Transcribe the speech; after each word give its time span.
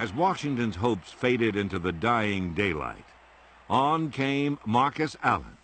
As 0.00 0.14
Washington's 0.14 0.76
hopes 0.76 1.12
faded 1.12 1.56
into 1.56 1.78
the 1.78 1.92
dying 1.92 2.54
daylight, 2.54 3.04
on 3.68 4.10
came 4.10 4.58
Marcus 4.64 5.14
Allen, 5.22 5.58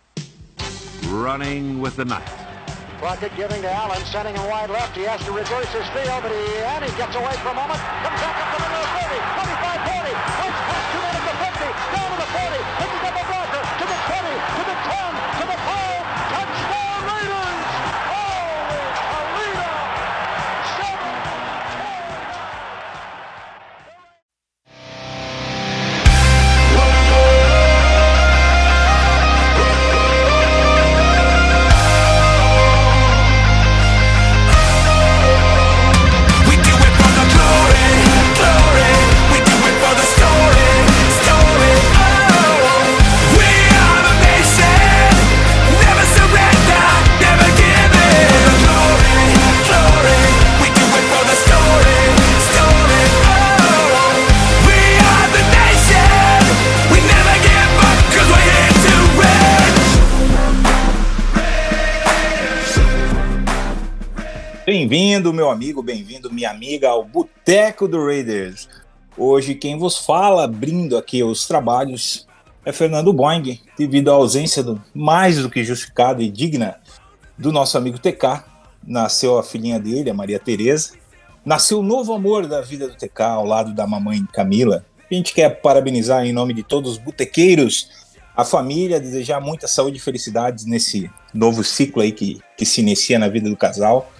running 1.05 1.81
with 1.81 1.95
the 1.95 2.05
night. 2.05 2.29
Crockett 2.99 3.35
giving 3.35 3.63
to 3.63 3.71
Allen, 3.71 3.99
sending 4.05 4.35
him 4.35 4.47
wide 4.47 4.69
left. 4.69 4.95
He 4.95 5.01
has 5.05 5.25
to 5.25 5.31
reverse 5.31 5.73
his 5.73 5.87
field, 5.89 6.21
but 6.21 6.31
he, 6.31 6.57
and 6.59 6.85
he 6.85 6.95
gets 6.97 7.15
away 7.15 7.33
for 7.41 7.49
a 7.49 7.55
moment. 7.55 7.79
Comes 7.79 8.21
back 8.21 8.53
up 8.53 8.56
Bem-vindo, 65.17 65.33
meu 65.33 65.49
amigo, 65.49 65.81
bem-vindo, 65.81 66.31
minha 66.31 66.51
amiga, 66.51 66.89
ao 66.89 67.03
Boteco 67.03 67.87
do 67.87 68.05
Raiders. 68.05 68.69
Hoje 69.17 69.55
quem 69.55 69.75
vos 69.75 69.97
fala, 69.97 70.43
abrindo 70.43 70.95
aqui 70.95 71.23
os 71.23 71.47
trabalhos, 71.47 72.27
é 72.63 72.71
Fernando 72.71 73.11
Boing, 73.11 73.59
devido 73.75 74.11
à 74.11 74.13
ausência 74.13 74.61
do, 74.61 74.79
mais 74.93 75.41
do 75.41 75.49
que 75.49 75.63
justificada 75.63 76.21
e 76.21 76.29
digna 76.29 76.75
do 77.35 77.51
nosso 77.51 77.79
amigo 77.79 77.97
TK. 77.97 78.43
Nasceu 78.85 79.39
a 79.39 79.43
filhinha 79.43 79.79
dele, 79.79 80.11
a 80.11 80.13
Maria 80.13 80.37
Tereza. 80.37 80.91
Nasceu 81.43 81.79
o 81.79 81.83
novo 81.83 82.13
amor 82.13 82.45
da 82.45 82.61
vida 82.61 82.87
do 82.87 82.95
TK, 82.95 83.21
ao 83.21 83.45
lado 83.45 83.73
da 83.73 83.87
mamãe 83.87 84.23
Camila. 84.31 84.85
A 85.09 85.13
gente 85.15 85.33
quer 85.33 85.49
parabenizar 85.49 86.27
em 86.27 86.31
nome 86.31 86.53
de 86.53 86.61
todos 86.61 86.91
os 86.91 86.97
botequeiros 86.99 87.89
a 88.35 88.45
família, 88.45 88.99
desejar 88.99 89.41
muita 89.41 89.67
saúde 89.67 89.97
e 89.97 89.99
felicidades 89.99 90.63
nesse 90.65 91.09
novo 91.33 91.63
ciclo 91.63 92.03
aí 92.03 92.11
que, 92.11 92.39
que 92.55 92.67
se 92.67 92.81
inicia 92.81 93.17
na 93.17 93.27
vida 93.27 93.49
do 93.49 93.57
casal 93.57 94.11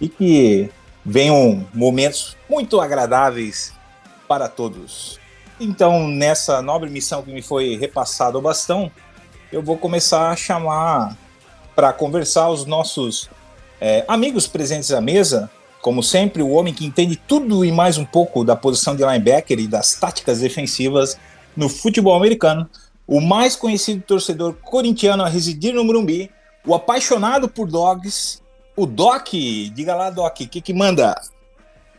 e 0.00 0.08
que 0.08 0.70
venham 1.04 1.66
momentos 1.72 2.36
muito 2.48 2.80
agradáveis 2.80 3.72
para 4.26 4.48
todos. 4.48 5.18
Então, 5.58 6.06
nessa 6.06 6.60
nobre 6.60 6.90
missão 6.90 7.22
que 7.22 7.32
me 7.32 7.40
foi 7.40 7.76
repassada 7.76 8.36
ao 8.36 8.42
bastão, 8.42 8.90
eu 9.50 9.62
vou 9.62 9.78
começar 9.78 10.30
a 10.30 10.36
chamar 10.36 11.16
para 11.74 11.92
conversar 11.92 12.50
os 12.50 12.66
nossos 12.66 13.30
é, 13.80 14.04
amigos 14.08 14.46
presentes 14.46 14.90
à 14.92 15.00
mesa. 15.00 15.50
Como 15.80 16.02
sempre, 16.02 16.42
o 16.42 16.50
homem 16.50 16.74
que 16.74 16.84
entende 16.84 17.16
tudo 17.16 17.64
e 17.64 17.70
mais 17.70 17.96
um 17.96 18.04
pouco 18.04 18.44
da 18.44 18.56
posição 18.56 18.96
de 18.96 19.04
linebacker 19.04 19.58
e 19.60 19.68
das 19.68 19.94
táticas 19.94 20.40
defensivas 20.40 21.16
no 21.56 21.68
futebol 21.68 22.16
americano, 22.16 22.68
o 23.06 23.20
mais 23.20 23.54
conhecido 23.54 24.02
torcedor 24.02 24.54
corintiano 24.54 25.22
a 25.22 25.28
residir 25.28 25.72
no 25.72 25.84
Morumbi, 25.84 26.30
o 26.66 26.74
apaixonado 26.74 27.48
por 27.48 27.68
dogs, 27.68 28.42
o 28.76 28.86
Doc. 28.86 29.28
Diga 29.72 29.94
lá, 29.94 30.10
Doc, 30.10 30.40
o 30.40 30.48
que, 30.48 30.60
que 30.60 30.74
manda? 30.74 31.14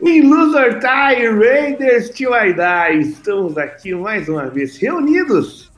Em 0.00 0.22
Loser 0.22 0.78
Tie, 0.78 1.28
Raiders 1.28 2.10
Till 2.10 2.30
I 2.32 2.54
Die, 2.54 3.10
estamos 3.10 3.58
aqui 3.58 3.92
mais 3.94 4.28
uma 4.28 4.48
vez 4.48 4.76
reunidos 4.76 5.72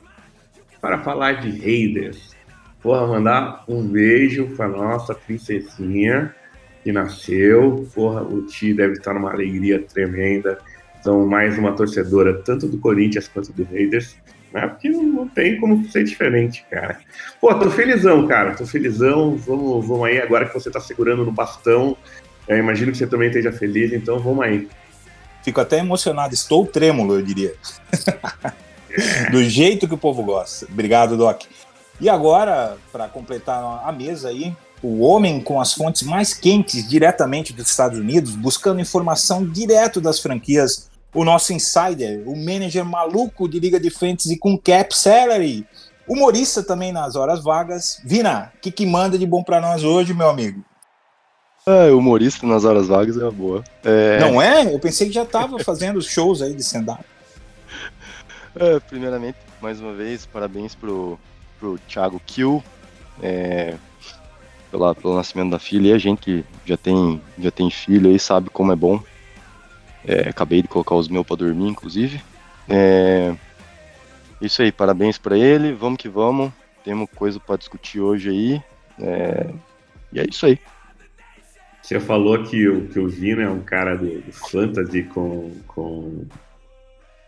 para 0.79 0.99
falar 0.99 1.41
de 1.41 1.49
Raiders. 1.59 2.35
Porra, 2.83 3.07
mandar 3.07 3.63
um 3.67 3.83
beijo 3.83 4.55
para 4.55 4.67
nossa 4.67 5.15
princesinha 5.15 6.35
que 6.83 6.91
nasceu. 6.91 7.87
Porra, 7.93 8.21
o 8.21 8.43
Ti 8.45 8.73
deve 8.73 8.93
estar 8.93 9.13
numa 9.13 9.31
alegria 9.31 9.81
tremenda. 9.81 10.59
Então, 10.99 11.25
mais 11.25 11.57
uma 11.57 11.73
torcedora, 11.73 12.41
tanto 12.43 12.67
do 12.67 12.77
Corinthians 12.77 13.27
quanto 13.27 13.51
do 13.51 13.63
Raiders. 13.63 14.15
Né? 14.53 14.67
Porque 14.67 14.89
não 14.89 15.27
tem 15.27 15.59
como 15.59 15.87
ser 15.89 16.03
diferente, 16.03 16.65
cara. 16.69 16.99
Pô, 17.39 17.53
tô 17.55 17.69
felizão, 17.71 18.27
cara. 18.27 18.53
Tô 18.55 18.65
felizão. 18.65 19.35
Vamos, 19.37 19.87
vamos 19.87 20.07
aí, 20.07 20.21
agora 20.21 20.45
que 20.45 20.53
você 20.53 20.69
tá 20.69 20.79
segurando 20.79 21.23
no 21.23 21.31
bastão. 21.31 21.95
Eu 22.47 22.57
imagino 22.57 22.91
que 22.91 22.97
você 22.97 23.07
também 23.07 23.29
esteja 23.29 23.51
feliz, 23.51 23.93
então 23.93 24.19
vamos 24.19 24.43
aí. 24.43 24.67
Fico 25.43 25.61
até 25.61 25.79
emocionado, 25.79 26.33
estou 26.33 26.65
trêmulo, 26.65 27.15
eu 27.15 27.21
diria. 27.21 27.53
Do 29.31 29.43
jeito 29.43 29.87
que 29.87 29.93
o 29.93 29.97
povo 29.97 30.21
gosta. 30.21 30.67
Obrigado, 30.69 31.15
Doc. 31.15 31.43
E 31.99 32.09
agora, 32.09 32.77
para 32.91 33.07
completar 33.07 33.81
a 33.85 33.91
mesa 33.91 34.29
aí, 34.29 34.53
o 34.83 35.01
homem 35.01 35.39
com 35.39 35.61
as 35.61 35.73
fontes 35.73 36.01
mais 36.01 36.33
quentes 36.33 36.87
diretamente 36.87 37.53
dos 37.53 37.69
Estados 37.69 37.99
Unidos, 37.99 38.35
buscando 38.35 38.81
informação 38.81 39.45
direto 39.45 40.01
das 40.01 40.19
franquias, 40.19 40.90
o 41.13 41.23
nosso 41.23 41.53
insider, 41.53 42.23
o 42.25 42.35
manager 42.35 42.85
maluco 42.85 43.47
de 43.47 43.59
Liga 43.59 43.79
de 43.79 43.89
Fantasy 43.89 44.37
com 44.37 44.57
cap 44.57 44.95
salary, 44.95 45.65
humorista 46.07 46.63
também 46.63 46.91
nas 46.91 47.15
horas 47.15 47.43
vagas. 47.43 48.01
Vina, 48.03 48.51
o 48.55 48.59
que, 48.61 48.71
que 48.71 48.85
manda 48.85 49.17
de 49.17 49.25
bom 49.25 49.43
para 49.43 49.59
nós 49.59 49.83
hoje, 49.83 50.13
meu 50.13 50.29
amigo? 50.29 50.63
É, 51.65 51.91
humorista 51.91 52.47
nas 52.47 52.65
horas 52.65 52.87
vagas 52.87 53.17
é 53.17 53.23
uma 53.23 53.31
boa. 53.31 53.63
É, 53.83 54.19
Não 54.19 54.41
é? 54.41 54.73
Eu 54.73 54.79
pensei 54.79 55.07
que 55.07 55.13
já 55.13 55.23
estava 55.23 55.59
fazendo 55.63 56.01
shows 56.01 56.41
aí 56.41 56.53
de 56.53 56.61
stand-up. 56.61 57.03
é, 58.55 58.79
primeiramente, 58.79 59.37
mais 59.61 59.79
uma 59.79 59.93
vez, 59.93 60.25
parabéns 60.25 60.73
pro, 60.73 61.19
pro 61.59 61.77
Thiago 61.87 62.19
Kill, 62.25 62.63
é, 63.21 63.75
pela, 64.71 64.95
pelo 64.95 65.15
nascimento 65.15 65.51
da 65.51 65.59
filha. 65.59 65.89
E 65.89 65.93
a 65.93 65.97
gente 65.97 66.19
que 66.19 66.45
já 66.65 66.77
tem, 66.77 67.21
já 67.37 67.51
tem 67.51 67.69
filho 67.69 68.09
aí 68.09 68.17
sabe 68.17 68.49
como 68.49 68.71
é 68.71 68.75
bom. 68.75 69.01
É, 70.05 70.29
acabei 70.29 70.61
de 70.61 70.67
colocar 70.67 70.95
os 70.95 71.07
meus 71.07 71.25
pra 71.25 71.35
dormir, 71.35 71.67
inclusive. 71.67 72.21
É, 72.67 73.33
isso 74.41 74.61
aí, 74.61 74.71
parabéns 74.71 75.17
pra 75.17 75.37
ele. 75.37 75.73
Vamos 75.73 75.97
que 75.97 76.09
vamos. 76.09 76.51
Temos 76.83 77.07
coisa 77.15 77.39
pra 77.39 77.57
discutir 77.57 77.99
hoje 77.99 78.29
aí. 78.29 78.61
É, 78.99 79.47
e 80.13 80.19
é 80.19 80.25
isso 80.27 80.45
aí. 80.45 80.59
Você 81.81 81.99
falou 81.99 82.41
que 82.43 82.67
o, 82.67 82.87
que 82.87 82.99
o 82.99 83.07
Vino 83.07 83.41
é 83.41 83.49
um 83.49 83.61
cara 83.61 83.95
do, 83.95 84.21
do 84.21 84.31
fantasy 84.31 85.03
com, 85.03 85.51
com, 85.67 86.25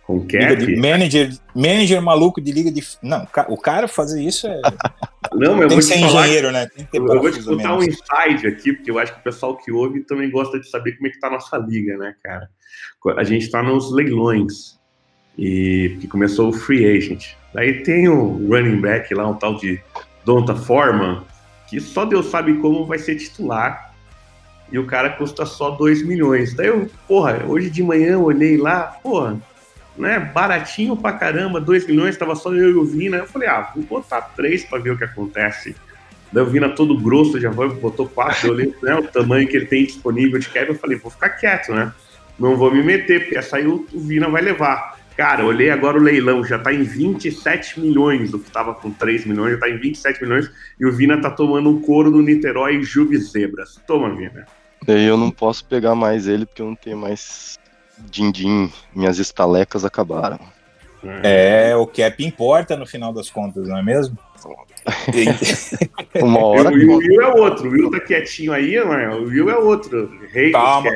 com 0.03 0.19
cap. 0.27 0.75
manager, 0.75 1.31
manager 1.55 2.01
maluco 2.01 2.39
de 2.39 2.51
liga 2.51 2.71
de. 2.71 2.83
Não, 3.01 3.27
o 3.49 3.57
cara 3.57 3.87
fazer 3.87 4.21
isso 4.23 4.47
é. 4.47 4.61
Não, 5.35 5.53
Tem 5.53 5.63
eu 5.63 5.69
vou 5.69 5.69
que 5.69 5.75
te 5.75 5.83
ser 5.83 5.99
falar 5.99 6.25
engenheiro, 6.25 6.51
né? 6.51 6.67
Eu, 6.93 7.05
vou 7.05 7.31
te 7.31 7.43
contar 7.43 7.77
um 7.77 7.83
inside 7.83 8.47
aqui, 8.47 8.73
porque 8.73 8.91
eu 8.91 8.99
acho 8.99 9.13
que 9.13 9.19
o 9.19 9.23
pessoal 9.23 9.57
que 9.57 9.71
ouve 9.71 10.01
também 10.01 10.29
gosta 10.29 10.59
de 10.59 10.69
saber 10.69 10.93
como 10.93 11.07
é 11.07 11.09
que 11.09 11.19
tá 11.19 11.27
a 11.27 11.31
nossa 11.31 11.57
liga, 11.57 11.97
né, 11.97 12.15
cara? 12.23 12.49
A 13.17 13.23
gente 13.23 13.49
tá 13.49 13.61
nos 13.61 13.91
leilões, 13.91 14.79
e 15.37 15.97
que 15.99 16.07
começou 16.07 16.49
o 16.49 16.53
free 16.53 16.85
agent. 16.85 17.33
Daí 17.53 17.83
tem 17.83 18.07
o 18.07 18.47
running 18.47 18.81
back 18.81 19.13
lá, 19.13 19.27
um 19.27 19.35
tal 19.35 19.55
de 19.57 19.79
Donta 20.25 20.55
Foreman, 20.55 21.23
que 21.69 21.79
só 21.79 22.05
Deus 22.05 22.27
sabe 22.27 22.55
como 22.55 22.85
vai 22.85 22.99
ser 22.99 23.15
titular, 23.15 23.93
e 24.71 24.79
o 24.79 24.87
cara 24.87 25.09
custa 25.11 25.45
só 25.45 25.71
2 25.71 26.03
milhões. 26.03 26.55
Daí 26.55 26.67
eu, 26.67 26.89
porra, 27.07 27.43
hoje 27.47 27.69
de 27.69 27.83
manhã 27.83 28.13
eu 28.13 28.23
olhei 28.23 28.57
lá, 28.57 28.83
porra, 29.03 29.39
né, 29.97 30.19
baratinho 30.19 30.95
pra 30.95 31.13
caramba, 31.13 31.61
2 31.61 31.87
milhões, 31.87 32.17
tava 32.17 32.35
só 32.35 32.53
eu 32.53 32.69
e 32.69 32.73
o 32.73 32.85
Vina. 32.85 33.17
Eu 33.17 33.27
falei, 33.27 33.47
ah, 33.47 33.71
vou 33.75 33.83
botar 33.83 34.21
3 34.21 34.65
pra 34.65 34.79
ver 34.79 34.91
o 34.91 34.97
que 34.97 35.03
acontece. 35.03 35.75
Daí 36.31 36.43
o 36.43 36.47
Vina 36.47 36.69
todo 36.69 36.99
grosso, 36.99 37.39
já 37.39 37.51
foi, 37.53 37.69
botou 37.69 38.07
4, 38.07 38.47
eu 38.47 38.53
olhei 38.53 38.75
né, 38.81 38.95
o 38.95 39.03
tamanho 39.03 39.47
que 39.47 39.55
ele 39.55 39.67
tem 39.67 39.85
disponível 39.85 40.39
de 40.39 40.49
cap, 40.49 40.67
eu 40.67 40.75
falei, 40.75 40.97
vou 40.97 41.11
ficar 41.11 41.29
quieto, 41.29 41.71
né? 41.73 41.93
Não 42.39 42.55
vou 42.55 42.73
me 42.73 42.81
meter, 42.81 43.21
porque 43.21 43.37
essa 43.37 43.57
aí 43.57 43.67
o, 43.67 43.85
Vina 43.93 44.27
vai 44.27 44.41
levar. 44.41 44.97
Cara, 45.15 45.45
olhei 45.45 45.69
agora 45.69 45.95
o 45.95 46.01
leilão, 46.01 46.43
já 46.43 46.57
tá 46.57 46.73
em 46.73 46.81
27 46.81 47.79
milhões, 47.79 48.33
o 48.33 48.39
que 48.39 48.49
tava 48.49 48.73
com 48.73 48.89
3 48.89 49.27
milhões, 49.27 49.53
já 49.53 49.59
tá 49.59 49.69
em 49.69 49.77
27 49.77 50.23
milhões, 50.23 50.51
e 50.79 50.85
o 50.87 50.91
Vina 50.91 51.21
tá 51.21 51.29
tomando 51.29 51.69
um 51.69 51.79
couro 51.79 52.09
no 52.09 52.19
Niterói 52.23 52.77
e 52.77 52.83
Juve 52.83 53.15
Zebras. 53.17 53.79
Toma, 53.85 54.15
Vina. 54.15 54.47
Daí 54.83 55.05
eu 55.05 55.15
não 55.15 55.29
posso 55.29 55.63
pegar 55.65 55.93
mais 55.93 56.27
ele 56.27 56.47
porque 56.47 56.63
eu 56.63 56.65
não 56.65 56.75
tenho 56.75 56.97
mais 56.97 57.59
din-din. 58.09 58.71
Minhas 58.93 59.17
estalecas 59.19 59.85
acabaram. 59.85 60.39
É, 61.21 61.75
o 61.75 61.85
cap 61.85 62.23
importa 62.23 62.77
no 62.77 62.85
final 62.85 63.11
das 63.11 63.29
contas, 63.29 63.67
não 63.67 63.77
é 63.77 63.83
mesmo? 63.83 64.17
Uma 66.21 66.45
hora. 66.45 66.69
o 66.69 66.73
Will, 66.73 66.97
Will 66.97 67.21
é 67.21 67.27
outro. 67.27 67.69
O 67.69 67.71
Will 67.71 67.91
tá 67.91 67.99
quietinho 67.99 68.51
aí, 68.51 68.83
mas 68.83 69.15
o 69.15 69.23
Will 69.23 69.49
é 69.49 69.57
outro. 69.57 70.11
Rei 70.31 70.51
Calma. 70.51 70.91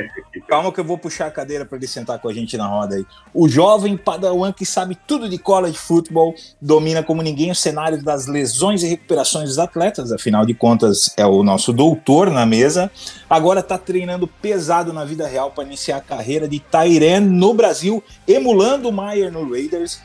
Calma 0.48 0.72
que 0.72 0.80
eu 0.80 0.84
vou 0.84 0.98
puxar 0.98 1.28
a 1.28 1.32
cadeira 1.32 1.66
para 1.66 1.78
ele 1.78 1.88
sentar 1.88 2.20
com 2.20 2.28
a 2.28 2.34
gente 2.34 2.58
na 2.58 2.68
roda 2.68 2.96
aí. 2.96 3.06
O 3.34 3.48
jovem 3.48 3.96
padawan 3.98 4.52
que 4.52 4.66
sabe 4.66 4.98
tudo 5.08 5.30
de 5.30 5.38
college 5.38 5.78
football 5.78 6.36
domina 6.62 7.04
como 7.04 7.22
ninguém 7.22 7.52
o 7.52 7.56
cenário 7.56 8.04
das 8.04 8.28
lesões 8.28 8.84
e 8.84 8.88
recuperações 8.88 9.50
dos 9.50 9.60
atletas, 9.60 10.12
afinal 10.12 10.46
de 10.46 10.54
contas 10.54 11.14
é 11.18 11.26
o 11.26 11.44
nosso 11.44 11.72
doutor 11.72 12.30
na 12.30 12.46
mesa. 12.46 12.92
Agora 13.30 13.60
está 13.62 13.78
treinando 13.78 14.28
pesado 14.28 14.94
na 14.94 15.06
vida 15.06 15.28
real 15.28 15.52
para 15.52 15.64
iniciar 15.64 15.98
a 15.98 16.02
carreira 16.02 16.48
de 16.48 16.60
Tyren 16.60 17.22
no 17.22 17.54
Brasil, 17.54 18.04
emulando 18.28 18.90
o 18.90 18.92
Maier 18.92 19.32
no 19.32 19.50
Raiders. 19.50 20.00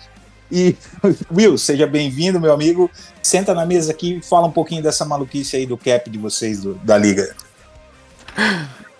E 0.52 0.76
Will, 1.34 1.56
seja 1.56 1.86
bem-vindo, 1.86 2.38
meu 2.38 2.52
amigo. 2.52 2.90
Senta 3.22 3.54
na 3.54 3.64
mesa 3.64 3.90
aqui 3.90 4.18
e 4.18 4.22
fala 4.22 4.46
um 4.46 4.52
pouquinho 4.52 4.82
dessa 4.82 5.02
maluquice 5.04 5.56
aí 5.56 5.64
do 5.66 5.78
cap 5.78 6.10
de 6.10 6.18
vocês 6.18 6.60
do- 6.60 6.74
da 6.74 6.98
liga. 6.98 7.34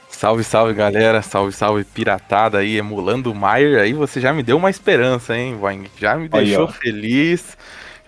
Salve, 0.09 0.45
salve 0.45 0.73
galera, 0.73 1.21
salve, 1.21 1.53
salve 1.53 1.85
piratada 1.85 2.59
aí, 2.59 2.77
emulando 2.79 3.31
o 3.33 3.35
Maier, 3.35 3.81
aí 3.83 3.93
você 3.93 4.21
já 4.21 4.33
me 4.33 4.43
deu 4.43 4.57
uma 4.57 4.71
esperança, 4.71 5.37
hein, 5.37 5.57
Boing? 5.57 5.87
Já 5.99 6.15
me 6.17 6.29
Aí, 6.33 6.47
deixou 6.47 6.65
ó. 6.65 6.69
feliz. 6.69 7.57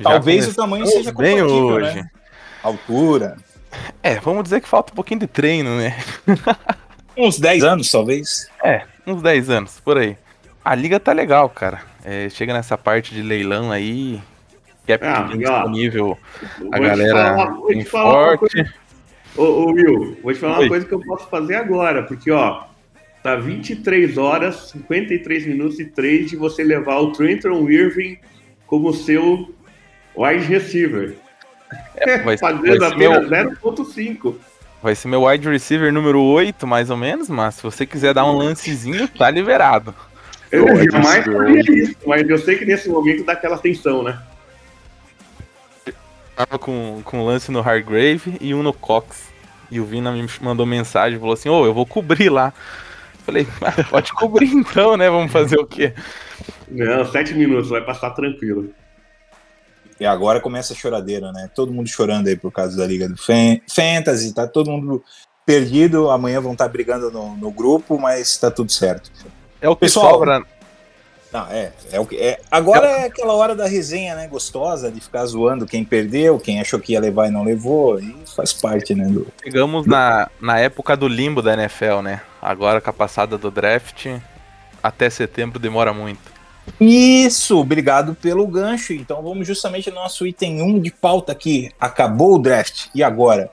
Talvez 0.02 0.48
o 0.48 0.54
tamanho 0.54 0.86
seja 0.86 1.12
bem 1.12 1.38
compatível, 1.38 1.66
hoje. 1.66 1.94
né? 1.96 2.08
Altura. 2.62 3.36
É, 4.02 4.20
vamos 4.20 4.44
dizer 4.44 4.60
que 4.60 4.68
falta 4.68 4.92
um 4.92 4.96
pouquinho 4.96 5.20
de 5.20 5.26
treino, 5.26 5.76
né? 5.76 5.96
Uns 7.16 7.38
10 7.38 7.64
anos, 7.64 7.90
talvez. 7.90 8.48
É, 8.62 8.82
uns 9.06 9.20
10 9.20 9.50
anos, 9.50 9.80
por 9.84 9.98
aí. 9.98 10.16
A 10.64 10.74
liga 10.74 11.00
tá 11.00 11.12
legal, 11.12 11.48
cara. 11.48 11.82
É, 12.04 12.28
chega 12.28 12.52
nessa 12.52 12.76
parte 12.76 13.14
de 13.14 13.22
leilão 13.22 13.72
aí, 13.72 14.20
cap 14.86 15.04
Ah, 15.04 15.22
bem 15.22 15.38
legal. 15.38 15.54
disponível, 15.62 16.18
a 16.70 16.78
galera 16.78 17.34
falar- 17.34 17.66
bem 17.66 17.84
forte. 17.84 18.74
Ô, 19.36 19.42
ô 19.42 19.66
Will, 19.72 20.18
vou 20.22 20.32
te 20.32 20.38
falar 20.38 20.58
Oi. 20.58 20.64
uma 20.64 20.68
coisa 20.68 20.86
que 20.86 20.92
eu 20.92 21.00
posso 21.00 21.26
fazer 21.28 21.56
agora, 21.56 22.02
porque 22.02 22.30
ó, 22.30 22.64
tá 23.22 23.34
23 23.36 24.18
horas, 24.18 24.70
53 24.70 25.46
minutos 25.46 25.80
e 25.80 25.86
3 25.86 26.30
de 26.30 26.36
você 26.36 26.62
levar 26.62 26.98
o 26.98 27.12
Trenton 27.12 27.68
Irving 27.68 28.18
como 28.66 28.92
seu 28.92 29.52
wide 30.14 30.44
receiver. 30.44 31.16
É, 31.96 32.18
vai, 32.22 32.36
vai, 32.36 32.38
Fazendo 32.38 32.96
meu, 32.98 33.12
apenas 33.14 33.58
0.5. 33.58 34.34
vai 34.82 34.94
ser 34.94 35.08
meu 35.08 35.22
wide 35.24 35.48
receiver 35.48 35.90
número 35.92 36.20
8, 36.20 36.66
mais 36.66 36.90
ou 36.90 36.96
menos, 36.98 37.28
mas 37.30 37.54
se 37.54 37.62
você 37.62 37.86
quiser 37.86 38.12
dar 38.12 38.26
um 38.26 38.36
lancezinho, 38.36 39.08
tá 39.08 39.30
liberado. 39.30 39.94
Eu 40.54 40.66
wide 40.66 40.92
jamais 40.92 41.24
faria 41.24 41.60
isso, 41.82 41.96
mas 42.06 42.28
eu 42.28 42.38
sei 42.38 42.56
que 42.58 42.64
nesse 42.64 42.88
momento 42.88 43.24
dá 43.24 43.32
aquela 43.32 43.58
tensão, 43.58 44.02
né? 44.02 44.20
Tava 46.36 46.58
com, 46.58 47.00
com 47.04 47.20
um 47.20 47.24
lance 47.26 47.50
no 47.50 47.60
Hargrave 47.60 48.36
e 48.40 48.52
um 48.54 48.62
no 48.62 48.72
Cox. 48.72 49.32
E 49.70 49.80
o 49.80 49.84
Vina 49.84 50.12
me 50.12 50.26
mandou 50.40 50.66
mensagem, 50.66 51.18
falou 51.18 51.34
assim, 51.34 51.48
ô, 51.48 51.64
eu 51.64 51.72
vou 51.74 51.86
cobrir 51.86 52.28
lá. 52.28 52.52
Falei, 53.24 53.46
"Ah, 53.62 53.84
pode 53.84 54.12
cobrir 54.12 54.50
então, 54.52 54.96
né? 54.96 55.08
Vamos 55.08 55.32
fazer 55.32 55.58
o 55.58 55.66
quê? 55.66 55.94
Não, 56.68 57.04
7 57.10 57.34
minutos, 57.34 57.70
vai 57.70 57.80
passar 57.84 58.10
tranquilo. 58.10 58.70
E 59.98 60.04
agora 60.04 60.40
começa 60.40 60.72
a 60.72 60.76
choradeira, 60.76 61.32
né? 61.32 61.48
Todo 61.54 61.72
mundo 61.72 61.88
chorando 61.88 62.26
aí 62.26 62.36
por 62.36 62.50
causa 62.52 62.76
da 62.76 62.86
Liga 62.86 63.08
do 63.08 63.16
Fan- 63.16 63.60
Fantasy, 63.72 64.34
tá 64.34 64.46
todo 64.46 64.70
mundo 64.70 65.02
perdido. 65.46 66.10
Amanhã 66.10 66.40
vão 66.40 66.52
estar 66.52 66.68
brigando 66.68 67.10
no, 67.10 67.36
no 67.36 67.50
grupo, 67.50 67.98
mas 67.98 68.36
tá 68.36 68.50
tudo 68.50 68.72
certo. 68.72 69.10
É 69.64 69.68
o 69.68 69.74
que 69.74 69.86
Pessoal, 69.86 70.10
sobra. 70.10 70.44
Não, 71.32 71.46
é, 71.46 71.72
é 71.90 71.98
o 71.98 72.04
que 72.04 72.16
é. 72.16 72.38
Agora 72.50 72.86
é 72.86 73.06
aquela 73.06 73.32
hora 73.32 73.56
da 73.56 73.66
resenha, 73.66 74.14
né? 74.14 74.28
Gostosa, 74.28 74.92
de 74.92 75.00
ficar 75.00 75.24
zoando 75.24 75.64
quem 75.64 75.82
perdeu, 75.82 76.38
quem 76.38 76.60
achou 76.60 76.78
que 76.78 76.92
ia 76.92 77.00
levar 77.00 77.28
e 77.28 77.30
não 77.30 77.42
levou. 77.42 77.98
E 77.98 78.14
faz 78.36 78.52
parte, 78.52 78.94
né? 78.94 79.06
Do... 79.06 79.26
Chegamos 79.42 79.86
na, 79.86 80.30
na 80.38 80.58
época 80.58 80.94
do 80.94 81.08
limbo 81.08 81.40
da 81.40 81.54
NFL, 81.54 82.02
né? 82.02 82.20
Agora 82.42 82.78
com 82.78 82.90
a 82.90 82.92
passada 82.92 83.38
do 83.38 83.50
draft, 83.50 84.06
até 84.82 85.08
setembro 85.08 85.58
demora 85.58 85.94
muito. 85.94 86.20
Isso, 86.78 87.58
obrigado 87.58 88.14
pelo 88.14 88.46
gancho. 88.46 88.92
Então 88.92 89.22
vamos 89.22 89.46
justamente 89.46 89.88
no 89.88 89.96
nosso 89.96 90.26
item 90.26 90.60
1 90.60 90.78
de 90.78 90.90
pauta 90.90 91.32
aqui. 91.32 91.70
Acabou 91.80 92.34
o 92.34 92.38
draft. 92.38 92.88
E 92.94 93.02
agora? 93.02 93.50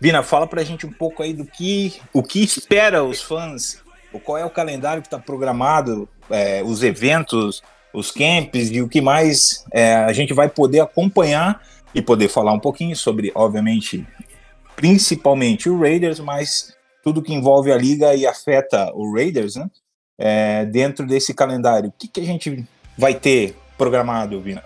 Vina, 0.00 0.22
fala 0.22 0.46
pra 0.46 0.64
gente 0.64 0.86
um 0.86 0.92
pouco 0.92 1.22
aí 1.22 1.34
do 1.34 1.44
que 1.44 2.00
o 2.14 2.22
que 2.22 2.42
espera 2.42 3.04
os 3.04 3.20
fãs, 3.20 3.78
qual 4.18 4.38
é 4.38 4.44
o 4.44 4.50
calendário 4.50 5.02
que 5.02 5.06
está 5.06 5.18
programado, 5.18 6.08
é, 6.28 6.62
os 6.64 6.82
eventos, 6.82 7.62
os 7.92 8.10
camps 8.10 8.70
e 8.70 8.80
o 8.80 8.88
que 8.88 9.00
mais 9.00 9.64
é, 9.72 9.94
a 9.96 10.12
gente 10.12 10.32
vai 10.32 10.48
poder 10.48 10.80
acompanhar 10.80 11.62
e 11.94 12.00
poder 12.00 12.28
falar 12.28 12.52
um 12.52 12.60
pouquinho 12.60 12.96
sobre, 12.96 13.30
obviamente, 13.34 14.06
principalmente 14.74 15.68
o 15.68 15.78
Raiders, 15.78 16.20
mas 16.20 16.74
tudo 17.02 17.22
que 17.22 17.34
envolve 17.34 17.72
a 17.72 17.76
liga 17.76 18.14
e 18.14 18.26
afeta 18.26 18.90
o 18.94 19.14
Raiders, 19.14 19.56
né? 19.56 19.68
É, 20.18 20.64
dentro 20.66 21.06
desse 21.06 21.32
calendário, 21.32 21.88
o 21.88 21.92
que, 21.92 22.06
que 22.06 22.20
a 22.20 22.24
gente 22.24 22.66
vai 22.96 23.14
ter 23.14 23.56
programado, 23.78 24.40
Vina? 24.40 24.62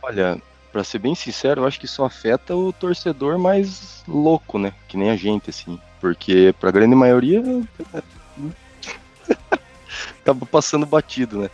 Olha, 0.00 0.40
pra 0.72 0.84
ser 0.84 0.98
bem 0.98 1.14
sincero, 1.14 1.62
eu 1.62 1.66
acho 1.66 1.78
que 1.78 1.88
só 1.88 2.04
afeta 2.04 2.54
o 2.54 2.72
torcedor 2.72 3.38
mais 3.38 4.02
louco, 4.06 4.58
né? 4.58 4.72
Que 4.88 4.96
nem 4.96 5.10
a 5.10 5.16
gente, 5.16 5.50
assim. 5.50 5.78
Porque 6.02 6.52
pra 6.58 6.72
grande 6.72 6.96
maioria. 6.96 7.40
acaba 10.20 10.44
passando 10.44 10.84
batido, 10.84 11.38
né? 11.42 11.50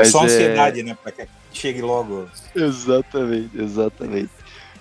é 0.00 0.04
só 0.04 0.24
ansiedade, 0.24 0.82
né? 0.82 0.96
Para 1.00 1.12
que 1.12 1.28
chegue 1.52 1.82
logo. 1.82 2.26
Exatamente, 2.54 3.50
exatamente. 3.60 4.30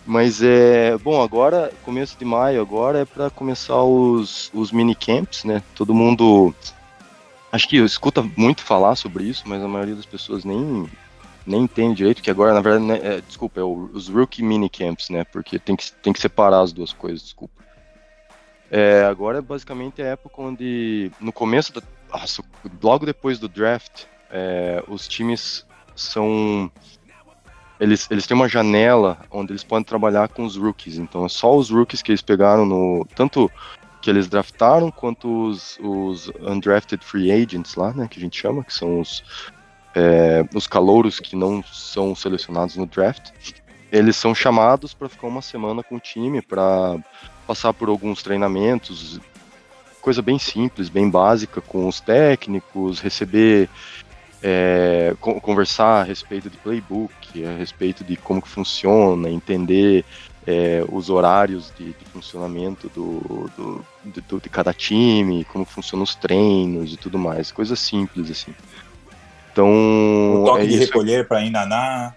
Mas 0.05 0.41
é. 0.41 0.97
Bom, 0.97 1.21
agora, 1.21 1.73
começo 1.83 2.17
de 2.17 2.23
maio, 2.23 2.61
agora 2.61 2.99
é 2.99 3.05
para 3.05 3.29
começar 3.29 3.83
os, 3.83 4.49
os 4.53 4.71
minicamps, 4.71 5.43
né? 5.43 5.61
Todo 5.75 5.93
mundo. 5.93 6.55
Acho 7.51 7.67
que 7.67 7.75
escuta 7.77 8.23
muito 8.37 8.63
falar 8.63 8.95
sobre 8.95 9.25
isso, 9.25 9.43
mas 9.45 9.61
a 9.61 9.67
maioria 9.67 9.95
das 9.95 10.05
pessoas 10.05 10.45
nem, 10.45 10.89
nem 11.45 11.63
entende 11.63 11.95
direito, 11.97 12.21
que 12.23 12.31
agora, 12.31 12.53
na 12.53 12.61
verdade, 12.61 12.85
né, 12.85 12.99
é, 13.03 13.21
desculpa, 13.21 13.59
é 13.59 13.63
o- 13.63 13.89
os 13.93 14.07
rookie 14.07 14.41
minicamps, 14.41 15.09
né? 15.09 15.23
Porque 15.25 15.59
tem 15.59 15.75
que, 15.75 15.91
tem 16.01 16.11
que 16.13 16.19
separar 16.21 16.61
as 16.61 16.71
duas 16.73 16.91
coisas, 16.93 17.21
desculpa. 17.21 17.62
É, 18.75 19.03
agora 19.03 19.37
é 19.37 19.41
basicamente 19.41 20.01
a 20.01 20.07
época 20.07 20.41
onde, 20.41 21.11
no 21.21 21.31
começo 21.31 21.71
da. 21.71 21.81
Logo 22.81 23.05
depois 23.05 23.37
do 23.37 23.47
draft, 23.47 24.05
é, 24.31 24.83
os 24.87 25.07
times 25.07 25.63
são 25.95 26.71
eles, 27.79 28.09
eles 28.09 28.25
têm 28.25 28.35
uma 28.35 28.49
janela 28.49 29.19
onde 29.29 29.51
eles 29.51 29.63
podem 29.63 29.83
trabalhar 29.83 30.27
com 30.29 30.43
os 30.43 30.55
rookies. 30.55 30.97
Então 30.97 31.23
é 31.23 31.29
só 31.29 31.55
os 31.55 31.69
rookies 31.69 32.01
que 32.01 32.09
eles 32.09 32.23
pegaram 32.23 32.65
no. 32.65 33.05
Tanto 33.15 33.51
que 34.01 34.09
eles 34.09 34.27
draftaram, 34.27 34.89
quanto 34.89 35.49
os, 35.49 35.77
os 35.79 36.31
undrafted 36.41 37.05
free 37.05 37.31
agents 37.31 37.75
lá, 37.75 37.93
né? 37.93 38.07
Que 38.09 38.17
a 38.17 38.21
gente 38.21 38.41
chama, 38.41 38.63
que 38.63 38.73
são 38.73 38.99
os, 38.99 39.23
é, 39.93 40.43
os 40.55 40.65
calouros 40.65 41.19
que 41.19 41.35
não 41.35 41.61
são 41.61 42.15
selecionados 42.15 42.75
no 42.75 42.87
draft. 42.87 43.31
Eles 43.91 44.15
são 44.15 44.33
chamados 44.33 44.95
para 44.95 45.07
ficar 45.07 45.27
uma 45.27 45.43
semana 45.43 45.83
com 45.83 45.95
o 45.97 45.99
time, 45.99 46.41
para 46.41 46.97
passar 47.47 47.73
por 47.73 47.89
alguns 47.89 48.21
treinamentos, 48.23 49.19
coisa 50.01 50.21
bem 50.21 50.37
simples, 50.39 50.89
bem 50.89 51.09
básica, 51.09 51.61
com 51.61 51.87
os 51.87 51.99
técnicos, 51.99 52.99
receber 52.99 53.69
é, 54.41 55.15
con- 55.19 55.39
conversar 55.39 56.01
a 56.01 56.03
respeito 56.03 56.49
de 56.49 56.57
playbook, 56.57 57.45
a 57.45 57.55
respeito 57.57 58.03
de 58.03 58.17
como 58.17 58.41
que 58.41 58.49
funciona, 58.49 59.29
entender 59.29 60.03
é, 60.45 60.83
os 60.91 61.09
horários 61.09 61.71
de, 61.77 61.85
de 61.85 62.05
funcionamento 62.11 62.89
do, 62.89 63.49
do, 63.55 63.85
de- 64.03 64.21
do- 64.21 64.41
de 64.41 64.49
cada 64.49 64.73
time, 64.73 65.45
como 65.45 65.63
funcionam 65.63 66.03
os 66.03 66.15
treinos 66.15 66.91
e 66.93 66.97
tudo 66.97 67.17
mais, 67.17 67.51
coisas 67.51 67.79
simples 67.79 68.29
assim. 68.29 68.53
Então, 69.53 69.67
O 69.69 70.43
toque 70.45 70.63
é 70.63 70.65
de 70.65 70.73
isso. 70.75 70.85
recolher 70.87 71.27
para 71.27 71.41
Inaná. 71.41 72.13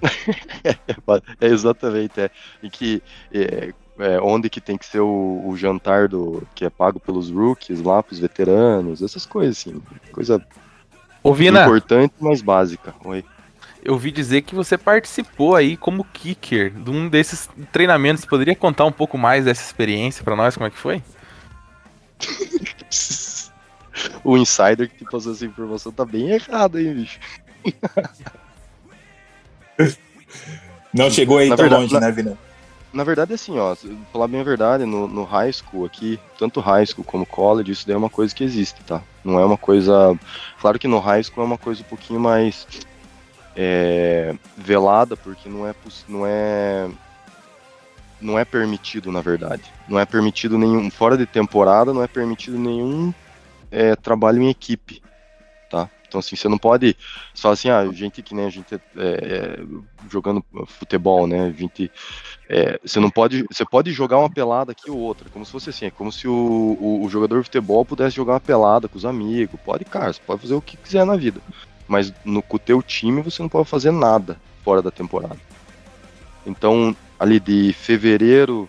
É 1.40 1.46
exatamente, 1.46 2.20
é. 2.20 2.30
E 2.62 2.70
que 2.70 3.02
é, 3.32 3.72
é, 3.98 4.20
onde 4.20 4.48
que 4.50 4.60
tem 4.60 4.76
que 4.76 4.84
ser 4.86 5.00
o, 5.00 5.42
o 5.46 5.56
jantar 5.56 6.08
do 6.08 6.42
que 6.54 6.64
é 6.64 6.70
pago 6.70 6.98
pelos 7.00 7.30
rookies 7.30 7.80
lá, 7.82 8.02
pros 8.02 8.18
veteranos, 8.18 9.02
essas 9.02 9.24
coisas 9.26 9.58
assim, 9.58 9.80
coisa 10.12 10.44
Ô, 11.22 11.32
Vina, 11.34 11.62
importante, 11.64 12.14
mas 12.20 12.40
básica. 12.42 12.94
Oi. 13.04 13.24
eu 13.82 13.94
ouvi 13.94 14.12
dizer 14.12 14.42
que 14.42 14.54
você 14.54 14.78
participou 14.78 15.56
aí 15.56 15.76
como 15.76 16.04
kicker 16.04 16.70
de 16.70 16.88
um 16.90 17.08
desses 17.08 17.48
treinamentos. 17.72 18.24
Poderia 18.24 18.54
contar 18.54 18.84
um 18.84 18.92
pouco 18.92 19.18
mais 19.18 19.44
dessa 19.44 19.62
experiência 19.62 20.22
pra 20.22 20.36
nós, 20.36 20.54
como 20.56 20.68
é 20.68 20.70
que 20.70 20.78
foi? 20.78 21.02
o 24.22 24.36
insider 24.36 24.88
que 24.88 24.98
te 24.98 25.04
passou 25.10 25.32
essa 25.32 25.44
informação 25.44 25.90
tá 25.90 26.04
bem 26.04 26.30
errado, 26.30 26.78
hein, 26.78 26.94
bicho. 26.94 27.18
Não 30.92 31.10
chegou 31.10 31.38
aí 31.38 31.48
Na 31.48 31.56
tão 31.56 31.64
verdade, 31.64 31.82
longe, 31.82 31.94
na- 31.94 32.00
né, 32.00 32.12
Vina? 32.12 32.38
Na 32.96 33.04
verdade, 33.04 33.34
assim, 33.34 33.58
ó, 33.58 33.76
falar 34.10 34.26
bem 34.26 34.40
a 34.40 34.44
verdade, 34.44 34.86
no, 34.86 35.06
no 35.06 35.24
high 35.24 35.52
school 35.52 35.84
aqui, 35.84 36.18
tanto 36.38 36.60
high 36.60 36.86
school 36.86 37.04
como 37.04 37.26
college, 37.26 37.70
isso 37.70 37.86
daí 37.86 37.94
é 37.94 37.98
uma 37.98 38.08
coisa 38.08 38.34
que 38.34 38.42
existe, 38.42 38.82
tá? 38.84 39.02
Não 39.22 39.38
é 39.38 39.44
uma 39.44 39.58
coisa. 39.58 40.18
Claro 40.58 40.78
que 40.78 40.88
no 40.88 40.98
high 40.98 41.22
school 41.22 41.44
é 41.44 41.46
uma 41.46 41.58
coisa 41.58 41.82
um 41.82 41.84
pouquinho 41.84 42.18
mais. 42.18 42.66
é, 43.54 44.34
velada, 44.56 45.16
porque 45.16 45.46
não 45.48 45.66
é, 45.66 45.74
não 46.08 46.26
é 46.26 46.88
não 48.20 48.38
é 48.38 48.44
permitido, 48.44 49.12
na 49.12 49.20
verdade. 49.20 49.62
Não 49.88 49.98
é 49.98 50.06
permitido 50.06 50.56
nenhum 50.56 50.90
fora 50.90 51.16
de 51.16 51.26
temporada, 51.26 51.92
não 51.92 52.02
é 52.02 52.06
permitido 52.06 52.58
nenhum 52.58 53.12
é, 53.70 53.94
trabalho 53.94 54.42
em 54.42 54.48
equipe, 54.48 55.02
tá? 55.70 55.90
Então 56.06 56.18
assim, 56.18 56.36
você 56.36 56.48
não 56.48 56.58
pode 56.58 56.96
fala 57.34 57.54
assim, 57.54 57.68
ah, 57.68 57.86
gente 57.92 58.22
que 58.22 58.34
nem 58.34 58.46
a 58.46 58.50
gente 58.50 58.74
é, 58.74 58.78
é, 58.96 59.58
jogando 60.10 60.44
futebol, 60.66 61.26
né? 61.26 61.46
A 61.46 61.52
gente 61.52 61.90
é, 62.48 62.78
você 62.84 63.00
não 63.00 63.10
pode, 63.10 63.44
você 63.50 63.64
pode 63.64 63.92
jogar 63.92 64.18
uma 64.18 64.30
pelada 64.30 64.72
aqui 64.72 64.90
ou 64.90 64.98
outra, 64.98 65.28
como 65.30 65.44
se 65.44 65.52
fosse 65.52 65.70
assim, 65.70 65.86
é 65.86 65.90
como 65.90 66.12
se 66.12 66.28
o, 66.28 66.76
o, 66.80 67.04
o 67.04 67.08
jogador 67.08 67.38
de 67.38 67.44
futebol 67.44 67.84
pudesse 67.84 68.16
jogar 68.16 68.34
uma 68.34 68.40
pelada 68.40 68.88
com 68.88 68.96
os 68.98 69.04
amigos, 69.04 69.60
pode, 69.64 69.84
cara, 69.84 70.12
você 70.12 70.20
pode 70.26 70.42
fazer 70.42 70.54
o 70.54 70.62
que 70.62 70.76
quiser 70.76 71.04
na 71.04 71.16
vida, 71.16 71.40
mas 71.88 72.12
no 72.24 72.42
com 72.42 72.56
o 72.56 72.60
teu 72.60 72.82
time 72.82 73.22
você 73.22 73.42
não 73.42 73.48
pode 73.48 73.68
fazer 73.68 73.90
nada 73.90 74.36
fora 74.64 74.80
da 74.80 74.90
temporada. 74.90 75.38
Então, 76.46 76.96
ali 77.18 77.40
de 77.40 77.72
fevereiro, 77.72 78.68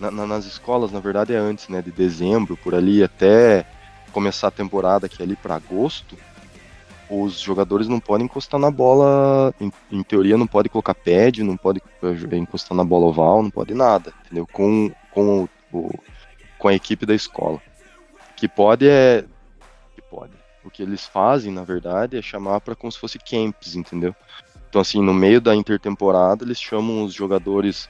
na- 0.00 0.10
na- 0.10 0.26
nas 0.26 0.44
escolas, 0.46 0.90
na 0.92 1.00
verdade 1.00 1.32
é 1.34 1.36
antes, 1.36 1.68
né, 1.68 1.82
de 1.82 1.90
dezembro, 1.90 2.56
por 2.58 2.74
ali, 2.74 3.02
até 3.02 3.64
começar 4.16 4.48
a 4.48 4.50
temporada, 4.50 5.10
que 5.10 5.20
é 5.20 5.26
ali 5.26 5.36
para 5.36 5.56
agosto, 5.56 6.16
os 7.10 7.38
jogadores 7.38 7.86
não 7.86 8.00
podem 8.00 8.24
encostar 8.24 8.58
na 8.58 8.70
bola, 8.70 9.54
em, 9.60 9.70
em 9.92 10.02
teoria 10.02 10.38
não 10.38 10.46
pode 10.46 10.70
colocar 10.70 10.94
pad, 10.94 11.42
não 11.42 11.54
pode 11.54 11.82
eh, 12.02 12.36
encostar 12.38 12.74
na 12.74 12.82
bola 12.82 13.04
oval, 13.08 13.42
não 13.42 13.50
pode 13.50 13.74
nada, 13.74 14.14
entendeu? 14.24 14.46
Com, 14.50 14.90
com, 15.10 15.42
o, 15.44 15.48
o- 15.70 15.98
com 16.58 16.68
a 16.68 16.74
equipe 16.74 17.04
da 17.04 17.14
escola. 17.14 17.60
Que 18.34 18.48
pode 18.48 18.88
é. 18.88 19.22
Que 19.94 20.00
pode. 20.00 20.32
O 20.64 20.70
que 20.70 20.82
eles 20.82 21.04
fazem, 21.04 21.52
na 21.52 21.62
verdade, 21.62 22.16
é 22.16 22.22
chamar 22.22 22.62
para 22.62 22.74
como 22.74 22.90
se 22.90 22.98
fosse 22.98 23.18
camps, 23.18 23.76
entendeu? 23.76 24.14
Então, 24.70 24.80
assim, 24.80 25.02
no 25.02 25.12
meio 25.12 25.42
da 25.42 25.54
intertemporada, 25.54 26.42
eles 26.42 26.58
chamam 26.60 27.04
os 27.04 27.12
jogadores 27.12 27.86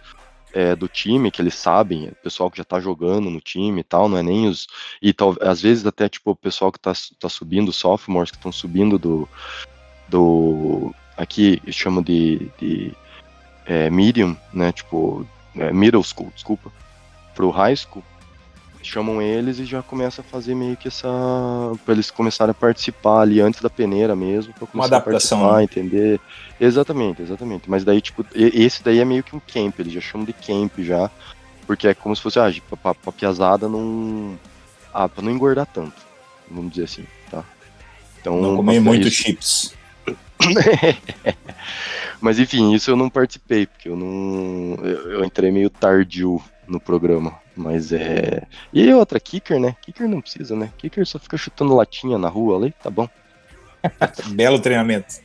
é, 0.56 0.74
do 0.74 0.88
time, 0.88 1.30
que 1.30 1.42
eles 1.42 1.54
sabem, 1.54 2.06
é 2.06 2.10
o 2.12 2.14
pessoal 2.14 2.50
que 2.50 2.56
já 2.56 2.64
tá 2.64 2.80
jogando 2.80 3.28
no 3.28 3.42
time 3.42 3.82
e 3.82 3.84
tal, 3.84 4.08
não 4.08 4.16
é 4.16 4.22
nem 4.22 4.48
os. 4.48 4.66
E 5.02 5.12
tal, 5.12 5.36
às 5.42 5.60
vezes 5.60 5.84
até, 5.84 6.08
tipo, 6.08 6.30
o 6.30 6.36
pessoal 6.36 6.72
que 6.72 6.80
tá, 6.80 6.94
tá 7.20 7.28
subindo, 7.28 7.70
sophomores 7.74 8.30
que 8.30 8.38
estão 8.38 8.50
subindo 8.50 8.98
do. 8.98 9.28
do 10.08 10.94
aqui 11.14 11.60
chamam 11.70 12.02
de, 12.02 12.50
de 12.58 12.94
é, 13.66 13.90
medium, 13.90 14.34
né? 14.50 14.72
Tipo, 14.72 15.26
é, 15.56 15.70
middle 15.74 16.02
school, 16.02 16.32
desculpa, 16.34 16.72
pro 17.34 17.50
high 17.50 17.76
school, 17.76 18.02
chamam 18.88 19.20
eles 19.20 19.58
e 19.58 19.64
já 19.64 19.82
começa 19.82 20.20
a 20.20 20.24
fazer 20.24 20.54
meio 20.54 20.76
que 20.76 20.88
essa. 20.88 21.08
pra 21.84 21.94
eles 21.94 22.10
começarem 22.10 22.50
a 22.50 22.54
participar 22.54 23.20
ali 23.20 23.40
antes 23.40 23.60
da 23.60 23.68
peneira 23.70 24.14
mesmo, 24.16 24.52
pra 24.54 24.66
começar 24.66 24.96
adaptação, 24.96 25.38
a 25.46 25.52
participar, 25.52 25.56
né? 25.58 25.62
entender. 25.64 26.20
Exatamente, 26.60 27.22
exatamente. 27.22 27.68
Mas 27.70 27.84
daí, 27.84 28.00
tipo, 28.00 28.24
esse 28.34 28.82
daí 28.82 28.98
é 28.98 29.04
meio 29.04 29.22
que 29.22 29.34
um 29.36 29.40
camp, 29.40 29.78
eles 29.80 29.92
já 29.92 30.00
chamam 30.00 30.24
de 30.26 30.32
camp 30.32 30.72
já, 30.78 31.10
porque 31.66 31.88
é 31.88 31.94
como 31.94 32.14
se 32.16 32.22
fosse, 32.22 32.38
ah, 32.38 32.50
pra, 32.68 32.76
pra, 32.76 32.94
pra 32.94 33.12
piazada 33.12 33.68
não. 33.68 34.38
Ah, 34.94 35.08
pra 35.08 35.22
não 35.22 35.30
engordar 35.30 35.66
tanto, 35.66 35.94
vamos 36.50 36.70
dizer 36.70 36.84
assim, 36.84 37.04
tá? 37.30 37.44
Então, 38.20 38.40
Não 38.40 38.56
comer 38.56 38.80
muito 38.80 39.08
isso- 39.08 39.22
chips. 39.22 39.74
Mas 42.20 42.38
enfim, 42.38 42.72
isso 42.74 42.90
eu 42.90 42.96
não 42.96 43.08
participei, 43.10 43.66
porque 43.66 43.88
eu 43.88 43.96
não. 43.96 44.76
Eu, 44.84 45.12
eu 45.12 45.24
entrei 45.24 45.50
meio 45.50 45.68
tardio 45.70 46.40
no 46.66 46.80
programa. 46.80 47.34
Mas 47.56 47.90
é. 47.90 48.46
E 48.72 48.92
outra, 48.92 49.18
kicker, 49.18 49.58
né? 49.58 49.74
Kicker 49.80 50.06
não 50.06 50.20
precisa, 50.20 50.54
né? 50.54 50.70
Kicker 50.76 51.06
só 51.06 51.18
fica 51.18 51.36
chutando 51.38 51.74
latinha 51.74 52.18
na 52.18 52.28
rua 52.28 52.58
ali, 52.58 52.74
tá 52.82 52.90
bom. 52.90 53.08
Belo 54.34 54.60
treinamento. 54.60 55.20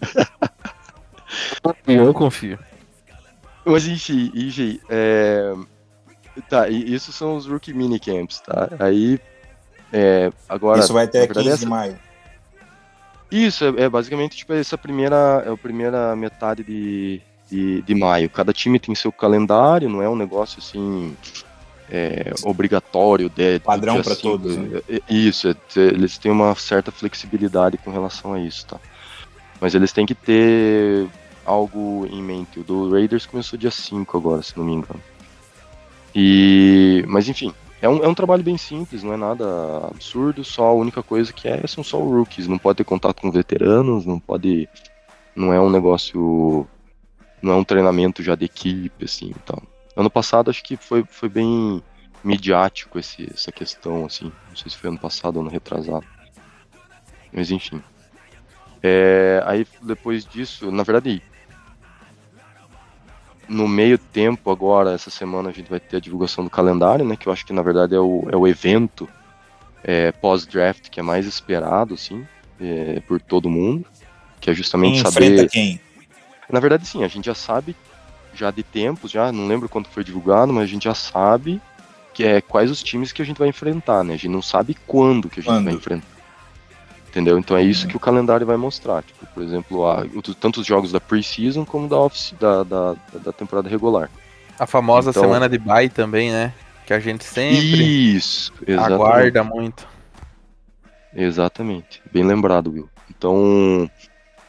Eu 1.86 2.14
confio. 2.14 2.58
Mas 3.64 3.86
enfim, 3.86 4.30
enfim, 4.34 4.80
é... 4.88 5.54
Tá, 6.48 6.68
e 6.68 6.92
isso 6.92 7.12
são 7.12 7.36
os 7.36 7.46
rookie 7.46 7.72
minicamps, 7.72 8.40
tá? 8.40 8.68
Aí. 8.78 9.20
É, 9.92 10.32
agora. 10.48 10.80
Isso 10.80 10.92
vai 10.92 11.04
até 11.04 11.20
verdade, 11.20 11.48
15 11.48 11.60
de 11.60 11.66
maio. 11.66 11.98
Isso, 13.30 13.64
é, 13.64 13.84
é 13.84 13.88
basicamente 13.88 14.36
tipo 14.36 14.52
essa 14.52 14.76
primeira, 14.76 15.44
é 15.46 15.50
a 15.50 15.56
primeira 15.56 16.14
metade 16.16 16.64
de, 16.64 17.20
de, 17.48 17.82
de 17.82 17.94
maio. 17.94 18.28
Cada 18.28 18.52
time 18.52 18.80
tem 18.80 18.94
seu 18.94 19.12
calendário, 19.12 19.88
não 19.88 20.02
é 20.02 20.08
um 20.08 20.16
negócio 20.16 20.58
assim 20.58 21.16
é, 21.94 22.34
obrigatório. 22.42 23.30
De, 23.30 23.60
Padrão 23.60 24.02
cinco, 24.02 24.20
todos, 24.20 24.56
né? 24.56 24.82
é- 24.88 24.96
é- 24.96 25.14
Isso, 25.14 25.48
é- 25.48 25.54
eles 25.76 26.18
têm 26.18 26.32
uma 26.32 26.52
certa 26.56 26.90
flexibilidade 26.90 27.78
com 27.78 27.92
relação 27.92 28.32
a 28.34 28.40
isso, 28.40 28.66
tá? 28.66 28.80
Mas 29.60 29.76
eles 29.76 29.92
têm 29.92 30.04
que 30.04 30.14
ter 30.14 31.06
algo 31.46 32.04
em 32.10 32.20
mente. 32.20 32.58
O 32.58 32.64
do 32.64 32.90
Raiders 32.90 33.26
começou 33.26 33.56
dia 33.56 33.70
5 33.70 34.16
agora, 34.16 34.42
se 34.42 34.58
não 34.58 34.64
me 34.64 34.72
engano. 34.72 35.00
E, 36.12 37.04
mas 37.06 37.28
enfim, 37.28 37.54
é 37.80 37.88
um, 37.88 38.02
é 38.02 38.08
um 38.08 38.14
trabalho 38.14 38.42
bem 38.42 38.58
simples, 38.58 39.04
não 39.04 39.12
é 39.12 39.16
nada 39.16 39.88
absurdo, 39.88 40.42
só 40.42 40.66
a 40.66 40.72
única 40.72 41.02
coisa 41.02 41.32
que 41.32 41.46
é 41.46 41.64
são 41.66 41.84
só 41.84 41.98
rookies, 41.98 42.48
não 42.48 42.58
pode 42.58 42.78
ter 42.78 42.84
contato 42.84 43.20
com 43.20 43.30
veteranos, 43.30 44.04
não 44.04 44.18
pode. 44.18 44.68
Não 45.36 45.52
é 45.52 45.60
um 45.60 45.70
negócio. 45.70 46.66
Não 47.40 47.52
é 47.52 47.56
um 47.56 47.64
treinamento 47.64 48.22
já 48.22 48.34
de 48.34 48.46
equipe, 48.46 49.04
assim, 49.04 49.32
então. 49.36 49.62
Ano 49.96 50.10
passado 50.10 50.50
acho 50.50 50.62
que 50.62 50.76
foi, 50.76 51.04
foi 51.04 51.28
bem 51.28 51.82
midiático 52.22 52.98
esse, 52.98 53.30
essa 53.32 53.52
questão, 53.52 54.06
assim. 54.06 54.32
Não 54.48 54.56
sei 54.56 54.70
se 54.70 54.76
foi 54.76 54.90
ano 54.90 54.98
passado 54.98 55.36
ou 55.36 55.42
ano 55.42 55.50
retrasado. 55.50 56.06
Mas 57.32 57.50
enfim. 57.50 57.82
É, 58.82 59.42
aí 59.46 59.66
depois 59.82 60.24
disso, 60.24 60.70
na 60.70 60.82
verdade, 60.82 61.22
no 63.48 63.68
meio 63.68 63.98
tempo 63.98 64.50
agora, 64.50 64.92
essa 64.92 65.10
semana 65.10 65.50
a 65.50 65.52
gente 65.52 65.70
vai 65.70 65.80
ter 65.80 65.98
a 65.98 66.00
divulgação 66.00 66.44
do 66.44 66.50
calendário, 66.50 67.04
né? 67.04 67.16
Que 67.16 67.28
eu 67.28 67.32
acho 67.32 67.46
que 67.46 67.52
na 67.52 67.62
verdade 67.62 67.94
é 67.94 68.00
o, 68.00 68.26
é 68.30 68.36
o 68.36 68.46
evento 68.46 69.08
é, 69.82 70.12
pós-draft 70.12 70.88
que 70.88 70.98
é 70.98 71.02
mais 71.02 71.26
esperado, 71.26 71.94
assim, 71.94 72.26
é, 72.60 73.00
por 73.00 73.20
todo 73.20 73.50
mundo. 73.50 73.86
Que 74.40 74.50
é 74.50 74.54
justamente 74.54 75.02
Quem 75.02 75.12
saber. 75.12 75.48
quem? 75.48 75.80
Na 76.50 76.60
verdade, 76.60 76.86
sim, 76.86 77.02
a 77.02 77.08
gente 77.08 77.26
já 77.26 77.34
sabe, 77.34 77.74
já 78.38 78.50
de 78.50 78.62
tempos, 78.62 79.10
já, 79.10 79.30
não 79.32 79.46
lembro 79.46 79.68
quando 79.68 79.86
foi 79.88 80.02
divulgado, 80.04 80.52
mas 80.52 80.64
a 80.64 80.66
gente 80.66 80.84
já 80.84 80.94
sabe 80.94 81.60
que 82.12 82.24
é 82.24 82.40
quais 82.40 82.70
os 82.70 82.82
times 82.82 83.12
que 83.12 83.20
a 83.20 83.24
gente 83.24 83.38
vai 83.38 83.48
enfrentar, 83.48 84.04
né? 84.04 84.14
A 84.14 84.16
gente 84.16 84.28
não 84.28 84.42
sabe 84.42 84.76
quando 84.86 85.28
que 85.28 85.40
a 85.40 85.42
gente 85.42 85.52
Quando? 85.52 85.64
vai 85.64 85.74
enfrentar. 85.74 86.06
Entendeu? 87.08 87.38
Então 87.38 87.56
é 87.56 87.62
isso 87.62 87.86
que 87.86 87.96
o 87.96 88.00
calendário 88.00 88.46
vai 88.46 88.56
mostrar. 88.56 89.02
Tipo, 89.02 89.26
por 89.26 89.42
exemplo, 89.42 89.86
a, 89.86 90.04
tanto 90.40 90.60
os 90.60 90.66
jogos 90.66 90.90
da 90.92 91.00
preseason 91.00 91.64
como 91.64 91.88
da, 91.88 91.96
off, 91.96 92.34
da, 92.36 92.62
da, 92.64 92.96
da 93.22 93.32
temporada 93.32 93.68
regular. 93.68 94.10
A 94.58 94.66
famosa 94.66 95.10
Então- 95.10 95.22
semana 95.22 95.48
de 95.48 95.58
bye 95.58 95.88
também, 95.88 96.30
né? 96.30 96.52
Que 96.86 96.92
a 96.92 97.00
gente 97.00 97.24
sempre 97.24 98.14
Isso, 98.16 98.52
exatamente. 98.66 98.94
aguarda 98.94 99.44
muito. 99.44 99.86
Exatamente. 101.14 102.02
Bem 102.12 102.24
lembrado, 102.24 102.70
Will. 102.70 102.88
Então, 103.08 103.90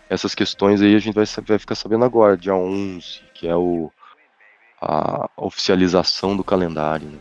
essas 0.09 0.35
questões 0.35 0.81
aí 0.81 0.95
a 0.95 0.99
gente 0.99 1.13
vai, 1.13 1.25
vai 1.47 1.59
ficar 1.59 1.75
sabendo 1.75 2.05
agora, 2.05 2.35
dia 2.35 2.53
11, 2.55 3.21
que 3.35 3.47
é 3.47 3.55
o, 3.55 3.91
a 4.81 5.29
oficialização 5.37 6.35
do 6.35 6.43
calendário. 6.43 7.07
né? 7.07 7.19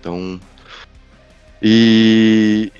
Então. 0.00 0.40
E. 1.62 2.72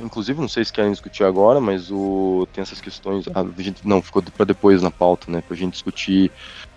Inclusive, 0.00 0.40
não 0.40 0.48
sei 0.48 0.64
se 0.64 0.72
querem 0.72 0.92
discutir 0.92 1.24
agora, 1.24 1.60
mas 1.60 1.90
o, 1.90 2.48
tem 2.54 2.62
essas 2.62 2.80
questões. 2.80 3.26
A 3.34 3.62
gente, 3.62 3.86
não, 3.86 4.00
ficou 4.00 4.22
para 4.22 4.46
depois 4.46 4.80
na 4.80 4.90
pauta, 4.90 5.30
né? 5.30 5.42
Pra 5.46 5.54
gente 5.56 5.72
discutir 5.74 6.30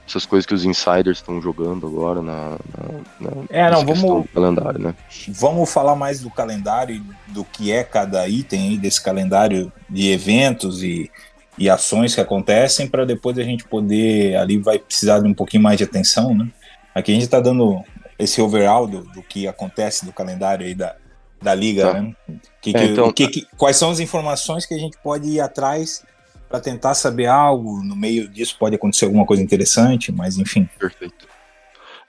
essas 0.05 0.25
coisas 0.25 0.45
que 0.45 0.53
os 0.53 0.65
insiders 0.65 1.19
estão 1.19 1.41
jogando 1.41 1.87
agora 1.87 2.21
na, 2.21 2.49
na, 2.49 3.29
na- 3.29 3.43
É, 3.49 3.71
não, 3.71 3.85
vamos- 3.85 4.23
do 4.23 4.29
calendário, 4.33 4.79
né? 4.79 4.93
Vamos 5.29 5.71
falar 5.71 5.95
mais 5.95 6.19
do 6.19 6.29
calendário, 6.29 7.01
do 7.27 7.45
que 7.45 7.71
é 7.71 7.83
cada 7.83 8.27
item 8.27 8.69
aí 8.71 8.77
desse 8.77 9.01
calendário 9.01 9.71
de 9.89 10.09
eventos 10.11 10.83
e, 10.83 11.09
e 11.57 11.69
ações 11.69 12.15
que 12.15 12.21
acontecem, 12.21 12.87
para 12.87 13.05
depois 13.05 13.37
a 13.37 13.43
gente 13.43 13.63
poder. 13.65 14.35
Ali 14.37 14.57
vai 14.57 14.79
precisar 14.79 15.19
de 15.19 15.27
um 15.27 15.33
pouquinho 15.33 15.63
mais 15.63 15.77
de 15.77 15.83
atenção, 15.83 16.33
né? 16.35 16.47
Aqui 16.95 17.11
a 17.11 17.15
gente 17.15 17.23
está 17.25 17.39
dando 17.39 17.81
esse 18.17 18.41
overall 18.41 18.87
do, 18.87 19.03
do 19.03 19.21
que 19.23 19.47
acontece 19.47 20.05
do 20.05 20.13
calendário 20.13 20.65
aí 20.65 20.73
da, 20.75 20.95
da 21.41 21.53
liga, 21.55 21.91
Tá. 21.91 22.01
né? 22.01 22.15
Que, 22.61 22.69
É, 22.69 22.73
que- 22.73 22.85
então- 22.85 23.07
o 23.07 23.13
que- 23.13 23.27
que- 23.27 23.47
quais 23.57 23.75
são 23.77 23.89
as 23.89 23.99
informações 23.99 24.65
que 24.65 24.73
a 24.73 24.77
gente 24.77 24.97
pode 25.03 25.27
ir 25.27 25.39
atrás 25.39 26.03
para 26.47 26.59
tentar 26.59 26.93
saber 26.93 27.25
algo? 27.27 27.83
No 27.83 27.95
meio 27.95 28.27
disso 28.29 28.55
pode 28.59 28.75
acontecer 28.75 29.05
alguma 29.05 29.25
coisa 29.25 29.41
interessante, 29.43 30.11
mas 30.11 30.37
enfim. 30.37 30.69
Perfeito. 30.79 31.27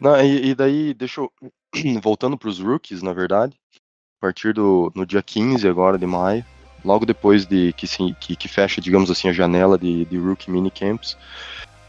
Não, 0.00 0.20
e, 0.20 0.50
e 0.50 0.54
daí, 0.54 0.92
deixa 0.94 1.20
eu. 1.20 1.30
Voltando 2.02 2.36
para 2.38 2.48
os 2.48 2.58
rookies, 2.60 3.02
na 3.02 3.12
verdade, 3.12 3.56
a 3.74 4.26
partir 4.26 4.52
do 4.54 4.92
no 4.94 5.04
dia 5.06 5.22
15 5.22 5.66
agora 5.66 5.98
de 5.98 6.06
maio, 6.06 6.44
logo 6.84 7.06
depois 7.06 7.46
de 7.46 7.72
que, 7.72 7.86
se, 7.86 8.14
que, 8.20 8.36
que 8.36 8.48
fecha, 8.48 8.80
digamos 8.80 9.10
assim, 9.10 9.28
a 9.28 9.32
janela 9.32 9.78
de, 9.78 10.04
de 10.04 10.18
rookie 10.18 10.50
minicamps, 10.50 11.16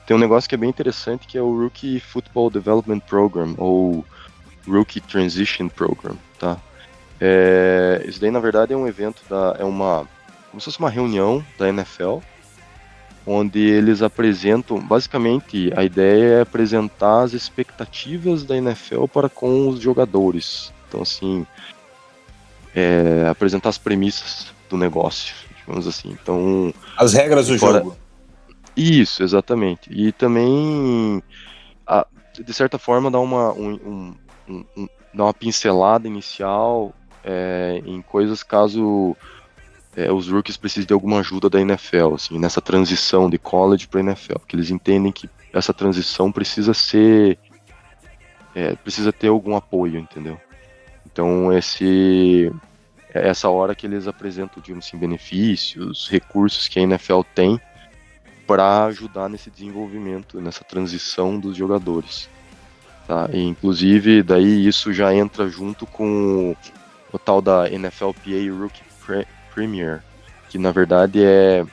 tem 0.05 0.15
um 0.15 0.19
negócio 0.19 0.47
que 0.47 0.55
é 0.55 0.57
bem 0.57 0.69
interessante 0.69 1.27
que 1.27 1.37
é 1.37 1.41
o 1.41 1.59
Rookie 1.59 1.99
Football 1.99 2.49
Development 2.49 2.99
Program, 2.99 3.55
ou 3.57 4.05
Rookie 4.67 5.01
Transition 5.01 5.67
Program, 5.67 6.15
tá? 6.39 6.57
É, 7.19 8.03
isso 8.07 8.19
daí, 8.19 8.31
na 8.31 8.39
verdade, 8.39 8.73
é 8.73 8.77
um 8.77 8.87
evento 8.87 9.21
da. 9.29 9.55
É 9.59 9.63
uma. 9.63 10.07
como 10.51 10.59
se 10.59 10.65
fosse 10.65 10.79
uma 10.79 10.89
reunião 10.89 11.43
da 11.57 11.69
NFL, 11.69 12.19
onde 13.25 13.59
eles 13.59 14.01
apresentam, 14.01 14.79
basicamente, 14.79 15.71
a 15.75 15.83
ideia 15.83 16.35
é 16.35 16.41
apresentar 16.41 17.23
as 17.23 17.33
expectativas 17.33 18.43
da 18.43 18.57
NFL 18.57 19.05
para 19.05 19.29
com 19.29 19.67
os 19.69 19.79
jogadores. 19.79 20.73
Então, 20.87 21.01
assim, 21.01 21.47
é, 22.75 23.27
apresentar 23.29 23.69
as 23.69 23.77
premissas 23.77 24.53
do 24.69 24.77
negócio, 24.77 25.33
digamos 25.59 25.87
assim. 25.87 26.09
Então, 26.11 26.73
As 26.97 27.13
regras 27.13 27.47
do 27.47 27.57
Fora- 27.59 27.79
jogo. 27.79 27.95
isso, 28.75 29.23
exatamente. 29.23 29.89
E 29.91 30.11
também, 30.11 31.21
a- 31.85 32.05
de 32.39 32.53
certa 32.53 32.77
forma, 32.77 33.09
dar 33.11 33.19
uma, 33.19 33.51
um, 33.53 34.15
um- 34.47 34.65
um- 34.77 34.89
dar 35.13 35.23
uma 35.25 35.33
pincelada 35.33 36.07
inicial 36.07 36.93
é, 37.23 37.81
em 37.85 38.01
coisas 38.01 38.43
caso 38.43 39.15
é, 39.97 40.11
os 40.11 40.27
rookies 40.29 40.57
precisem 40.57 40.85
de 40.85 40.93
alguma 40.93 41.19
ajuda 41.21 41.49
da 41.49 41.59
NFL, 41.61 42.15
assim, 42.15 42.37
nessa 42.37 42.59
transição 42.61 43.29
de 43.29 43.37
college 43.37 43.87
para 43.87 44.01
NFL, 44.01 44.39
que 44.45 44.53
eles 44.55 44.69
entendem 44.69 45.09
que 45.11 45.29
essa 45.53 45.73
transição 45.73 46.33
precisa 46.33 46.73
ser, 46.73 47.39
é, 48.53 48.75
precisa 48.75 49.13
ter 49.13 49.29
algum 49.29 49.55
apoio, 49.55 49.97
entendeu? 49.97 50.37
Então 51.05 51.51
esse 51.53 52.51
é 53.15 53.29
essa 53.29 53.49
hora 53.49 53.73
que 53.73 53.87
eles 53.87 54.07
apresentam, 54.07 54.61
digamos 54.61 54.85
assim, 54.85 54.97
benefícios, 54.97 56.09
recursos 56.11 56.67
que 56.67 56.77
a 56.77 56.81
NFL 56.81 57.21
tem 57.33 57.59
para 58.45 58.85
ajudar 58.85 59.29
nesse 59.29 59.49
desenvolvimento, 59.49 60.41
nessa 60.41 60.63
transição 60.63 61.39
dos 61.39 61.55
jogadores. 61.55 62.29
Tá? 63.07 63.29
E, 63.31 63.41
inclusive, 63.41 64.21
daí 64.21 64.67
isso 64.67 64.91
já 64.91 65.15
entra 65.15 65.47
junto 65.47 65.85
com 65.85 66.55
o 67.11 67.17
tal 67.17 67.41
da 67.41 67.69
NFLPA 67.69 68.51
Rookie 68.59 68.83
Pre- 69.05 69.27
Premier, 69.53 70.03
que 70.49 70.57
na 70.57 70.71
verdade 70.71 71.23
é, 71.23 71.63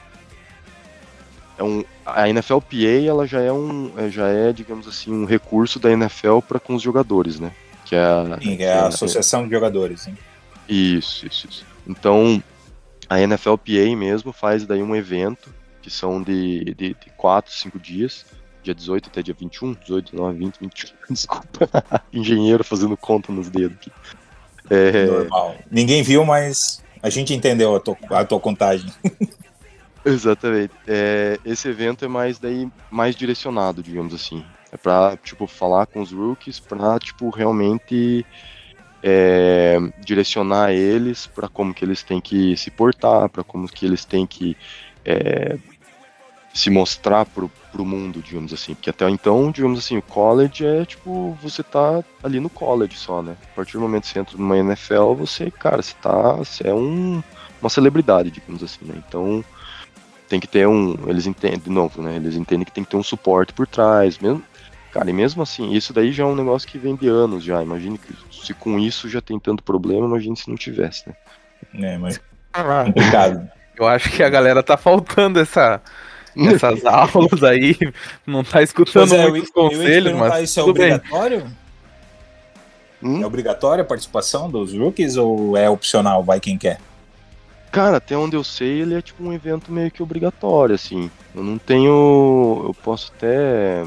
é 1.58 1.62
um, 1.62 1.84
a 2.06 2.28
NFLPA 2.28 3.04
ela 3.04 3.26
já 3.26 3.40
é 3.40 3.52
um, 3.52 3.92
é- 3.96 4.08
já 4.08 4.28
é, 4.28 4.52
digamos 4.52 4.87
assim, 4.87 5.12
um 5.12 5.25
recurso 5.25 5.80
da 5.80 5.90
NFL 5.90 6.38
para 6.46 6.61
com 6.61 6.75
os 6.76 6.82
jogadores, 6.82 7.40
né? 7.40 7.50
Que 7.84 7.96
é 7.96 8.00
a, 8.04 8.38
Sim, 8.40 8.62
é 8.62 8.72
a 8.72 8.87
associação 8.87 9.44
de 9.44 9.50
jogadores. 9.50 10.06
Hein? 10.06 10.16
Isso, 10.69 11.26
isso, 11.26 11.47
isso. 11.49 11.66
Então, 11.87 12.42
a 13.09 13.19
NFLPA 13.19 13.97
mesmo 13.97 14.33
faz 14.33 14.64
daí 14.64 14.83
um 14.83 14.95
evento, 14.95 15.52
que 15.81 15.90
são 15.90 16.23
de, 16.23 16.64
de, 16.75 16.95
de 16.95 17.11
4, 17.16 17.52
5 17.52 17.78
dias, 17.78 18.25
dia 18.62 18.75
18 18.75 19.09
até 19.09 19.23
dia 19.23 19.35
21, 19.38 19.73
18, 19.75 20.12
19, 20.12 20.38
20, 20.38 20.61
21, 20.61 20.97
desculpa, 21.11 21.69
engenheiro 22.12 22.62
fazendo 22.62 22.97
conta 22.97 23.33
nos 23.33 23.50
dedos 23.50 23.76
aqui. 23.76 23.92
É, 24.71 25.07
Normal. 25.07 25.57
Ninguém 25.71 26.02
viu, 26.02 26.25
mas 26.25 26.83
a 27.02 27.11
gente 27.11 27.35
entendeu 27.35 27.75
a 27.75 27.81
tua, 27.81 27.97
a 28.11 28.25
tua 28.25 28.40
contagem. 28.40 28.90
exatamente. 30.04 30.73
É, 30.87 31.38
esse 31.45 31.69
evento 31.69 32.04
é 32.04 32.09
mais 32.09 32.38
daí, 32.38 32.69
mais 32.90 33.16
direcionado, 33.16 33.83
digamos 33.83 34.14
assim. 34.14 34.45
É 34.71 34.76
pra, 34.76 35.19
tipo, 35.23 35.47
falar 35.47 35.87
com 35.87 36.00
os 36.00 36.12
rookies 36.12 36.59
pra, 36.59 36.99
tipo, 36.99 37.28
realmente 37.28 38.25
é, 39.02 39.78
direcionar 39.99 40.73
eles 40.73 41.26
para 41.26 41.49
como 41.49 41.75
que 41.75 41.85
eles 41.85 42.02
têm 42.02 42.21
que 42.21 42.56
se 42.56 42.71
portar, 42.71 43.28
para 43.28 43.42
como 43.42 43.68
que 43.68 43.85
eles 43.85 44.04
têm 44.04 44.26
que 44.26 44.56
é, 45.04 45.59
se 46.54 46.71
mostrar 46.71 47.25
pro, 47.25 47.50
pro 47.71 47.85
mundo, 47.85 48.23
digamos 48.23 48.52
assim. 48.52 48.75
Porque 48.75 48.90
até 48.90 49.09
então, 49.09 49.50
digamos 49.50 49.78
assim, 49.78 49.97
o 49.97 50.02
college 50.02 50.64
é 50.64 50.85
tipo, 50.85 51.37
você 51.42 51.62
tá 51.62 52.02
ali 52.23 52.38
no 52.38 52.50
college 52.50 52.97
só, 52.97 53.23
né? 53.23 53.37
A 53.52 53.56
partir 53.56 53.73
do 53.73 53.80
momento 53.80 54.02
que 54.04 54.11
você 54.11 54.21
entra 54.21 54.37
numa 54.37 54.56
NFL, 54.59 55.14
você, 55.14 55.50
cara, 55.50 55.82
você 55.82 55.94
tá. 56.00 56.35
Você 56.35 56.68
é 56.68 56.75
um, 56.75 57.23
uma 57.61 57.71
celebridade, 57.71 58.30
digamos 58.30 58.62
assim, 58.62 58.85
né? 58.85 58.94
Então 59.09 59.44
tem 60.28 60.38
que 60.38 60.47
ter 60.47 60.66
um. 60.68 60.97
Eles 61.09 61.26
entendem, 61.26 61.59
de 61.59 61.71
novo, 61.71 62.02
né? 62.02 62.16
Eles 62.16 62.37
entendem 62.37 62.64
que 62.64 62.73
tem 62.73 62.85
que 62.85 62.90
ter 62.90 62.97
um 62.97 63.02
suporte 63.02 63.52
por 63.52 63.66
trás, 63.66 64.18
mesmo. 64.18 64.42
Cara, 64.92 65.08
e 65.08 65.12
mesmo 65.12 65.42
assim, 65.42 65.72
isso 65.72 65.92
daí 65.92 66.12
já 66.12 66.22
é 66.22 66.26
um 66.26 66.37
negócio 66.37 66.68
que 66.68 66.78
vem 66.78 66.94
de 66.94 67.08
anos 67.08 67.42
já. 67.42 67.62
Imagine 67.62 67.96
que 67.99 68.14
se 68.30 68.52
com 68.52 68.78
isso 68.78 69.08
já 69.08 69.20
tem 69.22 69.38
tanto 69.40 69.62
problema, 69.62 70.06
imagine 70.06 70.37
se 70.37 70.49
não 70.49 70.56
tivesse, 70.56 71.08
né? 71.08 71.14
É, 71.75 71.96
mas 71.99 72.20
Ah, 72.52 72.84
complicado. 72.84 73.50
eu 73.76 73.87
acho 73.87 74.11
que 74.11 74.22
a 74.22 74.28
galera 74.28 74.62
tá 74.62 74.76
faltando 74.76 75.40
essa, 75.40 75.80
essas 76.37 76.84
aulas 76.87 77.42
aí, 77.42 77.74
não 78.26 78.44
tá 78.44 78.62
escutando 78.62 79.14
é, 79.14 79.24
eu 79.24 79.31
muitos 79.31 79.48
eu 79.48 79.55
conselhos, 79.55 80.12
perguntar, 80.12 80.28
mas 80.28 80.50
isso 80.50 80.61
é 80.61 80.62
obrigatório? 80.62 81.46
Hum? 83.02 83.22
É 83.22 83.26
obrigatória 83.26 83.83
a 83.83 83.87
participação 83.87 84.50
dos 84.50 84.74
rookies 84.74 85.16
ou 85.16 85.57
é 85.57 85.68
opcional? 85.70 86.22
Vai 86.22 86.38
quem 86.38 86.59
quer? 86.59 86.78
Cara, 87.72 87.96
até 87.96 88.14
onde 88.16 88.37
eu 88.37 88.44
sei, 88.44 88.83
ele 88.83 88.94
é 88.94 89.00
tipo 89.00 89.24
um 89.24 89.33
evento 89.33 89.72
meio 89.72 89.90
que 89.90 90.02
obrigatório, 90.02 90.74
assim. 90.74 91.11
Eu 91.35 91.42
não 91.42 91.57
tenho. 91.57 92.64
Eu 92.66 92.76
posso 92.85 93.11
até. 93.16 93.85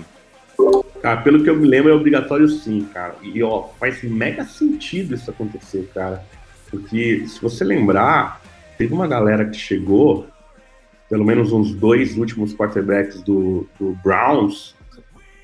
Pelo 1.24 1.44
que 1.44 1.50
eu 1.50 1.56
me 1.56 1.68
lembro, 1.68 1.92
é 1.92 1.94
obrigatório 1.94 2.48
sim, 2.48 2.88
cara. 2.94 3.16
E 3.22 3.44
ó, 3.44 3.68
faz 3.80 4.02
mega 4.04 4.44
sentido 4.44 5.14
isso 5.14 5.30
acontecer, 5.30 5.90
cara. 5.94 6.24
Porque 6.70 7.28
se 7.28 7.42
você 7.42 7.64
lembrar, 7.64 8.42
teve 8.78 8.94
uma 8.94 9.08
galera 9.08 9.46
que 9.46 9.58
chegou, 9.58 10.28
pelo 11.10 11.26
menos 11.26 11.52
uns 11.52 11.76
dois 11.76 12.18
últimos 12.18 12.54
quarterbacks 12.54 13.22
do, 13.22 13.68
do 13.80 13.94
Browns, 14.04 14.76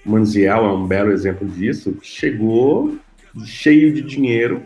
Manziel 0.06 0.65
é 0.65 0.74
um 0.74 0.88
belo 0.88 1.12
exemplo 1.12 1.47
disso, 1.47 1.97
chegou 2.02 2.97
cheio 3.45 3.93
de 3.93 4.02
dinheiro, 4.02 4.63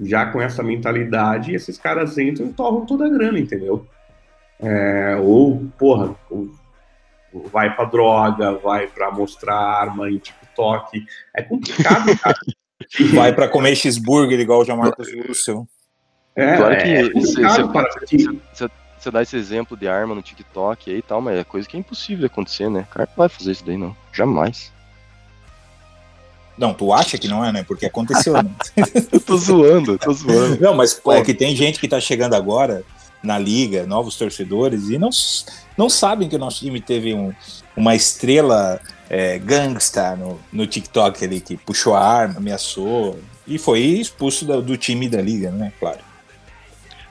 já 0.00 0.26
com 0.26 0.40
essa 0.40 0.62
mentalidade, 0.62 1.50
e 1.50 1.54
esses 1.54 1.78
caras 1.78 2.18
entram 2.18 2.46
e 2.46 2.52
torram 2.52 2.84
toda 2.84 3.06
a 3.06 3.08
grana, 3.08 3.38
entendeu? 3.38 3.86
É, 4.60 5.16
ou, 5.20 5.66
porra, 5.78 6.14
ou 6.30 6.50
vai 7.32 7.74
pra 7.74 7.84
droga, 7.84 8.52
vai 8.58 8.86
pra 8.86 9.10
mostrar 9.10 9.56
arma 9.56 10.10
em 10.10 10.18
TikTok. 10.18 11.04
É 11.34 11.42
complicado, 11.42 12.16
cara. 12.18 12.36
Vai 13.12 13.32
pra 13.34 13.48
comer 13.48 13.74
cheeseburger 13.76 14.38
igual 14.40 14.60
o 14.60 14.64
Jamarcus 14.64 15.08
Russell. 15.26 15.68
É, 16.34 16.56
Claro 16.56 16.76
que 16.78 16.88
é 16.88 17.02
você- 17.12 19.10
dá 19.10 19.20
esse 19.22 19.36
exemplo 19.36 19.76
de 19.76 19.88
arma 19.88 20.14
no 20.14 20.22
TikTok 20.22 20.90
aí 20.90 20.98
e 20.98 21.02
tal, 21.02 21.20
mas 21.20 21.36
é 21.38 21.44
coisa 21.44 21.68
que 21.68 21.76
é 21.76 21.80
impossível 21.80 22.20
de 22.20 22.26
acontecer, 22.26 22.70
né? 22.70 22.86
O 22.88 22.94
cara 22.94 23.06
não 23.08 23.16
vai 23.16 23.28
fazer 23.28 23.52
isso 23.52 23.64
daí, 23.64 23.76
não. 23.76 23.94
Jamais. 24.12 24.72
Não, 26.56 26.72
tu 26.72 26.92
acha 26.92 27.18
que 27.18 27.28
não 27.28 27.44
é, 27.44 27.52
né? 27.52 27.62
Porque 27.62 27.86
aconteceu, 27.86 28.32
né? 28.34 28.50
Eu 29.12 29.20
tô 29.20 29.36
zoando, 29.36 29.92
eu 29.92 29.98
tô 29.98 30.12
zoando. 30.12 30.60
Não, 30.60 30.74
mas 30.74 30.94
pô, 30.94 31.12
é 31.12 31.22
que 31.22 31.34
tem 31.34 31.54
gente 31.54 31.78
que 31.78 31.86
tá 31.88 32.00
chegando 32.00 32.34
agora 32.34 32.84
na 33.22 33.38
liga, 33.38 33.86
novos 33.86 34.16
torcedores, 34.16 34.88
e 34.88 34.98
não, 34.98 35.10
não 35.78 35.88
sabem 35.88 36.28
que 36.28 36.36
o 36.36 36.38
nosso 36.38 36.58
time 36.58 36.80
teve 36.80 37.14
um- 37.14 37.32
uma 37.76 37.94
estrela 37.94 38.78
é, 39.08 39.38
gangsta 39.38 40.14
no, 40.16 40.38
no 40.52 40.66
TikTok 40.66 41.24
ali, 41.24 41.40
que 41.40 41.56
puxou 41.56 41.94
a 41.94 42.04
arma, 42.06 42.36
ameaçou, 42.36 43.18
e 43.46 43.56
foi 43.56 43.78
expulso 43.80 44.44
da- 44.44 44.60
do 44.60 44.76
time 44.76 45.08
da 45.08 45.22
liga, 45.22 45.50
né? 45.50 45.72
Claro. 45.80 46.00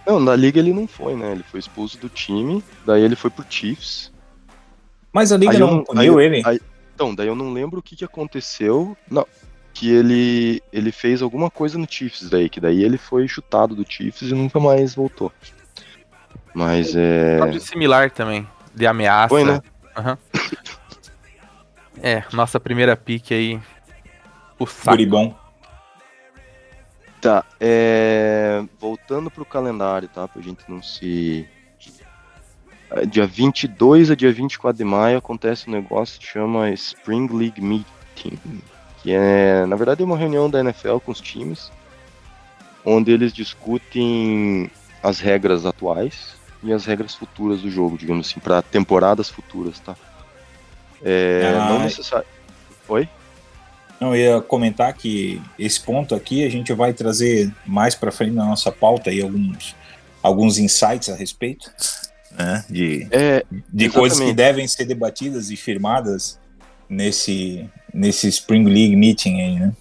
Não, 0.05 0.19
na 0.19 0.35
liga 0.35 0.59
ele 0.59 0.71
não 0.73 0.87
foi, 0.87 1.15
né? 1.15 1.31
Ele 1.31 1.43
foi 1.43 1.59
expulso 1.59 1.97
do 1.97 2.07
time, 2.07 2.63
daí 2.85 3.01
ele 3.01 3.15
foi 3.15 3.29
pro 3.31 3.43
Chiefs. 3.49 4.11
Mas 5.11 5.31
a 5.31 5.37
liga 5.37 5.53
Aí 5.53 5.57
não 5.59 5.83
puniu 5.83 6.21
ele. 6.21 6.43
aí- 6.45 6.61
Então, 6.93 7.15
daí 7.15 7.27
eu 7.27 7.35
não 7.35 7.51
lembro 7.51 7.79
o 7.79 7.83
que 7.83 7.95
que 7.95 8.05
aconteceu. 8.05 8.95
Não, 9.09 9.25
que 9.73 9.89
ele 9.91 10.61
ele 10.71 10.91
fez 10.91 11.21
alguma 11.21 11.49
coisa 11.49 11.77
no 11.79 11.87
Chiefs 11.89 12.29
daí, 12.29 12.47
que 12.49 12.59
daí 12.59 12.83
ele 12.83 12.97
foi 12.97 13.27
chutado 13.27 13.75
do 13.75 13.85
Chiefs 13.87 14.29
e 14.29 14.33
nunca 14.35 14.59
mais 14.59 14.93
voltou. 14.95 15.31
Mas 16.53 16.95
é. 16.95 17.39
Algo 17.39 17.59
similar 17.59 18.09
também, 18.11 18.47
de 18.77 18.85
ameaça. 18.85 19.29
Foi, 19.29 19.43
né? 19.43 19.59
Aham. 19.97 20.17
É, 22.01 22.23
nossa 22.31 22.59
primeira 22.59 22.95
pique 22.95 23.33
aí. 23.33 23.59
O 24.59 24.67
saco. 24.67 24.91
Guribom. 24.91 25.35
Tá, 27.19 27.43
é... 27.59 28.63
voltando 28.79 29.31
pro 29.31 29.43
calendário, 29.43 30.07
tá? 30.07 30.27
Pra 30.27 30.41
gente 30.41 30.63
não 30.67 30.83
se. 30.83 31.49
É, 32.91 33.05
Dia 33.05 33.25
22 33.25 34.11
a 34.11 34.15
dia 34.15 34.31
24 34.31 34.77
de 34.77 34.83
maio 34.83 35.17
acontece 35.17 35.67
um 35.67 35.73
negócio 35.73 36.19
que 36.19 36.27
chama 36.27 36.69
Spring 36.69 37.27
League 37.35 37.59
Meeting, 37.59 38.39
que 39.01 39.11
é, 39.11 39.65
na 39.65 39.75
verdade, 39.75 40.03
é 40.03 40.05
uma 40.05 40.15
reunião 40.15 40.47
da 40.49 40.59
NFL 40.59 40.99
com 40.99 41.11
os 41.11 41.19
times, 41.19 41.71
onde 42.85 43.11
eles 43.11 43.33
discutem 43.33 44.69
as 45.01 45.19
regras 45.19 45.65
atuais 45.65 46.37
e 46.63 46.73
as 46.73 46.85
regras 46.85 47.15
futuras 47.15 47.61
do 47.61 47.69
jogo, 47.69 47.97
digamos 47.97 48.27
assim, 48.27 48.39
para 48.39 48.61
temporadas 48.61 49.29
futuras, 49.29 49.79
tá? 49.79 49.95
É, 51.03 51.53
Ah, 51.55 51.69
não 51.69 51.79
necessário. 51.79 52.27
Oi? 52.87 53.07
Não, 53.99 54.15
eu 54.15 54.35
ia 54.35 54.41
comentar 54.41 54.93
que 54.93 55.41
esse 55.57 55.79
ponto 55.79 56.13
aqui 56.13 56.45
a 56.45 56.49
gente 56.49 56.71
vai 56.73 56.93
trazer 56.93 57.51
mais 57.65 57.95
para 57.95 58.11
frente 58.11 58.33
na 58.33 58.45
nossa 58.45 58.71
pauta 58.71 59.09
aí 59.09 59.21
alguns, 59.21 59.75
alguns 60.21 60.57
insights 60.59 61.09
a 61.09 61.15
respeito 61.15 61.71
né, 62.37 62.63
de, 62.69 63.07
É, 63.11 63.43
de 63.73 63.89
coisas 63.89 64.19
que 64.19 64.33
devem 64.33 64.67
ser 64.67 64.85
debatidas 64.85 65.49
e 65.49 65.55
firmadas 65.55 66.39
nesse, 66.87 67.67
nesse 67.93 68.27
Spring 68.27 68.65
League 68.65 68.95
Meeting 68.95 69.41
aí, 69.41 69.59
né? 69.59 69.73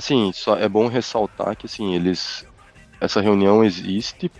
assim, 0.00 0.32
só 0.32 0.56
é 0.56 0.68
bom 0.68 0.88
ressaltar 0.88 1.54
que 1.54 1.66
assim, 1.66 1.94
eles 1.94 2.46
essa 3.00 3.20
reunião 3.20 3.62
existe 3.62 4.30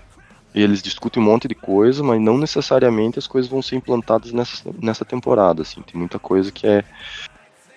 eles 0.54 0.82
discutem 0.82 1.22
um 1.22 1.26
monte 1.26 1.46
de 1.46 1.54
coisa, 1.54 2.02
mas 2.02 2.20
não 2.20 2.36
necessariamente 2.36 3.18
as 3.18 3.26
coisas 3.26 3.50
vão 3.50 3.62
ser 3.62 3.76
implantadas 3.76 4.32
nessa, 4.32 4.70
nessa 4.80 5.04
temporada, 5.04 5.62
assim. 5.62 5.80
Tem 5.82 5.98
muita 5.98 6.18
coisa 6.18 6.50
que 6.50 6.66
é 6.66 6.84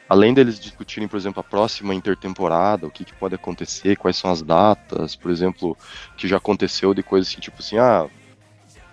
além 0.09 0.33
deles 0.33 0.59
discutirem, 0.59 1.07
por 1.07 1.17
exemplo, 1.17 1.39
a 1.39 1.43
próxima 1.43 1.93
intertemporada, 1.93 2.85
o 2.85 2.91
que, 2.91 3.05
que 3.05 3.13
pode 3.13 3.35
acontecer, 3.35 3.97
quais 3.97 4.17
são 4.17 4.31
as 4.31 4.41
datas, 4.41 5.15
por 5.15 5.31
exemplo, 5.31 5.77
que 6.17 6.27
já 6.27 6.37
aconteceu 6.37 6.93
de 6.93 7.01
coisas 7.01 7.31
assim, 7.31 7.41
tipo 7.41 7.59
assim, 7.59 7.77
ah, 7.77 8.07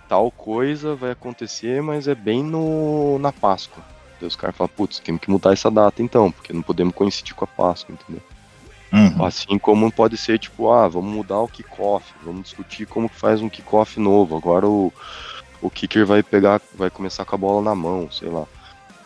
tal 0.09 0.31
coisa 0.31 0.95
vai 0.95 1.11
acontecer, 1.11 1.83
mas 1.83 2.09
é 2.09 2.15
bem 2.15 2.43
no 2.43 3.19
na 3.19 3.33
Páscoa. 3.33 3.85
Daí 4.19 4.29
os 4.29 4.37
caras 4.37 4.57
falam, 4.57 4.71
putz, 4.75 4.99
temos 4.99 5.21
que 5.21 5.31
mudar 5.31 5.53
essa 5.53 5.71
data 5.71 6.03
então, 6.03 6.31
porque 6.31 6.53
não 6.53 6.63
podemos 6.63 6.95
coincidir 6.95 7.35
com 7.35 7.45
a 7.45 7.49
Páscoa, 7.49 7.95
entendeu? 7.95 8.23
Uhum. 8.93 9.25
Assim 9.25 9.59
como 9.59 9.91
pode 9.93 10.17
ser, 10.17 10.39
tipo, 10.39 10.71
ah, 10.71 10.89
vamos 10.89 11.15
mudar 11.15 11.41
o 11.41 11.49
kickoff, 11.49 12.05
vamos 12.25 12.45
discutir 12.45 12.87
como 12.87 13.09
que 13.09 13.17
faz 13.17 13.41
um 13.41 13.49
kickoff 13.49 14.01
novo. 14.01 14.37
Agora 14.37 14.67
o, 14.67 14.93
o 15.63 15.71
kicker 15.71 16.05
vai 16.05 16.23
pegar, 16.23 16.61
vai 16.75 16.91
começar 16.91 17.25
com 17.25 17.35
a 17.35 17.39
bola 17.39 17.63
na 17.63 17.75
mão, 17.75 18.11
sei 18.11 18.29
lá. 18.29 18.47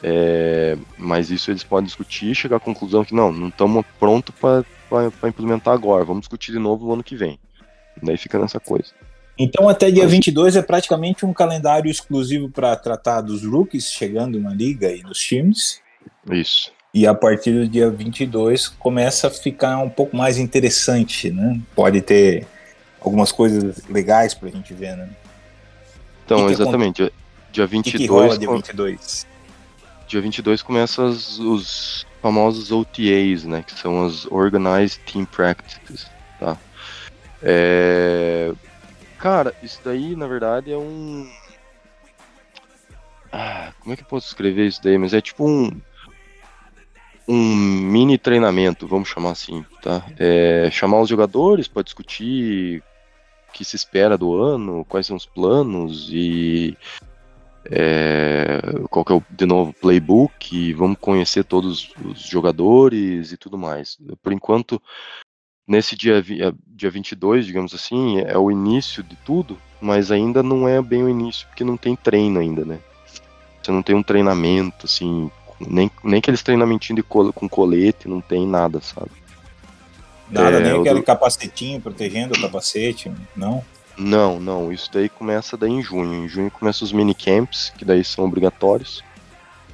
É, 0.02 0.76
mas 0.98 1.30
isso 1.30 1.50
eles 1.50 1.64
podem 1.64 1.86
discutir 1.86 2.30
e 2.30 2.34
chegar 2.34 2.56
à 2.56 2.60
conclusão 2.60 3.04
que 3.04 3.14
não, 3.14 3.32
não 3.32 3.48
estamos 3.48 3.84
prontos 3.98 4.34
para 4.38 5.28
implementar 5.28 5.72
agora, 5.72 6.04
vamos 6.04 6.22
discutir 6.22 6.52
de 6.52 6.58
novo 6.58 6.86
no 6.86 6.92
ano 6.92 7.02
que 7.02 7.16
vem. 7.16 7.38
Daí 8.02 8.16
fica 8.16 8.38
nessa 8.38 8.60
coisa. 8.60 8.90
Então, 9.38 9.68
até 9.68 9.90
dia 9.90 10.06
22 10.06 10.56
é 10.56 10.62
praticamente 10.62 11.26
um 11.26 11.32
calendário 11.32 11.90
exclusivo 11.90 12.48
para 12.48 12.76
tratar 12.76 13.20
dos 13.20 13.44
rookies 13.44 13.90
chegando 13.90 14.38
na 14.38 14.50
liga 14.50 14.92
e 14.92 15.02
nos 15.02 15.18
times. 15.18 15.80
Isso. 16.30 16.70
E 16.94 17.06
a 17.08 17.12
partir 17.14 17.50
do 17.52 17.66
dia 17.68 17.90
22 17.90 18.68
começa 18.68 19.26
a 19.26 19.30
ficar 19.30 19.78
um 19.78 19.90
pouco 19.90 20.16
mais 20.16 20.38
interessante, 20.38 21.28
né? 21.28 21.60
Pode 21.74 22.00
ter 22.00 22.46
algumas 23.00 23.32
coisas 23.32 23.82
legais 23.88 24.32
para 24.32 24.48
a 24.48 24.52
gente 24.52 24.72
ver, 24.72 24.96
né? 24.96 25.08
Então, 26.24 26.46
que 26.46 26.52
exatamente. 26.52 26.96
Dia, 27.02 27.12
dia 27.50 27.64
O 27.64 27.68
que, 27.68 27.74
22. 27.76 27.96
que 28.00 28.06
rola 28.06 28.38
dia 28.38 28.46
com- 28.48 28.54
22? 28.56 29.26
dia 30.06 30.20
22 30.20 30.62
começa 30.62 31.04
as- 31.04 31.38
os 31.40 32.06
famosos 32.22 32.70
OTAs, 32.70 33.44
né? 33.44 33.64
Que 33.66 33.74
são 33.74 34.06
as 34.06 34.24
Organized 34.26 35.00
Team 35.04 35.24
Practices, 35.24 36.06
tá? 36.38 36.56
É... 37.42 38.52
Cara, 39.18 39.52
isso 39.62 39.80
daí, 39.84 40.14
na 40.14 40.26
verdade, 40.28 40.72
é 40.72 40.76
um... 40.76 41.28
Ah, 43.32 43.72
como 43.80 43.92
é 43.92 43.96
que 43.96 44.02
eu 44.02 44.06
posso 44.06 44.28
escrever 44.28 44.66
isso 44.68 44.80
daí? 44.82 44.96
Mas 44.96 45.12
é 45.12 45.20
tipo 45.20 45.44
um... 45.48 45.70
Um 47.26 47.56
mini 47.56 48.18
treinamento, 48.18 48.86
vamos 48.86 49.08
chamar 49.08 49.30
assim, 49.30 49.64
tá? 49.80 50.04
É, 50.18 50.68
chamar 50.70 51.00
os 51.00 51.08
jogadores 51.08 51.66
para 51.66 51.82
discutir 51.82 52.82
o 53.48 53.52
que 53.52 53.64
se 53.64 53.76
espera 53.76 54.18
do 54.18 54.34
ano, 54.34 54.84
quais 54.84 55.06
são 55.06 55.16
os 55.16 55.24
planos 55.24 56.10
e 56.12 56.76
é, 57.70 58.60
qual 58.90 59.04
que 59.04 59.12
é 59.12 59.16
o, 59.16 59.22
de 59.30 59.46
novo, 59.46 59.72
playbook, 59.72 60.72
vamos 60.74 60.98
conhecer 61.00 61.44
todos 61.44 61.92
os 62.04 62.20
jogadores 62.20 63.32
e 63.32 63.36
tudo 63.36 63.56
mais. 63.56 63.98
Por 64.22 64.32
enquanto, 64.32 64.80
nesse 65.66 65.96
dia, 65.96 66.18
eh, 66.18 66.52
dia 66.66 66.90
22, 66.90 67.46
digamos 67.46 67.74
assim, 67.74 68.20
é 68.20 68.36
o 68.36 68.50
início 68.50 69.02
de 69.02 69.16
tudo, 69.16 69.56
mas 69.80 70.10
ainda 70.10 70.42
não 70.42 70.68
é 70.68 70.80
bem 70.82 71.02
o 71.02 71.08
início, 71.08 71.46
porque 71.48 71.64
não 71.64 71.76
tem 71.76 71.96
treino 71.96 72.38
ainda, 72.38 72.64
né? 72.64 72.80
Você 73.62 73.72
não 73.72 73.82
tem 73.82 73.94
um 73.94 74.02
treinamento, 74.02 74.84
assim, 74.84 75.30
nem, 75.68 75.90
nem 76.02 76.18
aqueles 76.18 76.42
treinamentinhos 76.42 76.96
de 76.96 77.02
col 77.02 77.32
com 77.32 77.48
colete, 77.48 78.08
não 78.08 78.20
tem 78.20 78.46
nada, 78.46 78.80
sabe? 78.80 79.10
Nada, 80.30 80.56
É, 80.58 80.60
nem 80.60 80.80
aquele 80.80 81.00
do- 81.00 81.02
capacetinho 81.04 81.80
protegendo 81.80 82.34
o 82.34 82.40
capacete, 82.40 83.10
não? 83.36 83.64
Não, 83.96 84.40
não, 84.40 84.72
isso 84.72 84.90
daí 84.92 85.08
começa 85.08 85.56
daí 85.56 85.70
em 85.70 85.82
junho. 85.82 86.24
Em 86.24 86.28
junho 86.28 86.50
começam 86.50 86.84
os 86.84 86.92
minicamps, 86.92 87.72
que 87.78 87.84
daí 87.84 88.02
são 88.02 88.24
obrigatórios. 88.24 89.04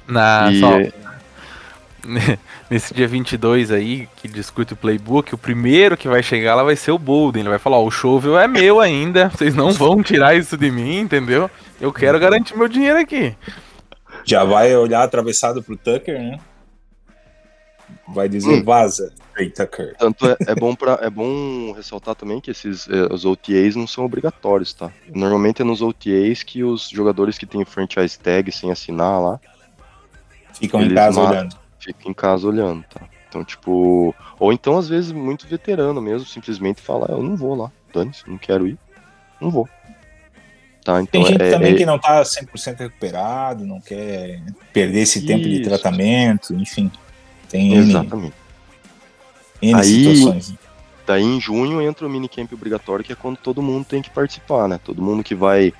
Na, 0.07 0.51
E- 0.51 0.59
só, 0.59 0.77
nesse 2.69 2.93
dia 2.93 3.07
22 3.07 3.71
aí, 3.71 4.07
que 4.17 4.27
discute 4.27 4.73
o 4.73 4.75
playbook, 4.75 5.33
o 5.33 5.37
primeiro 5.37 5.95
que 5.97 6.07
vai 6.07 6.21
chegar 6.23 6.55
lá 6.55 6.63
vai 6.63 6.75
ser 6.75 6.91
o 6.91 6.97
Bolden. 6.99 7.41
Ele 7.41 7.49
vai 7.49 7.59
falar: 7.59 7.77
Ó, 7.77 7.85
o 7.85 7.91
shovel 7.91 8.37
é 8.39 8.47
meu 8.47 8.79
ainda, 8.79 9.29
vocês 9.29 9.55
não 9.55 9.71
vão 9.71 10.01
tirar 10.03 10.35
isso 10.35 10.57
de 10.57 10.69
mim, 10.71 10.99
entendeu? 10.99 11.49
Eu 11.79 11.91
quero 11.93 12.19
garantir 12.19 12.55
meu 12.57 12.67
dinheiro 12.67 12.99
aqui. 12.99 13.35
Já 14.25 14.43
vai 14.43 14.75
olhar 14.75 15.03
atravessado 15.03 15.61
pro 15.63 15.75
Tucker, 15.77 16.19
né? 16.19 16.39
Vai 18.07 18.27
dizer 18.29 18.49
Hum. 18.61 18.63
vaza, 18.63 19.11
Trey 19.33 19.49
Tucker. 19.49 19.95
Tanto 19.97 20.27
é, 20.29 20.35
é 20.47 20.55
bom 20.55 20.75
para 20.75 20.93
é 21.01 21.09
bom 21.09 21.71
ressaltar 21.73 22.15
também 22.15 22.39
que 22.39 22.51
esses 22.51 22.87
eh, 22.89 23.07
os 23.11 23.25
OTAs 23.25 23.75
não 23.75 23.85
são 23.87 24.05
obrigatórios, 24.05 24.73
tá? 24.73 24.91
Normalmente 25.13 25.61
é 25.61 25.65
nos 25.65 25.81
OTAs 25.81 26.43
que 26.43 26.63
os 26.63 26.89
jogadores 26.89 27.37
que 27.37 27.45
têm 27.45 27.63
franchise 27.65 28.17
tag 28.19 28.51
sem 28.51 28.71
assinar 28.71 29.21
lá 29.21 29.39
Ficam 30.53 30.81
em 30.83 30.93
casa 30.93 31.19
matam. 31.21 31.37
olhando. 31.39 31.55
ficam 31.79 32.11
em 32.11 32.13
casa 32.13 32.47
olhando, 32.47 32.83
tá? 32.93 33.01
Então, 33.29 33.43
tipo, 33.45 34.13
ou 34.39 34.51
então 34.53 34.77
às 34.77 34.87
vezes 34.89 35.11
muito 35.11 35.47
veterano 35.47 36.01
mesmo, 36.01 36.27
simplesmente 36.27 36.81
fala, 36.81 37.07
"Ah, 37.09 37.13
eu 37.13 37.23
não 37.23 37.35
vou 37.37 37.55
lá, 37.55 37.71
dane-se, 37.93 38.27
não 38.29 38.37
quero 38.37 38.67
ir, 38.67 38.77
não 39.39 39.49
vou. 39.49 39.67
Tá, 40.83 40.99
então 41.01 41.21
Tem 41.21 41.25
gente 41.25 41.41
é, 41.43 41.51
também 41.51 41.73
é- 41.73 41.77
que 41.77 41.85
não 41.85 41.99
tá 41.99 42.23
100% 42.23 42.79
recuperado, 42.79 43.65
não 43.65 43.79
quer 43.79 44.41
perder 44.73 45.01
esse 45.01 45.25
tempo 45.25 45.43
de 45.43 45.61
Isso. 45.61 45.69
tratamento, 45.69 46.53
enfim. 46.55 46.91
Tem 47.49 47.73
N, 47.73 47.89
exatamente. 47.89 48.33
N 49.61 49.75
Aí- 49.75 50.15
situações. 50.15 50.53
Daí 51.05 51.23
em 51.23 51.41
junho 51.41 51.81
entra 51.81 52.05
o 52.07 52.09
minicamp 52.09 52.53
obrigatório, 52.53 53.03
que 53.03 53.11
é 53.11 53.15
quando 53.15 53.37
todo 53.37 53.61
mundo 53.61 53.85
tem 53.85 54.01
que 54.01 54.09
participar, 54.09 54.67
né? 54.67 54.79
Todo 54.83 55.01
mundo 55.01 55.23
que 55.23 55.35
vai, 55.35 55.73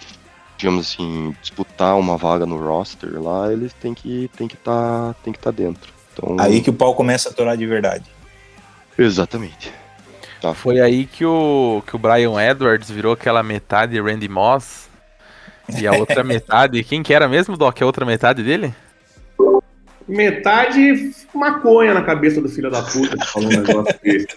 digamos 0.58 0.88
assim, 0.92 1.34
disputar 1.42 1.98
uma 1.98 2.18
vaga 2.18 2.46
no 2.46 2.58
roster 2.58 3.22
lá, 3.22 3.52
eles 3.52 3.72
têm 3.74 3.94
que 3.94 4.30
tem 4.36 4.48
que 4.48 4.58
tá, 4.58 5.16
tem 5.24 5.32
que 5.32 5.40
tá 5.40 5.50
dentro. 5.52 5.92
Então, 6.14 6.36
Aí 6.40 6.60
que 6.62 6.70
o 6.70 6.74
pau 6.74 6.94
começa 6.94 7.30
a 7.30 7.34
torar 7.34 7.56
de 7.56 7.66
verdade. 7.66 8.06
exatamente. 8.98 9.72
Foi 10.56 10.80
aí 10.80 11.06
que 11.06 11.24
o, 11.24 11.84
que 11.86 11.96
o 11.96 12.00
Brian 12.00 12.34
Edwards 12.42 12.90
virou 12.90 13.14
aquela 13.14 13.44
metade 13.44 14.00
Randy 14.02 14.28
Moss. 14.28 14.90
E 15.80 15.88
a 15.88 15.92
outra 15.94 16.24
metade. 16.24 16.84
Quem 16.84 17.04
que 17.04 17.14
era 17.14 17.28
mesmo, 17.28 17.56
Doc? 17.58 17.82
A 17.82 17.86
outra 17.86 18.06
metade 18.06 18.44
dele? 18.44 18.74
Metade 20.08 21.12
maconha 21.34 21.94
na 21.94 22.02
cabeça 22.02 22.42
do 22.42 22.50
filho 22.50 22.70
da 22.70 22.82
puta 22.82 23.16
que 23.18 23.26
falou 23.28 23.48
um 23.50 23.52
negócio 23.62 24.00
desse. 24.04 24.28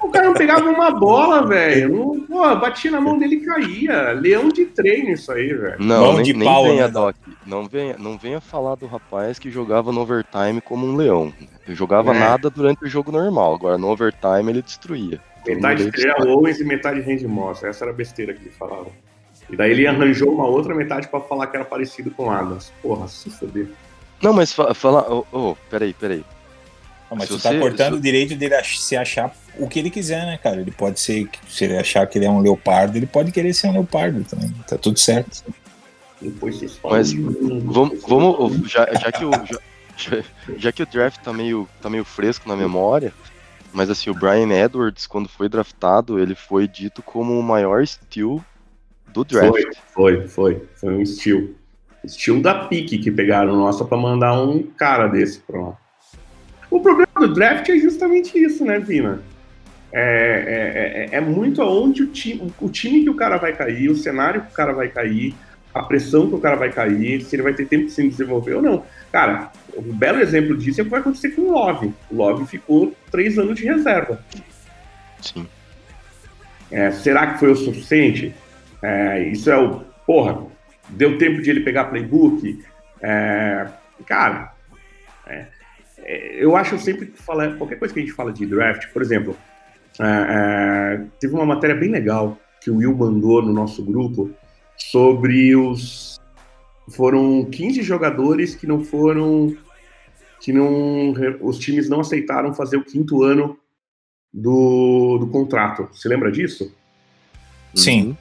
O 0.00 0.08
cara 0.08 0.26
não 0.26 0.34
pegava 0.34 0.64
uma 0.70 0.90
bola, 0.90 1.44
velho. 1.46 2.24
Pô, 2.26 2.56
batia 2.56 2.90
na 2.90 3.00
mão 3.00 3.18
dele 3.18 3.36
e 3.36 3.40
caía. 3.44 4.12
Leão 4.12 4.48
de 4.48 4.64
treino 4.66 5.10
isso 5.10 5.30
aí, 5.32 5.52
velho. 5.52 5.76
Não, 5.80 6.00
Mão 6.00 6.12
nem, 6.14 6.22
de 6.22 6.32
nem 6.32 6.48
pau, 6.48 6.64
venha, 6.64 6.86
né? 6.86 6.88
Doc. 6.92 7.16
Não 7.44 7.66
venha, 7.68 7.96
não 7.98 8.16
venha 8.16 8.40
falar 8.40 8.76
do 8.76 8.86
rapaz 8.86 9.38
que 9.38 9.50
jogava 9.50 9.92
no 9.92 10.00
overtime 10.00 10.60
como 10.64 10.86
um 10.86 10.96
leão. 10.96 11.32
Ele 11.66 11.76
jogava 11.76 12.14
É. 12.14 12.18
nada 12.18 12.48
durante 12.48 12.84
o 12.84 12.88
jogo 12.88 13.12
normal. 13.12 13.54
Agora 13.54 13.76
no 13.76 13.88
overtime 13.88 14.48
ele 14.50 14.62
destruía. 14.62 15.20
Metade 15.46 15.90
destrói. 15.90 16.28
Owens 16.30 16.58
e 16.60 16.64
metade 16.64 17.00
Randy 17.00 17.26
Moss. 17.26 17.62
Essa 17.62 17.84
era 17.84 17.92
a 17.92 17.94
besteira 17.94 18.32
que 18.32 18.42
ele 18.42 18.50
falava. 18.50 18.86
E 19.50 19.56
daí 19.56 19.70
ele 19.70 19.86
arranjou 19.86 20.32
uma 20.34 20.46
outra 20.46 20.74
metade 20.74 21.08
pra 21.08 21.20
falar 21.20 21.46
que 21.46 21.56
era 21.56 21.64
parecido 21.64 22.10
com 22.10 22.30
Adams. 22.30 22.72
Porra, 22.82 23.06
se 23.08 23.30
foder. 23.30 23.68
Não, 24.22 24.32
mas 24.32 24.52
fa 24.52 24.74
fala. 24.74 25.06
Oh, 25.08 25.24
oh, 25.32 25.56
peraí, 25.70 25.92
peraí. 25.94 26.24
Ah, 27.10 27.14
mas 27.14 27.28
Se 27.28 27.36
tu 27.36 27.40
tá 27.42 27.50
você- 27.52 27.58
cortando 27.60 27.92
se- 27.92 27.98
o 27.98 28.02
direito 28.02 28.34
dele 28.34 28.54
ach- 28.54 28.78
se 28.80 28.96
achar 28.96 29.32
o 29.58 29.68
que 29.68 29.78
ele 29.78 29.90
quiser, 29.90 30.26
né, 30.26 30.36
cara? 30.42 30.60
Ele 30.60 30.72
pode 30.72 30.98
ser, 30.98 31.28
se 31.48 31.64
ele 31.64 31.76
achar 31.78 32.04
que 32.08 32.18
ele 32.18 32.24
é 32.24 32.30
um 32.30 32.40
leopardo, 32.40 32.96
ele 32.98 33.06
pode 33.06 33.30
querer 33.30 33.54
ser 33.54 33.68
um 33.68 33.72
leopardo 33.74 34.24
também. 34.24 34.50
Tá 34.66 34.76
tudo 34.76 34.98
certo. 34.98 35.44
Depois 36.20 36.56
vocês 36.58 36.76
falam. 36.76 36.96
Mas 36.96 37.12
Vamos, 37.12 38.02
vamos 38.02 38.70
já, 38.70 38.86
já 38.94 39.12
que 39.12 39.24
o 39.24 39.30
já, 39.30 39.58
já- 39.96 40.22
já 40.58 40.72
que 40.72 40.82
o 40.82 40.86
draft 40.86 41.20
tá 41.22 41.32
meio, 41.32 41.68
tá 41.80 41.88
meio 41.88 42.04
fresco 42.04 42.48
na 42.48 42.56
memória, 42.56 43.12
mas 43.72 43.88
assim, 43.90 44.10
o 44.10 44.14
Brian 44.14 44.50
Edwards, 44.50 45.06
quando 45.06 45.28
foi 45.28 45.48
draftado, 45.48 46.18
ele 46.18 46.34
foi 46.34 46.66
dito 46.66 47.02
como 47.02 47.38
o 47.38 47.42
maior 47.42 47.86
steal 47.86 48.42
do 49.24 49.24
draft. 49.24 49.50
Foi, 49.92 50.18
foi, 50.18 50.28
foi. 50.28 50.62
Foi 50.76 50.94
um 50.94 51.02
estilo. 51.02 51.54
Estilo 52.04 52.40
da 52.40 52.66
pique 52.66 52.98
que 52.98 53.10
pegaram 53.10 53.56
nossa 53.56 53.84
pra 53.84 53.96
mandar 53.98 54.40
um 54.40 54.62
cara 54.62 55.08
desse 55.08 55.40
pra 55.40 55.60
lá. 55.60 55.76
O 56.70 56.80
problema 56.80 57.08
do 57.18 57.32
draft 57.32 57.68
é 57.68 57.78
justamente 57.78 58.38
isso, 58.38 58.64
né, 58.64 58.78
Vina? 58.78 59.22
É, 59.92 61.08
é, 61.10 61.14
é- 61.14 61.16
é 61.16 61.20
muito 61.20 61.62
aonde 61.62 62.02
o 62.02 62.06
time, 62.08 62.52
o 62.60 62.68
time 62.68 63.02
que 63.02 63.10
o 63.10 63.14
cara 63.14 63.36
vai 63.38 63.54
cair, 63.54 63.88
o 63.88 63.96
cenário 63.96 64.42
que 64.42 64.48
o 64.52 64.54
cara 64.54 64.72
vai 64.72 64.88
cair, 64.88 65.34
a 65.72 65.82
pressão 65.82 66.28
que 66.28 66.34
o 66.34 66.40
cara 66.40 66.56
vai 66.56 66.70
cair, 66.70 67.22
se 67.22 67.34
ele 67.36 67.42
vai 67.42 67.54
ter 67.54 67.66
tempo 67.66 67.86
de 67.86 67.92
se 67.92 68.06
desenvolver 68.08 68.54
ou 68.54 68.62
não. 68.62 68.84
Cara, 69.10 69.50
um 69.76 69.92
belo 69.94 70.20
exemplo 70.20 70.56
disso 70.56 70.80
é 70.80 70.82
o 70.82 70.84
que 70.84 70.90
vai 70.90 71.00
acontecer 71.00 71.30
com 71.30 71.42
o 71.42 71.52
Love. 71.52 71.92
O 72.10 72.16
Love 72.16 72.46
ficou 72.46 72.94
três 73.10 73.38
anos 73.38 73.56
de 73.58 73.64
reserva. 73.64 74.20
Sim. 75.20 75.46
É, 76.70 76.90
será 76.90 77.28
que 77.28 77.38
foi 77.38 77.50
o 77.50 77.56
suficiente? 77.56 78.34
É, 78.82 79.22
isso 79.28 79.50
é 79.50 79.56
o. 79.56 79.80
Porra, 80.06 80.46
deu 80.90 81.18
tempo 81.18 81.42
de 81.42 81.50
ele 81.50 81.60
pegar 81.60 81.86
playbook? 81.86 82.64
É, 83.02 83.66
cara, 84.06 84.52
é, 85.26 85.46
é, 85.98 86.44
eu 86.44 86.56
acho 86.56 86.78
sempre 86.78 87.06
que 87.06 87.20
fala, 87.20 87.54
qualquer 87.56 87.78
coisa 87.78 87.92
que 87.92 88.00
a 88.00 88.02
gente 88.02 88.14
fala 88.14 88.32
de 88.32 88.46
draft, 88.46 88.86
por 88.92 89.02
exemplo, 89.02 89.36
é, 90.00 90.04
é, 90.04 91.06
teve 91.18 91.34
uma 91.34 91.46
matéria 91.46 91.74
bem 91.74 91.90
legal 91.90 92.38
que 92.60 92.70
o 92.70 92.76
Will 92.76 92.96
mandou 92.96 93.42
no 93.42 93.52
nosso 93.52 93.84
grupo 93.84 94.30
sobre 94.76 95.54
os. 95.56 96.20
Foram 96.90 97.44
15 97.44 97.82
jogadores 97.82 98.54
que 98.54 98.66
não 98.66 98.84
foram. 98.84 99.56
que 100.40 100.52
não. 100.52 101.12
os 101.40 101.58
times 101.58 101.88
não 101.88 102.00
aceitaram 102.00 102.54
fazer 102.54 102.76
o 102.76 102.84
quinto 102.84 103.22
ano 103.22 103.58
do, 104.32 105.18
do 105.18 105.26
contrato. 105.28 105.88
Você 105.92 106.08
lembra 106.08 106.30
disso? 106.30 106.72
Sim. 107.74 108.16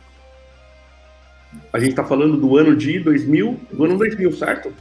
A 1.73 1.79
gente 1.79 1.93
tá 1.95 2.03
falando 2.03 2.37
do 2.37 2.57
ano 2.57 2.75
de 2.75 2.99
2000, 2.99 3.59
do 3.71 3.83
ano 3.85 3.97
2000, 3.97 4.31
certo? 4.33 4.73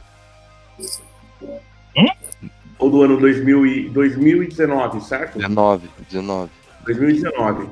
Ou 2.77 2.89
do 2.89 3.01
ano 3.03 3.17
2000 3.17 3.65
e, 3.65 3.89
2019, 3.89 5.01
certo? 5.01 5.37
19, 5.37 5.89
19. 6.09 6.51
2019. 6.85 7.69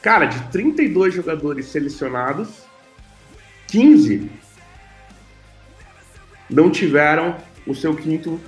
Cara, 0.00 0.26
de 0.26 0.40
32 0.50 1.14
jogadores 1.14 1.66
selecionados, 1.66 2.62
15 3.68 4.30
não 6.48 6.70
tiveram 6.70 7.36
o 7.66 7.74
seu 7.74 7.94
quinto 7.94 8.40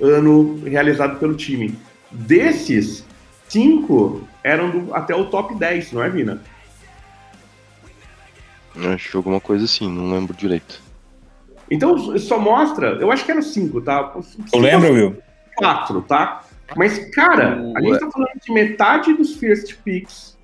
ano 0.00 0.62
realizado 0.64 1.18
pelo 1.18 1.34
time. 1.34 1.74
Desses, 2.10 3.04
cinco 3.48 4.26
eram 4.44 4.70
do- 4.70 4.94
até 4.94 5.14
o 5.14 5.26
top 5.30 5.54
10, 5.54 5.92
não 5.92 6.02
é, 6.02 6.10
Vina? 6.10 6.42
Acho 8.76 9.10
que 9.10 9.16
alguma 9.16 9.40
coisa 9.40 9.64
assim, 9.64 9.88
não 9.88 10.12
lembro 10.12 10.34
direito. 10.34 10.80
Então 11.70 12.18
só 12.18 12.38
mostra, 12.38 12.98
eu 13.00 13.10
acho 13.12 13.24
que 13.24 13.30
eram 13.30 13.42
cinco, 13.42 13.80
tá? 13.80 14.02
Tu 14.50 14.58
lembra, 14.58 14.90
Will? 14.90 15.16
quatro, 15.60 16.00
tá? 16.02 16.42
Mas, 16.76 16.98
cara, 17.10 17.60
a 17.76 17.80
gente 17.82 17.98
tá 17.98 18.10
falando 18.10 18.30
de 18.42 18.52
metade 18.52 19.12
dos 19.12 19.36
first 19.36 19.76
picks 19.84 20.38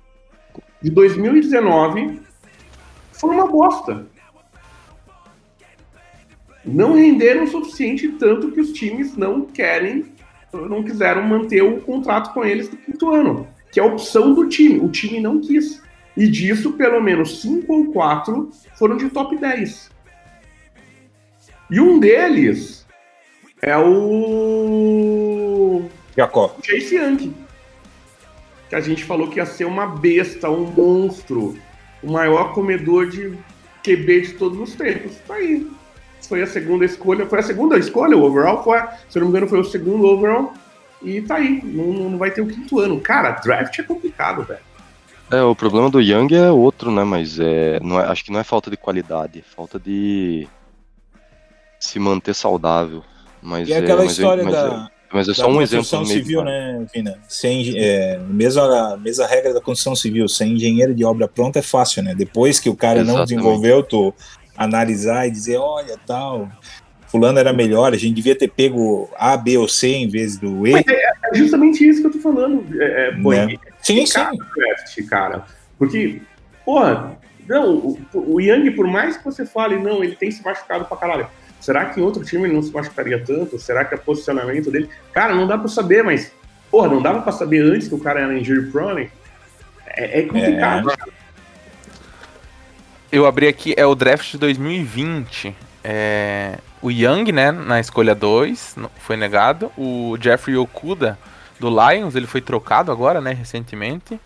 de 0.81 0.91
2019 0.91 2.21
foi 3.11 3.31
uma 3.31 3.47
bosta. 3.47 4.05
Não 6.63 6.93
renderam 6.93 7.45
o 7.45 7.47
suficiente, 7.47 8.09
tanto 8.09 8.51
que 8.51 8.59
os 8.59 8.73
times 8.73 9.15
não 9.15 9.41
querem, 9.41 10.05
não 10.53 10.83
quiseram 10.83 11.23
manter 11.23 11.63
o 11.63 11.81
contrato 11.81 12.33
com 12.33 12.43
eles 12.43 12.67
do 12.67 12.77
quinto 12.77 13.09
ano, 13.09 13.47
que 13.71 13.79
é 13.79 13.83
a 13.83 13.87
opção 13.87 14.33
do 14.33 14.47
time. 14.47 14.79
O 14.79 14.89
time 14.89 15.19
não 15.19 15.39
quis. 15.39 15.81
E 16.17 16.27
disso, 16.27 16.73
pelo 16.73 16.99
menos 16.99 17.41
cinco 17.41 17.73
ou 17.73 17.93
quatro 17.93 18.49
foram 18.75 18.97
de 18.97 19.07
top 19.09 19.37
10. 19.37 19.91
E 21.69 21.79
um 21.79 21.99
deles 21.99 22.87
é 23.61 23.77
o 23.77 25.85
Jacó. 26.17 26.55
Chase 26.63 26.95
Young. 26.95 27.35
Que 28.67 28.75
a 28.75 28.81
gente 28.81 29.03
falou 29.03 29.29
que 29.29 29.37
ia 29.37 29.45
ser 29.45 29.65
uma 29.65 29.85
besta, 29.85 30.49
um 30.49 30.65
monstro, 30.65 31.55
o 32.01 32.11
maior 32.11 32.53
comedor 32.53 33.07
de 33.07 33.37
QB 33.83 34.21
de 34.21 34.33
todos 34.33 34.59
os 34.59 34.75
tempos. 34.75 35.15
Tá 35.27 35.35
aí. 35.35 35.69
Foi 36.27 36.41
a 36.41 36.47
segunda 36.47 36.83
escolha, 36.83 37.27
foi 37.27 37.39
a 37.39 37.43
segunda 37.43 37.77
escolha, 37.77 38.17
o 38.17 38.23
overall 38.23 38.63
foi, 38.63 38.79
se 39.07 39.17
eu 39.17 39.21
não 39.21 39.27
me 39.27 39.29
engano, 39.29 39.47
foi 39.47 39.59
o 39.59 39.63
segundo 39.63 40.07
overall. 40.07 40.51
E 41.01 41.21
tá 41.21 41.35
aí, 41.35 41.61
não, 41.63 42.09
não 42.09 42.17
vai 42.17 42.31
ter 42.31 42.41
o 42.41 42.47
quinto 42.47 42.79
ano. 42.79 42.99
Cara, 42.99 43.31
draft 43.31 43.77
é 43.77 43.83
complicado, 43.83 44.43
velho. 44.43 44.66
É, 45.31 45.41
o 45.41 45.55
problema 45.55 45.89
do 45.89 45.99
Young 45.99 46.33
é 46.33 46.49
outro, 46.51 46.89
né? 46.91 47.03
Mas 47.03 47.37
é, 47.39 47.79
não 47.81 47.99
é- 47.99 48.05
acho 48.05 48.23
que 48.23 48.31
não 48.31 48.39
é 48.39 48.43
falta 48.43 48.69
de 48.71 48.77
qualidade, 48.77 49.39
é 49.39 49.55
falta 49.55 49.77
de 49.79 50.47
se 51.79 51.99
manter 51.99 52.33
saudável. 52.33 53.03
Mas 53.41 53.67
E 53.67 53.73
é, 53.73 53.77
aquela 53.77 54.03
mas 54.03 54.07
é- 54.11 54.11
história 54.13 54.43
mas 54.43 54.53
é- 54.55 54.57
da, 54.57 54.89
mas 55.13 55.27
é 55.27 55.31
da 55.31 55.35
só 55.35 55.47
um 55.47 55.61
exemplo 55.61 55.85
construção 55.85 56.05
civil, 56.05 56.39
do- 56.39 56.45
né, 56.45 56.85
Vina? 56.93 57.19
Sem, 57.27 57.77
é, 57.77 58.17
mesma, 58.29 58.97
mesma 58.97 59.27
regra 59.27 59.53
da 59.53 59.61
construção 59.61 59.95
civil, 59.95 60.27
sem 60.27 60.53
engenheiro 60.53 60.95
de 60.95 61.03
obra 61.03 61.27
pronta 61.27 61.59
é 61.59 61.61
fácil, 61.61 62.03
né? 62.03 62.15
Depois 62.15 62.59
que 62.59 62.69
o 62.69 62.75
cara 62.75 62.99
não 63.03 63.15
Exatamente. 63.15 63.29
desenvolveu, 63.29 63.83
tu 63.83 64.13
analisar 64.55 65.27
e 65.27 65.31
dizer, 65.31 65.57
olha, 65.57 65.97
tal, 66.07 66.49
fulano 67.07 67.37
era 67.37 67.53
melhor, 67.53 67.93
a 67.93 67.97
gente 67.97 68.15
devia 68.15 68.35
ter 68.35 68.47
pego 68.47 69.09
A, 69.17 69.37
B 69.37 69.57
ou 69.57 69.67
C 69.67 69.89
em 69.89 70.07
vez 70.07 70.37
do 70.37 70.65
E. 70.65 70.71
Mas 70.71 70.87
é, 70.87 71.11
é 71.31 71.35
justamente 71.35 71.87
isso 71.87 72.01
que 72.01 72.07
eu 72.07 72.11
tô 72.11 72.19
falando, 72.19 72.65
é, 72.81 73.09
é, 73.09 73.11
Boi. 73.11 73.35
Né? 73.45 73.55
Sim, 73.87 74.05
sim. 74.05 74.13
Cara, 74.13 74.31
draft, 74.55 75.07
cara. 75.07 75.45
Porque, 75.79 76.21
porra, 76.65 77.17
não, 77.47 77.75
o, 77.75 77.99
o 78.13 78.41
Young, 78.41 78.71
por 78.71 78.85
mais 78.85 79.15
que 79.15 79.23
você 79.23 79.45
fale, 79.45 79.77
não, 79.77 80.03
ele 80.03 80.15
tem 80.15 80.29
se 80.29 80.43
machucado 80.43 80.83
pra 80.83 80.97
caralho. 80.97 81.29
Será 81.61 81.85
que 81.85 81.99
em 81.99 82.03
outro 82.03 82.23
time 82.23 82.43
ele 82.43 82.53
não 82.53 82.61
se 82.61 82.71
machucaria 82.71 83.23
tanto? 83.23 83.57
Será 83.57 83.85
que 83.85 83.95
é 83.95 83.97
posicionamento 83.97 84.69
dele? 84.69 84.89
Cara, 85.13 85.33
não 85.33 85.47
dá 85.47 85.57
pra 85.57 85.69
saber, 85.69 86.03
mas, 86.03 86.33
porra, 86.69 86.89
não 86.89 87.01
dava 87.01 87.21
pra 87.21 87.31
saber 87.31 87.61
antes 87.63 87.87
que 87.87 87.95
o 87.95 87.99
cara 87.99 88.19
era 88.19 88.37
injury 88.37 88.69
prone? 88.69 89.09
É, 89.85 90.19
é 90.19 90.23
complicado. 90.23 90.93
Eu 93.09 93.25
abri 93.25 93.47
aqui, 93.47 93.73
é 93.77 93.85
o 93.85 93.95
draft 93.95 94.31
de 94.31 94.37
2020. 94.37 95.55
É, 95.81 96.57
o 96.81 96.91
Young, 96.91 97.31
né, 97.31 97.51
na 97.53 97.79
escolha 97.79 98.13
2, 98.13 98.75
foi 98.97 99.15
negado. 99.15 99.71
O 99.77 100.17
Jeffrey 100.19 100.57
Okuda, 100.57 101.17
do 101.59 101.69
Lions, 101.69 102.15
ele 102.15 102.27
foi 102.27 102.41
trocado 102.41 102.91
agora, 102.91 103.19
né, 103.21 103.33
recentemente. 103.33 104.19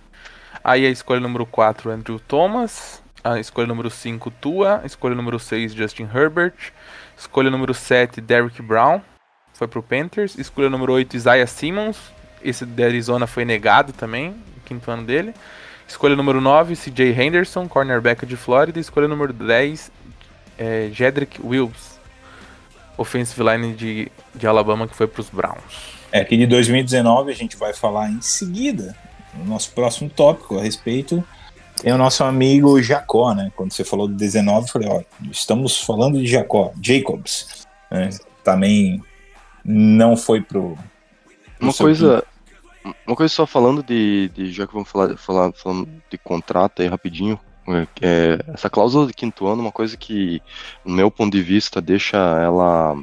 Aí 0.63 0.85
a 0.85 0.89
escolha 0.89 1.19
número 1.19 1.45
4, 1.45 1.91
Andrew 1.91 2.19
Thomas. 2.19 3.01
A 3.23 3.39
escolha 3.39 3.67
número 3.67 3.89
5, 3.89 4.31
Tua. 4.31 4.81
A 4.83 4.85
escolha 4.85 5.15
número 5.15 5.39
6, 5.39 5.73
Justin 5.73 6.07
Herbert. 6.13 6.71
Escolha 7.17 7.49
número 7.49 7.73
7, 7.73 8.21
Derrick 8.21 8.61
Brown. 8.61 9.01
Foi 9.53 9.67
pro 9.67 9.81
Panthers. 9.81 10.37
Escolha 10.37 10.69
número 10.69 10.93
8, 10.93 11.15
Isaiah 11.15 11.47
Simmons. 11.47 11.97
Esse 12.43 12.65
da 12.65 12.85
Arizona 12.85 13.27
foi 13.27 13.45
negado 13.45 13.93
também, 13.93 14.35
quinto 14.65 14.89
ano 14.89 15.03
dele. 15.03 15.33
Escolha 15.87 16.15
número 16.15 16.41
9, 16.41 16.75
CJ 16.75 17.13
Henderson, 17.21 17.67
cornerback 17.67 18.25
de 18.25 18.35
Flórida. 18.35 18.79
Escolha 18.79 19.07
número 19.07 19.33
10, 19.33 19.91
é, 20.57 20.89
Jedrick 20.91 21.39
Wills, 21.43 21.99
offensive 22.97 23.43
line 23.43 23.73
de, 23.73 24.11
de 24.33 24.47
Alabama, 24.47 24.87
que 24.87 24.95
foi 24.95 25.05
para 25.05 25.21
os 25.21 25.29
Browns. 25.29 25.90
É 26.11 26.23
que 26.25 26.35
de 26.35 26.45
2019 26.45 27.31
a 27.31 27.35
gente 27.35 27.55
vai 27.55 27.73
falar 27.73 28.09
em 28.09 28.21
seguida, 28.21 28.95
no 29.33 29.45
nosso 29.45 29.71
próximo 29.71 30.09
tópico 30.09 30.57
a 30.57 30.61
respeito. 30.61 31.23
Tem 31.81 31.93
o 31.93 31.97
nosso 31.97 32.23
amigo 32.23 32.81
Jacó, 32.81 33.33
né? 33.33 33.51
Quando 33.55 33.71
você 33.71 33.83
falou 33.83 34.07
de 34.07 34.13
19, 34.15 34.67
eu 34.67 34.71
falei, 34.71 34.89
ó, 34.89 35.01
estamos 35.31 35.81
falando 35.81 36.19
de 36.19 36.27
Jacó, 36.27 36.71
Jacobs. 36.81 37.65
né? 37.89 38.09
Também 38.43 39.01
não 39.63 40.17
foi 40.17 40.41
pro. 40.41 40.77
pro 41.57 41.67
Uma 41.67 41.73
coisa, 41.73 42.23
uma 43.05 43.15
coisa 43.15 43.33
só 43.33 43.45
falando 43.45 43.81
de, 43.81 44.29
de 44.29 44.51
já 44.51 44.67
que 44.67 44.73
vamos 44.73 44.89
falar, 44.89 45.15
falar 45.17 45.51
falando 45.53 45.87
de 46.09 46.17
contrato 46.17 46.81
aí 46.81 46.87
rapidinho, 46.87 47.39
é, 47.67 47.87
é, 48.01 48.39
essa 48.53 48.69
cláusula 48.69 49.07
de 49.07 49.13
quinto 49.13 49.47
ano, 49.47 49.61
é 49.61 49.65
uma 49.65 49.71
coisa 49.71 49.95
que, 49.95 50.41
no 50.85 50.93
meu 50.93 51.11
ponto 51.11 51.31
de 51.31 51.43
vista, 51.43 51.81
deixa 51.81 52.17
ela 52.17 52.97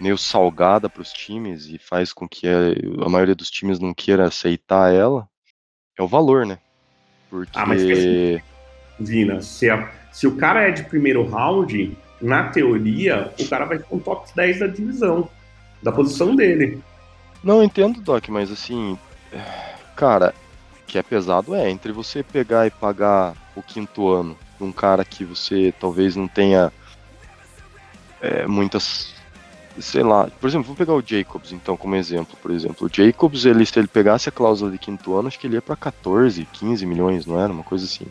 meio 0.00 0.18
salgada 0.18 0.88
para 0.88 1.02
os 1.02 1.12
times 1.12 1.66
e 1.66 1.78
faz 1.78 2.12
com 2.12 2.28
que 2.28 2.46
a, 2.46 3.04
a 3.04 3.08
maioria 3.08 3.34
dos 3.34 3.50
times 3.50 3.78
não 3.78 3.94
queira 3.94 4.26
aceitar 4.26 4.92
ela, 4.92 5.28
é 5.98 6.02
o 6.02 6.08
valor, 6.08 6.44
né? 6.46 6.58
Porque 7.30 7.58
Ah, 7.58 7.66
mas 7.66 7.80
Vina, 8.98 9.40
se, 9.40 9.68
a- 9.68 9.90
se 10.12 10.26
o 10.26 10.36
cara 10.36 10.68
é 10.68 10.70
de 10.70 10.84
primeiro 10.84 11.26
round, 11.26 11.96
na 12.20 12.48
teoria, 12.48 13.32
o 13.38 13.48
cara 13.48 13.64
vai 13.64 13.78
com 13.78 13.98
top 13.98 14.30
10 14.34 14.60
da 14.60 14.66
divisão, 14.66 15.28
da 15.82 15.92
posição 15.92 16.34
dele. 16.34 16.82
Não, 17.42 17.62
entendo, 17.62 18.00
Doc, 18.00 18.28
mas 18.28 18.50
assim, 18.50 18.98
é, 19.32 19.74
cara, 19.94 20.34
que 20.86 20.98
é 20.98 21.02
pesado 21.02 21.54
é 21.54 21.68
entre 21.70 21.92
você 21.92 22.22
pegar 22.22 22.66
e 22.66 22.70
pagar 22.70 23.34
o 23.54 23.62
quinto 23.62 24.08
ano 24.08 24.36
de 24.58 24.64
um 24.64 24.72
cara 24.72 25.04
que 25.04 25.24
você 25.24 25.72
talvez 25.78 26.16
não 26.16 26.26
tenha 26.26 26.72
é, 28.20 28.46
muitas, 28.46 29.14
sei 29.80 30.02
lá, 30.02 30.28
por 30.40 30.46
exemplo, 30.48 30.66
vou 30.66 30.76
pegar 30.76 30.94
o 30.94 31.02
Jacobs 31.04 31.52
então 31.52 31.76
como 31.76 31.94
exemplo, 31.96 32.36
por 32.40 32.50
exemplo, 32.50 32.86
o 32.86 32.90
Jacobs, 32.92 33.44
ele, 33.44 33.64
se 33.66 33.78
ele 33.78 33.86
pegasse 33.88 34.28
a 34.28 34.32
cláusula 34.32 34.70
de 34.70 34.78
quinto 34.78 35.14
ano, 35.16 35.28
acho 35.28 35.38
que 35.38 35.46
ele 35.46 35.54
ia 35.56 35.62
pra 35.62 35.76
14, 35.76 36.46
15 36.52 36.86
milhões, 36.86 37.26
não 37.26 37.40
era? 37.40 37.52
Uma 37.52 37.62
coisa 37.62 37.84
assim. 37.84 38.06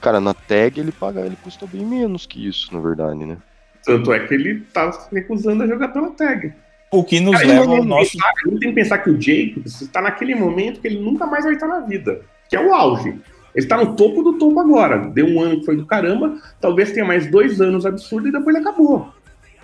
Cara, 0.00 0.20
na 0.20 0.32
tag 0.32 0.78
ele 0.78 0.92
paga, 0.92 1.20
ele 1.20 1.36
custa 1.42 1.66
bem 1.66 1.84
menos 1.84 2.24
que 2.26 2.46
isso, 2.46 2.72
na 2.72 2.80
verdade, 2.80 3.24
né? 3.24 3.36
Tanto 3.84 4.12
é 4.12 4.20
que 4.26 4.34
ele 4.34 4.60
tá 4.72 4.92
se 4.92 5.12
recusando 5.14 5.62
a 5.62 5.66
jogar 5.66 5.88
pela 5.88 6.10
tag. 6.10 6.52
O 6.90 7.02
que 7.04 7.20
nos 7.20 7.36
Cara, 7.36 7.46
leva 7.48 7.62
ao 7.62 7.76
não 7.78 7.84
nosso. 7.84 8.12
tem- 8.12 8.20
a 8.22 8.50
gente 8.50 8.60
tem 8.60 8.68
que 8.70 8.74
pensar 8.74 8.98
que 8.98 9.10
o 9.10 9.20
Jacobs 9.20 9.80
está 9.82 10.00
naquele 10.00 10.34
momento 10.34 10.80
que 10.80 10.86
ele 10.86 11.00
nunca 11.00 11.26
mais 11.26 11.44
vai 11.44 11.54
estar 11.54 11.66
na 11.66 11.80
vida, 11.80 12.22
que 12.48 12.56
é 12.56 12.60
o 12.60 12.72
auge. 12.72 13.08
Ele 13.54 13.64
está 13.64 13.76
no 13.76 13.96
topo 13.96 14.22
do 14.22 14.38
topo 14.38 14.60
agora. 14.60 14.98
Deu 15.10 15.26
um 15.26 15.40
ano 15.42 15.58
que 15.58 15.66
foi 15.66 15.76
do 15.76 15.84
caramba, 15.84 16.38
talvez 16.60 16.92
tenha 16.92 17.04
mais 17.04 17.28
dois 17.30 17.60
anos 17.60 17.84
absurdos 17.84 18.28
e 18.28 18.32
depois 18.32 18.54
ele 18.54 18.64
acabou. 18.64 19.12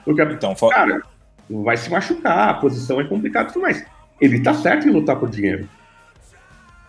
Porque, 0.05 0.23
Então, 0.23 0.55
fa- 0.55 0.69
cara, 0.69 1.03
vai 1.49 1.77
se 1.77 1.91
machucar, 1.91 2.49
a 2.51 2.55
posição 2.55 3.01
é 3.01 3.05
complicada 3.05 3.49
e 3.49 3.53
tudo 3.53 3.63
mais. 3.63 3.85
Ele 4.21 4.41
tá 4.41 4.55
certo 4.55 4.89
em 4.89 4.93
lutar 4.93 5.17
por 5.17 5.29
dinheiro. 5.31 5.69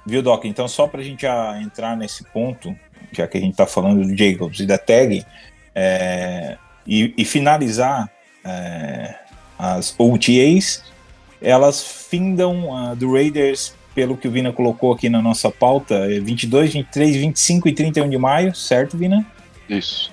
Viu, 0.05 0.21
Doc? 0.21 0.45
Então, 0.45 0.67
só 0.67 0.85
para 0.87 1.01
a 1.01 1.03
gente 1.03 1.23
já 1.23 1.59
entrar 1.61 1.97
nesse 1.97 2.23
ponto, 2.25 2.75
já 3.11 3.27
que 3.27 3.37
a 3.37 3.41
gente 3.41 3.51
está 3.51 3.65
falando 3.65 4.05
do 4.05 4.15
Jacobs 4.15 4.59
e 4.59 4.65
da 4.65 4.77
tag, 4.77 5.25
é, 5.73 6.57
e, 6.85 7.13
e 7.17 7.25
finalizar 7.25 8.09
é, 8.43 9.15
as 9.57 9.95
OTAs, 9.97 10.83
elas 11.41 11.81
findam 12.09 12.75
ah, 12.75 12.93
do 12.93 13.13
Raiders 13.13 13.73
pelo 13.95 14.15
que 14.17 14.27
o 14.27 14.31
Vina 14.31 14.51
colocou 14.51 14.91
aqui 14.93 15.09
na 15.09 15.21
nossa 15.21 15.49
pauta, 15.49 15.95
é 15.95 16.19
22, 16.19 16.73
23, 16.73 17.15
25 17.15 17.67
e 17.69 17.73
31 17.73 18.09
de 18.09 18.17
maio, 18.17 18.53
certo, 18.53 18.97
Vina? 18.97 19.25
Isso. 19.69 20.11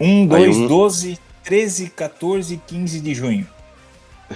1, 0.00 0.26
2, 0.26 0.56
um- 0.56 0.66
12, 0.68 1.18
13, 1.46 1.90
14 1.90 2.54
e 2.54 2.56
15 2.58 3.00
de 3.00 3.14
junho. 3.14 3.46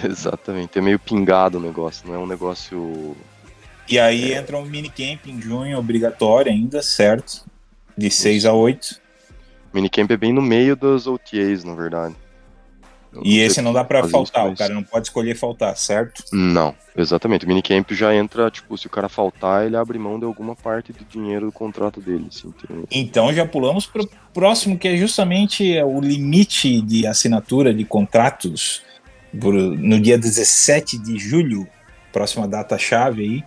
Exatamente. 0.01 0.79
É 0.79 0.81
meio 0.81 0.97
pingado 0.97 1.57
o 1.57 1.61
negócio, 1.61 2.07
não 2.07 2.15
é 2.15 2.17
um 2.17 2.25
negócio. 2.25 3.15
E 3.89 3.99
aí 3.99 4.33
entra 4.33 4.57
um 4.57 4.65
minicamp 4.65 5.29
em 5.29 5.41
junho, 5.41 5.77
obrigatório 5.77 6.49
ainda, 6.49 6.81
certo? 6.81 7.45
De 7.97 8.09
6 8.09 8.45
a 8.45 8.53
8. 8.53 9.01
Minicamp 9.73 10.11
é 10.13 10.17
bem 10.17 10.31
no 10.31 10.41
meio 10.41 10.75
das 10.75 11.05
OTAs, 11.05 11.65
na 11.65 11.75
verdade. 11.75 12.15
Eu 13.13 13.21
E 13.25 13.39
esse 13.39 13.55
se 13.55 13.61
não 13.61 13.73
dá 13.73 13.83
pra 13.83 13.99
faz 14.01 14.11
faltar, 14.11 14.41
isso, 14.43 14.47
o 14.47 14.49
mas- 14.51 14.59
cara 14.59 14.73
não 14.73 14.83
pode 14.83 15.07
escolher 15.07 15.35
faltar, 15.35 15.75
certo? 15.75 16.23
Não, 16.31 16.73
exatamente. 16.97 17.43
O 17.45 17.47
minicamp 17.47 17.93
já 17.93 18.15
entra, 18.15 18.49
tipo, 18.49 18.77
se 18.77 18.87
o 18.87 18.89
cara 18.89 19.09
faltar, 19.09 19.65
ele 19.65 19.75
abre 19.75 19.99
mão 19.99 20.17
de 20.17 20.25
alguma 20.25 20.55
parte 20.55 20.93
do 20.93 21.03
dinheiro 21.03 21.47
do 21.47 21.51
contrato 21.51 21.99
dele. 21.99 22.27
Assim? 22.29 22.53
Então 22.89 23.33
já 23.33 23.45
pulamos 23.45 23.85
para 23.85 24.03
o 24.03 24.09
próximo, 24.33 24.77
que 24.77 24.87
é 24.87 24.95
justamente 24.95 25.77
o 25.83 25.99
limite 25.99 26.81
de 26.81 27.05
assinatura 27.05 27.73
de 27.73 27.83
contratos 27.83 28.81
por- 29.39 29.53
no 29.53 29.99
dia 29.99 30.17
17 30.17 30.97
de 30.97 31.17
julho, 31.19 31.67
próxima 32.13 32.47
data-chave 32.47 33.21
aí. 33.23 33.43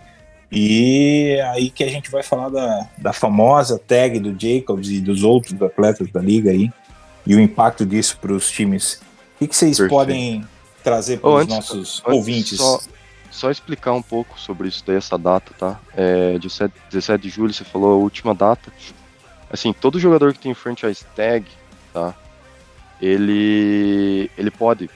E 0.51 1.39
aí 1.53 1.69
que 1.69 1.83
a 1.83 1.89
gente 1.89 2.09
vai 2.11 2.21
falar 2.23 2.49
da, 2.49 2.87
da 2.97 3.11
famosa 3.13 3.79
tag 3.79 4.19
do 4.19 4.35
Jacobs 4.39 4.89
e 4.89 5.01
dos 5.01 5.23
outros 5.23 5.59
atletas 5.61 6.09
da 6.11 6.21
liga 6.21 6.51
aí 6.51 6.71
e 7.25 7.35
o 7.35 7.39
impacto 7.39 7.85
disso 7.85 8.17
para 8.21 8.31
os 8.31 8.49
times. 8.49 9.01
O 9.39 9.47
que, 9.47 9.55
vocês 9.55 9.77
Perfeito. 9.77 9.89
podem 9.89 10.45
trazer 10.83 11.19
para 11.19 11.29
Oh, 11.29 11.35
os 11.35 11.43
antes- 11.43 11.55
nossos 11.55 11.99
Antes, 12.05 12.13
ouvintes? 12.17 12.57
Só, 12.57 12.79
só 13.31 13.51
explicar 13.51 13.93
um 13.93 14.01
pouco 14.01 14.39
sobre 14.39 14.67
isso 14.67 14.83
daí, 14.85 14.95
essa 14.95 15.17
data, 15.17 15.53
tá? 15.57 15.79
É, 15.95 16.37
17, 16.39 16.73
17 16.89 17.21
de 17.21 17.29
julho, 17.29 17.53
você 17.53 17.63
falou 17.63 17.93
a 17.93 17.97
última 17.97 18.33
data. 18.33 18.71
Assim, 19.49 19.73
todo 19.73 19.99
jogador 19.99 20.33
que 20.33 20.39
tem 20.39 20.53
franchise 20.53 21.05
tag, 21.15 21.45
tá? 21.93 22.15
Ele, 23.01 24.29
ele 24.37 24.49
pode, 24.51 24.89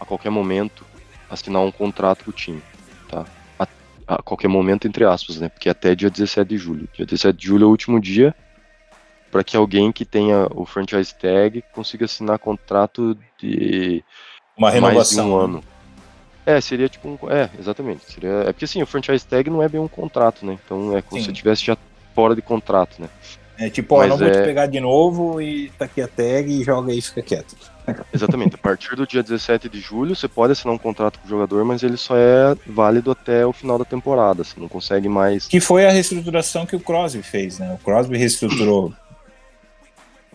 a 0.00 0.04
qualquer 0.04 0.30
momento, 0.30 0.84
assinar 1.30 1.62
um 1.62 1.70
contrato 1.70 2.24
com 2.24 2.30
o 2.30 2.34
time, 2.34 2.62
tá? 3.08 3.24
A, 3.58 3.66
a 4.08 4.22
qualquer 4.22 4.48
momento, 4.48 4.86
entre 4.88 5.04
aspas, 5.04 5.36
né? 5.38 5.48
Porque 5.48 5.68
até 5.68 5.94
dia 5.94 6.08
17 6.10 6.48
de 6.48 6.56
julho. 6.58 6.88
Dia 6.94 7.04
17 7.04 7.38
de 7.38 7.46
julho 7.46 7.64
é 7.64 7.66
o 7.66 7.70
último 7.70 8.00
dia 8.00 8.34
para 9.34 9.42
que 9.42 9.56
alguém 9.56 9.90
que 9.90 10.04
tenha 10.04 10.46
o 10.54 10.64
franchise 10.64 11.12
tag 11.12 11.60
consiga 11.72 12.04
assinar 12.04 12.38
contrato 12.38 13.18
de 13.36 14.04
Uma 14.56 14.68
mais 14.68 14.74
de 14.80 14.86
renovação. 14.86 15.30
um 15.32 15.36
ano. 15.36 15.64
É, 16.46 16.60
seria 16.60 16.88
tipo 16.88 17.08
um. 17.08 17.18
É, 17.28 17.50
exatamente. 17.58 18.04
Seria, 18.12 18.30
é 18.30 18.52
porque 18.52 18.64
assim, 18.64 18.80
o 18.80 18.86
franchise 18.86 19.26
tag 19.26 19.50
não 19.50 19.60
é 19.60 19.68
bem 19.68 19.80
um 19.80 19.88
contrato, 19.88 20.46
né? 20.46 20.56
Então 20.64 20.96
é 20.96 21.02
como 21.02 21.20
Sim. 21.20 21.26
se 21.26 21.32
tivesse 21.32 21.64
já 21.64 21.76
fora 22.14 22.36
de 22.36 22.42
contrato, 22.42 23.02
né? 23.02 23.08
É 23.58 23.68
tipo, 23.68 23.96
ó, 23.96 23.98
Mas 23.98 24.10
não 24.10 24.18
vou 24.18 24.30
te 24.30 24.38
é- 24.38 24.44
pegar 24.44 24.66
de 24.66 24.78
novo 24.78 25.40
e 25.40 25.68
tá 25.70 25.86
aqui 25.86 26.00
a 26.00 26.06
tag 26.06 26.48
e 26.48 26.62
joga 26.62 26.92
aí 26.92 26.98
e 26.98 27.02
fica 27.02 27.20
quieto. 27.22 27.56
Exatamente. 28.14 28.54
A 28.54 28.58
partir 28.58 28.94
do 28.94 29.04
dia 29.04 29.20
17 29.20 29.68
de 29.68 29.80
julho, 29.80 30.14
você 30.14 30.28
pode 30.28 30.52
assinar 30.52 30.72
um 30.76 30.78
contrato 30.78 31.18
com 31.18 31.26
o 31.26 31.28
jogador, 31.28 31.64
mas 31.64 31.82
ele 31.82 31.96
só 31.96 32.16
é 32.16 32.54
válido 32.68 33.10
até 33.10 33.44
o 33.44 33.52
final 33.52 33.78
da 33.78 33.84
temporada. 33.84 34.44
Você 34.44 34.60
não 34.60 34.68
consegue 34.68 35.08
mais. 35.08 35.48
Que 35.48 35.58
foi 35.58 35.84
a 35.86 35.90
reestruturação 35.90 36.64
que 36.64 36.76
o 36.76 36.80
Crosby 36.80 37.22
fez, 37.24 37.58
né? 37.58 37.76
O 37.80 37.84
Crosby 37.84 38.16
reestruturou 38.16 38.94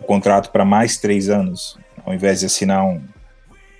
o 0.01 0.05
contrato 0.05 0.51
para 0.51 0.65
mais 0.65 0.97
três 0.97 1.29
anos, 1.29 1.77
ao 2.05 2.13
invés 2.13 2.39
de 2.39 2.45
assinar 2.47 2.83
um. 2.85 3.01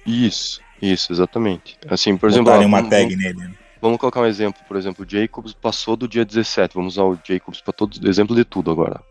Isso, 0.05 0.61
isso, 0.81 1.11
exatamente. 1.11 1.77
Assim, 1.87 2.17
por 2.17 2.29
exemplo, 2.29 2.51
ó, 2.51 2.59
uma 2.59 2.77
vamos- 2.77 2.89
tag 2.89 3.15
nele. 3.15 3.37
né? 3.37 3.53
Vamos 3.81 3.97
colocar 3.97 4.19
um 4.21 4.25
exemplo, 4.25 4.61
por 4.67 4.75
exemplo, 4.75 5.05
o 5.05 5.09
Jacobs 5.09 5.53
passou 5.53 5.95
do 5.95 6.07
dia 6.07 6.25
17, 6.25 6.75
vamos 6.75 6.95
usar 6.97 7.03
o 7.03 7.17
Jacobs 7.23 7.61
para 7.61 7.71
todo 7.71 8.07
exemplo 8.09 8.35
de 8.35 8.43
tudo 8.43 8.69
agora. 8.71 9.01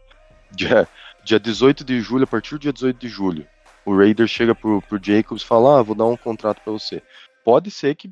Dia, 0.51 0.87
dia 1.25 1.41
18 1.41 1.83
de 1.85 2.01
julho, 2.01 2.25
a 2.25 2.27
partir 2.27 2.51
do 2.57 2.59
dia 2.59 2.73
18 2.73 2.99
de 2.99 3.09
julho, 3.09 3.47
o 3.85 3.97
Raider 3.97 4.27
chega 4.27 4.55
pro, 4.55 4.83
pro 4.83 5.01
Jacobs 5.03 5.43
e 5.43 5.47
fala: 5.47 5.79
"Ah, 5.79 5.83
vou 5.83 5.95
dar 5.95 6.05
um 6.05 6.17
contrato 6.19 6.61
para 6.63 6.73
você". 6.73 7.03
Pode 7.45 7.71
ser 7.71 7.95
que 7.95 8.11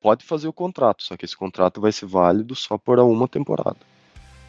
pode 0.00 0.24
fazer 0.24 0.48
o 0.48 0.52
contrato, 0.52 1.04
só 1.04 1.16
que 1.16 1.24
esse 1.24 1.36
contrato 1.36 1.80
vai 1.80 1.92
ser 1.92 2.06
válido 2.06 2.56
só 2.56 2.76
por 2.76 2.98
uma 2.98 3.28
temporada. 3.28 3.76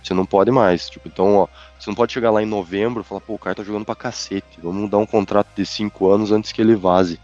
Você 0.03 0.13
não 0.13 0.25
pode 0.25 0.51
mais, 0.51 0.89
tipo, 0.89 1.07
então, 1.07 1.35
ó, 1.35 1.47
você 1.79 1.89
não 1.89 1.95
pode 1.95 2.11
chegar 2.11 2.29
lá 2.29 2.43
em 2.43 2.45
novembro 2.45 3.01
e 3.01 3.05
falar: 3.05 3.21
"Pô, 3.21 3.35
o 3.35 3.39
cara 3.39 3.55
tá 3.55 3.63
jogando 3.63 3.85
pra 3.85 3.95
cacete, 3.95 4.59
vamos 4.61 4.89
dar 4.89 4.97
um 4.97 5.05
contrato 5.05 5.47
de 5.55 5.65
5 5.65 6.11
anos 6.11 6.31
antes 6.31 6.51
que 6.51 6.61
ele 6.61 6.75
vaze". 6.75 7.19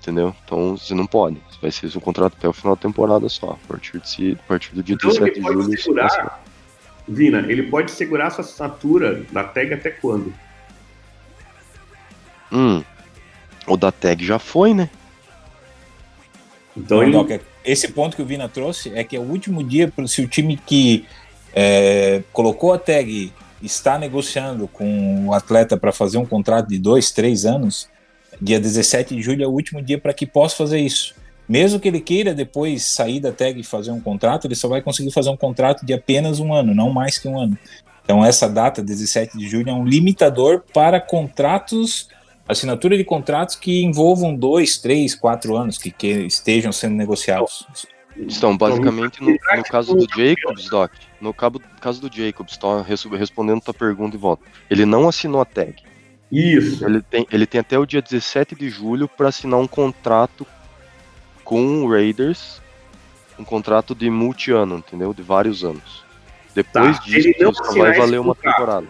Entendeu? 0.00 0.34
Então 0.44 0.78
você 0.78 0.94
não 0.94 1.06
pode. 1.06 1.36
Vai 1.60 1.70
ser 1.70 1.94
o 1.94 2.00
contrato 2.00 2.34
até 2.38 2.48
o 2.48 2.54
final 2.54 2.74
da 2.74 2.80
temporada 2.80 3.28
só. 3.28 3.50
A 3.50 3.68
partir, 3.68 4.00
de, 4.00 4.32
a 4.32 4.48
partir 4.48 4.74
do 4.74 4.82
dia 4.82 4.94
Então 4.94 5.10
17 5.10 5.30
ele 5.30 5.40
de 5.40 5.42
pode 5.42 5.62
julho. 5.62 5.78
segurar, 5.82 6.42
Vina, 7.06 7.38
ele 7.40 7.64
pode 7.64 7.90
segurar 7.90 8.28
essa 8.28 8.40
assinatura 8.40 9.22
da 9.30 9.44
tag 9.44 9.74
até 9.74 9.90
quando? 9.90 10.32
Hum. 12.50 12.82
O 13.66 13.76
da 13.76 13.92
tag 13.92 14.24
já 14.24 14.38
foi, 14.38 14.72
né? 14.72 14.88
Então 16.74 17.02
ele 17.02 17.40
esse 17.62 17.88
ponto 17.88 18.16
que 18.16 18.22
o 18.22 18.26
Vina 18.26 18.48
trouxe 18.48 18.90
é 18.94 19.04
que 19.04 19.14
é 19.14 19.20
o 19.20 19.22
último 19.22 19.62
dia, 19.62 19.92
se 20.06 20.22
o 20.22 20.28
time 20.28 20.56
que 20.56 21.04
é, 21.54 22.22
colocou 22.32 22.72
a 22.72 22.78
tag 22.78 23.32
está 23.62 23.98
negociando 23.98 24.66
com 24.68 25.26
o 25.28 25.34
atleta 25.34 25.76
para 25.76 25.92
fazer 25.92 26.18
um 26.18 26.24
contrato 26.24 26.68
de 26.68 26.78
dois, 26.78 27.10
três 27.10 27.44
anos, 27.44 27.88
dia 28.40 28.58
17 28.58 29.14
de 29.14 29.22
julho 29.22 29.44
é 29.44 29.46
o 29.46 29.50
último 29.50 29.82
dia 29.82 29.98
para 29.98 30.14
que 30.14 30.26
possa 30.26 30.56
fazer 30.56 30.78
isso. 30.78 31.14
Mesmo 31.48 31.80
que 31.80 31.88
ele 31.88 32.00
queira 32.00 32.32
depois 32.32 32.84
sair 32.84 33.20
da 33.20 33.32
tag 33.32 33.58
e 33.58 33.64
fazer 33.64 33.90
um 33.90 34.00
contrato, 34.00 34.46
ele 34.46 34.54
só 34.54 34.68
vai 34.68 34.80
conseguir 34.80 35.10
fazer 35.10 35.30
um 35.30 35.36
contrato 35.36 35.84
de 35.84 35.92
apenas 35.92 36.38
um 36.38 36.54
ano, 36.54 36.74
não 36.74 36.90
mais 36.90 37.18
que 37.18 37.28
um 37.28 37.38
ano. 37.38 37.58
Então 38.04 38.24
essa 38.24 38.48
data, 38.48 38.82
17 38.82 39.36
de 39.36 39.48
julho, 39.48 39.68
é 39.68 39.72
um 39.72 39.84
limitador 39.84 40.62
para 40.72 41.00
contratos, 41.00 42.08
assinatura 42.48 42.96
de 42.96 43.04
contratos 43.04 43.56
que 43.56 43.82
envolvam 43.82 44.34
dois, 44.34 44.78
três, 44.78 45.14
quatro 45.14 45.56
anos, 45.56 45.76
que, 45.76 45.90
que 45.90 46.06
estejam 46.06 46.72
sendo 46.72 46.94
negociados. 46.94 47.66
Então, 48.16 48.56
basicamente, 48.56 49.20
no, 49.20 49.30
no 49.30 49.62
caso 49.64 49.94
do 49.94 50.06
Jacobs, 50.16 50.68
Doc, 50.68 50.92
no 51.20 51.34
caso 51.34 52.00
do 52.00 52.10
Jacobs, 52.14 52.56
tá 52.56 52.82
res- 52.82 53.04
respondendo 53.04 53.60
tua 53.60 53.74
pergunta 53.74 54.16
e 54.16 54.18
volta. 54.18 54.42
Ele 54.70 54.86
não 54.86 55.08
assinou 55.08 55.40
a 55.40 55.44
tag. 55.44 55.74
Isso. 56.32 56.84
Ele 56.84 57.02
tem, 57.02 57.26
ele 57.30 57.46
tem 57.46 57.60
até 57.60 57.78
o 57.78 57.84
dia 57.84 58.00
17 58.00 58.54
de 58.54 58.68
julho 58.70 59.08
para 59.08 59.28
assinar 59.28 59.58
um 59.60 59.66
contrato 59.66 60.46
com 61.44 61.82
o 61.84 61.90
Raiders, 61.90 62.62
um 63.38 63.44
contrato 63.44 63.94
de 63.94 64.08
multi-ano, 64.08 64.78
entendeu? 64.78 65.12
De 65.12 65.22
vários 65.22 65.64
anos. 65.64 66.04
Depois 66.54 66.98
Tá, 66.98 67.04
disso, 67.04 67.28
ele 67.28 67.52
só 67.54 67.72
vai 67.74 67.96
valer 67.98 68.20
uma 68.20 68.34
contrato. 68.34 68.54
temporada. 68.56 68.86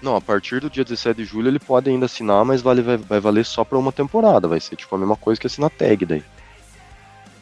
Não, 0.00 0.16
a 0.16 0.20
partir 0.20 0.60
do 0.60 0.70
dia 0.70 0.82
17 0.84 1.18
de 1.18 1.24
julho 1.24 1.48
ele 1.48 1.58
pode 1.58 1.90
ainda 1.90 2.06
assinar, 2.06 2.42
mas 2.44 2.62
vale, 2.62 2.80
vai, 2.80 2.96
vai 2.96 3.20
valer 3.20 3.44
só 3.44 3.64
para 3.64 3.76
uma 3.76 3.92
temporada. 3.92 4.48
Vai 4.48 4.58
ser 4.58 4.76
tipo 4.76 4.94
a 4.94 4.98
mesma 4.98 5.16
coisa 5.16 5.38
que 5.40 5.46
assinar 5.46 5.68
tag 5.70 6.06
daí. 6.06 6.22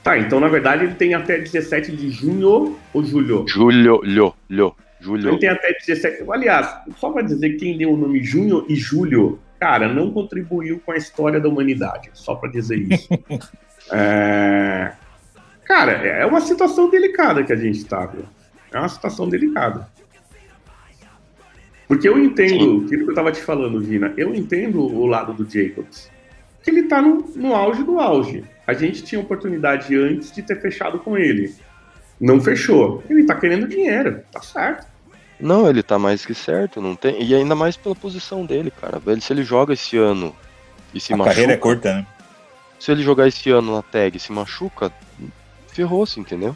Tá, 0.02 0.18
então 0.18 0.40
na 0.40 0.48
verdade 0.48 0.84
ele 0.84 0.94
tem 0.94 1.14
até 1.14 1.38
17 1.38 1.92
de 1.92 2.10
junho 2.10 2.78
ou 2.92 3.04
julho? 3.04 3.44
Julho, 3.48 4.00
lho, 4.02 4.34
lho, 4.48 4.74
julho. 5.00 5.30
Ele 5.30 5.38
tem 5.38 5.48
até 5.48 5.72
17. 5.72 6.24
Aliás, 6.30 6.74
só 6.96 7.10
pra 7.10 7.22
dizer 7.22 7.50
que 7.50 7.56
quem 7.56 7.76
deu 7.76 7.92
o 7.92 7.96
nome 7.96 8.22
Junho 8.22 8.64
e 8.68 8.76
Julho, 8.76 9.38
cara, 9.58 9.92
não 9.92 10.10
contribuiu 10.10 10.80
com 10.84 10.92
a 10.92 10.96
história 10.96 11.40
da 11.40 11.48
humanidade. 11.48 12.10
Só 12.14 12.34
pra 12.34 12.50
dizer 12.50 12.76
isso. 12.78 13.08
É, 13.90 14.92
Cara, 15.68 15.92
é 15.92 16.24
uma 16.24 16.40
situação 16.40 16.88
delicada 16.88 17.44
que 17.44 17.52
a 17.52 17.56
gente 17.56 17.84
tá, 17.84 18.06
viu? 18.06 18.24
É 18.72 18.78
uma 18.78 18.88
situação 18.88 19.28
delicada. 19.28 19.86
Porque 21.86 22.08
eu 22.08 22.18
entendo, 22.18 22.84
aquilo 22.86 23.04
que 23.04 23.10
eu 23.10 23.14
tava 23.14 23.30
te 23.30 23.42
falando, 23.42 23.78
Vina, 23.78 24.12
eu 24.16 24.34
entendo 24.34 24.80
o 24.80 25.06
lado 25.06 25.34
do 25.34 25.48
Jacobs. 25.48 26.10
Que 26.62 26.70
ele 26.70 26.84
tá 26.84 27.02
no, 27.02 27.18
no 27.36 27.54
auge 27.54 27.84
do 27.84 28.00
auge. 28.00 28.44
A 28.68 28.74
gente 28.74 29.02
tinha 29.02 29.18
oportunidade 29.18 29.96
antes 29.96 30.30
de 30.30 30.42
ter 30.42 30.60
fechado 30.60 30.98
com 30.98 31.16
ele. 31.16 31.54
Não 32.20 32.38
fechou. 32.38 33.02
Ele 33.08 33.24
tá 33.24 33.34
querendo 33.34 33.66
dinheiro, 33.66 34.22
tá 34.30 34.42
certo. 34.42 34.86
Não, 35.40 35.66
ele 35.70 35.82
tá 35.82 35.98
mais 35.98 36.26
que 36.26 36.34
certo, 36.34 36.78
não 36.78 36.94
tem. 36.94 37.22
E 37.22 37.34
ainda 37.34 37.54
mais 37.54 37.78
pela 37.78 37.94
posição 37.94 38.44
dele, 38.44 38.70
cara. 38.70 38.98
Velho, 38.98 39.22
se 39.22 39.32
ele 39.32 39.42
joga 39.42 39.72
esse 39.72 39.96
ano 39.96 40.36
e 40.92 41.00
se 41.00 41.14
a 41.14 41.16
machuca. 41.16 41.34
carreira 41.34 41.54
é 41.54 41.56
curta, 41.56 41.94
né? 41.94 42.06
Se 42.78 42.92
ele 42.92 43.02
jogar 43.02 43.26
esse 43.26 43.48
ano 43.48 43.74
na 43.74 43.80
tag 43.80 44.14
e 44.14 44.20
se 44.20 44.30
machuca, 44.32 44.92
ferrou-se, 45.68 46.20
entendeu? 46.20 46.54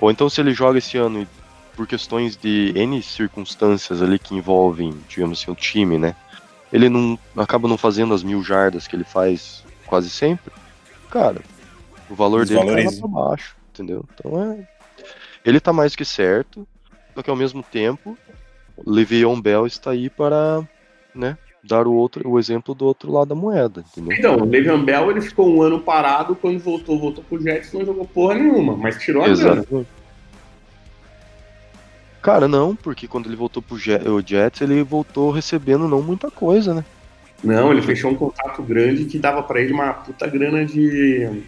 Ou 0.00 0.10
então 0.10 0.30
se 0.30 0.40
ele 0.40 0.54
joga 0.54 0.78
esse 0.78 0.96
ano 0.96 1.20
e 1.20 1.28
por 1.76 1.86
questões 1.86 2.34
de 2.34 2.72
N 2.74 3.02
circunstâncias 3.02 4.00
ali 4.00 4.18
que 4.18 4.34
envolvem, 4.34 4.94
digamos 5.06 5.42
assim, 5.42 5.50
o 5.50 5.54
time, 5.54 5.98
né? 5.98 6.16
Ele 6.72 6.88
não 6.88 7.18
acaba 7.36 7.68
não 7.68 7.76
fazendo 7.76 8.14
as 8.14 8.22
mil 8.22 8.42
jardas 8.42 8.86
que 8.86 8.96
ele 8.96 9.04
faz 9.04 9.62
quase 9.84 10.08
sempre. 10.08 10.50
Cara, 11.12 11.42
o 12.08 12.14
valor 12.14 12.46
dele 12.46 12.64
cai 12.64 12.84
lá 12.84 12.92
pra 12.98 13.08
baixo, 13.08 13.54
entendeu? 13.70 14.02
Então 14.14 14.42
é. 14.42 14.66
Ele 15.44 15.60
tá 15.60 15.70
mais 15.70 15.94
que 15.94 16.06
certo, 16.06 16.66
só 17.14 17.22
que 17.22 17.28
ao 17.28 17.36
mesmo 17.36 17.62
tempo, 17.62 18.16
o 18.78 18.90
Le'Veon 18.90 19.38
Bell 19.38 19.66
está 19.66 19.90
aí 19.90 20.08
para, 20.08 20.66
né, 21.14 21.36
dar 21.62 21.86
o 21.86 21.92
outro 21.92 22.26
o 22.26 22.38
exemplo 22.38 22.74
do 22.74 22.86
outro 22.86 23.12
lado 23.12 23.28
da 23.28 23.34
moeda, 23.34 23.84
entendeu? 23.92 24.16
Então, 24.16 24.36
o 24.36 24.44
Le'Veon 24.46 24.82
Bell 24.82 25.10
ele 25.10 25.20
ficou 25.20 25.54
um 25.54 25.60
ano 25.60 25.80
parado, 25.80 26.34
quando 26.34 26.58
voltou, 26.58 26.98
voltou 26.98 27.22
pro 27.22 27.42
Jets, 27.42 27.74
não 27.74 27.84
jogou 27.84 28.06
porra 28.06 28.36
nenhuma, 28.36 28.74
mas 28.74 28.96
tirou 28.98 29.22
a 29.22 29.26
grana. 29.26 29.52
Exato. 29.60 29.86
Cara, 32.22 32.48
não, 32.48 32.74
porque 32.74 33.06
quando 33.06 33.26
ele 33.26 33.36
voltou 33.36 33.62
pro 33.62 33.76
Jets, 33.76 34.62
ele 34.62 34.82
voltou 34.82 35.30
recebendo 35.30 35.86
não 35.86 36.00
muita 36.00 36.30
coisa, 36.30 36.72
né? 36.72 36.82
Não, 37.42 37.72
ele 37.72 37.82
fechou 37.82 38.10
um 38.10 38.14
contrato 38.14 38.62
grande 38.62 39.04
que 39.04 39.18
dava 39.18 39.42
pra 39.42 39.60
ele 39.60 39.72
uma 39.72 39.92
puta 39.92 40.26
grana 40.28 40.64
de 40.64 41.42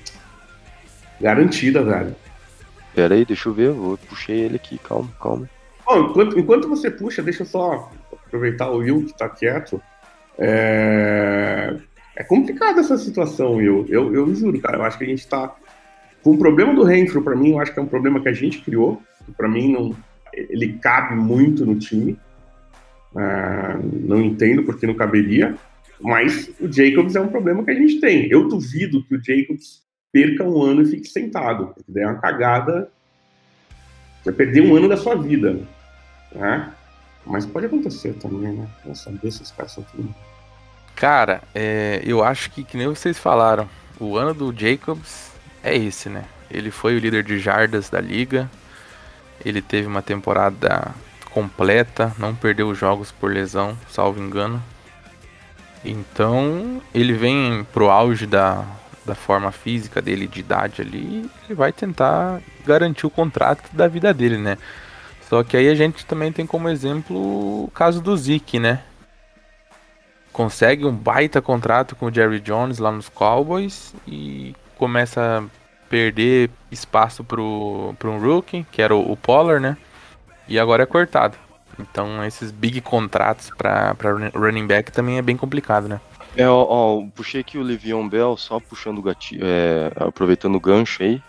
garantida, 1.21 1.83
velho. 1.83 2.17
Pera 2.95 3.15
aí, 3.15 3.25
deixa 3.25 3.49
eu 3.49 3.55
ver, 3.55 3.69
eu 3.69 3.99
puxei 4.09 4.41
ele 4.41 4.57
aqui, 4.57 4.79
calma, 4.79 5.11
calma. 5.21 5.49
Bom, 5.87 6.11
enquanto, 6.11 6.39
enquanto 6.39 6.69
você 6.69 6.91
puxa, 6.91 7.23
deixa 7.23 7.43
eu 7.43 7.47
só 7.47 7.91
aproveitar 8.27 8.71
o 8.71 8.79
Will 8.79 9.05
que 9.05 9.17
tá 9.17 9.29
quieto. 9.29 9.81
É, 10.39 11.77
é 12.17 12.25
complicada 12.25 12.81
essa 12.81 12.97
situação, 12.97 13.57
Will. 13.57 13.87
Eu, 13.89 14.15
eu 14.15 14.35
juro, 14.35 14.61
cara. 14.61 14.79
Eu 14.79 14.83
acho 14.83 14.99
que 14.99 15.05
a 15.05 15.09
gente 15.09 15.27
tá. 15.27 15.55
Com 16.23 16.33
o 16.33 16.39
problema 16.39 16.75
do 16.75 16.83
Renfro, 16.83 17.23
pra 17.23 17.37
mim, 17.37 17.51
eu 17.51 17.61
acho 17.61 17.73
que 17.73 17.79
é 17.79 17.83
um 17.83 17.87
problema 17.87 18.21
que 18.21 18.29
a 18.29 18.33
gente 18.33 18.63
criou. 18.63 19.03
que 19.25 19.33
Pra 19.33 19.49
mim, 19.49 19.73
não... 19.73 19.95
ele 20.33 20.79
cabe 20.81 21.15
muito 21.15 21.67
no 21.67 21.79
time. 21.79 22.19
Ah, 23.15 23.79
não 23.83 24.21
entendo 24.23 24.65
porque 24.65 24.87
não 24.87 24.95
caberia. 24.95 25.55
Mas 26.01 26.51
o 26.61 26.71
Jacobs 26.71 27.15
é 27.15 27.21
um 27.21 27.29
problema 27.29 27.65
que 27.65 27.71
a 27.71 27.75
gente 27.75 28.01
tem. 28.01 28.29
Eu 28.31 28.49
duvido 28.49 29.05
que 29.05 29.15
o 29.15 29.23
Jacobs 29.23 29.83
perca 30.13 30.45
um 30.45 30.63
ano 30.63 30.83
e 30.83 30.87
fique 30.87 31.09
sentado. 31.09 31.75
É 31.95 32.07
uma 32.07 32.21
cagada. 32.21 32.91
Vai 34.25 34.35
perder 34.35 34.63
um 34.63 34.77
ano 34.77 34.89
da 34.89 34.97
sua 34.97 35.15
vida. 35.17 35.61
Né? 36.33 36.73
Mas 37.27 37.47
pode 37.47 37.67
acontecer 37.67 38.15
também, 38.15 38.53
né? 38.53 38.69
Não 38.85 38.95
saber 38.95 39.31
se 39.31 39.43
os 39.43 39.51
caras 39.51 39.73
são 39.73 39.85
tudo. 39.85 40.15
Cara, 40.95 41.43
é, 41.55 42.01
eu 42.05 42.23
acho 42.23 42.51
que, 42.51 42.63
que 42.63 42.77
nem 42.77 42.87
vocês 42.87 43.19
falaram, 43.19 43.69
o 43.99 44.17
ano 44.17 44.35
do 44.35 44.53
Jacobs 44.53 45.33
é 45.63 45.77
esse, 45.77 46.09
né? 46.09 46.25
Ele 46.51 46.71
foi 46.71 46.97
o 46.97 46.99
líder 46.99 47.25
de 47.25 47.39
jardas 47.39 47.89
da 47.89 48.01
liga. 48.01 48.51
Ele 49.45 49.61
teve 49.61 49.87
uma 49.87 50.03
temporada 50.03 50.95
completa, 51.31 52.15
não 52.19 52.35
perdeu 52.35 52.73
jogos 52.75 53.11
por 53.11 53.33
lesão, 53.33 53.77
salvo 53.91 54.23
engano. 54.23 54.63
Então, 55.85 56.81
ele 56.95 57.13
vem 57.13 57.65
pro 57.73 57.91
auge 57.91 58.27
da, 58.27 58.65
da 59.05 59.15
forma 59.15 59.53
física 59.53 60.01
dele, 60.01 60.27
de 60.27 60.41
idade 60.41 60.81
ali, 60.81 61.31
ele 61.45 61.55
vai 61.55 61.73
tentar 61.73 62.41
garantir 62.65 63.07
o 63.07 63.11
contrato 63.11 63.69
da 63.75 63.87
vida 63.87 64.13
dele, 64.15 64.39
né? 64.39 64.57
Só 65.29 65.43
que 65.43 65.57
aí 65.57 65.69
a 65.69 65.75
gente 65.75 66.07
também 66.07 66.33
tem 66.33 66.47
como 66.47 66.69
exemplo 66.69 67.17
o 67.65 67.71
caso 67.75 68.01
do 68.01 68.17
Zeke, 68.17 68.59
né? 68.59 68.83
Consegue 70.33 70.85
um 70.85 70.93
baita 70.93 71.41
contrato 71.41 71.95
com 71.95 72.07
o 72.07 72.13
Jerry 72.13 72.41
Jones 72.41 72.79
lá 72.79 72.91
nos 72.91 73.09
Cowboys 73.09 73.95
e 74.07 74.55
começa 74.77 75.43
a 75.43 75.89
perder 75.89 76.51
espaço 76.71 77.23
pro, 77.23 77.95
pro 77.99 78.11
um 78.11 78.19
rookie, 78.19 78.67
que 78.73 78.83
era 78.83 78.95
o, 78.95 79.13
o 79.13 79.17
Pollard, 79.17 79.63
né? 79.63 79.77
E 80.49 80.59
agora 80.59 80.83
é 80.83 80.87
cortado. 80.87 81.37
Então 81.79 82.25
esses 82.25 82.51
big 82.51 82.81
contratos 82.81 83.51
pra, 83.57 83.95
pra 83.95 84.13
running 84.35 84.67
back 84.67 84.93
também 84.93 85.19
é 85.19 85.23
bem 85.23 85.37
complicado, 85.37 85.89
né? 85.89 86.01
É, 86.37 86.49
ó, 86.49 86.67
ó, 86.69 87.07
puxei 87.15 87.41
aqui 87.41 87.59
o 87.59 87.63
Le'Veon 87.63 88.09
Bell, 88.09 88.37
só 88.37 88.59
puxando 88.59 88.99
o 88.99 89.03
gatilho, 89.03 89.43
é, 89.45 89.93
aproveitando 89.97 90.57
o 90.57 90.61
gancho 90.61 91.03
aí. 91.03 91.23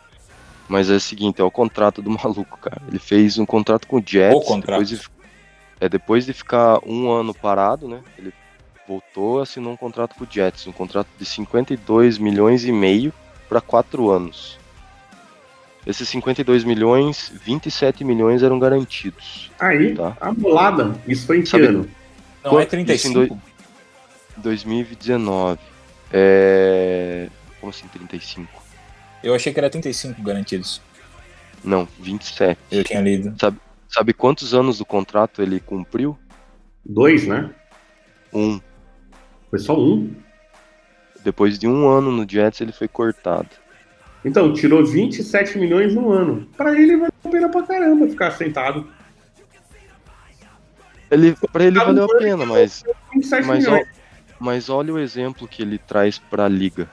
Mas 0.67 0.89
é 0.89 0.95
o 0.95 0.99
seguinte, 0.99 1.39
é 1.39 1.43
o 1.43 1.51
contrato 1.51 2.01
do 2.01 2.09
maluco, 2.11 2.57
cara. 2.57 2.81
Ele 2.87 2.97
fez 2.97 3.37
um 3.37 3.45
contrato 3.45 3.87
com 3.87 3.97
o 3.97 4.03
Jets. 4.03 4.35
O 4.35 4.41
contrato. 4.41 4.79
Depois 4.79 4.89
de, 4.89 5.01
é, 5.79 5.89
depois 5.89 6.25
de 6.25 6.33
ficar 6.33 6.79
um 6.85 7.11
ano 7.11 7.33
parado, 7.33 7.87
né? 7.87 8.01
Ele 8.17 8.33
voltou 8.87 9.39
e 9.39 9.43
assinou 9.43 9.73
um 9.73 9.77
contrato 9.77 10.15
com 10.15 10.23
o 10.23 10.27
Jets. 10.29 10.65
Um 10.65 10.71
contrato 10.71 11.07
de 11.17 11.25
52 11.25 12.17
milhões 12.17 12.65
e 12.65 12.71
meio 12.71 13.13
para 13.47 13.61
quatro 13.61 14.09
anos. 14.09 14.57
Esses 15.85 16.09
52 16.09 16.63
milhões, 16.63 17.31
27 17.43 18.03
milhões 18.03 18.41
eram 18.41 18.57
garantidos. 18.57 19.51
Aí, 19.59 19.93
Tá. 19.95 20.17
a 20.19 20.31
bolada. 20.33 20.95
Isso 21.07 21.27
foi 21.27 21.39
em 21.39 21.41
que 21.43 21.49
Sabe- 21.49 21.67
ano? 21.67 21.89
Não 22.43 22.59
é 22.59 22.63
Isso 22.63 22.67
em 22.67 22.69
35? 22.85 23.13
dois- 23.13 23.31
2019. 24.37 25.59
É. 26.11 27.29
Como 27.59 27.69
assim, 27.69 27.87
35? 27.87 28.63
Eu 29.23 29.33
achei 29.33 29.51
que 29.53 29.59
era 29.59 29.69
35 29.69 30.21
garantidos. 30.21 30.81
Não, 31.63 31.87
27. 31.99 32.59
Eu 32.71 32.83
tinha 32.83 33.01
lido. 33.01 33.35
Sabe 33.89 34.13
quantos 34.13 34.53
anos 34.53 34.77
do 34.79 34.85
contrato 34.85 35.41
ele 35.41 35.59
cumpriu? 35.59 36.17
Dois, 36.85 37.25
né? 37.27 37.49
Um. 38.33 38.59
Foi 39.49 39.59
só 39.59 39.77
um. 39.79 40.13
Depois 41.23 41.57
de 41.57 41.67
um 41.67 41.87
ano 41.87 42.11
no 42.11 42.29
Jets, 42.29 42.61
ele 42.61 42.71
foi 42.71 42.87
cortado. 42.87 43.49
Então, 44.25 44.51
tirou 44.51 44.83
27 44.83 45.59
milhões 45.59 45.93
no 45.93 46.11
ano. 46.11 46.47
Pra 46.57 46.73
ele 46.73 46.97
vai 46.97 47.09
a 47.23 47.29
pena 47.29 47.47
pra 47.47 47.61
caramba 47.61 48.07
ficar 48.07 48.31
sentado. 48.31 48.87
Ele, 51.11 51.35
pra 51.53 51.63
ele 51.63 51.77
valeu 51.77 52.05
a 52.05 52.17
pena, 52.17 52.43
mas, 52.45 52.83
27 53.13 53.45
mas, 53.45 53.67
ó, 53.67 53.79
mas 54.39 54.67
olha 54.69 54.91
o 54.91 54.99
exemplo 54.99 55.47
que 55.47 55.61
ele 55.61 55.77
traz 55.77 56.17
pra 56.17 56.47
liga. 56.47 56.89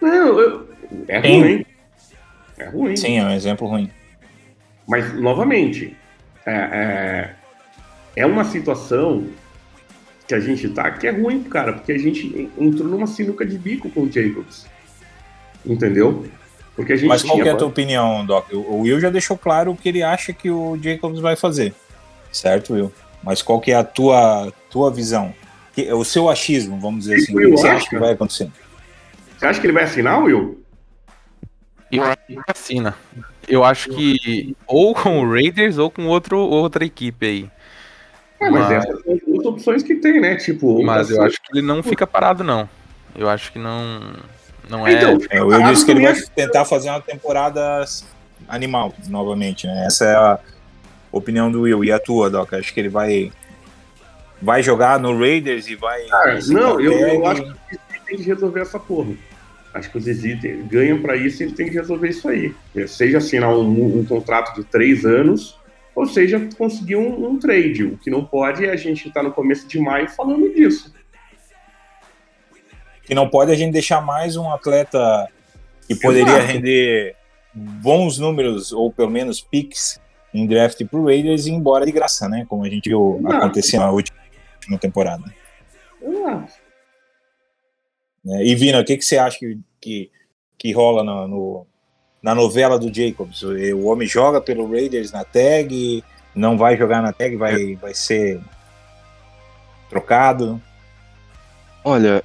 Não, 0.00 0.40
eu- 0.40 0.68
é 1.06 1.22
Sim. 1.22 1.40
ruim. 1.40 1.66
É 2.58 2.68
ruim. 2.68 2.96
Sim, 2.96 3.18
é 3.18 3.24
um 3.24 3.30
exemplo 3.30 3.68
ruim. 3.68 3.88
Mas, 4.88 5.14
novamente, 5.14 5.96
é, 6.44 6.52
é, 6.52 7.34
é 8.16 8.26
uma 8.26 8.42
situação 8.44 9.28
que 10.26 10.34
a 10.34 10.40
gente 10.40 10.68
tá 10.70 10.90
que 10.90 11.06
é 11.06 11.10
ruim, 11.12 11.44
cara, 11.44 11.74
porque 11.74 11.92
a 11.92 11.98
gente 11.98 12.50
entrou 12.58 12.88
numa 12.88 13.06
sinuca 13.06 13.46
de 13.46 13.56
bico 13.56 13.88
com 13.90 14.02
o 14.02 14.12
Jacobs. 14.12 14.66
Entendeu? 15.64 16.26
Porque 16.74 16.92
a 16.92 16.96
gente 16.96 17.08
Mas 17.08 17.22
qual 17.22 17.32
tinha 17.34 17.44
que 17.44 17.48
é 17.50 17.52
a 17.52 17.56
tua 17.56 17.66
opinião, 17.68 18.24
Doc? 18.24 18.46
O 18.52 18.80
Will 18.82 19.00
já 19.00 19.10
deixou 19.10 19.36
claro 19.36 19.72
o 19.72 19.76
que 19.76 19.88
ele 19.88 20.02
acha 20.02 20.32
que 20.32 20.50
o 20.50 20.78
Jacobs 20.80 21.18
vai 21.20 21.34
fazer. 21.36 21.74
Certo, 22.30 22.74
Will? 22.74 22.92
Mas 23.22 23.42
qual 23.42 23.60
que 23.60 23.72
é 23.72 23.74
a 23.74 23.82
tua, 23.84 24.52
tua 24.70 24.90
visão? 24.90 25.34
Que- 25.74 25.92
O 25.92 26.04
seu 26.04 26.28
achismo, 26.28 26.78
vamos 26.80 27.00
dizer 27.04 27.16
assim. 27.16 27.34
O 27.34 27.38
que 27.38 27.48
você 27.48 27.66
acha? 27.66 27.76
acha 27.78 27.88
que 27.90 27.98
vai 27.98 28.12
acontecer? 28.12 28.48
Você 29.36 29.46
acha 29.46 29.60
que 29.60 29.66
ele 29.66 29.72
vai 29.74 29.84
assinar, 29.84 30.22
Will? 30.22 30.62
Eu 31.90 32.04
acho 32.04 32.18
que 32.26 32.38
assina. 32.48 32.94
Eu 33.48 33.64
acho 33.64 33.88
que 33.90 34.54
ou 34.66 34.94
com 34.94 35.20
o 35.20 35.32
Raiders 35.32 35.78
ou 35.78 35.90
com 35.90 36.06
outro, 36.06 36.38
outra 36.38 36.84
equipe 36.84 37.26
aí. 37.26 37.50
É, 38.40 38.50
mas, 38.50 38.68
Mas- 38.68 38.84
essas 38.84 39.02
são 39.02 39.14
as 39.14 39.20
duas 39.20 39.46
opções 39.46 39.82
que 39.82 39.96
tem, 39.96 40.20
né? 40.20 40.36
Tipo, 40.36 40.82
Mas 40.84 41.10
eu 41.10 41.20
acho 41.22 41.36
que 41.42 41.58
ele 41.58 41.66
não 41.66 41.82
fica 41.82 42.06
parado, 42.06 42.44
não. 42.44 42.68
Eu 43.16 43.28
acho 43.28 43.50
que 43.50 43.58
não. 43.58 44.12
Não 44.68 44.86
é. 44.86 44.92
Então, 44.92 45.18
É, 45.30 45.40
o 45.42 45.46
Will 45.46 45.58
parado 45.58 45.72
disse 45.72 45.84
que 45.84 45.90
ele 45.90 46.02
vai 46.02 46.14
tentar 46.34 46.64
fazer 46.64 46.90
uma 46.90 47.00
temporada 47.00 47.84
animal, 48.48 48.92
novamente, 49.08 49.66
né? 49.66 49.84
Essa 49.86 50.04
é 50.04 50.14
a 50.14 50.38
opinião 51.12 51.50
do 51.50 51.62
Will. 51.62 51.84
E 51.84 51.92
a 51.92 51.98
tua, 51.98 52.28
Doc? 52.30 52.52
Acho 52.54 52.72
que 52.72 52.80
ele 52.80 52.88
vai, 52.88 53.32
vai 54.40 54.62
jogar 54.62 54.98
no 54.98 55.18
Raiders 55.18 55.66
e 55.68 55.74
vai. 55.74 56.02
Cara, 56.06 56.38
não, 56.48 56.80
eu, 56.80 56.92
eu 56.92 57.26
acho 57.26 57.42
que 57.42 57.48
o 57.48 57.54
Zizi 57.70 57.80
tem 58.06 58.16
que 58.18 58.22
resolver 58.24 58.60
essa 58.60 58.78
porra. 58.78 59.12
Acho 59.74 59.90
que 59.90 59.98
o 59.98 60.00
Zizi 60.00 60.36
tem- 60.36 60.66
ganha 60.66 60.98
pra 60.98 61.14
isso 61.16 61.42
e 61.42 61.46
ele 61.46 61.52
tem 61.52 61.68
que 61.68 61.74
resolver 61.74 62.08
isso 62.08 62.28
aí. 62.28 62.54
Seja 62.86 63.18
assinar 63.18 63.50
um, 63.54 63.98
um 64.00 64.04
contrato 64.04 64.54
de 64.54 64.64
três 64.64 65.04
anos, 65.04 65.58
ou 65.94 66.06
seja, 66.06 66.40
conseguir 66.56 66.96
um, 66.96 67.28
um 67.28 67.38
trade. 67.38 67.84
O 67.84 67.98
que 67.98 68.10
não 68.10 68.24
pode 68.24 68.64
é 68.64 68.70
a 68.70 68.76
gente 68.76 69.08
estar 69.08 69.22
no 69.22 69.30
começo 69.32 69.66
de 69.68 69.78
maio 69.78 70.08
falando 70.08 70.52
disso. 70.54 70.92
Que 73.08 73.14
não 73.14 73.26
pode 73.28 73.50
a 73.50 73.54
gente 73.54 73.72
deixar 73.72 74.02
mais 74.02 74.36
um 74.36 74.50
atleta 74.52 75.26
que 75.86 75.94
poderia 75.96 76.34
Exato. 76.36 76.44
render 76.52 77.16
bons 77.54 78.18
números, 78.18 78.70
ou 78.70 78.92
pelo 78.92 79.10
menos 79.10 79.40
picks, 79.40 79.98
em 80.34 80.46
draft 80.46 80.84
pro 80.84 81.06
Raiders 81.06 81.46
e 81.46 81.50
ir 81.50 81.54
embora 81.54 81.86
de 81.86 81.90
graça, 81.90 82.28
né? 82.28 82.44
Como 82.46 82.64
a 82.64 82.68
gente 82.68 82.86
viu 82.90 83.16
Exato. 83.20 83.34
acontecer 83.36 83.78
na 83.78 83.90
última 83.90 84.78
temporada. 84.78 85.24
Né? 88.22 88.44
E 88.44 88.54
Vina, 88.54 88.80
o 88.80 88.84
que, 88.84 88.96
que 88.98 89.04
você 89.04 89.16
acha 89.16 89.38
que, 89.38 89.58
que, 89.80 90.10
que 90.58 90.72
rola 90.72 91.02
no, 91.02 91.26
no- 91.26 91.66
na 92.22 92.34
novela 92.34 92.78
do 92.78 92.92
Jacobs? 92.92 93.42
O, 93.42 93.52
o 93.76 93.86
homem 93.86 94.06
joga 94.06 94.38
pelo 94.40 94.70
Raiders 94.70 95.10
na 95.12 95.24
tag, 95.24 96.04
não 96.34 96.58
vai 96.58 96.76
jogar 96.76 97.00
na 97.00 97.12
tag, 97.12 97.36
vai, 97.36 97.74
vai 97.76 97.94
ser 97.94 98.38
trocado. 99.88 100.60
Olha, 101.82 102.22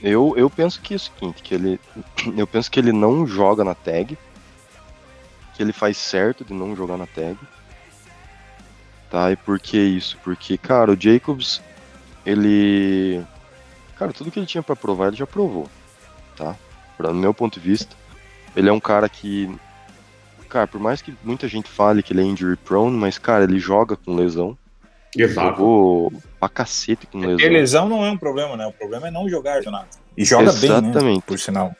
eu, 0.00 0.34
eu 0.36 0.50
penso 0.50 0.80
que 0.82 0.92
é 0.92 0.96
o 0.96 1.00
seguinte, 1.00 1.42
que 1.42 1.54
ele. 1.54 1.80
Eu 2.36 2.46
penso 2.46 2.70
que 2.70 2.78
ele 2.78 2.92
não 2.92 3.26
joga 3.26 3.64
na 3.64 3.74
tag. 3.74 4.18
Que 5.54 5.62
ele 5.62 5.72
faz 5.72 5.96
certo 5.96 6.44
de 6.44 6.52
não 6.52 6.76
jogar 6.76 6.98
na 6.98 7.06
tag. 7.06 7.38
Tá? 9.10 9.32
E 9.32 9.36
por 9.36 9.58
que 9.58 9.78
isso? 9.78 10.18
Porque, 10.22 10.58
cara, 10.58 10.92
o 10.92 11.00
Jacobs, 11.00 11.62
ele. 12.26 13.24
Cara, 13.96 14.12
tudo 14.12 14.30
que 14.30 14.38
ele 14.38 14.46
tinha 14.46 14.62
pra 14.62 14.76
provar, 14.76 15.06
ele 15.06 15.16
já 15.16 15.26
provou. 15.26 15.70
Tá? 16.36 16.54
Pra, 16.96 17.12
no 17.12 17.20
meu 17.20 17.32
ponto 17.32 17.58
de 17.58 17.66
vista. 17.66 17.96
Ele 18.54 18.68
é 18.68 18.72
um 18.72 18.80
cara 18.80 19.08
que. 19.08 19.54
Cara, 20.50 20.66
por 20.66 20.80
mais 20.80 21.00
que 21.00 21.16
muita 21.24 21.48
gente 21.48 21.68
fale 21.68 22.02
que 22.02 22.12
ele 22.12 22.20
é 22.20 22.24
injury 22.24 22.56
prone, 22.56 22.96
mas, 22.96 23.16
cara, 23.16 23.44
ele 23.44 23.58
joga 23.58 23.96
com 23.96 24.14
lesão. 24.14 24.58
Exato. 25.22 25.56
Jogou 25.58 26.12
pra 26.40 26.48
cacete 26.48 27.06
com 27.06 27.18
lesão. 27.18 27.48
Lesão 27.50 27.88
não 27.88 28.04
é 28.04 28.10
um 28.10 28.18
problema, 28.18 28.56
né? 28.56 28.66
O 28.66 28.72
problema 28.72 29.08
é 29.08 29.10
não 29.10 29.28
jogar, 29.28 29.62
Jonathan. 29.62 29.98
E 30.16 30.24
joga 30.24 30.52
bem, 30.52 30.70
né? 30.70 30.76
Exatamente. 30.90 31.22
Por 31.22 31.38
sinal. 31.38 31.74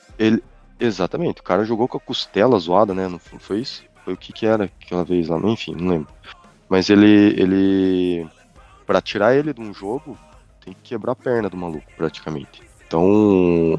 Exatamente, 0.81 1.41
o 1.41 1.45
cara 1.45 1.65
jogou 1.65 1.87
com 1.87 1.97
a 1.97 2.01
costela 2.01 2.59
zoada, 2.59 2.93
né? 2.93 3.07
Não 3.09 3.19
foi- 3.19 3.39
foi 3.39 3.61
isso? 3.61 3.85
Foi 4.05 4.15
o 4.15 4.17
que 4.17 4.33
que 4.33 4.45
era 4.45 4.65
aquela 4.65 5.05
vez 5.05 5.29
lá, 5.29 5.39
enfim, 5.39 5.75
não 5.75 5.89
lembro. 5.89 6.09
Mas 6.69 6.91
ele, 6.91 7.35
ele, 7.41 8.27
Pra 8.87 9.01
tirar 9.01 9.35
ele 9.35 9.55
de 9.55 9.63
um 9.63 9.73
jogo, 9.73 10.19
tem 10.63 10.75
que 10.75 10.91
quebrar 10.91 11.13
a 11.13 11.17
perna 11.17 11.49
do 11.49 11.57
maluco, 11.57 11.87
praticamente. 11.97 12.63
Então, 12.87 13.79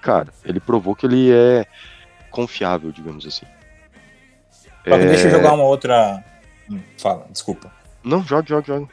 cara, 0.00 0.28
ele 0.44 0.60
provou 0.60 0.94
que 0.94 1.04
ele 1.04 1.32
é 1.32 1.66
confiável, 2.30 2.92
digamos 2.92 3.26
assim. 3.26 3.46
Só 4.50 4.70
que 4.84 4.90
É, 4.90 5.06
deixa 5.06 5.26
eu 5.26 5.30
jogar 5.32 5.54
uma 5.54 5.64
outra. 5.64 6.22
Hum, 6.70 6.80
Fala, 6.96 7.26
desculpa. 7.30 7.72
Não, 8.06 8.24
joga, 8.24 8.48
joga, 8.48 8.66
joga. 8.66 8.88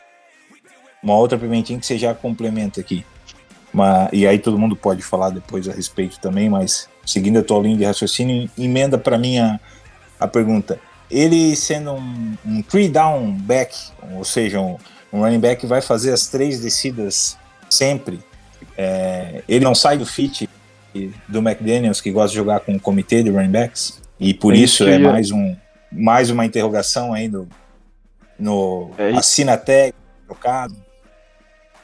Uma 1.04 1.16
outra 1.16 1.38
pimentinha 1.38 1.80
que 1.80 1.86
você 1.86 2.00
já 2.00 2.16
complementa 2.16 2.82
aqui. 2.82 3.06
Mas, 3.72 4.10
e 4.12 4.26
aí 4.26 4.40
todo 4.40 4.58
mundo 4.58 4.76
pode 4.76 5.04
falar 5.04 5.30
depois 5.30 5.70
a 5.70 5.74
respeito 5.74 6.20
também, 6.20 6.50
mas 6.50 6.90
seguindo 7.06 7.38
a 7.38 7.44
tua 7.44 7.62
linha 7.62 7.78
de 7.78 7.84
raciocínio, 7.86 8.50
emenda 8.58 8.98
para 8.98 9.18
mim 9.20 9.38
a, 9.38 9.60
a 10.20 10.28
pergunta. 10.28 10.80
Ele 11.12 11.56
sendo 11.56 11.92
um, 11.94 12.38
um 12.44 12.62
three 12.64 12.90
down 12.90 13.34
back, 13.34 13.78
ou 14.16 14.24
seja, 14.24 14.60
um, 14.60 14.78
um 15.12 15.22
running 15.22 15.40
back 15.40 15.66
vai 15.68 15.82
fazer 15.82 16.12
as 16.12 16.28
três 16.28 16.60
descidas 16.60 17.38
sempre. 17.70 18.20
É, 18.76 19.44
ele 19.48 19.64
não 19.64 19.76
sai 19.76 19.96
do 19.96 20.06
fit 20.08 20.50
do 21.28 21.40
McDaniels, 21.40 22.02
que 22.02 22.12
gosta 22.12 22.30
de 22.30 22.36
jogar 22.36 22.62
com 22.62 22.76
o 22.76 22.80
comitê 22.80 23.22
de 23.22 23.30
running 23.30 23.52
backs, 23.52 24.02
e 24.20 24.34
por 24.34 24.54
É 24.54 24.58
isso 24.58 24.84
isso 24.84 24.88
é 24.88 24.98
mais, 24.98 25.32
um, 25.32 25.56
mais 25.92 26.30
uma 26.32 26.46
interrogação 26.46 27.14
aí 27.14 27.28
no, 27.28 27.48
no 28.38 28.92
É 28.98 29.12
assina 29.12 29.58
tag, 29.58 29.94
trocado. 30.26 30.76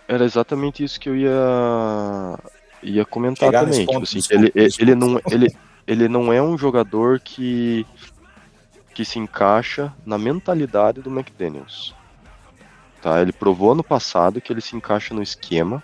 Era 0.08 0.26
exatamente 0.26 0.84
isso 0.84 1.00
que 1.00 1.10
eu 1.10 1.16
ia 1.16 2.40
ia 2.82 3.06
comentar 3.06 3.48
Chegar 3.48 3.66
também. 3.66 3.86
tipo 3.86 4.04
assim, 4.04 4.20
ele, 4.32 4.52
ele, 4.56 4.96
não, 4.96 5.20
ele, 5.30 5.56
ele 5.86 6.08
não 6.08 6.32
é 6.32 6.42
um 6.42 6.58
jogador 6.58 7.20
que, 7.20 7.86
que 8.94 9.04
se 9.04 9.20
encaixa 9.20 9.94
na 10.06 10.18
mentalidade 10.18 11.02
do 11.02 11.10
McDaniels. 11.10 11.94
Tá? 13.02 13.22
Ele 13.22 13.32
provou 13.32 13.72
ano 13.72 13.84
passado 13.84 14.42
que 14.42 14.52
ele 14.52 14.62
se 14.62 14.76
encaixa 14.76 15.14
no 15.14 15.22
esquema, 15.22 15.84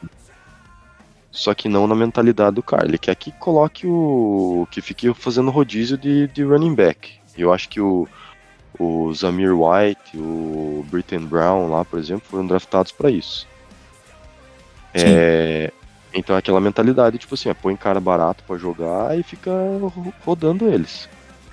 só 1.32 1.54
que 1.54 1.68
não 1.68 1.86
na 1.88 1.96
mentalidade 1.96 2.56
do 2.56 2.64
cara. 2.64 2.86
Ele 2.86 2.98
quer 2.98 3.16
que 3.16 3.32
coloque 3.32 3.86
o. 3.86 4.68
que 4.72 4.82
fique 4.82 5.14
fazendo 5.14 5.52
rodízio 5.52 5.98
de, 5.98 6.28
de 6.28 6.44
running 6.44 6.74
back. 6.74 7.20
Eu 7.38 7.54
acho 7.54 7.68
que 7.68 7.82
o, 7.82 8.08
o 8.80 9.14
Zamir 9.14 9.54
White, 9.54 10.18
o 10.18 10.86
Britton 10.90 11.26
Brown 11.26 11.70
lá, 11.70 11.84
por 11.86 12.00
exemplo, 12.00 12.24
foram 12.30 12.46
draftados 12.48 12.92
para 12.92 13.10
isso. 13.10 13.48
É, 14.94 15.72
então 16.14 16.36
é 16.36 16.40
aquela 16.40 16.62
mentalidade, 16.62 17.18
tipo 17.18 17.36
assim, 17.36 17.50
é, 17.50 17.54
põe 17.54 17.76
cara 17.76 18.00
barato 18.00 18.44
pra 18.48 18.58
jogar 18.58 19.18
e 19.18 19.24
fica 19.24 19.52
ro- 19.52 20.14
rodando 20.26 20.68
eles. 20.68 21.10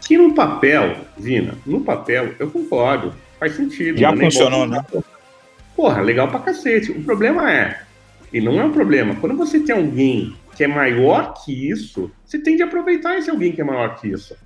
Que 0.07 0.17
no 0.17 0.35
papel, 0.35 0.97
Vina, 1.17 1.55
no 1.67 1.81
papel, 1.81 2.35
eu 2.39 2.51
concordo. 2.51 3.15
Faz 3.39 3.57
sentido. 3.57 3.99
Já 3.99 4.17
funcionou, 4.17 4.67
né? 4.67 4.85
Porra, 5.75 6.01
legal 6.01 6.29
pra 6.29 6.39
cacete. 6.39 6.93
O 6.93 7.03
problema 7.03 7.51
é, 7.53 7.81
e 8.33 8.41
não 8.41 8.61
é 8.61 8.65
um 8.65 8.73
problema, 8.73 9.17
quando 9.17 9.37
você 9.37 9.59
tem 9.59 9.75
alguém 9.75 10.37
que 10.55 10.63
é 10.63 10.69
maior 10.69 11.35
que 11.43 11.71
isso, 11.71 12.11
você 12.25 12.39
tem 12.39 12.57
de 12.57 12.63
aproveitar 12.63 13.17
esse 13.17 13.31
alguém 13.31 13.53
que 13.53 13.61
é 13.61 13.65
maior 13.65 13.97
que 13.97 14.09
isso. 14.09 14.37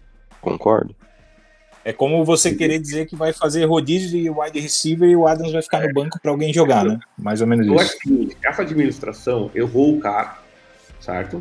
Concordo? 0.40 0.94
É 1.86 1.92
como 1.92 2.24
você 2.24 2.52
querer 2.52 2.80
dizer 2.80 3.06
que 3.06 3.14
vai 3.14 3.32
fazer 3.32 3.64
rodízio 3.64 4.10
de 4.10 4.28
wide 4.28 4.58
receiver 4.58 5.08
e 5.08 5.14
o 5.14 5.24
Adams 5.24 5.52
vai 5.52 5.62
ficar 5.62 5.86
no 5.86 5.94
banco 5.94 6.18
para 6.20 6.32
alguém 6.32 6.52
jogar, 6.52 6.84
né? 6.84 6.98
Mais 7.16 7.40
ou 7.40 7.46
menos 7.46 7.64
Eu 7.64 7.76
isso. 7.76 7.84
acho 7.84 7.98
que 8.00 8.36
essa 8.44 8.62
administração 8.62 9.52
errou 9.54 9.96
o 9.96 10.00
cara, 10.00 10.36
certo? 10.98 11.40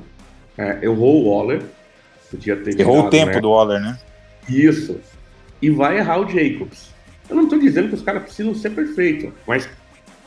É, 0.56 0.86
errou 0.86 1.24
o 1.24 1.30
Waller. 1.32 1.64
Podia 2.30 2.56
ter 2.58 2.80
Errou 2.80 3.08
o 3.08 3.10
tempo 3.10 3.32
né? 3.34 3.42
do 3.42 3.50
Waller, 3.50 3.82
né? 3.82 3.98
Isso. 4.48 5.00
E 5.60 5.72
vai 5.72 5.98
errar 5.98 6.20
o 6.20 6.30
Jacobs. 6.30 6.92
Eu 7.28 7.38
não 7.38 7.46
estou 7.46 7.58
dizendo 7.58 7.90
que 7.90 7.96
os 7.96 8.04
caras 8.04 8.22
precisam 8.22 8.54
ser 8.54 8.70
perfeitos, 8.70 9.34
mas 9.48 9.68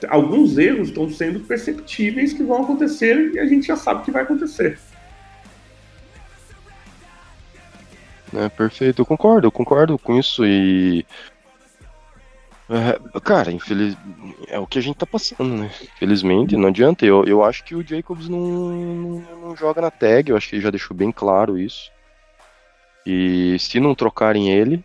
alguns 0.08 0.58
erros 0.58 0.88
estão 0.88 1.08
sendo 1.08 1.38
perceptíveis 1.38 2.32
que 2.32 2.42
vão 2.42 2.64
acontecer 2.64 3.34
e 3.34 3.38
a 3.38 3.46
gente 3.46 3.68
já 3.68 3.76
sabe 3.76 4.02
que 4.02 4.10
vai 4.10 4.24
acontecer. 4.24 4.80
É, 8.34 8.48
perfeito, 8.48 9.00
eu 9.00 9.06
concordo, 9.06 9.46
eu 9.46 9.52
concordo 9.52 9.98
com 9.98 10.18
isso 10.18 10.44
e. 10.44 11.06
É, 12.70 13.20
cara, 13.20 13.50
infeliz... 13.50 13.96
é 14.46 14.58
o 14.58 14.66
que 14.66 14.78
a 14.78 14.82
gente 14.82 14.96
tá 14.96 15.06
passando, 15.06 15.56
né? 15.56 15.70
Felizmente, 15.98 16.56
não 16.56 16.68
adianta. 16.68 17.06
Eu, 17.06 17.24
eu 17.24 17.42
acho 17.42 17.64
que 17.64 17.74
o 17.74 17.82
Jacobs 17.82 18.28
não, 18.28 18.38
não, 18.38 19.40
não 19.40 19.56
joga 19.56 19.80
na 19.80 19.90
tag, 19.90 20.30
eu 20.30 20.36
acho 20.36 20.48
que 20.48 20.56
ele 20.56 20.62
já 20.62 20.70
deixou 20.70 20.94
bem 20.94 21.10
claro 21.10 21.58
isso. 21.58 21.90
E 23.06 23.58
se 23.58 23.80
não 23.80 23.94
trocarem 23.94 24.50
ele, 24.50 24.84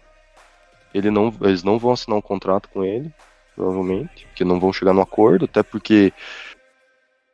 ele 0.94 1.12
não, 1.12 1.34
eles 1.42 1.62
não 1.62 1.78
vão 1.78 1.92
assinar 1.92 2.18
um 2.18 2.22
contrato 2.22 2.70
com 2.70 2.86
ele, 2.86 3.14
provavelmente, 3.54 4.26
porque 4.28 4.46
não 4.46 4.62
vão 4.62 4.72
chegar 4.72 4.94
no 4.94 5.02
acordo, 5.02 5.44
até 5.44 5.62
porque, 5.62 6.14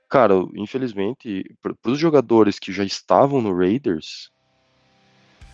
cara, 0.10 0.34
infelizmente, 0.55 1.55
para 1.62 1.76
os 1.86 1.99
jogadores 1.99 2.57
que 2.57 2.72
já 2.72 2.84
estavam 2.84 3.39
no 3.39 3.55
Raiders, 3.55 4.32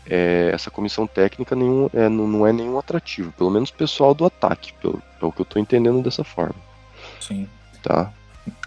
é, 0.10 0.51
essa 0.53 0.70
comissão 0.72 1.06
técnica 1.08 1.56
nenhum, 1.56 1.89
é, 1.93 2.08
não, 2.10 2.28
não 2.28 2.47
é 2.47 2.53
nenhum 2.53 2.78
atrativo, 2.78 3.32
pelo 3.34 3.49
menos 3.49 3.70
o 3.70 3.74
pessoal 3.74 4.14
do 4.14 4.26
ataque, 4.26 4.74
pelo, 4.82 5.01
pelo 5.20 5.32
que 5.32 5.41
eu 5.41 5.45
tô 5.45 5.60
entendendo 5.60 6.01
dessa 6.01 6.24
forma, 6.24 6.56
Sim. 7.20 7.47
tá? 7.82 8.12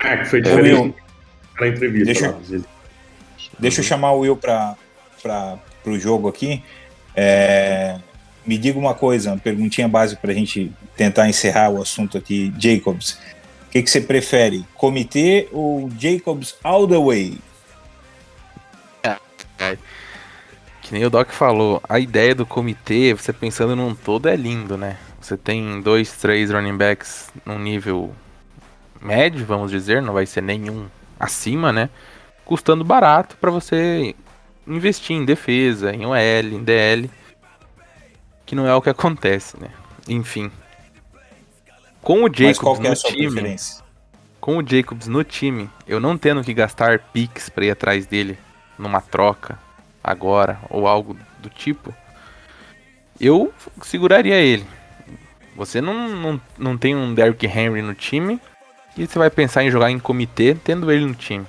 É, 0.01 0.17
que 0.19 0.25
foi 0.27 0.39
É, 0.41 0.43
diferente 0.43 0.75
Will, 0.81 0.95
na 1.61 1.69
entrevista. 1.69 2.05
deixa- 2.07 2.31
lá, 2.31 2.65
Deixa 3.59 3.81
eu 3.81 3.85
chamar 3.85 4.13
o 4.13 4.21
Will 4.21 4.37
para 4.37 4.77
o 5.87 5.99
jogo 5.99 6.29
aqui. 6.29 6.63
É, 7.15 7.99
me 8.47 8.57
diga 8.59 8.79
uma 8.79 8.95
coisa, 8.95 9.31
uma 9.33 9.39
perguntinha 9.39 9.89
básica 9.89 10.21
para 10.21 10.31
a 10.31 10.35
gente 10.35 10.73
tentar 10.97 11.29
encerrar 11.29 11.71
o 11.71 11.81
assunto 11.83 12.17
aqui. 12.19 12.53
Jacobs, 12.59 13.19
o 13.67 13.71
que, 13.71 13.83
que 13.83 13.91
você 13.91 14.01
prefere? 14.01 14.65
Comitê 14.75 15.49
ou 15.53 15.91
Jacobs 15.99 16.57
all 16.63 16.87
the 16.87 16.99
way? 16.99 17.39
Que 20.89 20.95
nem 20.95 21.05
o 21.05 21.11
Doc 21.11 21.29
falou, 21.33 21.83
a 21.87 21.99
ideia 21.99 22.35
do 22.35 22.47
comitê, 22.47 23.13
você 23.13 23.31
pensando 23.31 23.77
num 23.77 23.95
todo, 23.95 24.27
é 24.27 24.35
lindo, 24.35 24.75
né? 24.79 24.97
Você 25.21 25.37
tem 25.37 25.83
dois, 25.83 26.13
três 26.13 26.51
running 26.51 26.79
backs 26.79 27.31
num 27.45 27.59
nível 27.59 28.11
médio, 28.99 29.45
vamos 29.45 29.71
dizer, 29.71 30.01
não 30.01 30.15
vai 30.15 30.25
ser 30.25 30.43
nenhum 30.43 30.87
acima, 31.21 31.75
né? 31.75 31.91
Custando 32.43 32.85
barato 32.85 33.37
pra 33.37 33.51
você 33.51 34.17
investir 34.67 35.15
em 35.15 35.27
defesa, 35.27 35.95
em 35.95 36.07
OL, 36.07 36.17
em 36.55 36.65
DL, 36.65 37.11
que 38.47 38.55
não 38.55 38.67
é 38.67 38.75
o 38.75 38.81
que 38.81 38.89
acontece, 38.89 39.61
né? 39.61 39.69
Enfim. 40.09 40.51
Com 42.01 42.25
o 42.25 42.35
Jacobs 42.35 42.83
é 42.83 42.89
no 42.89 42.97
sua 42.97 43.11
time, 43.11 43.57
com 44.41 44.57
o 44.57 44.67
Jacobs 44.67 45.07
no 45.07 45.23
time, 45.23 45.69
eu 45.87 46.01
não 46.01 46.17
tendo 46.17 46.43
que 46.43 46.55
gastar 46.55 46.99
picks 47.13 47.51
pra 47.51 47.67
ir 47.67 47.73
atrás 47.73 48.07
dele 48.07 48.39
numa 48.79 49.03
troca 49.03 49.68
agora 50.11 50.59
ou 50.69 50.87
algo 50.87 51.17
do 51.39 51.49
tipo, 51.49 51.95
eu 53.21 53.53
seguraria 53.83 54.37
ele. 54.37 54.67
Você 55.57 55.81
não, 55.81 56.09
não, 56.09 56.41
não 56.57 56.79
tem 56.79 56.95
um 56.95 57.13
Derrick 57.13 57.47
Henry 57.47 57.83
no 57.83 57.95
time 57.95 58.41
e 58.97 59.07
você 59.07 59.19
vai 59.19 59.31
pensar 59.31 59.65
em 59.65 59.71
jogar 59.71 59.91
em 59.91 59.99
comitê 59.99 60.55
tendo 60.55 60.91
ele 60.91 61.05
no 61.05 61.15
time. 61.15 61.47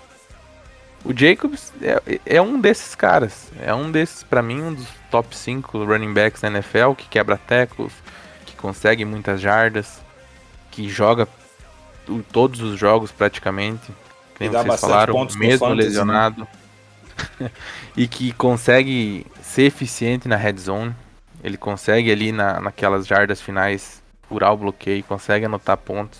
O 1.03 1.13
Jacobs 1.17 1.71
é, 1.81 2.19
é 2.25 2.41
um 2.41 2.59
desses 2.59 2.95
caras. 2.95 3.51
É 3.61 3.73
um 3.73 3.91
desses, 3.91 4.23
pra 4.23 4.41
mim, 4.41 4.61
um 4.61 4.73
dos 4.73 4.87
top 5.09 5.35
5 5.35 5.85
running 5.85 6.13
backs 6.13 6.41
da 6.41 6.49
NFL 6.49 6.93
que 6.97 7.07
quebra 7.07 7.37
tackles, 7.37 7.93
que 8.45 8.55
consegue 8.55 9.05
muitas 9.05 9.39
jardas, 9.39 10.01
que 10.71 10.89
joga 10.89 11.27
todos 12.31 12.61
os 12.61 12.77
jogos 12.77 13.11
praticamente. 13.11 13.91
Dá 14.39 14.63
vocês 14.63 14.79
falaram, 14.79 15.27
mesmo 15.35 15.67
fantasy, 15.67 16.05
né? 16.05 16.47
e 17.95 18.07
que 18.07 18.31
consegue 18.33 19.25
ser 19.41 19.63
eficiente 19.63 20.27
na 20.27 20.35
red 20.35 20.57
zone. 20.57 20.95
Ele 21.43 21.57
consegue 21.57 22.11
ali 22.11 22.31
na, 22.31 22.59
naquelas 22.59 23.07
jardas 23.07 23.41
finais 23.41 24.01
furar 24.27 24.53
o 24.53 24.57
bloqueio, 24.57 25.03
consegue 25.03 25.45
anotar 25.45 25.77
pontos. 25.77 26.19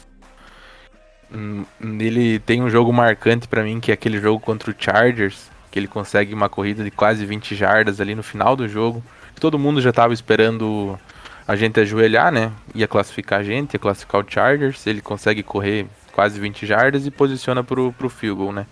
Hum, 1.32 1.64
Ele 1.80 2.39
tem 2.39 2.62
um 2.64 2.70
jogo 2.70 2.91
marcante 2.91 3.47
pra 3.47 3.64
mim, 3.64 3.80
que 3.80 3.91
é 3.91 3.93
aquele 3.93 4.20
jogo 4.20 4.39
contra 4.39 4.72
o 4.72 4.76
Chargers, 4.78 5.50
que 5.70 5.78
ele 5.78 5.88
consegue 5.88 6.34
uma 6.34 6.50
corrida 6.50 6.84
de 6.84 6.89
quase 6.91 7.26
20 7.26 7.56
jardas 7.56 8.02
ali 8.02 8.16
no 8.16 8.24
final 8.24 8.56
do 8.56 8.68
jogo. 8.68 9.04
Todo 9.39 9.60
mundo 9.60 9.80
já 9.82 9.93
tava 9.93 10.14
esperando 10.14 11.00
a 11.47 11.56
gente 11.56 11.80
ajoelhar, 11.80 12.32
né? 12.32 12.52
Ia 12.74 12.88
classificar 12.88 13.39
a 13.39 13.43
gente, 13.43 13.74
ia 13.74 13.80
classificar 13.80 14.22
o 14.22 14.26
Chargers. 14.28 14.86
Ele 14.88 15.02
consegue 15.02 15.43
correr 15.43 15.86
quase 16.12 16.39
20 16.39 16.66
jardas 16.66 17.06
e 17.06 17.12
posiciona 17.12 17.64
pro, 17.64 17.93
pro 17.93 18.10
field 18.10 18.38
goal, 18.38 18.52
né? 18.52 18.66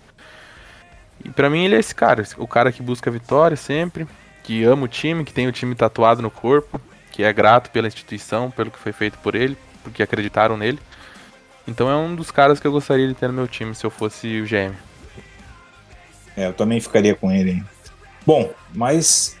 E 1.24 1.30
pra 1.30 1.50
mim 1.50 1.64
ele 1.64 1.76
é 1.76 1.78
esse 1.78 1.94
cara, 1.94 2.22
o 2.36 2.46
cara 2.46 2.70
que 2.70 2.82
busca 2.82 3.10
vitória 3.10 3.56
sempre, 3.56 4.06
que 4.42 4.64
ama 4.64 4.84
o 4.84 4.88
time, 4.88 5.24
que 5.24 5.32
tem 5.32 5.46
o 5.46 5.52
time 5.52 5.74
tatuado 5.74 6.22
no 6.22 6.30
corpo, 6.30 6.80
que 7.10 7.22
é 7.22 7.32
grato 7.32 7.70
pela 7.70 7.88
instituição, 7.88 8.50
pelo 8.50 8.70
que 8.70 8.78
foi 8.78 8.92
feito 8.92 9.18
por 9.18 9.34
ele, 9.34 9.56
porque 9.82 10.02
acreditaram 10.02 10.56
nele. 10.56 10.78
Então 11.66 11.90
é 11.90 11.96
um 11.96 12.14
dos 12.14 12.30
caras 12.30 12.58
que 12.58 12.66
eu 12.66 12.72
gostaria 12.72 13.06
de 13.06 13.14
ter 13.14 13.26
no 13.28 13.34
meu 13.34 13.46
time 13.46 13.74
se 13.74 13.84
eu 13.84 13.90
fosse 13.90 14.40
o 14.40 14.44
GM. 14.46 14.74
É, 16.36 16.46
eu 16.46 16.52
também 16.52 16.80
ficaria 16.80 17.14
com 17.14 17.30
ele. 17.30 17.62
Bom, 18.24 18.50
mas 18.72 19.36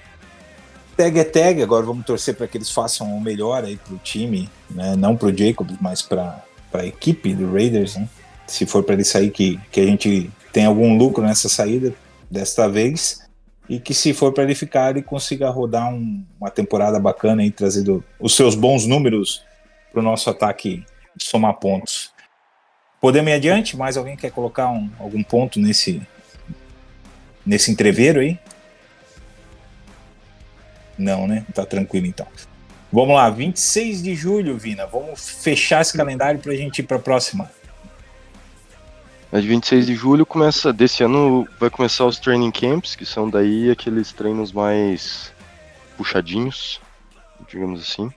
tag 0.96 1.18
é 1.18 1.24
tag. 1.24 1.62
Agora 1.62 1.86
vamos 1.86 2.04
torcer 2.04 2.34
para 2.34 2.48
que 2.48 2.58
eles 2.58 2.70
façam 2.70 3.16
o 3.16 3.20
melhor 3.20 3.64
aí 3.64 3.76
pro 3.76 3.96
time, 3.98 4.50
né? 4.68 4.96
Não 4.96 5.16
pro 5.16 5.34
Jacobs, 5.34 5.76
mas 5.80 6.02
para 6.02 6.42
a 6.74 6.84
equipe 6.84 7.32
do 7.34 7.52
Raiders, 7.52 7.96
né? 7.96 8.08
Se 8.46 8.66
for 8.66 8.82
para 8.82 8.94
ele 8.94 9.04
sair, 9.04 9.30
que, 9.30 9.60
que 9.70 9.80
a 9.80 9.86
gente 9.86 10.30
tem 10.52 10.64
algum 10.64 10.96
lucro 10.96 11.22
nessa 11.22 11.48
saída 11.48 11.94
desta 12.30 12.68
vez. 12.68 13.26
E 13.68 13.78
que 13.78 13.92
se 13.92 14.14
for 14.14 14.32
para 14.32 14.44
ele 14.44 14.54
ficar, 14.54 14.90
ele 14.90 15.02
consiga 15.02 15.50
rodar 15.50 15.92
um- 15.92 16.24
uma 16.40 16.50
temporada 16.50 16.98
bacana 16.98 17.44
e 17.44 17.50
trazendo 17.50 18.02
os 18.18 18.34
seus 18.34 18.54
bons 18.54 18.86
números 18.86 19.44
para 19.92 20.00
o 20.00 20.02
nosso 20.02 20.30
ataque 20.30 20.84
somar 21.20 21.54
pontos. 21.54 22.10
Podemos 23.00 23.30
ir 23.30 23.34
adiante? 23.34 23.76
Mais 23.76 23.96
alguém 23.96 24.16
quer 24.16 24.30
colocar 24.30 24.70
um- 24.70 24.90
algum 24.98 25.22
ponto 25.22 25.60
nesse, 25.60 26.00
nesse 27.44 27.70
entreveiro 27.70 28.20
aí? 28.20 28.38
Não, 30.96 31.26
né? 31.28 31.44
Tá 31.54 31.64
tranquilo 31.64 32.06
então. 32.06 32.26
Vamos 32.90 33.14
lá, 33.14 33.28
26 33.28 34.02
de 34.02 34.14
julho, 34.14 34.56
Vina. 34.56 34.86
Vamos 34.86 35.28
fechar 35.28 35.82
esse 35.82 35.96
calendário 35.96 36.40
pra 36.40 36.54
gente 36.54 36.78
ir 36.78 36.84
pra 36.84 36.98
próxima. 36.98 37.50
Mas 39.30 39.44
26 39.44 39.86
de 39.86 39.94
julho 39.94 40.24
começa, 40.24 40.72
desse 40.72 41.02
ano 41.04 41.46
vai 41.60 41.68
começar 41.68 42.06
os 42.06 42.18
training 42.18 42.50
camps, 42.50 42.96
que 42.96 43.04
são 43.04 43.28
daí 43.28 43.70
aqueles 43.70 44.10
treinos 44.12 44.52
mais 44.52 45.32
puxadinhos, 45.98 46.80
digamos 47.46 47.82
assim. 47.82 48.10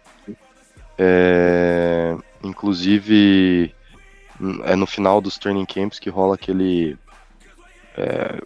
É, 0.97 2.15
inclusive 2.43 3.73
é 4.63 4.75
no 4.75 4.85
final 4.87 5.19
dos 5.19 5.37
training 5.37 5.65
camps 5.65 5.99
que 5.99 6.09
rola 6.09 6.35
aquele 6.35 6.97
é, 7.97 8.39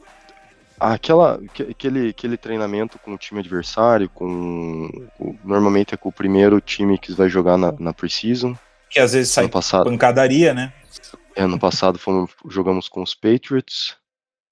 aquela 0.79 1.39
que- 1.53 1.63
aquele 1.63 2.09
aquele 2.09 2.37
treinamento 2.37 2.97
com 2.99 3.13
o 3.13 3.17
time 3.17 3.39
adversário, 3.41 4.09
com, 4.09 4.89
com- 5.17 5.37
normalmente 5.43 5.93
é 5.93 5.97
com 5.97 6.09
o 6.09 6.13
primeiro 6.13 6.59
time 6.59 6.97
que 6.97 7.13
vai 7.13 7.29
jogar 7.29 7.57
na, 7.57 7.71
na 7.77 7.93
preseason. 7.93 8.57
Que 8.89 8.99
às 8.99 9.13
vezes 9.13 9.31
sai 9.31 9.45
pancadaria, 9.85 10.53
né? 10.53 10.73
É, 11.35 11.41
Ano 11.43 11.59
passado 11.59 11.97
fomos, 11.99 12.31
jogamos 12.47 12.87
com 12.87 13.01
os 13.03 13.13
Patriots, 13.13 13.95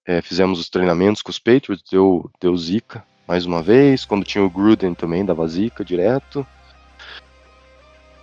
é, 0.05 0.21
fizemos 0.21 0.59
os 0.59 0.69
treinamentos 0.69 1.21
com 1.21 1.29
os 1.31 1.39
Patriots, 1.39 1.83
deu, 1.89 2.29
deu 2.39 2.55
zica 2.57 3.03
mais 3.27 3.45
uma 3.45 3.61
vez. 3.63 4.03
Quando 4.03 4.25
tinha 4.25 4.43
o 4.43 4.49
Gruden 4.49 4.93
também 4.93 5.23
dava 5.23 5.47
zica 5.47 5.83
direto. 5.83 6.45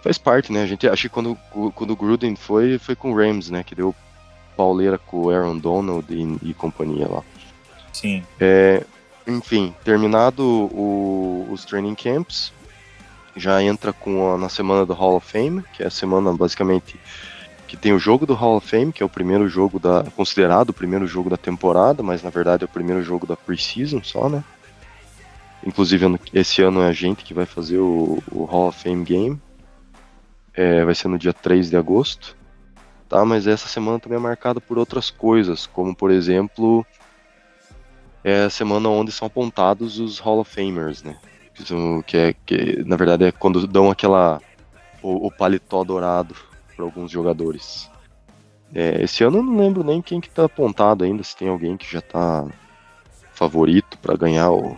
Faz 0.03 0.17
parte, 0.19 0.53
né? 0.53 0.63
A 0.63 0.67
gente 0.67 0.89
acho 0.89 1.03
que 1.03 1.09
quando, 1.09 1.37
quando 1.75 1.91
o 1.93 1.97
Gruden 1.97 2.35
foi, 2.37 2.79
foi 2.79 2.95
com 2.95 3.13
o 3.13 3.17
Rams, 3.17 3.51
né? 3.51 3.63
Que 3.63 3.75
deu 3.75 3.95
pauleira 4.57 4.99
com 4.99 5.23
o 5.23 5.31
Aaron 5.31 5.57
Donald 5.59 6.07
e, 6.13 6.51
e 6.51 6.55
companhia 6.55 7.09
lá. 7.09 7.23
Sim. 7.93 8.23
É, 8.39 8.85
enfim, 9.27 9.75
terminado 9.85 10.43
o- 10.43 11.47
os 11.51 11.65
training 11.65 11.95
camps, 11.95 12.53
já 13.37 13.63
entra 13.63 13.93
com 13.93 14.33
a- 14.35 14.39
na 14.39 14.49
semana 14.49 14.85
do 14.87 14.93
Hall 14.95 15.17
of 15.17 15.27
Fame, 15.31 15.63
que 15.75 15.83
é 15.83 15.87
a 15.87 15.91
semana 15.91 16.33
basicamente 16.33 16.99
que 17.71 17.77
tem 17.77 17.93
o 17.93 18.01
jogo 18.01 18.27
do 18.27 18.35
Hall 18.35 18.57
of 18.57 18.67
Fame, 18.67 18.93
que 18.93 19.01
é 19.01 19.07
o 19.07 19.09
primeiro 19.09 19.49
jogo 19.49 19.79
da 19.79 20.03
considerado 20.17 20.71
o 20.71 20.73
primeiro 20.73 21.07
jogo 21.07 21.31
da 21.31 21.37
temporada, 21.37 22.03
mas 22.03 22.21
na 22.21 22.29
verdade 22.29 22.65
é 22.65 22.67
o 22.67 22.69
primeiro 22.69 23.01
jogo 23.01 23.29
da 23.29 23.37
preseason 23.37 24.03
só, 24.03 24.29
né? 24.29 24.43
Inclusive 25.65 26.19
esse 26.35 26.61
ano 26.63 26.83
é 26.83 26.89
a 26.89 26.93
gente 26.93 27.23
que 27.23 27.33
vai 27.33 27.47
fazer 27.47 27.79
o, 27.79 28.21
o 28.33 28.45
Hall 28.45 28.67
of 28.67 28.83
Fame 28.83 29.05
Game. 29.05 29.41
É, 30.53 30.85
vai 30.85 30.97
ser 30.97 31.07
no 31.07 31.17
dia 31.17 31.33
3 31.33 31.71
de 31.71 31.77
agosto. 31.77 32.37
Tá, 33.09 33.25
mas 33.25 33.47
essa 33.47 33.69
semana 33.69 34.01
também 34.01 34.19
é 34.19 34.21
marcada 34.21 34.61
por 34.61 34.77
outras 34.77 35.09
coisas, 35.09 35.65
como 35.65 35.95
por 35.95 36.11
exemplo, 36.11 36.85
é 38.25 38.47
a 38.47 38.51
semana 38.51 38.89
onde 38.89 39.13
são 39.13 39.27
apontados 39.27 40.01
os 40.01 40.19
Hall 40.19 40.41
of 40.41 40.53
Famers, 40.53 41.05
né? 41.05 41.17
Que 42.05 42.17
é, 42.17 42.35
que, 42.45 42.83
na 42.85 42.97
verdade 42.97 43.27
é 43.27 43.31
quando 43.31 43.65
dão 43.65 43.93
aquela 43.93 44.41
o, 45.01 45.29
o 45.29 45.31
paletó 45.31 45.85
dourado 45.85 46.50
para 46.81 46.85
alguns 46.87 47.11
jogadores. 47.11 47.91
É, 48.75 49.03
esse 49.03 49.23
ano 49.23 49.39
eu 49.39 49.43
não 49.43 49.57
lembro 49.57 49.85
nem 49.85 50.01
quem 50.01 50.21
que 50.21 50.31
tá 50.31 50.45
apontado 50.45 51.05
ainda, 51.05 51.23
se 51.23 51.37
tem 51.37 51.49
alguém 51.49 51.77
que 51.77 51.91
já 51.91 52.01
tá 52.01 52.47
favorito 53.33 53.99
para 53.99 54.17
ganhar 54.17 54.51
o, 54.51 54.77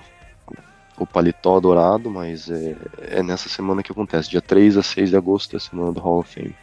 o 0.98 1.06
paletó 1.06 1.60
dourado, 1.60 2.10
mas 2.10 2.50
é, 2.50 2.76
é 3.02 3.22
nessa 3.22 3.48
semana 3.48 3.82
que 3.82 3.92
acontece, 3.92 4.30
dia 4.30 4.40
3 4.40 4.76
a 4.76 4.82
6 4.82 5.10
de 5.10 5.16
agosto 5.16 5.54
é 5.54 5.56
a 5.58 5.60
semana 5.60 5.92
do 5.92 6.00
Hall 6.00 6.18
of 6.18 6.32
Fame. 6.32 6.54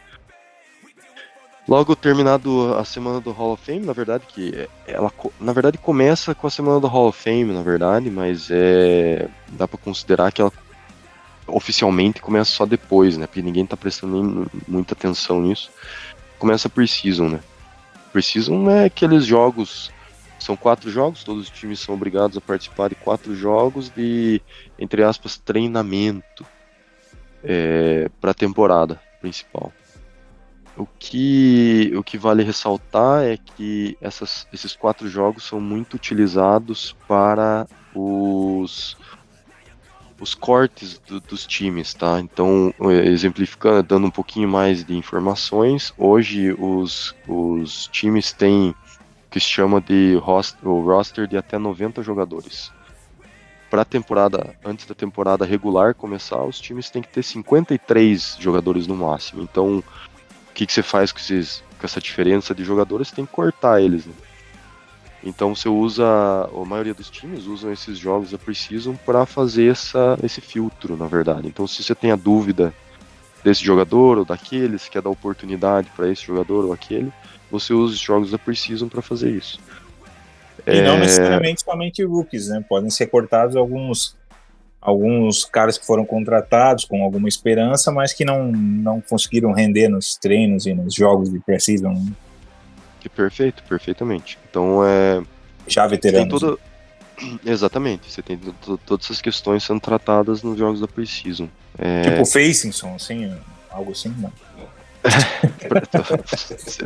Logo 1.68 1.94
terminado 1.94 2.74
a 2.74 2.84
semana 2.84 3.20
do 3.20 3.30
Hall 3.30 3.52
of 3.52 3.64
Fame, 3.64 3.86
na 3.86 3.92
verdade 3.92 4.24
que 4.26 4.52
é- 4.54 4.68
ela 4.92 5.12
na 5.40 5.52
verdade 5.52 5.78
começa 5.78 6.34
com 6.34 6.46
a 6.46 6.50
semana 6.50 6.80
do 6.80 6.88
Hall 6.88 7.08
of 7.08 7.22
Fame, 7.22 7.52
na 7.52 7.62
verdade, 7.62 8.10
mas 8.10 8.48
é 8.50 9.28
dá 9.50 9.68
para 9.68 9.78
considerar 9.78 10.32
que 10.32 10.40
ela 10.40 10.52
oficialmente 11.52 12.20
começa 12.20 12.50
só 12.50 12.66
depois, 12.66 13.16
né? 13.16 13.26
Porque 13.26 13.42
ninguém 13.42 13.66
tá 13.66 13.76
prestando 13.76 14.22
nem 14.22 14.46
muita 14.66 14.94
atenção 14.94 15.40
nisso. 15.40 15.70
Começa 16.38 16.68
a 16.68 16.70
Preseason, 16.70 17.28
né? 17.28 17.40
Preseason 18.12 18.70
é 18.70 18.86
aqueles 18.86 19.24
jogos 19.24 19.92
são 20.38 20.56
quatro 20.56 20.90
jogos, 20.90 21.22
todos 21.22 21.44
os 21.44 21.50
times 21.50 21.80
são 21.80 21.94
obrigados 21.94 22.36
a 22.36 22.40
participar 22.40 22.88
de 22.88 22.94
quatro 22.94 23.34
jogos 23.36 23.90
de, 23.90 24.40
entre 24.78 25.02
aspas, 25.02 25.36
treinamento 25.36 26.46
para 28.20 28.30
a 28.30 28.34
temporada 28.34 29.00
principal. 29.20 29.72
O 30.76 30.86
que, 30.98 31.92
o 31.94 32.02
que 32.02 32.16
vale 32.16 32.42
ressaltar 32.42 33.22
é 33.24 33.36
que 33.36 33.98
essas, 34.00 34.46
esses 34.52 34.74
quatro 34.74 35.08
jogos 35.08 35.44
são 35.44 35.60
muito 35.60 35.94
utilizados 35.94 36.96
para 37.06 37.66
os, 37.94 38.96
os 40.20 40.34
cortes 40.34 41.00
do- 41.08 41.20
dos 41.20 41.46
times, 41.46 41.94
tá? 41.94 42.20
Então, 42.20 42.72
eh, 42.80 43.08
exemplificando, 43.08 43.82
dando 43.82 44.06
um 44.06 44.10
pouquinho 44.10 44.48
mais 44.48 44.84
de 44.84 44.94
informações, 44.94 45.92
hoje 45.96 46.52
os, 46.58 47.14
os 47.26 47.88
times 47.88 48.32
têm 48.32 48.74
que 49.30 49.40
se 49.40 49.46
chama 49.46 49.80
de 49.80 50.16
host, 50.16 50.56
o 50.62 50.80
roster 50.82 51.26
de 51.26 51.36
até 51.36 51.56
90 51.56 52.02
jogadores. 52.02 52.70
Para 53.70 53.84
temporada, 53.84 54.54
antes 54.64 54.84
da 54.84 54.94
temporada 54.94 55.44
regular 55.44 55.94
começar, 55.94 56.42
os 56.42 56.60
times 56.60 56.90
têm 56.90 57.00
que 57.00 57.08
ter 57.08 57.22
53 57.22 58.36
jogadores 58.40 58.86
no 58.88 58.96
máximo. 58.96 59.42
Então, 59.42 59.78
o 59.78 60.52
que, 60.52 60.66
que 60.66 60.72
você 60.72 60.82
faz 60.82 61.12
com, 61.12 61.20
esses, 61.20 61.62
com 61.78 61.86
essa 61.86 62.00
diferença 62.00 62.52
de 62.52 62.64
jogadores? 62.64 63.12
Tem 63.12 63.24
que 63.24 63.32
cortar 63.32 63.80
eles, 63.80 64.04
né? 64.06 64.12
Então 65.22 65.54
você 65.54 65.68
usa, 65.68 66.04
a 66.04 66.64
maioria 66.64 66.94
dos 66.94 67.10
times 67.10 67.46
usam 67.46 67.70
esses 67.72 67.98
jogos 67.98 68.30
da 68.30 68.38
Precision 68.38 68.94
para 69.04 69.26
fazer 69.26 69.70
essa, 69.70 70.18
esse 70.22 70.40
filtro, 70.40 70.96
na 70.96 71.06
verdade. 71.06 71.46
Então 71.46 71.66
se 71.66 71.82
você 71.82 71.94
tem 71.94 72.10
a 72.10 72.16
dúvida 72.16 72.72
desse 73.44 73.62
jogador 73.62 74.18
ou 74.18 74.24
daquele, 74.24 74.78
se 74.78 74.90
quer 74.90 75.02
dar 75.02 75.10
oportunidade 75.10 75.90
para 75.94 76.08
esse 76.08 76.24
jogador 76.24 76.64
ou 76.64 76.72
aquele, 76.72 77.12
você 77.50 77.74
usa 77.74 77.94
os 77.94 78.00
jogos 78.00 78.30
da 78.30 78.38
Precision 78.38 78.88
para 78.88 79.02
fazer 79.02 79.30
isso. 79.30 79.60
E 80.66 80.80
não 80.82 80.94
É, 80.94 81.00
necessariamente 81.00 81.62
somente 81.62 82.04
rookies, 82.04 82.48
né? 82.48 82.64
Podem 82.66 82.90
ser 82.90 83.06
cortados 83.06 83.56
alguns 83.56 84.18
alguns 84.80 85.44
caras 85.44 85.76
que 85.76 85.84
foram 85.84 86.06
contratados 86.06 86.86
com 86.86 87.04
alguma 87.04 87.28
esperança, 87.28 87.92
mas 87.92 88.14
que 88.14 88.24
não, 88.24 88.50
não 88.50 88.98
conseguiram 88.98 89.52
render 89.52 89.88
nos 89.88 90.16
treinos 90.16 90.64
e 90.64 90.72
nos 90.72 90.94
jogos 90.94 91.30
de 91.30 91.38
preseason, 91.38 91.92
né? 91.92 92.12
Que 93.00 93.08
perfeito, 93.08 93.62
perfeitamente. 93.64 94.38
Então 94.48 94.84
é 94.84 95.22
já 95.66 95.82
tem 95.82 95.90
veteranos. 95.90 96.40
toda 96.40 96.58
exatamente, 97.44 98.10
você 98.10 98.22
tem 98.22 98.36
to- 98.38 98.54
to- 98.62 98.78
todas 98.78 99.06
essas 99.06 99.20
questões 99.20 99.64
sendo 99.64 99.80
tratadas 99.80 100.42
nos 100.42 100.58
jogos 100.58 100.80
da 100.80 100.86
Precision. 100.88 101.48
É, 101.78 102.02
Tipo 102.02 102.24
Facingson, 102.26 102.94
assim, 102.94 103.34
algo 103.70 103.92
assim, 103.92 104.14
não. 104.18 104.32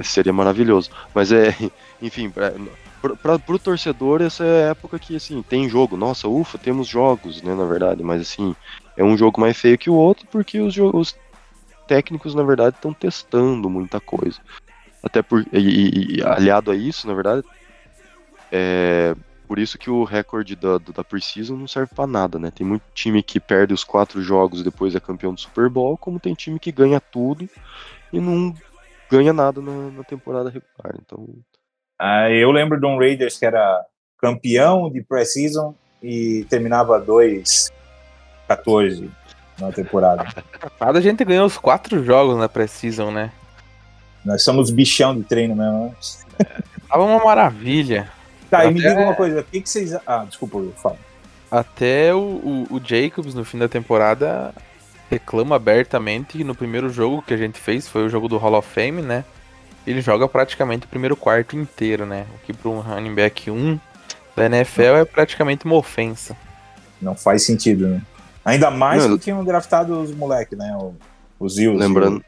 Seria 0.02 0.32
maravilhoso. 0.32 0.90
Mas 1.14 1.32
é, 1.32 1.54
enfim, 2.00 2.30
para 2.30 3.34
o 3.48 3.58
torcedor, 3.58 4.22
essa 4.22 4.44
é 4.44 4.66
a 4.66 4.70
época 4.70 4.98
que 4.98 5.16
assim, 5.16 5.42
tem 5.42 5.68
jogo. 5.68 5.96
Nossa, 5.96 6.28
ufa, 6.28 6.58
temos 6.58 6.86
jogos, 6.86 7.42
né, 7.42 7.54
na 7.54 7.64
verdade, 7.64 8.02
mas 8.02 8.20
assim, 8.22 8.54
é 8.96 9.04
um 9.04 9.16
jogo 9.16 9.40
mais 9.40 9.56
feio 9.56 9.78
que 9.78 9.90
o 9.90 9.94
outro 9.94 10.26
porque 10.30 10.60
os, 10.60 10.76
os 10.76 11.16
técnicos, 11.86 12.34
na 12.34 12.42
verdade, 12.42 12.76
estão 12.76 12.92
testando 12.92 13.68
muita 13.68 14.00
coisa. 14.00 14.38
Até 15.05 15.20
por 15.22 15.44
e, 15.52 16.16
e- 16.18 16.22
aliado 16.24 16.70
a 16.70 16.74
isso, 16.74 17.07
na 17.07 17.12
verdade, 17.14 17.44
é 18.50 19.14
por 19.46 19.59
isso 19.59 19.76
que 19.76 19.90
o 19.90 20.05
recorde 20.05 20.57
da, 20.57 20.78
da 20.78 21.05
Precision 21.05 21.59
não 21.59 21.68
serve 21.68 21.94
para 21.94 22.07
nada, 22.07 22.38
né? 22.38 22.50
Tem 22.50 22.66
muito 22.66 22.82
time 22.94 23.22
que 23.22 23.38
perde 23.38 23.74
os 23.74 23.84
quatro 23.84 24.22
jogos 24.22 24.61
e 24.61 24.64
depois 24.64 24.94
é 24.94 25.00
campeão 25.00 25.34
do 25.34 25.40
Super 25.40 25.68
Bowl, 25.68 25.98
como 25.98 26.18
tem 26.18 26.32
time 26.34 26.59
que 26.59 26.72
ganha 26.72 26.98
tudo 26.98 27.46
e 28.11 28.18
não 28.18 28.55
ganha 29.11 29.34
nada 29.34 29.61
na, 29.61 29.90
na 29.90 30.02
temporada 30.02 30.48
regular. 30.48 30.94
Então, 30.98 31.28
Ah, 32.00 32.30
eu 32.30 32.50
lembro 32.50 32.80
de 32.80 32.86
um 32.86 32.98
Raiders 32.98 33.36
que 33.38 33.44
era 33.44 33.84
campeão 34.18 34.90
de 34.90 35.02
preseason 35.02 35.74
e 36.02 36.46
terminava 36.48 36.98
2-14 36.98 37.70
na 39.59 39.70
temporada. 39.72 40.24
Cada 40.78 41.00
gente 41.02 41.22
ganhou 41.24 41.46
os 41.46 41.59
quatro 41.59 42.02
jogos 42.02 42.38
na 42.38 42.48
Precision, 42.48 43.12
né? 43.12 43.30
Nós 44.25 44.43
somos 44.43 44.70
bichão 44.70 45.16
de 45.16 45.22
treino 45.25 45.55
mesmo. 45.55 45.95
né? 46.39 46.47
Tava 46.89 47.05
uma 47.05 47.22
maravilha. 47.25 48.09
Tá, 48.51 48.64
e 48.64 48.72
me 48.72 48.81
Até- 48.81 48.91
diga 48.91 49.01
uma 49.03 49.14
coisa, 49.14 49.41
o 49.41 49.45
que, 49.45 49.61
que 49.61 49.68
vocês. 49.68 49.95
Ah, 50.07 50.25
desculpa, 50.29 50.59
eu 50.59 50.72
falo. 50.77 50.99
Até 51.51 52.14
o, 52.14 52.18
o, 52.18 52.66
o 52.70 52.81
Jacobs, 52.85 53.35
no 53.35 53.45
fim 53.45 53.59
da 53.59 53.68
temporada, 53.68 54.53
reclama 55.11 55.57
abertamente 55.57 56.39
que 56.39 56.45
no 56.45 56.55
primeiro 56.55 56.89
jogo 56.89 57.22
que 57.22 57.35
a 57.35 57.37
gente 57.37 57.59
fez, 57.61 57.87
foi 57.89 58.05
o 58.05 58.09
jogo 58.09 58.29
do 58.29 58.37
Hall 58.39 58.55
of 58.55 58.68
Fame, 58.68 59.03
né? 59.03 59.25
Ele 59.87 60.01
joga 60.01 60.27
praticamente 60.27 60.87
o 60.87 60.89
primeiro 60.89 61.14
quarto 61.16 61.57
inteiro, 61.57 62.07
né? 62.07 62.27
O 62.35 62.47
que 62.47 62.53
para 62.53 62.70
um 62.70 62.81
running 62.81 63.14
back 63.14 63.51
1 63.51 63.79
da 64.35 64.47
NFL 64.47 64.97
é 64.97 65.05
praticamente 65.05 65.64
uma 65.64 65.77
ofensa. 65.77 66.37
Não 67.01 67.14
faz 67.14 67.43
sentido, 67.45 67.87
né? 67.89 68.03
Ainda 68.45 68.70
mais 68.70 69.07
Não, 69.07 69.16
que 69.16 69.25
tinham 69.25 69.45
draftado 69.45 70.01
os 70.01 70.11
moleques, 70.14 70.57
né? 70.57 70.77
Os 71.39 71.55
Zills. 71.55 71.79
Lembrando, 71.79 72.25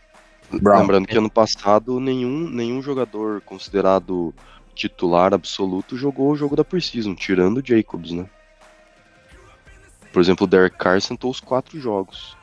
Brown. 0.51 0.81
lembrando 0.81 1.07
que 1.07 1.19
ano 1.19 1.31
passado 1.31 1.99
nenhum, 2.01 2.49
nenhum 2.49 2.83
jogador 2.83 3.41
considerado 3.43 4.35
titular 4.75 5.33
absoluto 5.33 5.97
jogou 5.97 6.31
o 6.31 6.37
jogo 6.37 6.55
da 6.55 6.65
Precision, 6.65 7.15
tirando 7.15 7.59
o 7.59 7.67
Jacobs, 7.67 8.13
né? 8.13 8.27
Por 10.13 10.21
exemplo, 10.21 10.45
o 10.45 10.47
Derek 10.47 10.77
Carr 10.77 11.01
sentou 11.01 11.31
os 11.31 11.41
quatro 11.41 11.79
jogos. 11.81 12.37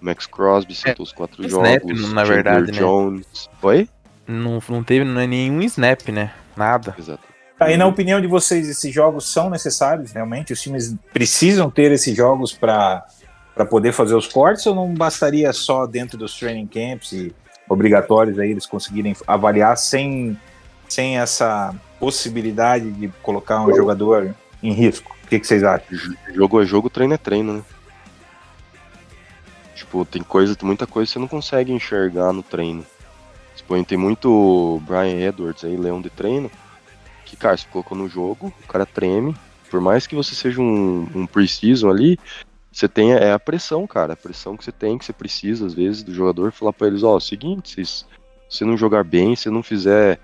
Max 0.00 0.26
Crosby 0.26 0.74
sentou 0.74 1.04
os 1.04 1.12
quatro 1.12 1.44
snap, 1.46 1.82
jogos. 1.82 2.12
na 2.12 2.24
Chandler 2.24 2.26
verdade, 2.26 2.72
né? 2.72 2.78
Jones. 2.78 3.50
Oi? 3.62 3.88
Não, 4.26 4.60
não 4.68 4.82
teve 4.82 5.04
nenhum 5.04 5.62
snap, 5.62 6.08
né? 6.08 6.32
Nada. 6.56 6.94
Exato. 6.98 7.34
E 7.60 7.76
na 7.76 7.86
opinião 7.86 8.20
de 8.20 8.26
vocês, 8.26 8.68
esses 8.68 8.92
jogos 8.92 9.32
são 9.32 9.48
necessários 9.48 10.12
realmente? 10.12 10.52
Os 10.52 10.60
times 10.60 10.94
precisam 11.12 11.70
ter 11.70 11.92
esses 11.92 12.14
jogos 12.14 12.52
para 12.52 13.06
poder 13.64 13.92
fazer 13.92 14.14
os 14.14 14.26
cortes 14.26 14.66
ou 14.66 14.74
não 14.74 14.92
bastaria 14.94 15.52
só 15.52 15.86
dentro 15.86 16.16
dos 16.16 16.36
training 16.36 16.66
camps 16.66 17.12
e 17.12 17.34
obrigatórios 17.68 18.38
aí 18.38 18.50
eles 18.50 18.66
conseguirem 18.66 19.14
avaliar 19.26 19.76
sem, 19.76 20.38
sem 20.88 21.18
essa 21.18 21.74
possibilidade 22.00 22.90
de 22.90 23.08
colocar 23.22 23.60
um 23.60 23.74
jogador 23.74 24.34
em 24.62 24.72
risco? 24.72 25.14
O 25.24 25.28
que, 25.28 25.38
que 25.38 25.46
vocês 25.46 25.62
acham? 25.62 25.86
Jogo 26.34 26.62
é 26.62 26.66
jogo, 26.66 26.90
treino 26.90 27.14
é 27.14 27.18
treino, 27.18 27.54
né? 27.54 27.62
Tipo, 29.74 30.04
tem 30.04 30.22
coisa, 30.22 30.56
muita 30.62 30.86
coisa 30.86 31.08
que 31.08 31.12
você 31.12 31.18
não 31.18 31.28
consegue 31.28 31.72
enxergar 31.72 32.32
no 32.32 32.42
treino. 32.42 32.84
Tipo, 33.56 33.82
tem 33.84 33.96
muito 33.96 34.82
Brian 34.86 35.28
Edwards 35.28 35.64
aí, 35.64 35.76
leão 35.76 36.00
de 36.00 36.10
treino, 36.10 36.50
que, 37.24 37.36
cara, 37.36 37.56
se 37.56 37.66
colocou 37.66 37.96
no 37.96 38.08
jogo, 38.08 38.52
o 38.64 38.66
cara 38.66 38.84
treme. 38.84 39.34
Por 39.70 39.80
mais 39.80 40.06
que 40.06 40.14
você 40.14 40.34
seja 40.34 40.60
um, 40.60 41.08
um 41.14 41.26
precision 41.26 41.90
ali, 41.90 42.18
você 42.74 42.88
tem 42.88 43.12
é 43.12 43.32
a 43.32 43.38
pressão, 43.38 43.86
cara. 43.86 44.14
A 44.14 44.16
pressão 44.16 44.56
que 44.56 44.64
você 44.64 44.72
tem, 44.72 44.98
que 44.98 45.04
você 45.04 45.12
precisa, 45.12 45.64
às 45.64 45.74
vezes, 45.74 46.02
do 46.02 46.12
jogador, 46.12 46.50
falar 46.50 46.72
pra 46.72 46.88
eles, 46.88 47.04
ó, 47.04 47.14
é 47.14 47.16
o 47.16 47.20
seguinte, 47.20 47.84
se 47.86 48.04
você 48.50 48.64
não 48.64 48.76
jogar 48.76 49.04
bem, 49.04 49.36
se 49.36 49.48
não 49.48 49.62
fizer 49.62 50.18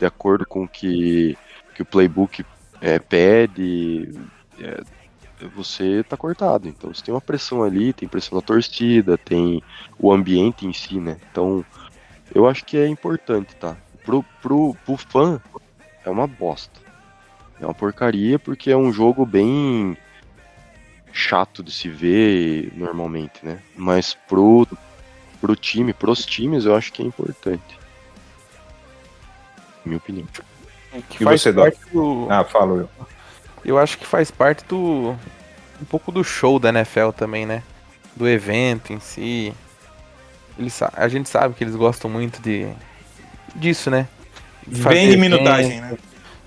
de 0.00 0.04
acordo 0.04 0.44
com 0.44 0.64
o 0.64 0.68
que, 0.68 1.38
que 1.76 1.82
o 1.82 1.86
playbook 1.86 2.44
é, 2.80 2.98
pede, 2.98 4.10
é, 4.60 4.82
você 5.54 6.02
tá 6.02 6.16
cortado. 6.16 6.68
Então 6.68 6.92
você 6.92 7.04
tem 7.04 7.14
uma 7.14 7.20
pressão 7.20 7.62
ali, 7.62 7.92
tem 7.92 8.08
pressão 8.08 8.36
na 8.36 8.42
torcida, 8.42 9.16
tem 9.16 9.62
o 9.96 10.12
ambiente 10.12 10.66
em 10.66 10.72
si, 10.72 10.98
né? 10.98 11.16
Então 11.30 11.64
eu 12.34 12.48
acho 12.48 12.64
que 12.64 12.76
é 12.76 12.88
importante, 12.88 13.54
tá? 13.54 13.76
Pro, 14.04 14.24
pro, 14.42 14.74
pro 14.84 14.96
fã 14.96 15.40
é 16.04 16.10
uma 16.10 16.26
bosta. 16.26 16.80
É 17.60 17.64
uma 17.64 17.74
porcaria 17.74 18.40
porque 18.40 18.72
é 18.72 18.76
um 18.76 18.92
jogo 18.92 19.24
bem 19.24 19.96
chato 21.12 21.62
de 21.62 21.70
se 21.70 21.88
ver 21.88 22.72
normalmente, 22.74 23.44
né? 23.44 23.58
Mas 23.76 24.14
pro, 24.28 24.66
pro 25.40 25.54
time, 25.54 25.92
pros 25.92 26.24
times, 26.24 26.64
eu 26.64 26.74
acho 26.74 26.92
que 26.92 27.02
é 27.02 27.06
importante. 27.06 27.78
Minha 29.84 29.98
opinião. 29.98 30.26
Que 31.08 31.22
E 31.22 31.24
faz 31.24 31.40
você, 31.42 31.52
Doc? 31.52 31.64
parte 31.74 31.92
do, 31.92 32.26
Ah, 32.30 32.44
falo 32.44 32.80
eu. 32.80 32.88
Eu 33.64 33.78
acho 33.78 33.96
que 33.98 34.06
faz 34.06 34.30
parte 34.30 34.64
do. 34.64 35.16
um 35.80 35.84
pouco 35.88 36.10
do 36.10 36.22
show 36.24 36.58
da 36.58 36.68
NFL 36.70 37.10
também, 37.10 37.46
né? 37.46 37.62
Do 38.16 38.28
evento 38.28 38.92
em 38.92 39.00
si. 39.00 39.52
Eles, 40.58 40.80
a 40.82 41.08
gente 41.08 41.28
sabe 41.28 41.54
que 41.54 41.64
eles 41.64 41.76
gostam 41.76 42.10
muito 42.10 42.40
de. 42.42 42.68
disso, 43.54 43.90
né? 43.90 44.08
Vende 44.66 45.16
minutagem, 45.16 45.80
né? 45.80 45.96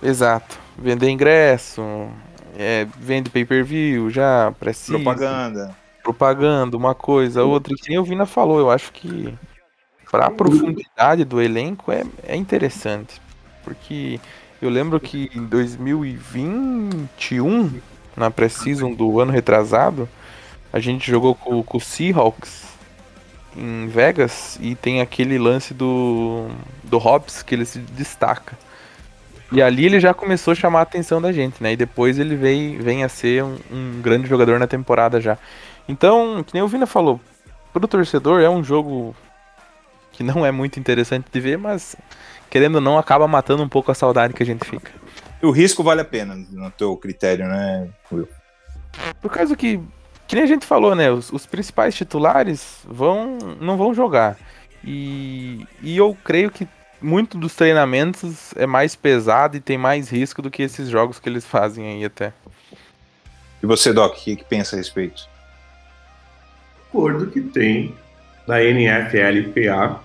Exato. 0.01 0.57
Vender 0.77 1.09
ingresso, 1.09 2.09
é, 2.57 2.87
vende 2.97 3.29
pay-per-view, 3.29 4.09
já 4.09 4.53
precisa. 4.59 4.97
Propaganda. 4.97 5.75
Propaganda, 6.03 6.75
uma 6.77 6.95
coisa, 6.95 7.43
outra. 7.43 7.73
E 7.73 7.77
que 7.77 7.89
nem 7.89 7.97
o 7.97 8.03
Vina 8.03 8.25
falou, 8.25 8.59
eu 8.59 8.69
acho 8.69 8.91
que 8.91 9.33
pra 10.09 10.29
profundidade 10.29 11.23
do 11.25 11.41
elenco 11.41 11.91
é, 11.91 12.03
é 12.23 12.35
interessante. 12.35 13.21
Porque 13.63 14.19
eu 14.61 14.69
lembro 14.69 14.99
que 14.99 15.31
em 15.33 15.45
2021, 15.45 17.81
na 18.15 18.29
pré-season 18.31 18.93
do 18.93 19.19
ano 19.19 19.31
retrasado, 19.31 20.07
a 20.71 20.79
gente 20.79 21.09
jogou 21.09 21.33
com, 21.35 21.63
com 21.63 21.77
o 21.77 21.81
Seahawks 21.81 22.65
em 23.57 23.87
Vegas 23.87 24.57
e 24.61 24.75
tem 24.75 25.01
aquele 25.01 25.37
lance 25.37 25.73
do, 25.73 26.47
do 26.83 26.97
Hobbs 26.97 27.41
que 27.41 27.55
ele 27.55 27.65
se 27.65 27.79
destaca. 27.79 28.57
E 29.55 29.61
ali 29.61 29.85
ele 29.85 30.01
já 30.01 30.13
começou 30.13 30.51
a 30.51 30.55
chamar 30.55 30.79
a 30.79 30.81
atenção 30.81 31.21
da 31.21 31.31
gente, 31.31 31.63
né? 31.63 31.71
E 31.71 31.77
depois 31.77 32.19
ele 32.19 32.35
vem, 32.35 32.77
vem 32.77 33.05
a 33.05 33.09
ser 33.09 33.41
um, 33.41 33.57
um 33.71 34.01
grande 34.01 34.27
jogador 34.27 34.59
na 34.59 34.67
temporada 34.67 35.21
já. 35.21 35.37
Então, 35.87 36.43
que 36.43 36.53
nem 36.53 36.61
o 36.61 36.67
Vina 36.67 36.85
falou, 36.85 37.21
pro 37.71 37.87
torcedor 37.87 38.41
é 38.41 38.49
um 38.49 38.61
jogo 38.61 39.15
que 40.11 40.23
não 40.23 40.45
é 40.45 40.51
muito 40.51 40.77
interessante 40.77 41.27
de 41.31 41.39
ver, 41.39 41.57
mas 41.57 41.95
querendo 42.49 42.75
ou 42.75 42.81
não, 42.81 42.97
acaba 42.97 43.29
matando 43.29 43.63
um 43.63 43.69
pouco 43.69 43.89
a 43.89 43.95
saudade 43.95 44.33
que 44.33 44.43
a 44.43 44.45
gente 44.45 44.65
fica. 44.65 44.91
O 45.41 45.51
risco 45.51 45.81
vale 45.81 46.01
a 46.01 46.05
pena, 46.05 46.35
no 46.35 46.69
teu 46.71 46.97
critério, 46.97 47.47
né, 47.47 47.87
Will? 48.11 48.27
Por 49.21 49.31
causa 49.31 49.55
que, 49.55 49.79
que 50.27 50.35
nem 50.35 50.43
a 50.43 50.47
gente 50.47 50.65
falou, 50.65 50.93
né? 50.95 51.09
Os, 51.09 51.31
os 51.31 51.45
principais 51.45 51.95
titulares 51.95 52.79
vão 52.83 53.37
não 53.61 53.77
vão 53.77 53.93
jogar. 53.93 54.35
E, 54.83 55.65
e 55.81 55.95
eu 55.95 56.15
creio 56.25 56.51
que 56.51 56.67
muito 57.01 57.37
dos 57.37 57.55
treinamentos 57.55 58.53
é 58.55 58.65
mais 58.65 58.95
pesado 58.95 59.57
e 59.57 59.59
tem 59.59 59.77
mais 59.77 60.09
risco 60.09 60.41
do 60.41 60.49
que 60.51 60.63
esses 60.63 60.89
jogos 60.89 61.19
que 61.19 61.27
eles 61.29 61.45
fazem 61.45 61.85
aí 61.87 62.05
até. 62.05 62.33
E 63.61 63.65
você, 63.65 63.91
Doc, 63.93 64.13
o 64.13 64.23
que, 64.23 64.35
que 64.35 64.43
pensa 64.45 64.75
a 64.75 64.77
respeito? 64.77 65.27
acordo 66.89 67.27
que 67.27 67.41
tem 67.41 67.93
da 68.47 68.63
NFLPA, 68.63 69.99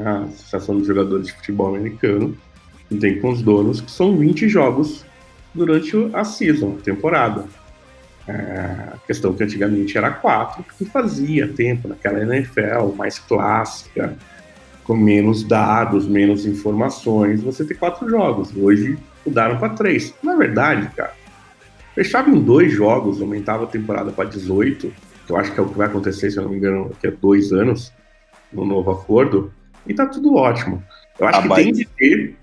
a 0.00 0.18
Associação 0.24 0.78
dos 0.78 0.86
Jogadores 0.88 1.26
de 1.28 1.32
Futebol 1.34 1.68
Americano, 1.76 2.36
que 2.88 2.96
tem 2.96 3.20
com 3.20 3.30
os 3.30 3.40
donos, 3.42 3.80
que 3.80 3.90
são 3.90 4.16
20 4.16 4.48
jogos 4.48 5.04
durante 5.54 5.96
o- 5.96 6.10
a 6.16 6.24
season, 6.24 6.76
a 6.80 6.82
temporada. 6.82 7.44
É, 8.26 8.32
a 8.94 8.98
questão 9.06 9.32
que 9.34 9.42
antigamente 9.44 9.96
era 9.98 10.10
4, 10.10 10.62
porque 10.64 10.84
fazia 10.86 11.46
tempo 11.46 11.86
naquela 11.88 12.20
NFL 12.22 12.94
mais 12.96 13.18
clássica, 13.18 14.16
com 14.84 14.96
menos 14.96 15.42
dados, 15.44 16.06
menos 16.08 16.44
informações, 16.46 17.42
você 17.42 17.64
ter 17.64 17.74
quatro 17.74 18.08
jogos. 18.08 18.50
Hoje 18.56 18.98
mudaram 19.24 19.58
para 19.58 19.70
três. 19.70 20.14
Na 20.22 20.34
verdade, 20.36 20.90
cara, 20.96 21.14
fechava 21.94 22.28
em 22.30 22.40
dois 22.40 22.72
jogos, 22.72 23.20
aumentava 23.20 23.64
a 23.64 23.68
temporada 23.68 24.10
para 24.10 24.28
18, 24.28 24.92
que 25.26 25.32
eu 25.32 25.36
acho 25.36 25.52
que 25.52 25.60
é 25.60 25.62
o 25.62 25.68
que 25.68 25.78
vai 25.78 25.86
acontecer, 25.86 26.30
se 26.30 26.36
eu 26.38 26.42
não 26.44 26.50
me 26.50 26.56
engano, 26.56 26.88
daqui 26.88 27.06
a 27.06 27.10
dois 27.10 27.52
anos, 27.52 27.92
no 28.52 28.64
novo 28.64 28.90
acordo, 28.90 29.52
e 29.86 29.94
tá 29.94 30.06
tudo 30.06 30.34
ótimo. 30.34 30.82
Eu 31.18 31.26
acho 31.28 31.38
Ah, 31.38 31.42
que 31.42 31.48
mas- 31.48 31.64
tem 31.64 31.72
que 31.72 31.84
ter. 31.84 32.36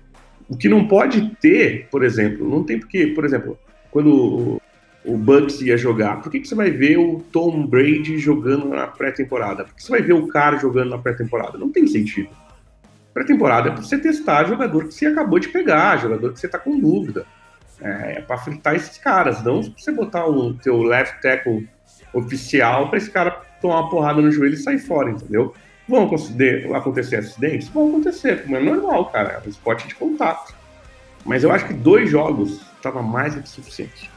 O 0.48 0.56
que 0.56 0.68
não 0.68 0.88
pode 0.88 1.30
ter, 1.40 1.86
por 1.90 2.02
exemplo, 2.02 2.48
não 2.48 2.64
tem 2.64 2.78
porque, 2.78 3.06
por 3.08 3.24
exemplo, 3.24 3.56
quando 3.90 4.59
o, 5.04 5.16
Bucks 5.16 5.60
ia 5.60 5.76
jogar, 5.76 6.20
por 6.20 6.30
que, 6.30 6.40
que 6.40 6.48
você 6.48 6.54
vai 6.54 6.70
ver 6.70 6.98
o 6.98 7.20
Tom 7.32 7.66
Brady 7.66 8.18
jogando 8.18 8.68
na 8.68 8.86
pré-temporada? 8.86 9.64
Por 9.64 9.74
que 9.74 9.82
você 9.82 9.90
vai 9.90 10.02
ver 10.02 10.12
o 10.12 10.28
cara 10.28 10.58
jogando 10.58 10.90
na 10.90 10.98
pré-temporada? 10.98 11.56
Não 11.56 11.70
tem 11.70 11.86
sentido. 11.86 12.28
Pré-temporada 13.14 13.68
é 13.68 13.72
pra 13.72 13.82
você 13.82 13.98
testar 13.98 14.44
jogador 14.44 14.86
que 14.86 14.94
você 14.94 15.06
acabou 15.06 15.38
de 15.38 15.48
pegar, 15.48 15.96
jogador 15.96 16.32
que 16.32 16.38
você 16.38 16.48
tá 16.48 16.58
com 16.58 16.78
dúvida. 16.78 17.26
É, 17.80 18.18
é 18.18 18.20
pra 18.20 18.36
fritar 18.36 18.74
esses 18.74 18.98
caras, 18.98 19.42
não 19.42 19.62
você 19.62 19.90
botar 19.90 20.26
o 20.26 20.54
teu 20.54 20.82
left 20.82 21.20
tackle 21.22 21.66
oficial 22.12 22.88
pra 22.88 22.98
esse 22.98 23.10
cara 23.10 23.30
tomar 23.60 23.80
uma 23.80 23.90
porrada 23.90 24.20
no 24.20 24.30
joelho 24.30 24.54
e 24.54 24.58
sair 24.58 24.78
fora, 24.78 25.10
entendeu? 25.10 25.54
Vão 25.88 26.04
acontecer, 26.04 27.16
acidentes? 27.16 27.68
Vão 27.68 27.88
acontecer, 27.88 28.44
como 28.44 28.56
é 28.56 28.62
normal, 28.62 29.06
cara. 29.06 29.40
É 29.42 29.46
um 29.46 29.50
esporte 29.50 29.88
de 29.88 29.94
contato. 29.94 30.54
Mas 31.24 31.42
eu 31.42 31.50
acho 31.50 31.66
que 31.66 31.74
dois 31.74 32.08
jogos 32.08 32.60
tava 32.80 33.02
mais 33.02 33.34
do 33.34 33.42
que 33.42 33.48
suficiente. 33.48 34.10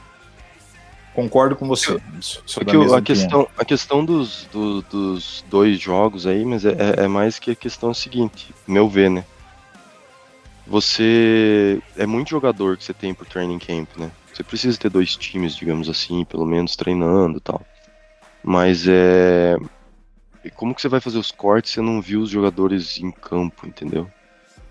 Concordo 1.14 1.54
com 1.54 1.68
você. 1.68 1.96
Sou 2.20 2.60
É 2.62 2.64
que 2.64 2.70
a, 2.72 2.80
opinião. 2.80 3.02
questão, 3.02 3.48
a 3.56 3.64
questão 3.64 4.04
dos, 4.04 4.46
do- 4.52 4.82
dos 4.82 5.44
dois 5.48 5.80
jogos 5.80 6.26
aí, 6.26 6.44
mas 6.44 6.64
é, 6.64 6.72
é- 6.72 7.04
é 7.04 7.08
mais 7.08 7.38
que 7.38 7.52
a 7.52 7.54
questão 7.54 7.94
seguinte, 7.94 8.52
meu 8.66 8.88
ver, 8.88 9.10
né? 9.10 9.24
Você. 10.66 11.80
É 11.96 12.06
muito 12.06 12.30
jogador 12.30 12.76
que 12.76 12.84
você 12.84 12.92
tem 12.94 13.14
pro 13.14 13.26
training 13.26 13.58
camp, 13.58 13.88
né? 13.96 14.10
Você 14.32 14.42
precisa 14.42 14.76
ter 14.78 14.90
dois 14.90 15.14
times, 15.14 15.54
digamos 15.54 15.88
assim, 15.88 16.24
pelo 16.24 16.44
menos 16.46 16.74
treinando 16.74 17.38
e 17.38 17.40
tal. 17.40 17.62
Mas 18.42 18.86
é. 18.88 19.56
como 20.56 20.74
que 20.74 20.80
você 20.82 20.88
vai 20.88 21.00
fazer 21.00 21.18
os 21.18 21.30
cortes 21.30 21.70
se 21.70 21.74
você 21.76 21.80
não 21.80 22.00
viu 22.02 22.20
os 22.22 22.30
jogadores 22.30 22.98
em 22.98 23.10
campo, 23.10 23.66
entendeu? 23.66 24.10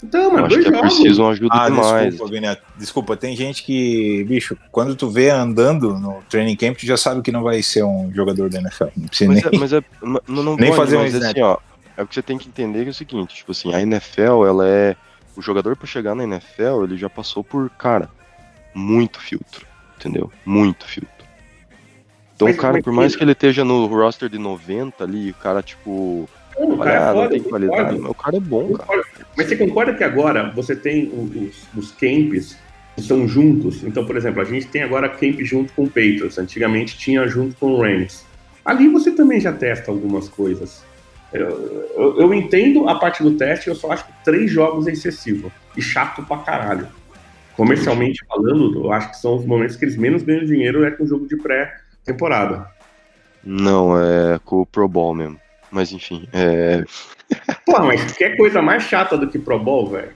Então, 0.03 0.23
Eu 0.23 0.31
mas 0.31 0.43
acho 0.45 0.49
dois 0.55 0.63
que 0.65 0.69
é 0.69 0.75
jogos. 0.75 0.93
preciso 0.95 1.21
uma 1.23 1.29
ajuda 1.31 1.49
Ah, 1.53 1.69
demais. 1.69 2.09
desculpa. 2.15 2.57
Desculpa, 2.77 3.17
tem 3.17 3.35
gente 3.35 3.63
que, 3.63 4.23
bicho, 4.25 4.57
quando 4.71 4.95
tu 4.95 5.09
vê 5.09 5.29
andando 5.29 5.97
no 5.97 6.21
training 6.29 6.55
camp, 6.57 6.75
tu 6.77 6.85
já 6.85 6.97
sabe 6.97 7.21
que 7.21 7.31
não 7.31 7.41
vai 7.43 7.61
ser 7.63 7.83
um 7.83 8.11
jogador 8.13 8.49
da 8.49 8.59
NFL. 8.59 8.85
Não 8.97 9.07
precisa 9.07 9.31
Mas 9.31 9.43
nem. 9.43 9.53
é, 9.53 9.59
mas 9.59 9.73
é 9.73 9.83
não, 10.01 10.43
não 10.43 10.55
Nem 10.57 10.69
pode, 10.71 10.75
fazer 10.75 10.97
um 10.97 11.01
mas 11.01 11.15
assim, 11.15 11.41
ó, 11.41 11.57
é 11.95 12.03
o 12.03 12.07
que 12.07 12.13
você 12.15 12.21
tem 12.21 12.37
que 12.37 12.47
entender 12.49 12.81
que 12.81 12.87
é 12.89 12.91
o 12.91 12.93
seguinte, 12.93 13.33
tipo 13.35 13.51
assim, 13.53 13.73
a 13.73 13.81
NFL, 13.81 14.45
ela 14.45 14.67
é 14.67 14.95
o 15.37 15.41
jogador 15.41 15.75
pra 15.77 15.87
chegar 15.87 16.13
na 16.15 16.23
NFL, 16.25 16.83
ele 16.83 16.97
já 16.97 17.09
passou 17.09 17.43
por, 17.43 17.69
cara, 17.71 18.09
muito 18.75 19.19
filtro, 19.21 19.65
entendeu? 19.97 20.31
Muito 20.45 20.85
filtro. 20.85 21.11
Então, 22.35 22.47
Mas- 22.47 22.57
o 22.57 22.59
cara, 22.59 22.73
mas 22.73 22.83
por 22.83 22.91
mais 22.93 23.11
que- 23.13 23.19
que 23.19 23.23
ele 23.23 23.31
esteja 23.31 23.63
no 23.63 23.85
roster 23.85 24.27
de 24.27 24.37
90 24.37 25.03
ali, 25.03 25.31
o 25.31 25.35
cara, 25.35 25.61
tipo, 25.63 26.27
Não, 26.59 26.73
o 26.73 26.77
cara 26.77 26.91
é 26.91 26.97
ah, 26.97 27.05
não 27.07 27.13
foda, 27.13 27.29
tem 27.29 27.43
qualidade, 27.43 27.95
o 27.99 28.13
cara 28.13 28.37
é 28.37 28.39
bom, 28.39 28.73
cara. 28.73 29.03
Mas 29.35 29.47
você 29.47 29.55
concorda 29.55 29.93
que 29.93 30.03
agora 30.03 30.51
você 30.51 30.75
tem 30.75 31.11
os, 31.11 31.67
os 31.75 31.91
camps 31.91 32.57
que 32.95 33.01
são 33.01 33.27
juntos? 33.27 33.83
Então, 33.83 34.05
por 34.05 34.15
exemplo, 34.15 34.41
a 34.41 34.45
gente 34.45 34.67
tem 34.67 34.83
agora 34.83 35.09
camp 35.09 35.39
junto 35.41 35.73
com 35.73 35.83
o 35.83 35.87
Patriots. 35.87 36.37
Antigamente 36.37 36.97
tinha 36.97 37.27
junto 37.27 37.55
com 37.55 37.73
o 37.73 37.81
Rams. 37.81 38.23
Ali 38.63 38.87
você 38.87 39.11
também 39.11 39.39
já 39.39 39.51
testa 39.51 39.89
algumas 39.91 40.29
coisas. 40.29 40.83
Eu, 41.33 41.89
eu- 41.97 42.19
eu 42.19 42.33
entendo 42.33 42.87
a 42.87 42.95
parte 42.99 43.23
do 43.23 43.31
teste, 43.35 43.67
eu 43.67 43.75
só 43.75 43.91
acho 43.91 44.05
que 44.05 44.13
três 44.23 44.51
jogos 44.51 44.85
é 44.87 44.91
excessivo. 44.91 45.51
E 45.75 45.81
chato 45.81 46.21
pra 46.23 46.37
caralho. 46.37 46.87
Comercialmente 47.57 48.23
falando, 48.27 48.85
eu 48.85 48.91
acho 48.93 49.09
que 49.11 49.17
são 49.17 49.35
os 49.37 49.45
momentos 49.45 49.75
que 49.75 49.85
eles 49.85 49.97
menos 49.97 50.21
ganham 50.23 50.45
dinheiro 50.45 50.83
é 50.85 50.91
com 50.91 51.03
o 51.03 51.07
jogo 51.07 51.27
de 51.27 51.35
pré-temporada. 51.37 52.67
Não, 53.43 53.99
é 53.99 54.39
com 54.45 54.61
o 54.61 54.65
Pro 54.65 54.87
Bowl 54.87 55.13
mesmo. 55.13 55.39
Mas 55.73 55.91
enfim, 55.91 56.27
é, 56.31 56.83
Pô, 57.65 57.79
mas 57.79 58.11
quer 58.13 58.37
coisa 58.37 58.61
mais 58.61 58.83
chata 58.83 59.17
do 59.17 59.27
que 59.27 59.39
Pro 59.39 59.57
Bowl, 59.57 59.89
velho? 59.89 60.11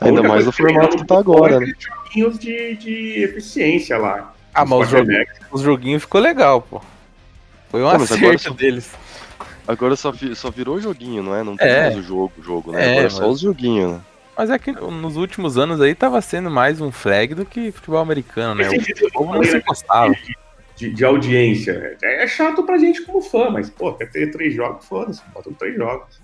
Ainda 0.00 0.22
mais 0.22 0.46
no 0.46 0.52
que 0.52 0.62
formato 0.62 0.96
no 0.96 1.02
que 1.02 1.06
tá 1.08 1.18
agora, 1.18 1.56
é 1.56 1.58
né? 1.60 1.72
joguinhos 1.76 2.38
de, 2.38 2.76
de 2.76 3.22
eficiência 3.24 3.98
lá. 3.98 4.32
Ah, 4.54 4.64
mas 4.64 4.82
os, 4.82 4.88
jogu- 4.90 5.06
quarterbacks. 5.06 5.40
os 5.50 5.60
joguinhos 5.62 6.02
ficou 6.02 6.20
legal, 6.20 6.62
pô. 6.62 6.80
Foi 7.68 7.82
um 7.82 7.88
Pô, 7.90 7.96
acerto 7.96 8.42
só- 8.42 8.50
deles. 8.50 8.92
Agora 9.66 9.96
só, 9.96 10.12
só 10.36 10.50
virou 10.50 10.80
joguinho, 10.80 11.22
não 11.22 11.34
é? 11.34 11.42
Não 11.42 11.56
tem 11.56 11.66
É. 11.68 11.82
mais 11.84 11.96
o 11.96 12.02
jogo, 12.02 12.32
o 12.38 12.42
jogo, 12.42 12.72
né? 12.72 12.84
É, 12.84 12.90
Agora 12.92 13.06
é 13.06 13.10
só 13.10 13.22
mas- 13.22 13.30
os 13.32 13.40
joguinhos, 13.40 13.92
né? 13.94 14.00
Mas 14.38 14.50
é 14.50 14.58
que 14.58 14.70
nos 14.72 15.16
últimos 15.16 15.58
anos 15.58 15.80
aí 15.80 15.94
tava 15.96 16.20
sendo 16.22 16.48
mais 16.50 16.80
um 16.80 16.90
flag 16.92 17.34
do 17.34 17.44
que 17.44 17.70
futebol 17.72 18.00
americano, 18.00 18.54
né? 18.62 18.68
O 18.68 18.78
que 18.80 19.10
povo 19.10 19.34
não 19.34 19.42
se 19.44 19.58
gostava. 19.60 20.14
De, 20.82 20.90
de 20.90 21.04
audiência. 21.04 21.96
É, 22.02 22.24
é 22.24 22.26
chato 22.26 22.64
pra 22.64 22.78
gente 22.78 23.02
como 23.02 23.20
fã, 23.20 23.50
mas, 23.50 23.70
pô, 23.70 23.94
quer 23.94 24.10
ter 24.10 24.30
três 24.30 24.54
jogos? 24.54 24.84
Foda-se, 24.84 25.22
bota 25.32 25.50
três 25.58 25.76
jogos. 25.76 26.20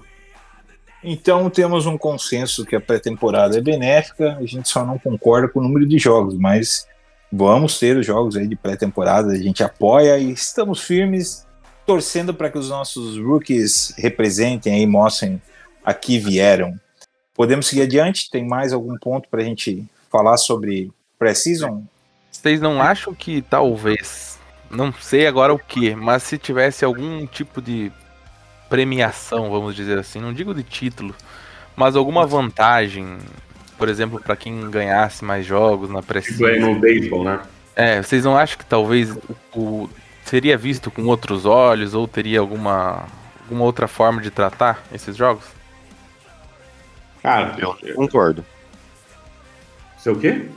Então 1.03 1.49
temos 1.49 1.87
um 1.87 1.97
consenso 1.97 2.65
que 2.67 2.75
a 2.75 2.81
pré-temporada 2.81 3.57
é 3.57 3.61
benéfica, 3.61 4.37
a 4.37 4.45
gente 4.45 4.69
só 4.69 4.85
não 4.85 4.99
concorda 4.99 5.47
com 5.47 5.61
o 5.61 5.63
número 5.63 5.87
de 5.87 5.97
jogos, 5.97 6.37
mas 6.37 6.89
vamos 7.31 7.79
ter 7.79 7.97
os 7.97 8.05
jogos 8.05 8.37
aí 8.37 8.49
de 8.49 8.57
pré-temporada, 8.57 9.31
a 9.31 9.39
gente 9.39 9.63
apoia 9.63 10.19
e 10.19 10.33
estamos 10.33 10.83
firmes, 10.83 11.47
torcendo 11.87 12.35
para 12.35 12.51
que 12.51 12.59
os 12.59 12.69
nossos 12.69 13.17
rookies 13.17 13.95
representem 13.97 14.75
aí, 14.75 14.87
mostrem 14.87 15.41
a 15.85 15.95
que 15.95 16.19
vieram. 16.19 16.75
Podemos 17.33 17.69
seguir 17.69 17.83
adiante? 17.83 18.29
Tem 18.29 18.45
mais 18.45 18.73
algum 18.73 18.99
ponto 18.99 19.29
para 19.29 19.41
a 19.41 19.45
gente 19.45 19.87
falar 20.11 20.37
sobre 20.37 20.91
pré-season? 21.17 21.85
Vocês 22.33 22.61
não 22.61 22.83
acham 22.83 23.15
que 23.15 23.41
talvez, 23.43 24.38
não 24.71 24.93
sei 24.93 25.27
agora 25.27 25.53
o 25.53 25.59
que, 25.59 25.95
mas 25.95 26.23
se 26.23 26.39
tivesse 26.39 26.85
algum 26.85 27.27
tipo 27.27 27.61
de 27.63 27.91
premiação, 28.69 29.51
vamos 29.51 29.75
dizer 29.75 29.99
assim, 29.99 30.21
não 30.21 30.33
digo 30.33 30.55
de 30.55 30.63
título, 30.63 31.15
mas 31.75 31.97
alguma 31.97 32.27
vantagem, 32.27 33.19
por 33.79 33.89
exemplo, 33.89 34.21
pra 34.21 34.37
quem 34.37 34.71
ganhasse 34.71 35.25
mais 35.25 35.47
jogos 35.47 35.89
na 35.89 36.01
Isso 36.19 36.47
é 36.47 36.59
no 36.59 36.79
beisebol, 36.79 37.25
né? 37.25 37.41
É, 37.75 38.03
vocês 38.03 38.25
não 38.25 38.37
acham 38.37 38.59
que 38.59 38.67
talvez 38.67 39.11
o, 39.11 39.21
o- 39.55 39.91
seria 40.25 40.59
visto 40.59 40.91
com 40.91 41.05
outros 41.07 41.47
olhos 41.47 41.95
ou 41.95 42.07
teria 42.07 42.41
alguma 42.41 43.07
alguma 43.43 43.65
outra 43.65 43.89
forma 43.89 44.21
de 44.21 44.31
tratar 44.31 44.83
esses 44.93 45.17
jogos? 45.17 45.45
Cara, 47.23 47.57
Eu 47.59 47.77
não 47.89 47.95
concordo. 47.95 48.45
sei 49.99 50.13
o 50.13 50.19
quê? 50.19 50.49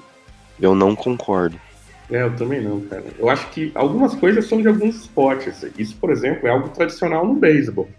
Eu 0.59 0.75
não 0.75 0.95
concordo. 0.95 1.59
É, 2.11 2.23
eu 2.23 2.35
também 2.35 2.61
não, 2.61 2.81
cara. 2.81 3.03
Eu 3.17 3.29
acho 3.29 3.49
que 3.51 3.71
algumas 3.73 4.13
coisas 4.15 4.45
são 4.45 4.61
de 4.61 4.67
alguns 4.67 4.97
esportes. 4.97 5.65
Isso, 5.77 5.95
por 5.95 6.11
exemplo, 6.11 6.47
é 6.47 6.51
algo 6.51 6.69
tradicional 6.69 7.25
no 7.25 7.35
beisebol. 7.35 7.89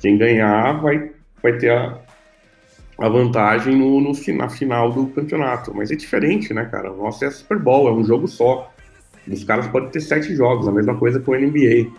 Quem 0.00 0.18
ganhar 0.18 0.80
vai, 0.80 1.10
vai 1.42 1.56
ter 1.56 1.70
a, 1.70 1.98
a 2.98 3.08
vantagem 3.08 3.76
no, 3.76 4.00
no, 4.00 4.12
na 4.36 4.48
final 4.48 4.92
do 4.92 5.06
campeonato. 5.06 5.72
Mas 5.74 5.90
é 5.90 5.96
diferente, 5.96 6.52
né, 6.52 6.66
cara? 6.66 6.92
O 6.92 7.02
nosso 7.02 7.24
é 7.24 7.30
Super 7.30 7.58
Bowl, 7.58 7.88
é 7.88 7.92
um 7.92 8.04
jogo 8.04 8.28
só. 8.28 8.70
Os 9.26 9.44
caras 9.44 9.66
podem 9.68 9.88
ter 9.88 10.00
sete 10.00 10.34
jogos, 10.34 10.68
a 10.68 10.72
mesma 10.72 10.96
coisa 10.96 11.20
com 11.20 11.32
o 11.32 11.38
NBA. 11.38 11.90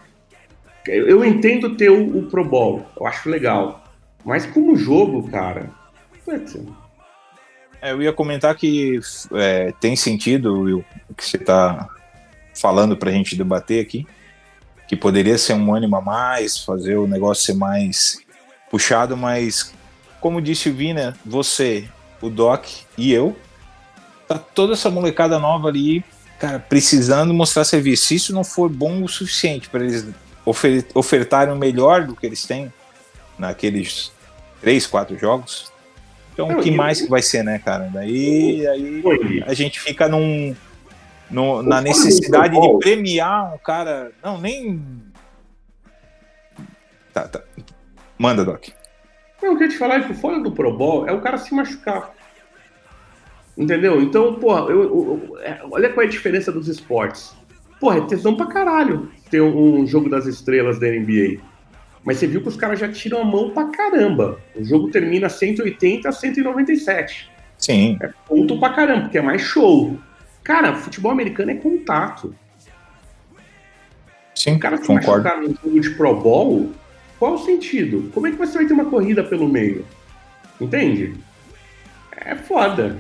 Eu, 0.88 1.08
eu 1.08 1.26
entendo 1.26 1.76
ter 1.76 1.90
o, 1.90 2.18
o 2.18 2.24
Pro 2.24 2.44
Bowl, 2.44 2.86
eu 3.00 3.08
acho 3.08 3.30
legal. 3.30 3.84
Mas 4.26 4.46
como 4.46 4.76
jogo, 4.76 5.30
cara. 5.30 5.70
putz, 6.26 6.58
É, 7.82 7.92
eu 7.92 8.02
ia 8.02 8.14
comentar 8.14 8.56
que 8.56 9.00
é, 9.34 9.74
tem 9.80 9.96
sentido 9.96 10.62
Will, 10.62 10.86
que 11.14 11.26
você 11.26 11.38
está 11.38 11.88
falando 12.60 12.96
para 12.96 13.10
a 13.10 13.14
gente 13.14 13.36
debater 13.36 13.82
aqui, 13.82 14.06
que 14.88 14.96
poderia 14.96 15.38
ser 15.38 15.54
um 15.54 15.74
ânimo 15.74 15.96
a 15.96 16.02
mais, 16.02 16.60
fazer 16.60 16.98
o 16.98 17.08
negócio 17.08 17.44
ser 17.44 17.54
mais 17.54 18.20
puxado, 18.70 19.16
mas 19.18 19.74
como 20.20 20.42
disse 20.42 20.70
o 20.70 20.74
Vina, 20.74 21.18
você, 21.26 21.90
o 22.22 22.30
Doc 22.30 22.66
e 22.98 23.12
eu, 23.12 23.36
tá 24.28 24.38
toda 24.38 24.74
essa 24.74 24.90
molecada 24.90 25.38
nova 25.38 25.68
ali, 25.68 26.04
cara, 26.40 26.60
precisando 26.60 27.34
mostrar 27.34 27.64
serviço. 27.64 28.06
Se 28.06 28.16
isso 28.16 28.34
não 28.34 28.44
for 28.44 28.70
bom 28.70 29.04
o 29.04 29.08
suficiente 29.08 29.70
para 29.70 29.84
eles 29.84 30.08
ofer 30.46 30.86
ofertarem 30.94 31.54
o 31.54 31.58
melhor 31.58 32.06
do 32.06 32.16
que 32.16 32.26
eles 32.26 32.46
têm 32.46 32.72
naqueles 33.38 34.12
três, 34.62 34.88
quatro 34.88 35.18
jogos, 35.18 35.72
então 36.34 36.50
o 36.50 36.62
que 36.62 36.72
mais 36.72 37.02
que 37.02 37.10
vai 37.10 37.22
ser, 37.22 37.44
né, 37.44 37.60
cara? 37.60 37.90
Daí 37.94 38.66
aí 38.68 39.04
a 39.46 39.54
gente 39.54 39.80
fica 39.80 40.08
num, 40.08 40.56
no- 41.34 41.62
na 41.64 41.82
necessidade 41.82 42.60
de 42.60 42.80
premiar 42.80 43.54
um 43.56 43.58
cara. 43.58 44.12
Não, 44.24 44.40
nem. 44.40 44.82
Tá, 47.14 47.28
tá. 47.28 47.42
Manda, 48.18 48.44
Doc. 48.46 48.68
Não, 49.42 49.52
eu 49.52 49.58
queria 49.58 49.72
te 49.74 49.78
falar 49.78 49.96
é 49.96 50.04
que 50.04 50.12
o 50.12 50.16
fora 50.16 50.40
do 50.40 50.52
Pro 50.52 50.76
Bowl 50.76 51.08
é 51.08 51.12
o 51.12 51.22
cara 51.22 51.38
se 51.38 51.54
machucar. 51.54 52.14
Entendeu? 53.58 54.02
Então, 54.02 54.36
porra, 54.36 54.62
eu, 54.72 54.82
eu- 54.84 55.28
eu- 55.30 55.40
é, 55.40 55.62
olha 55.70 55.90
qual 55.90 56.04
é 56.04 56.08
a 56.08 56.10
diferença 56.10 56.52
dos 56.52 56.68
esportes. 56.68 57.36
Porra, 57.80 57.98
é 57.98 58.02
tesão 58.02 58.36
pra 58.36 58.48
caralho 58.48 59.12
ter 59.30 59.42
um, 59.42 59.82
um 59.82 59.86
jogo 59.86 60.10
das 60.10 60.26
estrelas 60.26 60.80
da 60.80 60.88
NBA. 60.88 61.40
Mas 62.06 62.18
você 62.18 62.28
viu 62.28 62.42
que 62.42 62.48
os 62.48 62.56
caras 62.56 62.80
já 62.80 62.92
tiram 62.92 63.22
a 63.22 63.26
mão 63.26 63.52
pra 63.52 63.66
caramba. 63.66 64.40
O 64.56 64.64
jogo 64.64 64.90
termina 64.90 65.30
180 65.30 66.10
a 66.10 66.12
197. 66.12 67.30
Sim, 67.58 67.98
É 68.02 68.10
ponto 68.28 68.60
pra 68.60 68.70
caramba, 68.74 69.02
porque 69.04 69.18
é 69.18 69.22
mais 69.22 69.42
show. 69.42 69.98
Cara, 70.44 70.76
futebol 70.76 71.12
americano 71.12 71.52
é 71.52 71.56
contato. 71.56 72.36
sim, 74.36 74.56
O 74.56 74.60
cara 74.60 74.78
se 74.78 74.86
concordo. 74.88 75.24
machucar 75.24 75.42
num 75.42 75.56
jogo 75.64 75.80
de 75.80 75.90
Pro 75.92 76.16
Bowl, 76.20 76.72
qual 77.20 77.36
o 77.36 77.38
sentido? 77.46 78.10
Como 78.14 78.28
é 78.28 78.32
que 78.32 78.38
você 78.38 78.58
vai 78.58 78.66
ter 78.66 78.74
uma 78.74 78.86
corrida 78.86 79.24
pelo 79.24 79.48
meio? 79.48 79.86
Entende? 80.60 81.16
É 82.18 82.36
foda. 82.36 82.98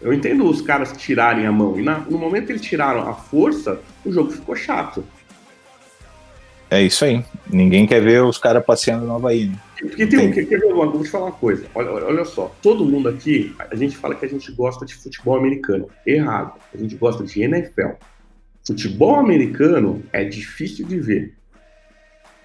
Eu 0.00 0.12
entendo 0.12 0.44
os 0.48 0.60
caras 0.60 0.92
tirarem 0.96 1.46
a 1.46 1.52
mão. 1.52 1.78
E 1.78 1.82
na- 1.82 1.98
no 2.00 2.18
momento 2.18 2.46
que 2.46 2.52
eles 2.52 2.62
tiraram 2.62 3.08
a 3.08 3.14
força, 3.14 3.80
o 4.04 4.10
jogo 4.10 4.32
ficou 4.32 4.56
chato. 4.56 5.04
É 6.72 6.80
isso 6.80 7.04
aí. 7.04 7.22
Ninguém 7.50 7.86
quer 7.86 8.00
ver 8.00 8.22
os 8.22 8.38
caras 8.38 8.64
passeando 8.64 9.04
no 9.04 9.14
Havaí. 9.14 9.48
Né? 9.48 9.58
Porque 9.78 10.06
tem 10.06 10.18
um. 10.18 10.22
Entendi. 10.22 10.46
Quer, 10.46 10.58
ver 10.58 10.72
uma, 10.72 10.86
vou 10.86 11.02
te 11.02 11.10
falar 11.10 11.26
uma 11.26 11.32
coisa. 11.32 11.66
Olha, 11.74 11.90
olha 11.90 12.24
só. 12.24 12.50
Todo 12.62 12.86
mundo 12.86 13.10
aqui, 13.10 13.54
a 13.58 13.76
gente 13.76 13.94
fala 13.94 14.14
que 14.14 14.24
a 14.24 14.28
gente 14.28 14.50
gosta 14.52 14.86
de 14.86 14.94
futebol 14.94 15.36
americano. 15.36 15.90
Errado. 16.06 16.54
A 16.72 16.78
gente 16.78 16.94
gosta 16.94 17.24
de 17.24 17.42
NFL. 17.42 17.90
Futebol 18.66 19.16
americano 19.16 20.02
é 20.14 20.24
difícil 20.24 20.86
de 20.86 20.98
ver. 20.98 21.34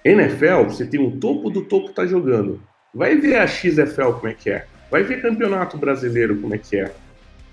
NFL, 0.04 0.64
você 0.64 0.84
tem 0.84 1.00
o 1.00 1.12
topo 1.12 1.48
do 1.48 1.62
topo 1.62 1.88
tá 1.94 2.04
jogando. 2.04 2.60
Vai 2.94 3.16
ver 3.16 3.36
a 3.36 3.46
XFL 3.46 4.12
como 4.12 4.28
é 4.28 4.34
que 4.34 4.50
é. 4.50 4.66
Vai 4.90 5.04
ver 5.04 5.22
campeonato 5.22 5.78
brasileiro 5.78 6.36
como 6.36 6.54
é 6.54 6.58
que 6.58 6.76
é. 6.76 6.92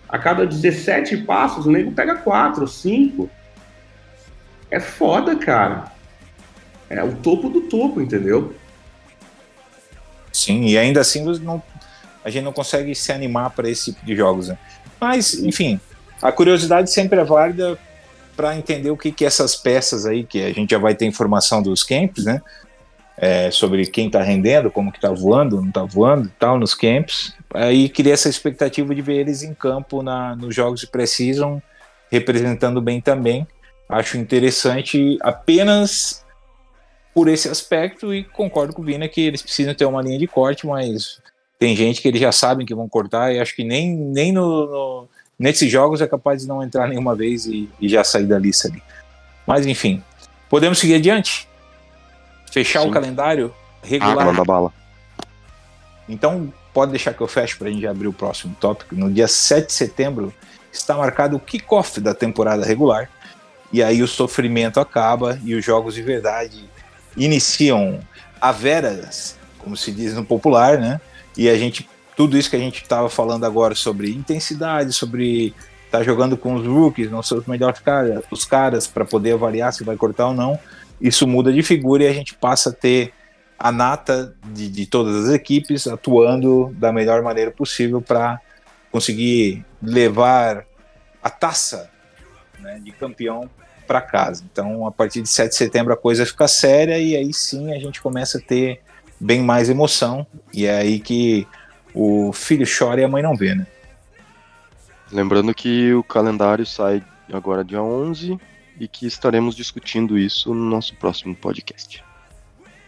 A 0.09 0.19
cada 0.19 0.45
17 0.45 1.17
passos, 1.23 1.65
o 1.65 1.71
nego 1.71 1.93
pega 1.93 2.15
4, 2.15 2.67
5. 2.67 3.29
É 4.69 4.79
foda, 4.81 5.37
cara. 5.37 5.94
É 6.89 7.03
o 7.03 7.15
topo 7.15 7.49
do 7.49 7.61
topo, 7.61 8.01
entendeu? 8.01 8.55
Sim, 10.31 10.65
e 10.65 10.77
ainda 10.77 11.01
assim 11.01 11.23
não- 11.39 11.61
a 12.23 12.29
gente 12.29 12.43
não 12.43 12.53
consegue 12.53 12.93
se 12.93 13.11
animar 13.11 13.51
para 13.51 13.69
esse 13.69 13.93
tipo 13.93 14.05
de 14.05 14.15
jogos. 14.15 14.49
Né? 14.49 14.57
Mas, 14.99 15.33
enfim, 15.35 15.79
a 16.21 16.31
curiosidade 16.31 16.91
sempre 16.91 17.19
é 17.19 17.23
válida 17.23 17.77
para 18.35 18.55
entender 18.57 18.91
o 18.91 18.97
que, 18.97 19.11
que 19.11 19.23
essas 19.23 19.55
peças 19.55 20.05
aí, 20.05 20.23
que 20.23 20.43
a 20.43 20.51
gente 20.51 20.71
já 20.71 20.77
vai 20.77 20.93
ter 20.93 21.05
informação 21.05 21.61
dos 21.61 21.83
camps, 21.83 22.25
né? 22.25 22.41
é, 23.17 23.49
sobre 23.49 23.85
quem 23.85 24.07
está 24.07 24.21
rendendo, 24.21 24.69
como 24.69 24.91
que 24.91 24.97
está 24.97 25.11
voando, 25.11 25.61
não 25.61 25.69
está 25.69 25.83
voando 25.83 26.27
e 26.27 26.31
tal, 26.37 26.59
nos 26.59 26.73
camps. 26.73 27.33
Aí 27.53 27.87
cria 27.87 28.13
essa 28.13 28.27
expectativa 28.27 28.93
de 28.93 29.01
ver 29.01 29.15
eles 29.15 29.41
em 29.41 29.53
campo 29.53 30.03
na, 30.03 30.35
nos 30.35 30.53
jogos 30.53 30.81
de 30.81 30.87
Precision, 30.87 31.59
representando 32.11 32.81
bem 32.81 32.99
também. 32.99 33.47
Acho 33.87 34.17
interessante 34.17 35.17
apenas 35.21 36.24
por 37.15 37.29
esse 37.29 37.47
aspecto 37.47 38.13
e 38.13 38.25
concordo 38.25 38.73
com 38.73 38.81
o 38.81 38.85
Vina 38.85 39.07
que 39.07 39.21
eles 39.21 39.41
precisam 39.41 39.73
ter 39.73 39.85
uma 39.85 40.01
linha 40.01 40.19
de 40.19 40.27
corte, 40.27 40.67
mas 40.67 41.21
tem 41.57 41.73
gente 41.73 42.01
que 42.01 42.09
eles 42.09 42.19
já 42.19 42.33
sabem 42.33 42.65
que 42.67 42.75
vão 42.75 42.89
cortar 42.89 43.33
e 43.33 43.39
acho 43.39 43.55
que 43.55 43.63
nem, 43.63 43.95
nem 43.95 44.33
no, 44.33 44.65
no 44.67 45.09
nesses 45.39 45.71
jogos 45.71 46.01
é 46.01 46.07
capaz 46.07 46.41
de 46.41 46.47
não 46.47 46.61
entrar 46.61 46.89
nenhuma 46.89 47.15
vez 47.15 47.45
e, 47.45 47.69
e 47.79 47.87
já 47.87 48.03
sair 48.03 48.25
da 48.25 48.37
lista 48.37 48.67
ali. 48.67 48.83
Mas 49.47 49.65
enfim, 49.65 50.03
podemos 50.49 50.77
seguir 50.77 50.95
adiante? 50.95 51.47
Fechar 52.51 52.81
Sim. 52.81 52.89
o 52.89 52.91
calendário 52.91 53.55
Ah, 53.81 53.87
regular. 53.87 54.25
manda 54.25 54.43
bala. 54.43 54.73
Então, 56.07 56.53
pode 56.73 56.91
deixar 56.91 57.13
que 57.13 57.21
eu 57.21 57.27
feche 57.27 57.55
para 57.55 57.69
a 57.69 57.71
gente 57.71 57.87
abrir 57.87 58.07
o 58.07 58.13
próximo 58.13 58.55
tópico. 58.59 58.93
No 58.93 59.09
dia 59.11 59.27
7 59.27 59.67
de 59.67 59.73
setembro 59.73 60.33
está 60.71 60.95
marcado 60.97 61.37
o 61.37 61.39
kickoff 61.39 62.01
da 62.01 62.13
temporada 62.13 62.65
regular. 62.65 63.09
E 63.71 63.81
aí 63.81 64.03
o 64.03 64.07
sofrimento 64.07 64.79
acaba 64.81 65.39
e 65.43 65.55
os 65.55 65.63
jogos 65.63 65.95
de 65.95 66.01
verdade 66.01 66.74
iniciam 67.17 67.99
a 68.39 68.51
veras, 68.51 69.37
como 69.59 69.75
se 69.75 69.91
diz 69.91 70.13
no 70.13 70.25
popular, 70.25 70.77
né? 70.77 70.99
E 71.37 71.49
a 71.49 71.57
gente, 71.57 71.87
tudo 72.15 72.37
isso 72.37 72.49
que 72.49 72.55
a 72.55 72.59
gente 72.59 72.81
estava 72.81 73.09
falando 73.09 73.45
agora 73.45 73.75
sobre 73.75 74.11
intensidade, 74.11 74.93
sobre 74.93 75.53
estar 75.85 76.03
jogando 76.03 76.37
com 76.37 76.55
os 76.55 76.65
rookies, 76.65 77.09
não 77.09 77.23
ser 77.23 77.35
os 77.35 77.45
melhores 77.45 77.79
caras, 77.79 78.23
os 78.29 78.45
caras 78.45 78.87
para 78.87 79.05
poder 79.05 79.33
avaliar 79.33 79.73
se 79.73 79.83
vai 79.83 79.95
cortar 79.95 80.27
ou 80.27 80.33
não, 80.33 80.59
isso 80.99 81.27
muda 81.27 81.51
de 81.51 81.61
figura 81.63 82.03
e 82.03 82.07
a 82.07 82.13
gente 82.13 82.33
passa 82.35 82.69
a 82.69 82.73
ter 82.73 83.13
a 83.57 83.71
nata 83.71 84.35
de, 84.51 84.69
de 84.69 84.85
todas 84.85 85.25
as 85.25 85.33
equipes 85.33 85.87
atuando 85.87 86.73
da 86.77 86.91
melhor 86.91 87.21
maneira 87.21 87.51
possível 87.51 88.01
para 88.01 88.39
conseguir 88.91 89.65
levar 89.81 90.65
a 91.23 91.29
taça 91.29 91.89
né, 92.59 92.79
de 92.83 92.91
campeão 92.91 93.49
para 93.85 94.01
casa. 94.01 94.43
Então, 94.51 94.85
a 94.85 94.91
partir 94.91 95.21
de 95.21 95.29
7 95.29 95.49
de 95.49 95.55
setembro 95.55 95.93
a 95.93 95.97
coisa 95.97 96.25
fica 96.25 96.47
séria 96.47 96.99
e 96.99 97.15
aí 97.15 97.33
sim 97.33 97.73
a 97.73 97.79
gente 97.79 98.01
começa 98.01 98.37
a 98.37 98.41
ter 98.41 98.81
bem 99.19 99.41
mais 99.41 99.69
emoção 99.69 100.25
e 100.53 100.65
é 100.65 100.77
aí 100.77 100.99
que 100.99 101.47
o 101.93 102.33
filho 102.33 102.65
chora 102.67 103.01
e 103.01 103.03
a 103.03 103.07
mãe 103.07 103.23
não 103.23 103.35
vê, 103.35 103.55
né? 103.55 103.65
Lembrando 105.11 105.53
que 105.53 105.93
o 105.93 106.03
calendário 106.03 106.65
sai 106.65 107.03
agora 107.31 107.63
dia 107.63 107.81
11 107.81 108.37
e 108.79 108.87
que 108.87 109.05
estaremos 109.05 109.55
discutindo 109.55 110.17
isso 110.17 110.53
no 110.53 110.69
nosso 110.69 110.95
próximo 110.95 111.35
podcast. 111.35 112.03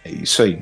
É 0.04 0.12
isso 0.12 0.42
aí. 0.42 0.62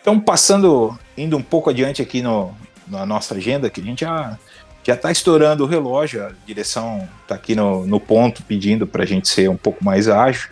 Então, 0.00 0.18
passando, 0.20 0.96
indo 1.16 1.36
um 1.36 1.42
pouco 1.42 1.70
adiante 1.70 2.02
aqui 2.02 2.22
no, 2.22 2.54
na 2.86 3.06
nossa 3.06 3.34
agenda, 3.34 3.70
que 3.70 3.80
a 3.80 3.84
gente 3.84 4.00
já 4.00 4.38
já 4.82 4.94
está 4.94 5.10
estourando 5.10 5.64
o 5.64 5.66
relógio, 5.66 6.24
a 6.24 6.32
direção 6.46 7.08
está 7.22 7.34
aqui 7.34 7.54
no, 7.54 7.86
no 7.86 8.00
ponto 8.00 8.42
pedindo 8.42 8.86
para 8.86 9.04
a 9.04 9.06
gente 9.06 9.28
ser 9.28 9.48
um 9.48 9.56
pouco 9.56 9.84
mais 9.84 10.08
ágil. 10.08 10.48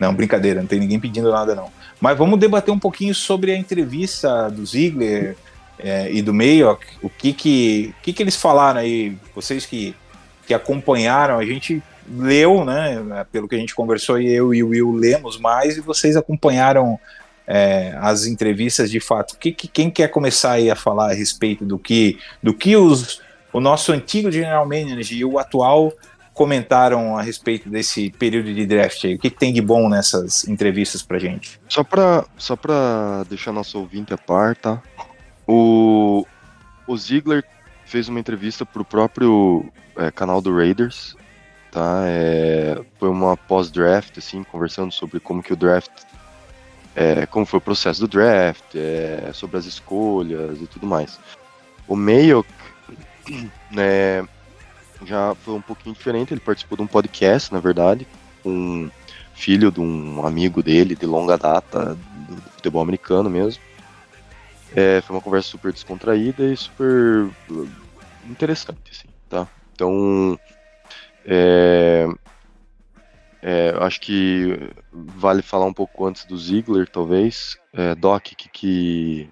Não, 0.00 0.14
brincadeira, 0.14 0.60
não 0.60 0.66
tem 0.66 0.80
ninguém 0.80 0.98
pedindo 0.98 1.30
nada 1.30 1.54
não. 1.54 1.70
Mas 2.00 2.16
vamos 2.18 2.38
debater 2.38 2.72
um 2.72 2.78
pouquinho 2.78 3.14
sobre 3.14 3.52
a 3.52 3.56
entrevista 3.56 4.50
do 4.50 4.64
Ziegler 4.64 5.36
é, 5.78 6.10
e 6.10 6.22
do 6.22 6.32
Mayock, 6.32 6.84
o 7.02 7.08
que 7.08 7.32
que, 7.32 7.94
que 8.02 8.12
que 8.12 8.22
eles 8.22 8.36
falaram 8.36 8.80
aí, 8.80 9.16
vocês 9.34 9.66
que, 9.66 9.94
que 10.46 10.54
acompanharam, 10.54 11.38
a 11.38 11.44
gente 11.44 11.82
leu, 12.08 12.64
né, 12.64 13.26
pelo 13.32 13.48
que 13.48 13.54
a 13.54 13.58
gente 13.58 13.74
conversou, 13.74 14.20
eu 14.20 14.54
e 14.54 14.62
o 14.62 14.68
Will 14.68 14.92
lemos 14.92 15.38
mais, 15.38 15.76
e 15.76 15.80
vocês 15.80 16.16
acompanharam 16.16 16.98
é, 17.46 17.96
as 18.00 18.26
entrevistas 18.26 18.90
de 18.90 19.00
fato. 19.00 19.36
Que, 19.38 19.52
que, 19.52 19.68
quem 19.68 19.90
quer 19.90 20.08
começar 20.08 20.52
aí 20.52 20.70
a 20.70 20.76
falar 20.76 21.10
a 21.10 21.14
respeito 21.14 21.64
do 21.64 21.78
que, 21.78 22.18
do 22.42 22.54
que 22.54 22.76
os, 22.76 23.20
o 23.54 23.60
nosso 23.60 23.92
antigo 23.92 24.32
general 24.32 24.66
manager 24.66 25.16
e 25.16 25.24
o 25.24 25.38
atual 25.38 25.92
comentaram 26.34 27.16
a 27.16 27.22
respeito 27.22 27.70
desse 27.70 28.10
período 28.10 28.52
de 28.52 28.66
draft 28.66 29.04
aí? 29.04 29.14
O 29.14 29.18
que, 29.18 29.30
que 29.30 29.38
tem 29.38 29.52
de 29.52 29.62
bom 29.62 29.88
nessas 29.88 30.46
entrevistas 30.48 31.04
pra 31.04 31.20
gente? 31.20 31.60
Só 31.68 31.84
pra, 31.84 32.24
só 32.36 32.56
pra 32.56 33.24
deixar 33.30 33.52
nosso 33.52 33.78
ouvinte 33.78 34.12
a 34.12 34.18
par, 34.18 34.56
tá? 34.56 34.82
O, 35.46 36.26
o 36.84 36.96
Ziegler 36.96 37.44
fez 37.86 38.08
uma 38.08 38.18
entrevista 38.18 38.66
pro 38.66 38.84
próprio 38.84 39.64
é, 39.96 40.10
canal 40.10 40.40
do 40.40 40.52
Raiders, 40.52 41.16
tá? 41.70 42.02
É, 42.06 42.82
foi 42.98 43.08
uma 43.08 43.36
pós-draft, 43.36 44.18
assim, 44.18 44.42
conversando 44.42 44.90
sobre 44.90 45.20
como 45.20 45.44
que 45.44 45.52
o 45.52 45.56
draft, 45.56 45.92
é, 46.96 47.24
como 47.26 47.46
foi 47.46 47.58
o 47.58 47.62
processo 47.62 48.00
do 48.00 48.08
draft, 48.08 48.74
é, 48.74 49.30
sobre 49.32 49.58
as 49.58 49.64
escolhas 49.64 50.60
e 50.60 50.66
tudo 50.66 50.88
mais. 50.88 51.20
O 51.86 51.94
Mayo, 51.94 52.44
né, 53.70 54.26
já 55.04 55.34
foi 55.34 55.54
um 55.54 55.60
pouquinho 55.60 55.94
diferente, 55.94 56.32
ele 56.32 56.40
participou 56.40 56.76
de 56.76 56.82
um 56.82 56.86
podcast, 56.86 57.52
na 57.52 57.60
verdade, 57.60 58.06
com 58.42 58.50
um 58.50 58.90
filho 59.34 59.70
de 59.70 59.80
um 59.80 60.24
amigo 60.26 60.62
dele 60.62 60.94
de 60.94 61.06
longa 61.06 61.36
data, 61.36 61.96
do 62.28 62.36
futebol 62.52 62.82
americano 62.82 63.28
mesmo. 63.28 63.62
É, 64.74 65.00
foi 65.00 65.14
uma 65.14 65.22
conversa 65.22 65.48
super 65.48 65.72
descontraída 65.72 66.44
e 66.44 66.56
super 66.56 67.30
interessante, 68.28 68.90
assim, 68.90 69.08
tá? 69.28 69.46
Então, 69.72 70.38
é, 71.24 72.06
é, 73.42 73.74
acho 73.80 74.00
que 74.00 74.58
vale 74.90 75.42
falar 75.42 75.66
um 75.66 75.72
pouco 75.72 76.06
antes 76.06 76.24
do 76.24 76.36
Ziegler, 76.36 76.88
talvez. 76.88 77.58
É, 77.72 77.94
Doc, 77.94 78.22
que, 78.22 78.48
que 78.48 79.28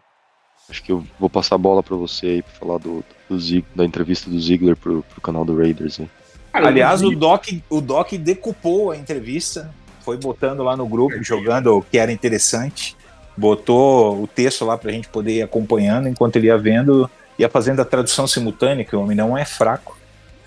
acho 0.68 0.82
que 0.82 0.93
eu 0.93 1.05
vou 1.18 1.30
passar 1.30 1.55
a 1.55 1.59
bola 1.59 1.82
para 1.82 1.97
você 1.97 2.26
aí 2.26 2.43
para 2.43 2.53
falar 2.53 2.78
do, 2.78 2.97
do 2.99 3.14
Zieg- 3.38 3.64
da 3.74 3.84
entrevista 3.84 4.28
do 4.30 4.40
Ziegler 4.40 4.76
pro, 4.76 5.02
pro 5.02 5.20
canal 5.20 5.44
do 5.44 5.56
Raiders. 5.56 6.00
Aí. 6.00 6.08
Cara, 6.52 6.68
Aliás, 6.68 7.02
o 7.02 7.10
Doc, 7.10 7.46
o 7.70 7.80
Doc 7.80 8.12
decupou 8.12 8.90
a 8.90 8.96
entrevista, 8.96 9.70
foi 10.04 10.16
botando 10.16 10.62
lá 10.62 10.76
no 10.76 10.86
grupo, 10.86 11.22
jogando 11.22 11.78
o 11.78 11.82
que 11.82 11.96
era 11.98 12.12
interessante, 12.12 12.96
botou 13.36 14.22
o 14.22 14.26
texto 14.26 14.64
lá 14.64 14.76
pra 14.76 14.92
gente 14.92 15.08
poder 15.08 15.36
ir 15.38 15.42
acompanhando 15.42 16.08
enquanto 16.08 16.36
ele 16.36 16.48
ia 16.48 16.58
vendo, 16.58 17.10
ia 17.38 17.48
fazendo 17.48 17.80
a 17.80 17.84
tradução 17.84 18.26
simultânea, 18.26 18.84
que 18.84 18.94
o 18.94 19.00
homem 19.00 19.16
não 19.16 19.36
é 19.36 19.44
fraco. 19.44 19.96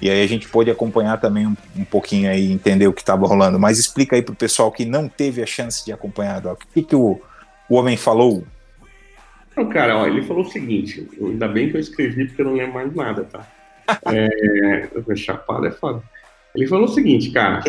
E 0.02 0.10
aí 0.10 0.22
a 0.22 0.28
gente 0.28 0.48
pôde 0.48 0.70
acompanhar 0.70 1.20
também 1.20 1.48
um, 1.48 1.56
um 1.76 1.86
pouquinho 1.86 2.30
aí, 2.30 2.52
entender 2.52 2.86
o 2.88 2.94
que 2.94 3.02
estava 3.02 3.26
rolando. 3.26 3.58
Mas 3.58 3.80
explica 3.80 4.16
aí 4.16 4.22
pro 4.22 4.36
pessoal 4.36 4.72
que 4.72 4.86
não 4.86 5.08
teve 5.08 5.42
a 5.42 5.46
chance 5.46 5.84
de 5.86 5.92
acompanhar, 5.94 6.42
Doc. 6.42 6.62
O 6.64 6.68
que, 6.74 6.84
que 6.84 6.96
o, 6.96 7.20
o 7.70 7.76
homem 7.76 7.96
falou? 7.96 8.44
Não, 9.56 9.70
cara, 9.70 9.98
ó, 9.98 10.08
ele 10.08 10.22
falou 10.24 10.44
o 10.44 10.50
seguinte, 10.50 11.08
ainda 11.20 11.48
bem 11.48 11.70
que 11.70 11.78
eu 11.78 11.80
escrevi 11.82 12.26
porque 12.26 12.42
eu 12.42 12.46
não 12.46 12.56
lembro 12.56 12.74
mais 12.74 12.94
nada, 12.94 13.24
tá? 13.24 13.48
É, 14.12 15.16
chapado 15.16 15.68
é 15.68 15.72
foda. 15.72 16.02
Ele 16.56 16.66
falou 16.66 16.86
o 16.86 16.90
seguinte, 16.90 17.30
cara, 17.32 17.62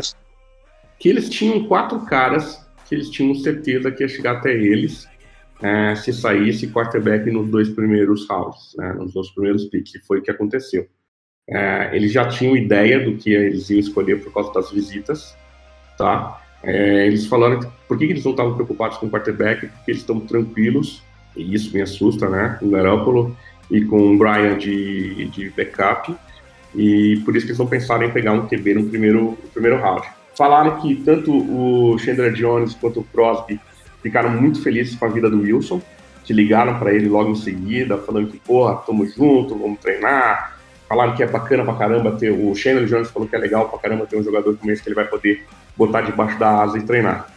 que 0.98 1.08
eles 1.08 1.28
tinham 1.28 1.66
quatro 1.66 2.00
caras 2.06 2.66
que 2.86 2.94
eles 2.94 3.10
tinham 3.10 3.34
certeza 3.34 3.90
que 3.90 4.02
ia 4.02 4.08
chegar 4.08 4.38
até 4.38 4.52
eles 4.52 5.06
é, 5.60 5.94
se 5.94 6.12
saísse 6.12 6.68
quarterback 6.68 7.30
nos 7.30 7.50
dois 7.50 7.68
primeiros 7.68 8.28
rounds, 8.28 8.74
né, 8.76 8.92
nos 8.92 9.12
dois 9.12 9.30
primeiros 9.30 9.64
picks, 9.66 9.94
e 9.94 10.00
foi 10.00 10.18
o 10.18 10.22
que 10.22 10.30
aconteceu. 10.30 10.86
É, 11.48 11.94
eles 11.94 12.12
já 12.12 12.28
tinham 12.28 12.56
ideia 12.56 13.04
do 13.04 13.16
que 13.16 13.30
eles 13.30 13.70
iam 13.70 13.80
escolher 13.80 14.22
por 14.22 14.32
causa 14.32 14.52
das 14.52 14.70
visitas, 14.70 15.36
tá? 15.96 16.42
É, 16.62 17.06
eles 17.06 17.26
falaram 17.26 17.60
que, 17.60 17.68
por 17.86 17.98
que 17.98 18.06
que 18.06 18.12
eles 18.12 18.24
não 18.24 18.32
estavam 18.32 18.54
preocupados 18.54 18.98
com 18.98 19.06
o 19.06 19.10
quarterback, 19.10 19.66
porque 19.66 19.90
eles 19.92 20.00
estão 20.00 20.18
tranquilos, 20.20 21.02
e 21.36 21.54
isso 21.54 21.74
me 21.74 21.82
assusta, 21.82 22.28
né? 22.28 22.56
Com 22.58 22.70
Garoppolo 22.70 23.36
e 23.70 23.82
com 23.82 24.14
o 24.14 24.18
Brian 24.18 24.56
de, 24.56 25.26
de 25.26 25.50
backup, 25.50 26.14
e 26.74 27.20
por 27.24 27.34
isso 27.34 27.46
que 27.46 27.52
eles 27.52 27.58
não 27.58 27.66
pensaram 27.66 28.04
em 28.04 28.10
pegar 28.10 28.32
um 28.32 28.46
QB 28.46 28.74
no 28.74 28.84
primeiro, 28.84 29.38
no 29.42 29.50
primeiro 29.52 29.78
round. 29.78 30.06
Falaram 30.36 30.80
que 30.80 30.94
tanto 30.96 31.32
o 31.32 31.98
Chandler 31.98 32.32
Jones 32.32 32.74
quanto 32.74 33.00
o 33.00 33.04
Crosby 33.04 33.58
ficaram 34.02 34.30
muito 34.30 34.62
felizes 34.62 34.94
com 34.94 35.06
a 35.06 35.08
vida 35.08 35.30
do 35.30 35.40
Wilson, 35.40 35.80
que 36.22 36.32
ligaram 36.32 36.78
para 36.78 36.92
ele 36.92 37.08
logo 37.08 37.30
em 37.30 37.34
seguida, 37.34 37.96
falando 37.96 38.28
que, 38.28 38.38
porra, 38.38 38.76
tamo 38.76 39.06
junto, 39.06 39.56
vamos 39.56 39.80
treinar. 39.80 40.56
Falaram 40.88 41.14
que 41.16 41.22
é 41.22 41.26
bacana 41.26 41.64
pra 41.64 41.74
caramba 41.74 42.12
ter. 42.12 42.30
O 42.30 42.54
Chandler 42.54 42.86
Jones 42.86 43.10
falou 43.10 43.26
que 43.26 43.34
é 43.34 43.38
legal 43.38 43.68
pra 43.68 43.78
caramba 43.78 44.06
ter 44.06 44.16
um 44.16 44.22
jogador 44.22 44.56
como 44.56 44.70
esse 44.70 44.82
que 44.82 44.88
ele 44.88 44.94
vai 44.94 45.06
poder 45.06 45.44
botar 45.76 46.02
debaixo 46.02 46.38
da 46.38 46.62
asa 46.62 46.78
e 46.78 46.82
treinar. 46.82 47.28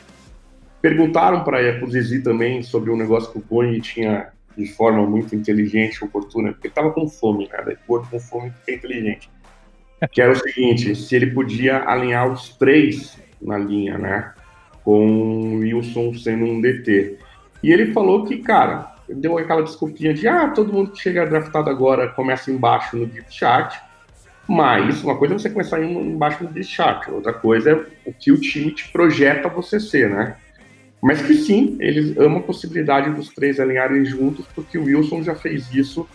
Perguntaram 0.82 1.44
para 1.44 1.84
o 1.84 1.90
Zizi 1.90 2.22
também 2.22 2.62
sobre 2.64 2.90
um 2.90 2.98
negócio 2.98 3.32
que 3.32 3.38
o 3.38 3.42
Boni 3.42 3.82
tinha 3.82 4.30
de 4.58 4.68
forma 4.68 5.06
muito 5.06 5.36
inteligente 5.36 5.96
e 5.96 6.06
oportuna, 6.06 6.52
porque 6.52 6.68
ele 6.68 6.74
tava 6.74 6.92
com 6.92 7.08
fome, 7.08 7.48
né? 7.52 7.62
Daí, 7.66 7.78
gordo 7.88 8.08
com 8.10 8.20
fome 8.20 8.52
fica 8.52 8.74
inteligente. 8.74 9.30
Que 10.14 10.22
era 10.22 10.32
o 10.32 10.36
seguinte: 10.36 10.96
se 10.96 11.14
ele 11.14 11.28
podia 11.28 11.84
alinhar 11.84 12.32
os 12.32 12.56
três 12.56 13.18
na 13.42 13.58
linha, 13.58 13.98
né? 13.98 14.32
Com 14.82 15.06
o 15.06 15.56
Wilson 15.58 16.14
sendo 16.14 16.46
um 16.46 16.62
DT. 16.62 17.18
E 17.62 17.70
ele 17.70 17.92
falou 17.92 18.24
que, 18.24 18.38
cara, 18.38 18.96
deu 19.10 19.38
aquela 19.38 19.62
desculpinha 19.62 20.14
de 20.14 20.26
ah, 20.26 20.48
todo 20.48 20.72
mundo 20.72 20.92
que 20.92 21.02
chega 21.02 21.26
draftado 21.26 21.70
agora 21.70 22.08
começa 22.08 22.50
embaixo 22.50 22.96
no 22.96 23.06
deep 23.06 23.28
chart. 23.30 23.76
Mas 24.48 25.04
uma 25.04 25.18
coisa 25.18 25.36
é 25.36 25.38
você 25.38 25.50
começar 25.50 25.84
em- 25.84 26.14
embaixo 26.14 26.46
no 26.46 26.50
deep 26.50 26.66
chart, 26.66 27.10
outra 27.10 27.34
coisa 27.34 27.72
é 27.72 28.10
o 28.10 28.14
que 28.14 28.32
o 28.32 28.40
time 28.40 28.72
te 28.72 28.90
projeta 28.92 29.50
você 29.50 29.82
ser, 29.82 30.10
né? 30.10 30.38
Mas 31.02 31.22
que 31.22 31.34
sim, 31.34 31.78
eles 31.80 32.18
amam 32.18 32.40
a 32.40 32.44
possibilidade 32.44 33.10
dos 33.12 33.30
três 33.30 33.60
alinharem 33.60 34.04
juntos, 34.04 34.46
porque 34.54 34.78
o 34.78 34.84
Wilson 34.84 35.24
já 35.24 35.36
fez 35.36 35.74
isso 35.74 36.08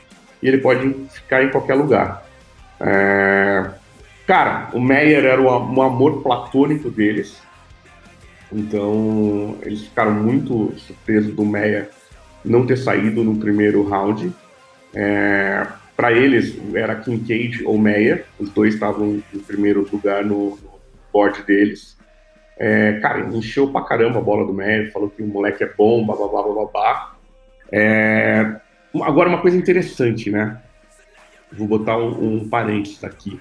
e 0.43 0.49
ele 0.49 0.59
pode 0.59 0.95
ficar 1.11 1.43
em 1.43 1.51
qualquer 1.51 1.75
lugar. 1.75 2.27
É, 2.81 3.71
Cara, 4.27 4.71
o 4.73 4.81
Meyer 4.81 5.25
era 5.27 5.41
um 5.41 5.83
amor 5.83 6.23
platônico 6.23 6.91
deles. 6.91 7.43
Então, 8.51 9.59
eles 9.63 9.83
ficaram 9.83 10.15
muito 10.15 10.73
surpresos 10.79 11.35
do 11.35 11.45
Meyer 11.45 11.91
não 12.43 12.67
ter 12.67 12.79
saído 12.79 13.23
no 13.23 13.37
primeiro 13.37 13.87
round. 13.87 14.33
É, 14.95 15.67
para 15.95 16.13
eles, 16.13 16.57
era 16.75 16.97
Kincaid 16.97 17.65
ou 17.67 17.77
Meyer. 17.77 18.25
Os 18.39 18.49
dois 18.49 18.75
estavam 18.75 19.23
em 19.33 19.39
primeiro 19.41 19.87
lugar 19.93 20.25
no, 20.25 20.57
no 20.57 20.81
board 21.13 21.43
deles. 21.43 21.95
É, 22.59 22.95
cara, 23.01 23.21
encheu 23.35 23.71
pra 23.71 23.83
caramba 23.83 24.19
a 24.19 24.23
bola 24.23 24.47
do 24.47 24.53
Meyer, 24.53 24.93
falou 24.93 25.11
que 25.11 25.23
o 25.23 25.27
moleque 25.27 25.65
é 25.65 25.73
bom, 25.77 26.05
babá, 26.07 26.27
babá. 26.29 27.15
É, 27.73 28.57
agora, 29.03 29.29
uma 29.29 29.41
coisa 29.41 29.57
interessante, 29.57 30.31
né? 30.31 30.61
Vou 31.53 31.67
botar 31.67 31.99
um, 31.99 32.37
um 32.37 32.49
parênteses 32.49 33.03
aqui. 33.03 33.41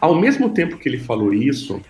Ao 0.00 0.14
mesmo 0.14 0.50
tempo 0.50 0.76
que 0.76 0.88
ele 0.88 0.98
falou 0.98 1.32
isso, 1.32 1.80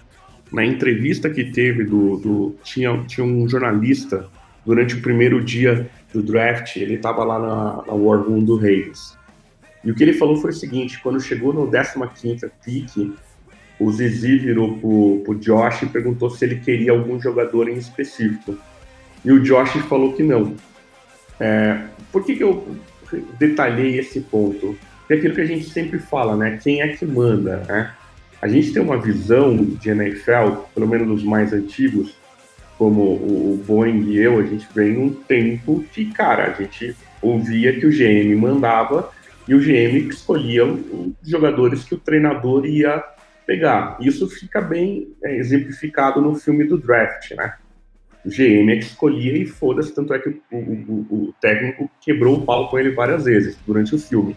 na 0.52 0.64
entrevista 0.64 1.28
que 1.28 1.44
teve 1.44 1.84
do, 1.84 2.16
do 2.18 2.56
tinha, 2.62 3.02
tinha 3.08 3.26
um 3.26 3.48
jornalista 3.48 4.28
durante 4.64 4.94
o 4.94 5.02
primeiro 5.02 5.42
dia 5.42 5.90
do 6.12 6.22
draft, 6.22 6.76
ele 6.76 6.94
estava 6.94 7.24
lá 7.24 7.38
na, 7.38 7.84
na 7.86 7.92
War 7.92 8.20
Room 8.20 8.44
do 8.44 8.56
Ravens. 8.56 9.18
E 9.82 9.90
o 9.90 9.94
que 9.94 10.02
ele 10.02 10.12
falou 10.14 10.36
foi 10.36 10.50
o 10.50 10.54
seguinte, 10.54 11.00
quando 11.02 11.20
chegou 11.20 11.52
no 11.52 11.68
15ª 11.68 12.50
pick, 12.64 13.12
o 13.78 13.90
Zizi 13.90 14.38
virou 14.38 14.78
pro, 14.78 15.22
pro 15.24 15.34
Josh 15.34 15.82
e 15.82 15.86
perguntou 15.86 16.30
se 16.30 16.44
ele 16.44 16.56
queria 16.56 16.92
algum 16.92 17.20
jogador 17.20 17.68
em 17.68 17.74
específico. 17.74 18.56
E 19.24 19.32
o 19.32 19.42
Josh 19.42 19.72
falou 19.88 20.12
que 20.12 20.22
não. 20.22 20.54
É, 21.40 21.80
por 22.12 22.24
que, 22.24 22.36
que 22.36 22.44
eu 22.44 22.66
detalhei 23.38 23.98
esse 23.98 24.20
ponto? 24.20 24.76
É 25.08 25.14
aquilo 25.14 25.34
que 25.34 25.40
a 25.40 25.46
gente 25.46 25.68
sempre 25.68 25.98
fala, 25.98 26.36
né? 26.36 26.58
Quem 26.62 26.80
é 26.82 26.88
que 26.88 27.04
manda, 27.04 27.58
né? 27.68 27.92
A 28.40 28.48
gente 28.48 28.72
tem 28.72 28.82
uma 28.82 29.00
visão 29.00 29.56
de 29.56 29.88
NFL, 29.88 30.56
pelo 30.74 30.86
menos 30.86 31.08
dos 31.08 31.24
mais 31.24 31.52
antigos, 31.52 32.14
como 32.76 33.00
o 33.02 33.62
Boeing 33.66 34.10
e 34.10 34.18
eu, 34.18 34.38
a 34.38 34.42
gente 34.42 34.66
vem 34.74 34.92
num 34.92 35.10
tempo 35.10 35.84
que, 35.92 36.06
cara, 36.12 36.48
a 36.48 36.62
gente 36.62 36.94
ouvia 37.22 37.78
que 37.78 37.86
o 37.86 37.90
GM 37.90 38.34
mandava 38.36 39.10
e 39.48 39.54
o 39.54 39.60
GM 39.60 40.08
escolhia 40.08 40.64
os 40.64 41.14
jogadores 41.24 41.84
que 41.84 41.94
o 41.94 41.98
treinador 41.98 42.66
ia 42.66 43.02
pegar. 43.46 43.96
Isso 44.00 44.28
fica 44.28 44.60
bem 44.60 45.14
é, 45.22 45.36
exemplificado 45.36 46.20
no 46.20 46.34
filme 46.34 46.64
do 46.64 46.78
draft, 46.78 47.30
né? 47.32 47.54
O 48.24 48.28
GM 48.30 48.70
é 48.72 48.76
que 48.76 48.84
escolhia 48.84 49.36
e 49.36 49.44
foda-se, 49.44 49.94
tanto 49.94 50.14
é 50.14 50.18
que 50.18 50.30
o, 50.30 50.56
o, 50.56 51.06
o, 51.10 51.34
técnico 51.40 51.90
quebrou 52.00 52.38
o 52.38 52.42
pau 52.42 52.70
com 52.70 52.78
ele 52.78 52.90
várias 52.90 53.24
vezes 53.24 53.58
durante 53.66 53.94
o 53.94 53.98
filme. 53.98 54.34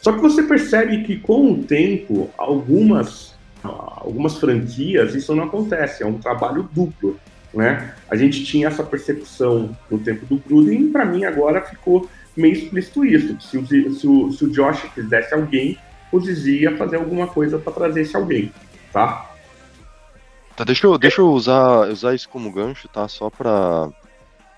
Só 0.00 0.12
que 0.12 0.20
você 0.20 0.44
percebe 0.44 1.02
que 1.02 1.18
com 1.18 1.52
o 1.52 1.62
tempo, 1.62 2.30
algumas, 2.38 3.36
algumas 3.62 4.38
franquias, 4.38 5.14
isso 5.14 5.34
não 5.34 5.44
acontece, 5.44 6.04
é 6.04 6.06
um 6.06 6.18
trabalho 6.18 6.68
duplo. 6.72 7.18
Né? 7.52 7.92
A 8.08 8.14
gente 8.14 8.44
tinha 8.44 8.68
essa 8.68 8.84
percepção 8.84 9.76
no 9.90 9.98
tempo 9.98 10.24
do 10.24 10.36
Gruden 10.36 10.82
e 10.82 10.90
para 10.90 11.04
mim 11.04 11.24
agora 11.24 11.60
ficou 11.62 12.08
meio 12.36 12.54
explícito 12.54 13.04
isso. 13.04 13.40
Se 13.40 13.58
o, 13.58 13.66
se 13.66 14.06
o, 14.06 14.32
se 14.32 14.44
o 14.44 14.50
Josh 14.50 14.88
quisesse 14.94 15.34
alguém, 15.34 15.76
o 16.12 16.20
Zizi 16.20 16.62
ia 16.62 16.76
fazer 16.76 16.96
alguma 16.96 17.26
coisa 17.26 17.58
para 17.58 17.72
trazer 17.72 18.02
esse 18.02 18.16
alguém, 18.16 18.52
tá? 18.92 19.30
Tá, 20.56 20.64
deixa 20.64 20.86
eu, 20.86 20.98
deixa 20.98 21.20
eu 21.20 21.30
usar, 21.30 21.88
usar 21.88 22.14
isso 22.14 22.28
como 22.28 22.52
gancho, 22.52 22.88
tá? 22.88 23.08
Só 23.08 23.30
para 23.30 23.90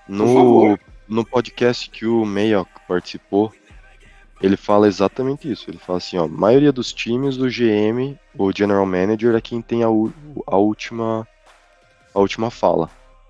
no, 0.07 0.77
no 1.07 1.25
podcast 1.25 1.89
que 1.89 2.05
o 2.05 2.25
Mayock 2.25 2.69
participou, 2.87 3.53
ele 4.41 4.57
fala 4.57 4.87
exatamente 4.87 5.49
isso. 5.49 5.69
Ele 5.69 5.77
fala 5.77 5.97
assim, 5.97 6.17
ó, 6.17 6.27
maioria 6.27 6.71
dos 6.71 6.91
times, 6.91 7.37
o 7.37 7.47
GM, 7.47 8.17
o 8.37 8.51
General 8.53 8.85
Manager, 8.85 9.35
é 9.35 9.41
quem 9.41 9.61
tem 9.61 9.83
a, 9.83 9.87
a 9.87 10.57
última 10.57 11.27
a 12.13 12.19
última 12.19 12.51
fala 12.51 12.89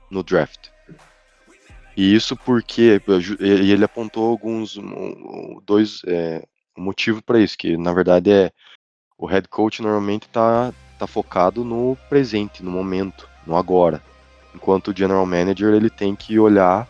no 0.09 0.23
draft. 0.23 0.69
E 1.95 2.15
isso 2.15 2.35
porque 2.35 2.99
e 3.39 3.71
ele 3.71 3.85
apontou 3.85 4.29
alguns 4.29 4.79
dois 5.65 6.01
é, 6.07 6.43
um 6.77 6.83
motivo 6.83 7.21
para 7.21 7.39
isso, 7.39 7.57
que 7.57 7.77
na 7.77 7.93
verdade 7.93 8.31
é 8.31 8.51
o 9.17 9.25
head 9.25 9.47
coach 9.47 9.81
normalmente 9.81 10.27
tá 10.27 10.73
tá 10.97 11.07
focado 11.07 11.63
no 11.63 11.97
presente, 12.09 12.63
no 12.63 12.71
momento, 12.71 13.27
no 13.45 13.55
agora. 13.55 14.01
Enquanto 14.55 14.89
o 14.89 14.95
general 14.95 15.25
manager 15.25 15.73
ele 15.73 15.89
tem 15.89 16.15
que 16.15 16.39
olhar 16.39 16.87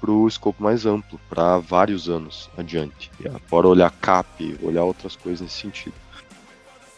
para 0.00 0.10
o 0.10 0.26
escopo 0.26 0.62
mais 0.62 0.86
amplo, 0.86 1.20
para 1.28 1.58
vários 1.58 2.08
anos 2.08 2.48
adiante. 2.56 3.10
Fora 3.46 3.68
olhar 3.68 3.90
CAP, 3.90 4.58
olhar 4.62 4.84
outras 4.84 5.16
coisas 5.16 5.40
nesse 5.40 5.60
sentido. 5.60 5.94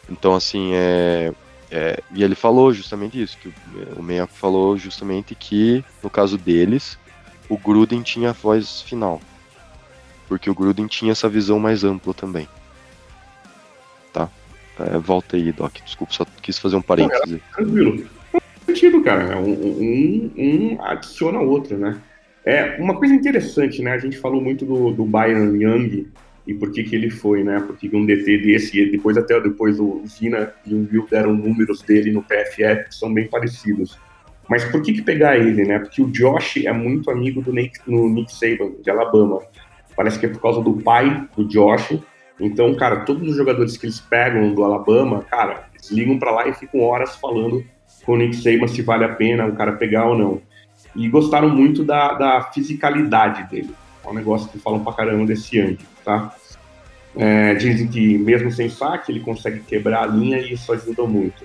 Então, 0.08 0.34
assim, 0.34 0.72
é, 0.74 1.32
é, 1.70 2.02
e 2.12 2.22
ele 2.22 2.34
falou 2.34 2.72
justamente 2.72 3.20
isso, 3.20 3.38
que 3.38 3.48
o, 3.48 3.52
o 3.98 4.26
falou 4.26 4.76
justamente 4.76 5.34
que, 5.34 5.84
no 6.02 6.10
caso 6.10 6.36
deles, 6.36 6.98
o 7.48 7.56
Gruden 7.56 8.02
tinha 8.02 8.30
a 8.30 8.34
voz 8.34 8.82
final. 8.82 9.20
Porque 10.30 10.48
o 10.48 10.54
Gruden 10.54 10.86
tinha 10.86 11.10
essa 11.10 11.28
visão 11.28 11.58
mais 11.58 11.82
ampla 11.82 12.14
também. 12.14 12.46
Tá? 14.12 14.30
É, 14.78 14.96
volta 14.96 15.36
aí, 15.36 15.50
Doc. 15.50 15.74
Desculpa, 15.84 16.12
só 16.12 16.24
quis 16.40 16.56
fazer 16.56 16.76
um 16.76 16.82
parênteses. 16.82 17.40
tranquilo. 17.52 18.06
Faz 18.30 18.44
sentido, 18.64 19.02
cara. 19.02 19.36
Um, 19.40 19.50
um, 19.50 20.32
um 20.38 20.82
adiciona 20.82 21.40
outro, 21.40 21.76
né? 21.76 22.00
É, 22.44 22.76
uma 22.80 22.96
coisa 22.96 23.12
interessante, 23.12 23.82
né? 23.82 23.90
A 23.90 23.98
gente 23.98 24.18
falou 24.18 24.40
muito 24.40 24.64
do, 24.64 24.92
do 24.92 25.04
Byron 25.04 25.56
Young 25.56 26.06
e 26.46 26.54
por 26.54 26.70
que, 26.70 26.84
que 26.84 26.94
ele 26.94 27.10
foi, 27.10 27.42
né? 27.42 27.58
Porque 27.66 27.90
um 27.92 28.06
DT 28.06 28.38
desse, 28.38 28.80
e 28.80 28.88
depois 28.88 29.16
até 29.16 29.40
depois 29.40 29.80
o 29.80 30.00
Zina 30.06 30.52
e 30.64 30.72
o 30.72 30.88
Will 30.92 31.08
deram 31.10 31.34
números 31.34 31.82
dele 31.82 32.12
no 32.12 32.22
PFF 32.22 32.84
que 32.88 32.94
são 32.94 33.12
bem 33.12 33.26
parecidos. 33.26 33.98
Mas 34.48 34.64
por 34.64 34.80
que, 34.80 34.92
que 34.92 35.02
pegar 35.02 35.36
ele, 35.36 35.64
né? 35.64 35.80
Porque 35.80 36.00
o 36.00 36.06
Josh 36.06 36.58
é 36.58 36.72
muito 36.72 37.10
amigo 37.10 37.42
do 37.42 37.52
Nick, 37.52 37.80
no 37.84 38.08
Nick 38.08 38.32
Saban, 38.32 38.74
de 38.80 38.88
Alabama. 38.88 39.40
Parece 40.00 40.18
que 40.18 40.24
é 40.24 40.30
por 40.30 40.40
causa 40.40 40.62
do 40.62 40.72
pai 40.80 41.28
do 41.36 41.44
Josh. 41.44 41.98
Então, 42.40 42.74
cara, 42.74 43.00
todos 43.00 43.28
os 43.28 43.36
jogadores 43.36 43.76
que 43.76 43.84
eles 43.84 44.00
pegam 44.00 44.54
do 44.54 44.64
Alabama, 44.64 45.22
cara, 45.28 45.64
eles 45.74 45.90
ligam 45.90 46.18
para 46.18 46.30
lá 46.30 46.48
e 46.48 46.54
ficam 46.54 46.80
horas 46.80 47.16
falando 47.16 47.62
com 48.06 48.12
o 48.14 48.16
Nick 48.16 48.34
Saban 48.36 48.66
se 48.66 48.80
vale 48.80 49.04
a 49.04 49.10
pena 49.10 49.44
o 49.44 49.54
cara 49.54 49.72
pegar 49.72 50.06
ou 50.06 50.16
não 50.16 50.40
e 50.96 51.06
gostaram 51.06 51.50
muito 51.50 51.84
da, 51.84 52.14
da 52.14 52.42
fisicalidade 52.44 53.50
dele. 53.50 53.74
É 54.02 54.08
um 54.08 54.14
negócio 54.14 54.48
que 54.48 54.58
falam 54.58 54.82
pra 54.82 54.94
caramba 54.94 55.26
desse 55.26 55.58
Young, 55.58 55.76
tá? 56.02 56.34
É, 57.14 57.52
dizem 57.56 57.86
que 57.86 58.16
mesmo 58.16 58.50
sem 58.50 58.70
saque 58.70 59.12
ele 59.12 59.20
consegue 59.20 59.60
quebrar 59.60 60.04
a 60.04 60.06
linha 60.06 60.38
e 60.38 60.54
isso 60.54 60.72
ajuda 60.72 61.04
muito. 61.04 61.44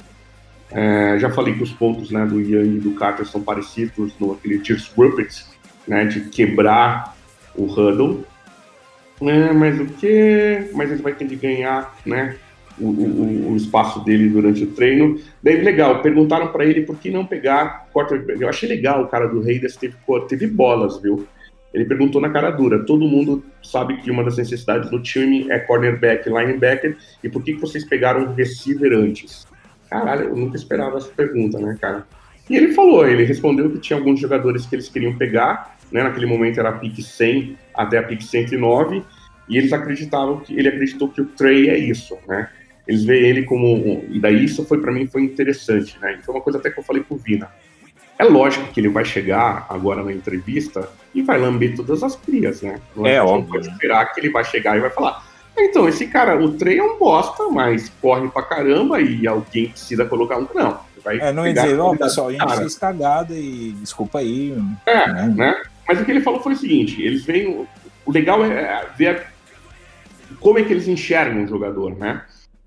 É, 0.71 1.19
já 1.19 1.29
falei 1.29 1.55
que 1.55 1.63
os 1.63 1.73
pontos 1.73 2.09
né, 2.09 2.25
do 2.25 2.39
Young 2.39 2.77
e 2.77 2.79
do 2.79 2.91
Carter 2.93 3.25
são 3.25 3.41
parecidos 3.41 4.13
no 4.17 4.31
aquele 4.31 4.59
Tears 4.59 4.87
Ruppets, 4.95 5.45
né, 5.85 6.05
de 6.05 6.21
quebrar 6.29 7.17
o 7.53 7.65
huddle. 7.65 8.23
É, 9.22 9.53
mas 9.53 9.80
o 9.80 9.86
que? 9.86 10.70
Mas 10.74 10.91
ele 10.91 11.01
vai 11.01 11.13
ter 11.13 11.26
que 11.26 11.36
ganhar, 11.36 11.96
né? 12.05 12.36
o, 12.79 12.87
o, 12.87 13.51
o, 13.51 13.55
espaço 13.55 14.04
dele 14.04 14.29
durante 14.29 14.63
o 14.63 14.67
treino. 14.67 15.20
Daí, 15.42 15.62
legal, 15.62 16.01
perguntaram 16.01 16.47
para 16.47 16.66
ele 16.66 16.82
por 16.82 16.97
que 16.97 17.09
não 17.09 17.25
pegar 17.25 17.87
quarterback. 17.93 18.42
Eu 18.42 18.50
achei 18.50 18.67
legal 18.67 19.04
o 19.04 19.08
cara 19.08 19.28
do 19.28 19.42
Raiders, 19.42 19.75
teve, 19.75 19.96
teve 20.28 20.47
bolas, 20.47 21.01
viu? 21.01 21.28
Ele 21.74 21.86
perguntou 21.86 22.21
na 22.21 22.29
cara 22.29 22.51
dura. 22.51 22.86
Todo 22.86 23.08
mundo 23.08 23.43
sabe 23.62 23.97
que 23.97 24.09
uma 24.09 24.24
das 24.24 24.37
necessidades 24.37 24.89
do 24.89 25.01
time 25.01 25.50
é 25.50 25.59
cornerback, 25.59 26.29
linebacker, 26.29 26.97
e 27.24 27.29
por 27.29 27.43
que, 27.43 27.54
que 27.54 27.62
vocês 27.62 27.83
pegaram 27.83 28.33
receiver 28.33 28.93
antes? 28.93 29.46
Caralho, 29.89 30.29
eu 30.29 30.36
nunca 30.36 30.55
esperava 30.55 30.97
essa 30.97 31.09
pergunta, 31.09 31.59
né, 31.59 31.78
cara? 31.79 32.05
E 32.50 32.55
ele 32.55 32.74
falou, 32.74 33.08
ele 33.08 33.24
respondeu 33.24 33.70
que 33.71 33.79
tinha 33.79 33.97
alguns 33.97 34.20
jogadores 34.20 34.66
que 34.66 34.75
eles 34.75 34.87
queriam 34.87 35.17
pegar, 35.17 35.74
né, 35.91 36.03
naquele 36.03 36.25
momento 36.25 36.59
era 36.59 36.70
a 36.70 36.74
pick 36.74 37.01
100 37.01 37.57
até 37.74 37.97
a 37.97 38.03
pick 38.03 38.21
109, 38.21 39.03
e 39.47 39.57
eles 39.57 39.74
acreditavam 39.74 40.39
que 40.39 40.57
ele 40.57 40.67
acreditou 40.67 41.09
que 41.09 41.21
o 41.21 41.25
Trey 41.25 41.70
é 41.70 41.78
isso, 41.78 42.17
né? 42.28 42.49
eles 42.87 43.03
veem 43.03 43.24
ele 43.24 43.43
como 43.43 44.03
e 44.09 44.20
daí 44.20 44.43
isso 44.43 44.66
foi 44.66 44.79
para 44.79 44.91
mim 44.91 45.07
foi 45.07 45.24
interessante, 45.24 45.97
né? 45.99 46.20
Foi 46.24 46.36
uma 46.36 46.41
coisa 46.41 46.59
até 46.59 46.70
que 46.70 46.79
eu 46.79 46.83
falei 46.83 47.03
pro 47.03 47.17
Vina. 47.17 47.49
É 48.17 48.24
lógico 48.24 48.71
que 48.71 48.79
ele 48.79 48.89
vai 48.89 49.03
chegar 49.03 49.66
agora 49.70 50.03
na 50.03 50.13
entrevista 50.13 50.87
e 51.13 51.21
vai 51.21 51.37
lamber 51.37 51.75
todas 51.75 52.01
as 52.01 52.16
crias, 52.16 52.62
né? 52.62 52.79
Não 52.95 53.05
é, 53.05 53.21
óbvio. 53.21 53.53
Pode 53.53 53.67
esperar 53.67 54.13
que 54.13 54.21
ele 54.21 54.29
vai 54.29 54.43
chegar 54.43 54.78
e 54.78 54.79
vai 54.79 54.89
falar: 54.89 55.25
então, 55.57 55.89
esse 55.89 56.07
cara, 56.07 56.39
o 56.39 56.53
Trey 56.53 56.78
é 56.78 56.83
um 56.83 56.97
bosta, 56.97 57.49
mas 57.49 57.91
corre 58.01 58.29
pra 58.29 58.43
caramba 58.43 59.01
e 59.01 59.28
alguém 59.28 59.70
precisa 59.70 60.05
colocar 60.05 60.37
um. 60.37 60.47
Não. 60.53 60.79
Vai 61.03 61.20
é, 61.20 61.32
não 61.32 61.45
ia 61.45 61.53
dizer, 61.53 61.79
ó, 61.79 61.95
pessoal, 61.95 62.29
a 62.29 62.32
gente 62.32 62.57
fez 62.57 62.78
cagada 62.78 63.33
e 63.33 63.75
desculpa 63.79 64.20
aí. 64.20 64.55
É, 64.86 65.07
né? 65.12 65.33
né? 65.36 65.62
Mas 65.87 65.99
o 65.99 66.05
que 66.05 66.12
ele 66.12 66.21
falou 66.21 66.39
foi 66.39 66.53
o 66.53 66.57
seguinte: 66.57 67.01
eles 67.01 67.25
veem. 67.25 67.67
O 68.05 68.12
legal 68.12 68.43
é 68.45 68.87
ver 68.97 69.28
como 70.39 70.59
é 70.59 70.63
que 70.63 70.71
eles 70.71 70.87
enxergam 70.87 71.43
o 71.43 71.47
jogador, 71.47 71.95
né? 71.97 72.24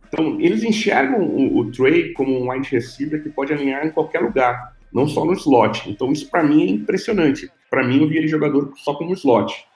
Então, 0.09 0.41
eles 0.41 0.63
enxergam 0.65 1.21
o, 1.21 1.59
o 1.59 1.71
Trey 1.71 2.13
como 2.13 2.37
um 2.37 2.51
wide 2.51 2.69
receiver 2.71 3.23
que 3.23 3.29
pode 3.29 3.53
alinhar 3.53 3.87
em 3.87 3.91
qualquer 3.91 4.21
lugar. 4.21 4.75
não 4.93 5.07
só 5.07 5.25
no 5.25 5.35
slot. 5.35 5.89
Então 5.91 6.11
isso 6.13 6.31
para 6.31 6.43
mim 6.43 6.63
é 6.63 6.71
impressionante. 6.71 7.51
Para 7.71 7.87
mim 7.87 8.01
eu 8.01 8.09
vi 8.09 8.17
ele 8.17 8.29
jogador 8.29 8.73
só 8.77 8.95
como 8.95 9.13
slot. 9.13 9.67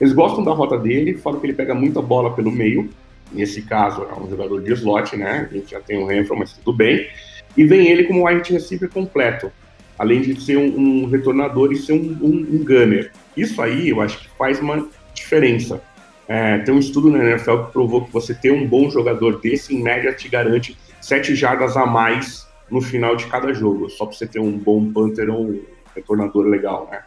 Eles 0.00 0.12
gostam 0.12 0.42
da 0.44 0.52
rota 0.52 0.78
dele, 0.78 1.18
falam 1.18 1.40
que 1.40 1.46
ele 1.46 1.52
pega 1.54 1.74
muita 1.74 2.00
bola 2.00 2.34
pelo 2.34 2.50
meio. 2.50 2.88
Nesse 3.32 3.62
caso 3.62 4.04
é 4.04 4.14
um 4.18 4.28
jogador 4.28 4.62
de 4.62 4.72
slot, 4.72 5.16
né? 5.16 5.48
A 5.50 5.54
gente 5.54 5.72
já 5.72 5.80
tem 5.80 5.98
o 5.98 6.06
Renfro, 6.06 6.36
mas 6.38 6.52
tudo 6.52 6.76
bem. 6.76 7.08
E 7.56 7.64
vem 7.64 7.88
ele 7.88 8.04
como 8.04 8.26
wide 8.26 8.52
receiver 8.52 8.88
completo, 8.88 9.52
além 10.00 10.22
de 10.22 10.40
ser 10.40 10.56
um, 10.56 10.78
um 10.78 11.06
retornador 11.06 11.70
e 11.72 11.76
ser 11.76 11.92
um, 11.92 12.16
um, 12.22 12.46
um 12.54 12.64
gunner. 12.64 13.12
Isso 13.36 13.60
aí 13.60 13.90
eu 13.90 14.00
acho 14.00 14.18
que 14.18 14.30
faz 14.30 14.58
uma 14.58 14.88
diferença. 15.12 15.82
É, 16.26 16.56
tem 16.60 16.74
um 16.74 16.78
estudo 16.78 17.10
na 17.10 17.22
NFL 17.22 17.64
que 17.64 17.72
provou 17.72 18.06
que 18.06 18.10
você 18.10 18.34
ter 18.34 18.50
um 18.50 18.66
bom 18.66 18.88
jogador 18.88 19.40
desse, 19.40 19.76
em 19.76 19.82
média, 19.82 20.10
te 20.14 20.26
garante 20.26 20.74
sete 21.02 21.34
jardas 21.34 21.76
a 21.76 21.84
mais 21.84 22.48
no 22.70 22.80
final 22.80 23.14
de 23.14 23.26
cada 23.26 23.52
jogo, 23.52 23.90
só 23.90 24.06
para 24.06 24.16
você 24.16 24.26
ter 24.26 24.40
um 24.40 24.56
bom 24.56 24.90
punter 24.90 25.28
ou 25.28 25.50
um 25.50 25.62
retornador 25.94 26.46
legal, 26.46 26.88
né? 26.90 27.02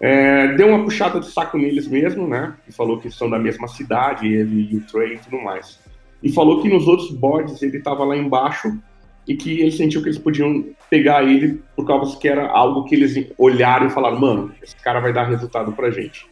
É, 0.00 0.48
deu 0.54 0.68
uma 0.68 0.82
puxada 0.82 1.20
de 1.20 1.30
saco 1.30 1.58
neles 1.58 1.86
mesmo, 1.86 2.26
né? 2.26 2.54
E 2.66 2.72
falou 2.72 2.98
que 2.98 3.10
são 3.10 3.28
da 3.28 3.38
mesma 3.38 3.68
cidade, 3.68 4.32
ele 4.32 4.72
e 4.72 4.76
o 4.78 4.80
Trey 4.80 5.16
e 5.16 5.18
tudo 5.18 5.42
mais. 5.42 5.78
E 6.22 6.32
falou 6.32 6.62
que 6.62 6.70
nos 6.70 6.88
outros 6.88 7.10
boards 7.10 7.60
ele 7.62 7.76
estava 7.76 8.02
lá 8.02 8.16
embaixo 8.16 8.78
e 9.26 9.34
que 9.34 9.60
ele 9.60 9.72
sentiu 9.72 10.02
que 10.02 10.08
eles 10.08 10.18
podiam 10.18 10.64
pegar 10.90 11.22
ele 11.24 11.62
por 11.74 11.86
causa 11.86 12.16
que 12.18 12.28
era 12.28 12.46
algo 12.46 12.84
que 12.84 12.94
eles 12.94 13.30
olharam 13.38 13.86
e 13.86 13.90
falaram, 13.90 14.20
mano, 14.20 14.52
esse 14.62 14.76
cara 14.76 15.00
vai 15.00 15.12
dar 15.12 15.24
resultado 15.24 15.72
pra 15.72 15.90
gente. 15.90 16.26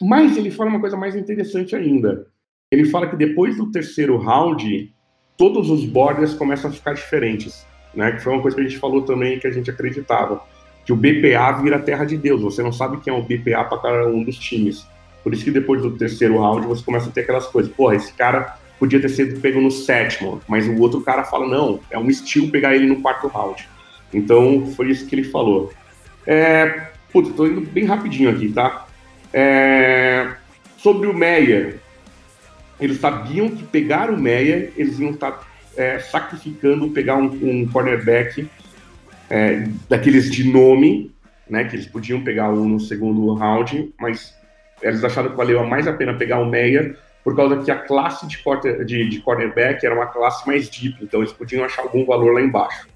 Mas 0.00 0.36
ele 0.36 0.50
fala 0.50 0.70
uma 0.70 0.80
coisa 0.80 0.96
mais 0.96 1.14
interessante 1.14 1.76
ainda. 1.76 2.26
Ele 2.70 2.86
fala 2.86 3.06
que 3.06 3.16
depois 3.16 3.56
do 3.56 3.70
terceiro 3.70 4.16
round, 4.16 4.94
todos 5.36 5.68
os 5.68 5.84
borders 5.84 6.32
começam 6.32 6.70
a 6.70 6.72
ficar 6.72 6.94
diferentes. 6.94 7.66
Né? 7.94 8.12
Que 8.12 8.22
foi 8.22 8.32
uma 8.32 8.40
coisa 8.40 8.56
que 8.56 8.62
a 8.62 8.66
gente 8.66 8.78
falou 8.78 9.02
também 9.02 9.38
que 9.38 9.46
a 9.46 9.50
gente 9.50 9.70
acreditava. 9.70 10.42
Que 10.86 10.92
o 10.92 10.96
BPA 10.96 11.52
vira 11.60 11.78
terra 11.78 12.04
de 12.04 12.16
Deus. 12.16 12.40
Você 12.40 12.62
não 12.62 12.72
sabe 12.72 13.00
quem 13.00 13.12
é 13.12 13.16
o 13.16 13.22
BPA 13.22 13.64
para 13.64 13.78
cada 13.78 14.08
um 14.08 14.24
dos 14.24 14.38
times. 14.38 14.86
Por 15.22 15.34
isso 15.34 15.44
que 15.44 15.50
depois 15.50 15.82
do 15.82 15.96
terceiro 15.96 16.38
round 16.38 16.66
você 16.66 16.82
começa 16.82 17.10
a 17.10 17.12
ter 17.12 17.20
aquelas 17.20 17.46
coisas. 17.46 17.70
Pô, 17.70 17.92
esse 17.92 18.12
cara 18.14 18.58
podia 18.80 18.98
ter 18.98 19.10
sido 19.10 19.38
pego 19.40 19.60
no 19.60 19.70
sétimo, 19.70 20.40
mas 20.48 20.66
o 20.66 20.80
outro 20.80 21.02
cara 21.02 21.22
fala, 21.22 21.46
não, 21.46 21.78
é 21.90 21.98
um 21.98 22.08
estilo 22.08 22.50
pegar 22.50 22.74
ele 22.74 22.86
no 22.86 23.02
quarto 23.02 23.28
round. 23.28 23.68
Então, 24.12 24.66
foi 24.74 24.90
isso 24.90 25.06
que 25.06 25.14
ele 25.14 25.24
falou. 25.24 25.70
É, 26.26 26.86
putz, 27.12 27.30
tô 27.36 27.46
indo 27.46 27.60
bem 27.60 27.84
rapidinho 27.84 28.30
aqui, 28.30 28.50
tá? 28.50 28.86
É, 29.34 30.28
sobre 30.78 31.06
o 31.06 31.14
Meyer, 31.14 31.78
eles 32.80 32.98
sabiam 32.98 33.50
que 33.50 33.62
pegar 33.64 34.10
o 34.10 34.18
Meyer, 34.18 34.72
eles 34.74 34.98
iam 34.98 35.10
estar 35.10 35.32
tá, 35.32 35.46
é, 35.76 35.98
sacrificando 35.98 36.88
pegar 36.88 37.16
um, 37.16 37.26
um 37.26 37.68
cornerback 37.68 38.48
é, 39.28 39.68
daqueles 39.90 40.30
de 40.30 40.50
nome, 40.50 41.12
né, 41.48 41.64
que 41.64 41.76
eles 41.76 41.86
podiam 41.86 42.22
pegar 42.22 42.50
um 42.50 42.66
no 42.66 42.80
segundo 42.80 43.34
round, 43.34 43.92
mas 44.00 44.34
eles 44.80 45.04
acharam 45.04 45.30
que 45.30 45.36
valeu 45.36 45.62
mais 45.66 45.86
a 45.86 45.92
pena 45.92 46.14
pegar 46.14 46.38
o 46.40 46.46
Meyer 46.46 46.96
por 47.22 47.36
causa 47.36 47.58
que 47.58 47.70
a 47.70 47.76
classe 47.76 48.26
de, 48.26 48.38
quarter, 48.38 48.84
de, 48.84 49.08
de 49.08 49.20
cornerback 49.20 49.84
era 49.84 49.94
uma 49.94 50.06
classe 50.06 50.46
mais 50.46 50.68
deep, 50.68 50.96
então 51.02 51.20
eles 51.20 51.32
podiam 51.32 51.64
achar 51.64 51.82
algum 51.82 52.04
valor 52.04 52.34
lá 52.34 52.40
embaixo, 52.40 52.88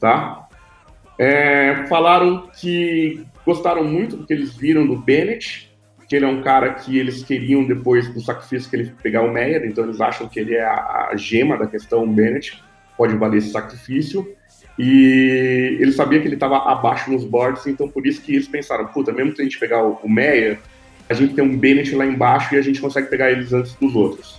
tá? 0.00 0.48
É, 1.18 1.86
falaram 1.88 2.48
que 2.60 3.24
gostaram 3.44 3.84
muito 3.84 4.16
do 4.16 4.26
que 4.26 4.32
eles 4.32 4.54
viram 4.54 4.86
do 4.86 4.96
Bennett, 4.96 5.68
que 6.08 6.16
ele 6.16 6.24
é 6.24 6.28
um 6.28 6.42
cara 6.42 6.72
que 6.72 6.98
eles 6.98 7.22
queriam 7.22 7.64
depois 7.64 8.12
do 8.12 8.20
sacrifício 8.20 8.70
que 8.70 8.76
ele 8.76 8.92
pegar 9.02 9.22
o 9.22 9.30
Meyer, 9.30 9.64
então 9.64 9.84
eles 9.84 10.00
acham 10.00 10.28
que 10.28 10.40
ele 10.40 10.54
é 10.54 10.64
a, 10.64 11.08
a 11.10 11.16
gema 11.16 11.58
da 11.58 11.66
questão 11.66 12.10
Bennett, 12.10 12.62
pode 12.96 13.14
valer 13.14 13.38
esse 13.38 13.50
sacrifício. 13.50 14.34
E 14.78 15.76
ele 15.80 15.92
sabia 15.92 16.20
que 16.20 16.28
ele 16.28 16.34
estava 16.34 16.70
abaixo 16.70 17.10
nos 17.10 17.24
boards, 17.24 17.66
então 17.66 17.88
por 17.88 18.06
isso 18.06 18.22
que 18.22 18.32
eles 18.32 18.46
pensaram, 18.46 18.86
puta, 18.86 19.12
mesmo 19.12 19.32
que 19.32 19.42
a 19.42 19.44
gente 19.44 19.58
pegar 19.58 19.82
o, 19.84 19.98
o 20.02 20.08
Meyer, 20.08 20.58
a 21.08 21.14
gente 21.14 21.34
tem 21.34 21.44
um 21.44 21.56
Bennett 21.56 21.94
lá 21.94 22.04
embaixo 22.04 22.54
e 22.54 22.58
a 22.58 22.62
gente 22.62 22.80
consegue 22.80 23.08
pegar 23.08 23.30
eles 23.30 23.52
antes 23.52 23.74
dos 23.74 23.94
outros. 23.94 24.38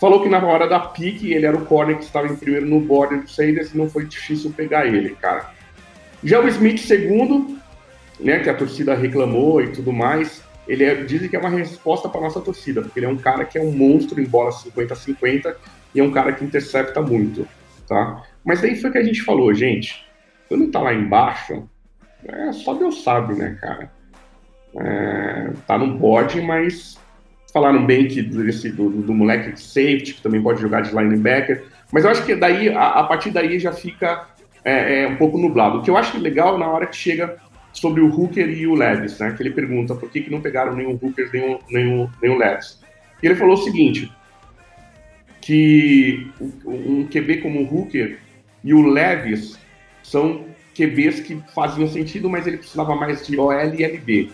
Falou 0.00 0.22
que 0.22 0.28
na 0.28 0.38
hora 0.44 0.68
da 0.68 0.78
pique 0.78 1.32
ele 1.32 1.44
era 1.44 1.56
o 1.56 1.66
corner 1.66 1.98
que 1.98 2.04
estava 2.04 2.28
em 2.28 2.36
primeiro 2.36 2.66
no 2.66 2.80
border 2.80 3.20
do 3.20 3.42
e 3.42 3.76
não 3.76 3.90
foi 3.90 4.04
difícil 4.06 4.52
pegar 4.52 4.86
ele, 4.86 5.16
cara. 5.16 5.50
Já 6.22 6.40
o 6.40 6.48
Smith, 6.48 6.78
segundo, 6.78 7.58
né, 8.20 8.38
que 8.38 8.48
a 8.48 8.54
torcida 8.54 8.94
reclamou 8.94 9.60
e 9.60 9.72
tudo 9.72 9.92
mais, 9.92 10.42
ele 10.68 10.84
é, 10.84 10.94
dizem 10.94 11.28
que 11.28 11.34
é 11.34 11.38
uma 11.38 11.48
resposta 11.48 12.08
para 12.08 12.20
nossa 12.20 12.40
torcida, 12.40 12.82
porque 12.82 12.98
ele 12.98 13.06
é 13.06 13.08
um 13.08 13.16
cara 13.16 13.44
que 13.44 13.58
é 13.58 13.62
um 13.62 13.72
monstro 13.72 14.20
em 14.20 14.24
bola 14.24 14.50
50-50 14.50 15.54
e 15.94 16.00
é 16.00 16.02
um 16.02 16.12
cara 16.12 16.32
que 16.32 16.44
intercepta 16.44 17.00
muito, 17.00 17.46
tá? 17.88 18.22
Mas 18.44 18.60
daí 18.60 18.76
foi 18.76 18.90
que 18.90 18.98
a 18.98 19.02
gente 19.02 19.22
falou, 19.22 19.52
gente, 19.52 20.04
quando 20.48 20.68
tá 20.68 20.80
lá 20.80 20.94
embaixo, 20.94 21.68
é, 22.24 22.52
só 22.52 22.74
Deus 22.74 23.02
sabe, 23.02 23.34
né, 23.34 23.56
cara? 23.60 23.90
É, 24.76 25.50
tá 25.66 25.78
no 25.78 25.98
board, 25.98 26.40
mas 26.40 26.98
falaram 27.52 27.84
bem 27.84 28.06
que 28.06 28.22
desse, 28.22 28.70
do, 28.70 28.90
do, 28.90 29.14
moleque 29.14 29.52
de 29.52 29.60
safety, 29.60 30.14
que 30.14 30.22
também 30.22 30.42
pode 30.42 30.60
jogar 30.60 30.82
de 30.82 30.94
linebacker, 30.94 31.64
mas 31.90 32.04
eu 32.04 32.10
acho 32.10 32.24
que 32.24 32.34
daí, 32.34 32.68
a, 32.68 32.88
a 32.90 33.04
partir 33.04 33.30
daí 33.30 33.58
já 33.58 33.72
fica 33.72 34.26
é, 34.64 35.02
é, 35.02 35.08
um 35.08 35.16
pouco 35.16 35.38
nublado. 35.38 35.78
O 35.78 35.82
que 35.82 35.90
eu 35.90 35.96
acho 35.96 36.18
legal 36.18 36.58
na 36.58 36.68
hora 36.68 36.86
que 36.86 36.96
chega 36.96 37.36
sobre 37.72 38.00
o 38.00 38.14
Hooker 38.14 38.48
e 38.48 38.66
o 38.66 38.74
Levis, 38.74 39.18
né, 39.18 39.32
que 39.32 39.42
ele 39.42 39.50
pergunta 39.50 39.94
por 39.94 40.10
que, 40.10 40.20
que 40.20 40.30
não 40.30 40.40
pegaram 40.40 40.74
nenhum 40.74 40.98
Hooker 41.00 41.30
nem 41.70 42.02
o 42.30 42.38
Levis. 42.38 42.80
E 43.22 43.26
ele 43.26 43.34
falou 43.34 43.54
o 43.54 43.64
seguinte, 43.64 44.12
que 45.40 46.30
um 46.66 47.06
QB 47.06 47.38
como 47.38 47.62
o 47.62 47.74
Hooker 47.74 48.18
e 48.62 48.74
o 48.74 48.86
Levis 48.86 49.58
são 50.02 50.44
QBs 50.76 51.20
que 51.20 51.42
faziam 51.54 51.88
sentido, 51.88 52.28
mas 52.28 52.46
ele 52.46 52.58
precisava 52.58 52.94
mais 52.94 53.26
de 53.26 53.38
OL 53.38 53.52
e 53.52 53.82
LB. 53.82 54.30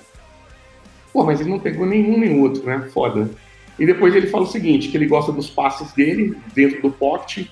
Pô, 1.14 1.22
mas 1.22 1.40
ele 1.40 1.48
não 1.48 1.60
pegou 1.60 1.86
nenhum 1.86 2.18
nem 2.18 2.40
outro, 2.40 2.66
né? 2.66 2.88
Foda. 2.92 3.30
E 3.78 3.86
depois 3.86 4.12
ele 4.16 4.26
fala 4.26 4.42
o 4.42 4.48
seguinte, 4.48 4.88
que 4.88 4.96
ele 4.96 5.06
gosta 5.06 5.30
dos 5.30 5.48
passes 5.48 5.92
dele 5.92 6.36
dentro 6.52 6.82
do 6.82 6.90
pocket, 6.90 7.46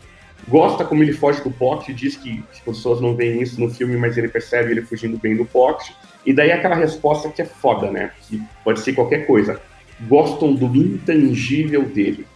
gosta 0.48 0.84
como 0.84 1.00
ele 1.00 1.12
foge 1.12 1.40
do 1.44 1.50
pocket, 1.52 1.94
diz 1.94 2.16
que 2.16 2.42
as 2.50 2.58
pessoas 2.58 3.00
não 3.00 3.14
veem 3.14 3.40
isso 3.40 3.60
no 3.60 3.70
filme, 3.70 3.96
mas 3.96 4.18
ele 4.18 4.26
percebe 4.26 4.72
ele 4.72 4.82
fugindo 4.82 5.16
bem 5.16 5.36
do 5.36 5.44
pocket. 5.44 5.94
E 6.26 6.32
daí 6.32 6.50
aquela 6.50 6.74
resposta 6.74 7.28
que 7.28 7.40
é 7.40 7.44
foda, 7.44 7.88
né? 7.88 8.10
Que 8.22 8.42
pode 8.64 8.80
ser 8.80 8.94
qualquer 8.94 9.26
coisa. 9.26 9.60
Gostam 10.08 10.54
do 10.54 10.66
intangível 10.76 11.84
dele. 11.84 12.26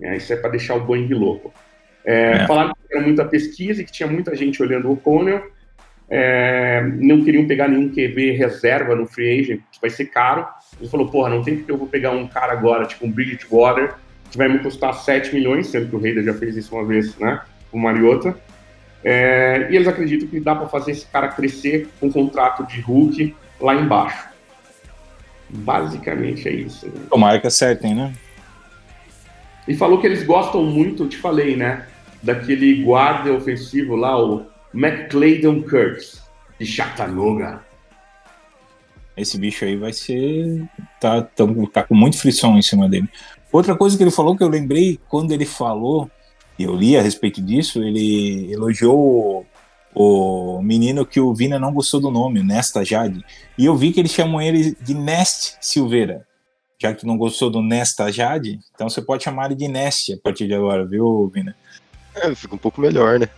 É, 0.00 0.16
isso 0.16 0.32
é 0.32 0.36
para 0.36 0.50
deixar 0.50 0.74
o 0.74 0.80
Boeing 0.80 1.14
louco. 1.14 1.54
É, 2.04 2.32
é. 2.32 2.46
Falaram 2.48 2.74
que 2.74 2.92
era 2.92 3.04
muita 3.04 3.24
pesquisa 3.24 3.80
e 3.80 3.84
que 3.84 3.92
tinha 3.92 4.08
muita 4.08 4.34
gente 4.34 4.60
olhando 4.60 4.90
o 4.90 4.96
Connell 4.96 5.42
é, 6.08 6.82
não 6.98 7.24
queriam 7.24 7.46
pegar 7.46 7.68
nenhum 7.68 7.88
QB 7.88 8.32
reserva 8.32 8.94
no 8.94 9.06
free 9.06 9.40
agent, 9.40 9.60
vai 9.80 9.90
ser 9.90 10.06
caro. 10.06 10.46
Ele 10.80 10.88
falou, 10.88 11.08
porra, 11.08 11.30
não 11.30 11.42
tem 11.42 11.56
porque 11.56 11.72
eu 11.72 11.78
vou 11.78 11.86
pegar 11.86 12.10
um 12.10 12.26
cara 12.26 12.52
agora, 12.52 12.86
tipo 12.86 13.06
um 13.06 13.10
Bridgewater, 13.10 13.94
que 14.30 14.36
vai 14.36 14.48
me 14.48 14.58
custar 14.58 14.94
7 14.94 15.34
milhões, 15.34 15.68
sendo 15.68 15.88
que 15.88 15.96
o 15.96 16.00
Raider 16.00 16.22
já 16.22 16.34
fez 16.34 16.56
isso 16.56 16.74
uma 16.74 16.84
vez, 16.84 17.16
né, 17.18 17.40
o 17.72 17.78
Mariota. 17.78 18.36
É, 19.04 19.68
e 19.70 19.76
eles 19.76 19.86
acreditam 19.86 20.28
que 20.28 20.40
dá 20.40 20.54
para 20.54 20.66
fazer 20.66 20.90
esse 20.90 21.06
cara 21.06 21.28
crescer 21.28 21.88
com 22.00 22.06
um 22.08 22.12
contrato 22.12 22.66
de 22.66 22.80
Hulk 22.80 23.34
lá 23.60 23.74
embaixo. 23.74 24.28
Basicamente 25.48 26.48
é 26.48 26.52
isso. 26.52 26.86
Né? 26.86 27.02
Tomara 27.08 27.38
que 27.38 27.46
acertem, 27.46 27.94
né? 27.94 28.12
E 29.68 29.74
falou 29.76 30.00
que 30.00 30.06
eles 30.06 30.24
gostam 30.24 30.64
muito, 30.64 31.06
te 31.06 31.16
falei, 31.16 31.56
né? 31.56 31.86
Daquele 32.22 32.82
guarda 32.82 33.32
ofensivo 33.32 33.94
lá, 33.94 34.20
o 34.20 34.46
McClaydon 34.74 35.62
Kurtz, 35.62 36.22
de 36.58 36.66
Chattanooga. 36.66 37.60
Esse 39.16 39.38
bicho 39.38 39.64
aí 39.64 39.76
vai 39.76 39.92
ser. 39.92 40.68
Tá, 41.00 41.22
tá, 41.22 41.44
tá 41.72 41.82
com 41.82 41.94
muito 41.94 42.18
frição 42.18 42.58
em 42.58 42.62
cima 42.62 42.88
dele. 42.88 43.08
Outra 43.50 43.74
coisa 43.74 43.96
que 43.96 44.02
ele 44.02 44.10
falou 44.10 44.36
que 44.36 44.44
eu 44.44 44.48
lembrei 44.48 45.00
quando 45.08 45.32
ele 45.32 45.46
falou, 45.46 46.10
e 46.58 46.64
eu 46.64 46.74
li 46.74 46.96
a 46.96 47.02
respeito 47.02 47.40
disso, 47.40 47.82
ele 47.82 48.52
elogiou 48.52 49.46
o, 49.94 50.58
o 50.58 50.62
menino 50.62 51.06
que 51.06 51.20
o 51.20 51.34
Vina 51.34 51.58
não 51.58 51.72
gostou 51.72 52.00
do 52.00 52.10
nome, 52.10 52.42
Nesta 52.42 52.84
Jade. 52.84 53.24
E 53.56 53.64
eu 53.64 53.74
vi 53.74 53.92
que 53.92 54.00
eles 54.00 54.12
chamam 54.12 54.42
ele 54.42 54.76
de 54.82 54.92
Nest 54.92 55.56
Silveira. 55.60 56.26
Já 56.78 56.92
que 56.92 57.00
tu 57.00 57.06
não 57.06 57.16
gostou 57.16 57.48
do 57.48 57.62
Nesta 57.62 58.12
Jade, 58.12 58.60
então 58.74 58.90
você 58.90 59.00
pode 59.00 59.24
chamar 59.24 59.46
ele 59.46 59.54
de 59.54 59.68
Nest 59.68 60.12
a 60.12 60.18
partir 60.18 60.46
de 60.46 60.54
agora, 60.54 60.84
viu, 60.84 61.30
Vina? 61.32 61.56
É, 62.14 62.34
fica 62.34 62.54
um 62.54 62.58
pouco 62.58 62.80
melhor, 62.80 63.18
né? 63.18 63.28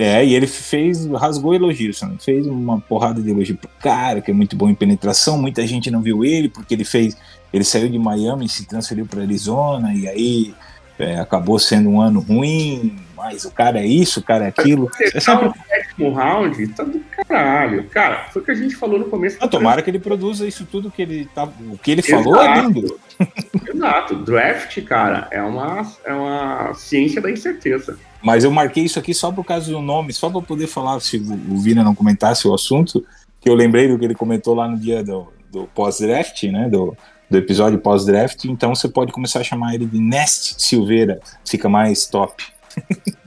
É, 0.00 0.24
e 0.24 0.32
ele 0.32 0.46
fez, 0.46 1.06
rasgou 1.06 1.52
elogios, 1.52 1.98
sabe? 1.98 2.22
fez 2.22 2.46
uma 2.46 2.80
porrada 2.80 3.20
de 3.20 3.30
elogio 3.30 3.56
pro 3.56 3.68
cara, 3.80 4.20
que 4.20 4.30
é 4.30 4.34
muito 4.34 4.54
bom 4.54 4.70
em 4.70 4.74
penetração. 4.74 5.36
Muita 5.36 5.66
gente 5.66 5.90
não 5.90 6.00
viu 6.00 6.24
ele, 6.24 6.48
porque 6.48 6.72
ele 6.72 6.84
fez. 6.84 7.16
Ele 7.52 7.64
saiu 7.64 7.88
de 7.88 7.98
Miami 7.98 8.46
e 8.46 8.48
se 8.48 8.64
transferiu 8.64 9.06
para 9.06 9.22
Arizona, 9.22 9.92
e 9.92 10.06
aí 10.06 10.54
é, 11.00 11.18
acabou 11.18 11.58
sendo 11.58 11.88
um 11.88 12.00
ano 12.00 12.20
ruim, 12.20 12.96
mas 13.16 13.44
o 13.44 13.50
cara 13.50 13.80
é 13.80 13.86
isso, 13.86 14.20
o 14.20 14.22
cara 14.22 14.44
é 14.44 14.48
aquilo. 14.48 14.88
É 15.00 15.18
sempre... 15.18 15.48
o 15.48 15.54
sétimo 15.68 16.12
round, 16.12 16.68
tá 16.68 16.84
do 16.84 17.00
Caralho, 17.28 17.84
cara, 17.90 18.28
foi 18.32 18.40
o 18.40 18.44
que 18.44 18.50
a 18.50 18.54
gente 18.54 18.74
falou 18.74 18.98
no 18.98 19.04
começo. 19.04 19.36
Ah, 19.38 19.46
tomara 19.46 19.82
que 19.82 19.90
ele 19.90 19.98
produza 19.98 20.46
isso 20.48 20.64
tudo 20.64 20.90
que 20.90 21.02
ele 21.02 21.28
tá. 21.34 21.44
O 21.44 21.76
que 21.76 21.90
ele 21.90 22.00
falou 22.00 22.40
é 22.40 22.62
lindo. 22.62 22.98
Exato. 23.68 24.16
Draft, 24.16 24.82
cara, 24.84 25.28
é 25.30 25.42
uma, 25.42 25.86
é 26.06 26.12
uma 26.14 26.72
ciência 26.72 27.20
da 27.20 27.30
incerteza. 27.30 27.98
Mas 28.22 28.44
eu 28.44 28.50
marquei 28.50 28.84
isso 28.84 28.98
aqui 28.98 29.12
só 29.12 29.30
por 29.30 29.44
causa 29.44 29.70
do 29.70 29.82
nome, 29.82 30.12
só 30.14 30.30
para 30.30 30.40
poder 30.40 30.66
falar, 30.66 30.98
se 31.00 31.18
o 31.18 31.54
o 31.54 31.58
Vina 31.58 31.84
não 31.84 31.94
comentasse 31.94 32.48
o 32.48 32.54
assunto, 32.54 33.04
que 33.38 33.48
eu 33.48 33.54
lembrei 33.54 33.88
do 33.88 33.98
que 33.98 34.06
ele 34.06 34.14
comentou 34.14 34.54
lá 34.54 34.66
no 34.66 34.78
dia 34.78 35.04
do, 35.04 35.30
do 35.52 35.66
pós-draft, 35.66 36.42
né? 36.44 36.66
Do, 36.70 36.96
do 37.30 37.36
episódio 37.36 37.78
pós-draft. 37.78 38.42
Então 38.46 38.74
você 38.74 38.88
pode 38.88 39.12
começar 39.12 39.40
a 39.40 39.44
chamar 39.44 39.74
ele 39.74 39.84
de 39.84 40.00
Nest 40.00 40.62
Silveira, 40.62 41.20
fica 41.44 41.68
mais 41.68 42.06
top. 42.06 42.42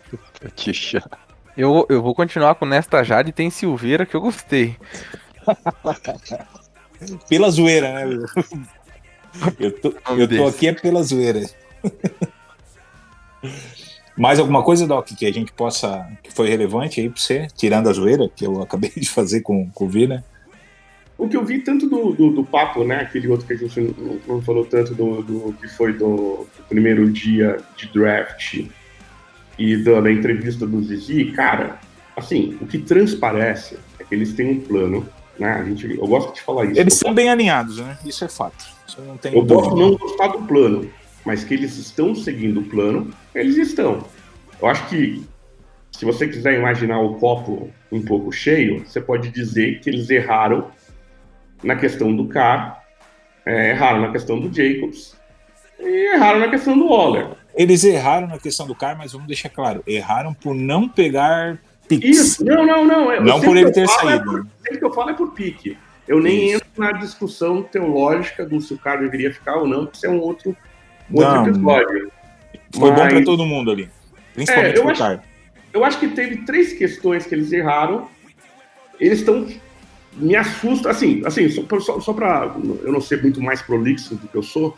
Que 0.56 0.74
chato. 0.74 1.18
Eu, 1.56 1.86
eu 1.90 2.02
vou 2.02 2.16
continuar 2.16 2.56
com 2.56 2.66
Nesta 2.66 3.04
Jade 3.04 3.30
e 3.30 3.34
tem 3.34 3.50
Silveira 3.50 4.06
que 4.06 4.16
eu 4.16 4.22
gostei. 4.22 4.76
Pela 7.28 7.50
zoeira, 7.50 7.94
né? 7.94 8.20
Eu 9.60 9.72
tô, 9.80 9.94
eu 10.16 10.28
tô 10.28 10.48
aqui 10.48 10.68
é 10.68 10.74
pela 10.74 11.02
zoeira. 11.02 11.42
Mais 14.16 14.40
alguma 14.40 14.62
coisa, 14.62 14.86
Doc, 14.86 15.08
que 15.08 15.26
a 15.26 15.34
gente 15.34 15.52
possa. 15.52 16.08
que 16.22 16.32
foi 16.32 16.48
relevante 16.48 17.02
aí 17.02 17.10
pra 17.10 17.20
você, 17.20 17.48
tirando 17.56 17.90
a 17.90 17.94
zoeira, 17.94 18.30
que 18.30 18.46
eu 18.46 18.62
acabei 18.62 18.92
de 18.96 19.10
fazer 19.10 19.42
com, 19.42 19.70
com 19.72 19.86
o 19.86 19.90
Vina? 19.90 20.24
O 21.18 21.28
que 21.28 21.38
eu 21.38 21.44
vi 21.44 21.60
tanto 21.60 21.88
do, 21.88 22.14
do, 22.14 22.32
do 22.32 22.44
papo, 22.44 22.84
né? 22.84 22.98
Aquele 22.98 23.28
outro 23.28 23.48
que 23.48 23.54
a 23.54 23.58
gente 23.58 23.80
não, 23.80 24.20
não 24.28 24.42
falou 24.42 24.66
tanto 24.66 24.94
do, 24.94 25.24
do 25.24 25.54
que 25.54 25.68
foi 25.68 25.94
do, 25.94 26.48
do 26.56 26.64
primeiro 26.68 27.10
dia 27.12 27.58
de 27.76 27.88
draft 27.88 28.68
e 29.62 29.78
da, 29.78 30.02
da 30.02 30.12
entrevista 30.12 30.66
do 30.66 30.82
Zizi, 30.84 31.26
cara, 31.26 31.80
assim, 32.16 32.58
o 32.60 32.66
que 32.66 32.80
transparece 32.80 33.78
é 34.00 34.04
que 34.04 34.16
eles 34.16 34.34
têm 34.34 34.50
um 34.52 34.60
plano, 34.60 35.08
né? 35.38 35.52
A 35.54 35.64
gente, 35.64 35.90
eu 35.98 36.08
gosto 36.08 36.34
de 36.34 36.42
falar 36.42 36.66
isso. 36.66 36.80
Eles 36.80 36.96
são 36.96 37.14
bem 37.14 37.30
alinhados, 37.30 37.78
né? 37.78 37.98
Isso 38.04 38.24
é 38.26 38.28
fato. 38.28 38.66
Isso 38.88 38.98
eu 39.00 39.06
não 39.06 39.18
tenho 39.18 39.38
Eu 39.38 39.46
posso 39.46 39.70
dúvida. 39.70 39.90
não 39.90 39.98
gostar 39.98 40.28
do 40.30 40.40
plano, 40.40 40.90
mas 41.24 41.44
que 41.44 41.54
eles 41.54 41.78
estão 41.78 42.16
seguindo 42.16 42.62
o 42.62 42.64
plano, 42.64 43.14
eles 43.36 43.58
estão. 43.58 44.04
Eu 44.60 44.68
acho 44.68 44.88
que 44.90 45.24
se 45.92 46.06
você 46.06 46.28
quiser 46.28 46.58
imaginar 46.58 47.00
o 47.00 47.16
copo 47.16 47.70
um 47.92 48.02
pouco 48.02 48.32
cheio, 48.32 48.84
você 48.86 49.00
pode 49.00 49.30
dizer 49.30 49.80
que 49.82 49.90
eles 49.90 50.10
erraram 50.10 50.72
na 51.64 51.76
questão 51.76 52.16
do 52.16 52.28
Carr, 52.28 52.82
é, 53.46 53.72
erraram 53.72 54.02
na 54.02 54.12
questão 54.12 54.40
do 54.40 54.52
Jacobs 54.52 55.16
e 55.80 56.14
erraram 56.16 56.40
na 56.40 56.50
questão 56.50 56.78
do 56.78 56.88
Waller. 56.88 57.28
Eles 57.56 57.84
erraram 57.84 58.28
na 58.28 58.38
questão 58.40 58.66
do 58.66 58.74
Car, 58.76 58.98
mas 58.98 59.12
vamos 59.12 59.28
deixar 59.28 59.50
claro: 59.50 59.84
erraram 59.86 60.34
por 60.34 60.54
não 60.56 60.88
pegar 60.88 61.58
picks. 61.88 62.10
Isso, 62.18 62.46
não, 62.46 62.66
não, 62.66 62.86
não. 62.86 63.12
eu- 63.12 63.24
Não 63.24 63.42
por 63.42 63.58
ele 63.58 63.72
ter 63.72 63.82
é 63.84 63.88
saído. 63.88 64.24
por- 64.26 64.48
sempre 64.64 64.80
que 64.80 64.86
eu 64.86 64.94
falo 64.94 65.10
é 65.10 65.14
por 65.14 65.32
pique. 65.34 65.78
Eu 66.08 66.20
nem 66.20 66.48
Isso. 66.48 66.56
entro 66.58 66.70
na 66.78 66.92
discussão 66.94 67.62
teológica 67.62 68.46
do 68.46 68.60
se 68.60 68.74
o 68.74 68.78
cara 68.78 69.02
deveria 69.02 69.34
ficar 69.34 69.56
ou 69.58 69.68
não, 69.68 69.86
porque 69.86 69.98
isso 69.98 70.06
é 70.06 70.10
um 70.10 70.20
outro, 70.20 70.56
um 71.10 71.16
outro 71.24 71.50
episódio. 71.52 72.12
Foi 72.74 72.92
bom 72.92 72.98
Mas- 72.98 73.14
pra 73.14 73.24
todo 73.24 73.46
mundo 73.46 73.72
ali. 73.72 73.90
Principalmente 74.34 74.76
É, 74.76 74.78
eu 74.78 74.82
pro 74.84 74.92
acho- 74.92 75.02
Car. 75.02 75.24
Eu 75.74 75.86
acho 75.86 76.00
que 76.00 76.08
teve 76.10 76.38
três 76.46 76.74
questões 76.74 77.26
que 77.26 77.36
eles 77.36 77.52
erraram. 77.52 78.08
Eles 79.00 79.20
estão. 79.20 79.48
Me 80.14 80.36
assusta, 80.36 80.90
assim, 80.90 81.22
assim 81.26 81.48
só, 81.50 81.80
só, 81.80 82.00
só 82.02 82.12
para 82.14 82.54
eu 82.84 82.92
não 82.92 83.00
ser 83.00 83.22
muito 83.22 83.42
mais 83.42 83.62
prolixo 83.62 84.16
do 84.16 84.28
que 84.28 84.36
eu 84.36 84.44
sou, 84.44 84.76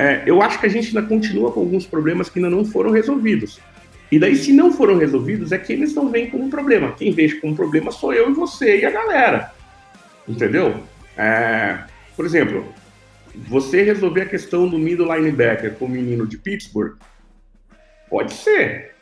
é, 0.00 0.22
eu 0.24 0.40
acho 0.40 0.58
que 0.58 0.64
a 0.64 0.68
gente 0.70 0.96
ainda 0.96 1.06
continua 1.06 1.52
com 1.52 1.60
alguns 1.60 1.84
problemas 1.84 2.30
que 2.30 2.38
ainda 2.38 2.48
não 2.48 2.64
foram 2.64 2.90
resolvidos. 2.90 3.60
E 4.10 4.18
daí, 4.18 4.34
se 4.34 4.50
não 4.50 4.72
foram 4.72 4.96
resolvidos, 4.96 5.52
é 5.52 5.58
que 5.58 5.74
eles 5.74 5.94
não 5.94 6.08
veem 6.08 6.30
como 6.30 6.48
problema. 6.48 6.92
Quem 6.92 7.12
vê 7.12 7.30
como 7.32 7.54
problema 7.54 7.92
sou 7.92 8.14
eu 8.14 8.30
e 8.30 8.32
você 8.32 8.80
e 8.80 8.86
a 8.86 8.90
galera. 8.90 9.52
Entendeu? 10.26 10.74
É, 11.18 11.80
por 12.16 12.24
exemplo, 12.24 12.64
você 13.46 13.82
resolver 13.82 14.22
a 14.22 14.26
questão 14.26 14.66
do 14.66 14.78
middle 14.78 15.14
linebacker 15.14 15.74
com 15.74 15.84
o 15.84 15.88
menino 15.88 16.26
de 16.26 16.38
Pittsburgh, 16.38 16.96
pode 18.08 18.32
ser. 18.32 18.94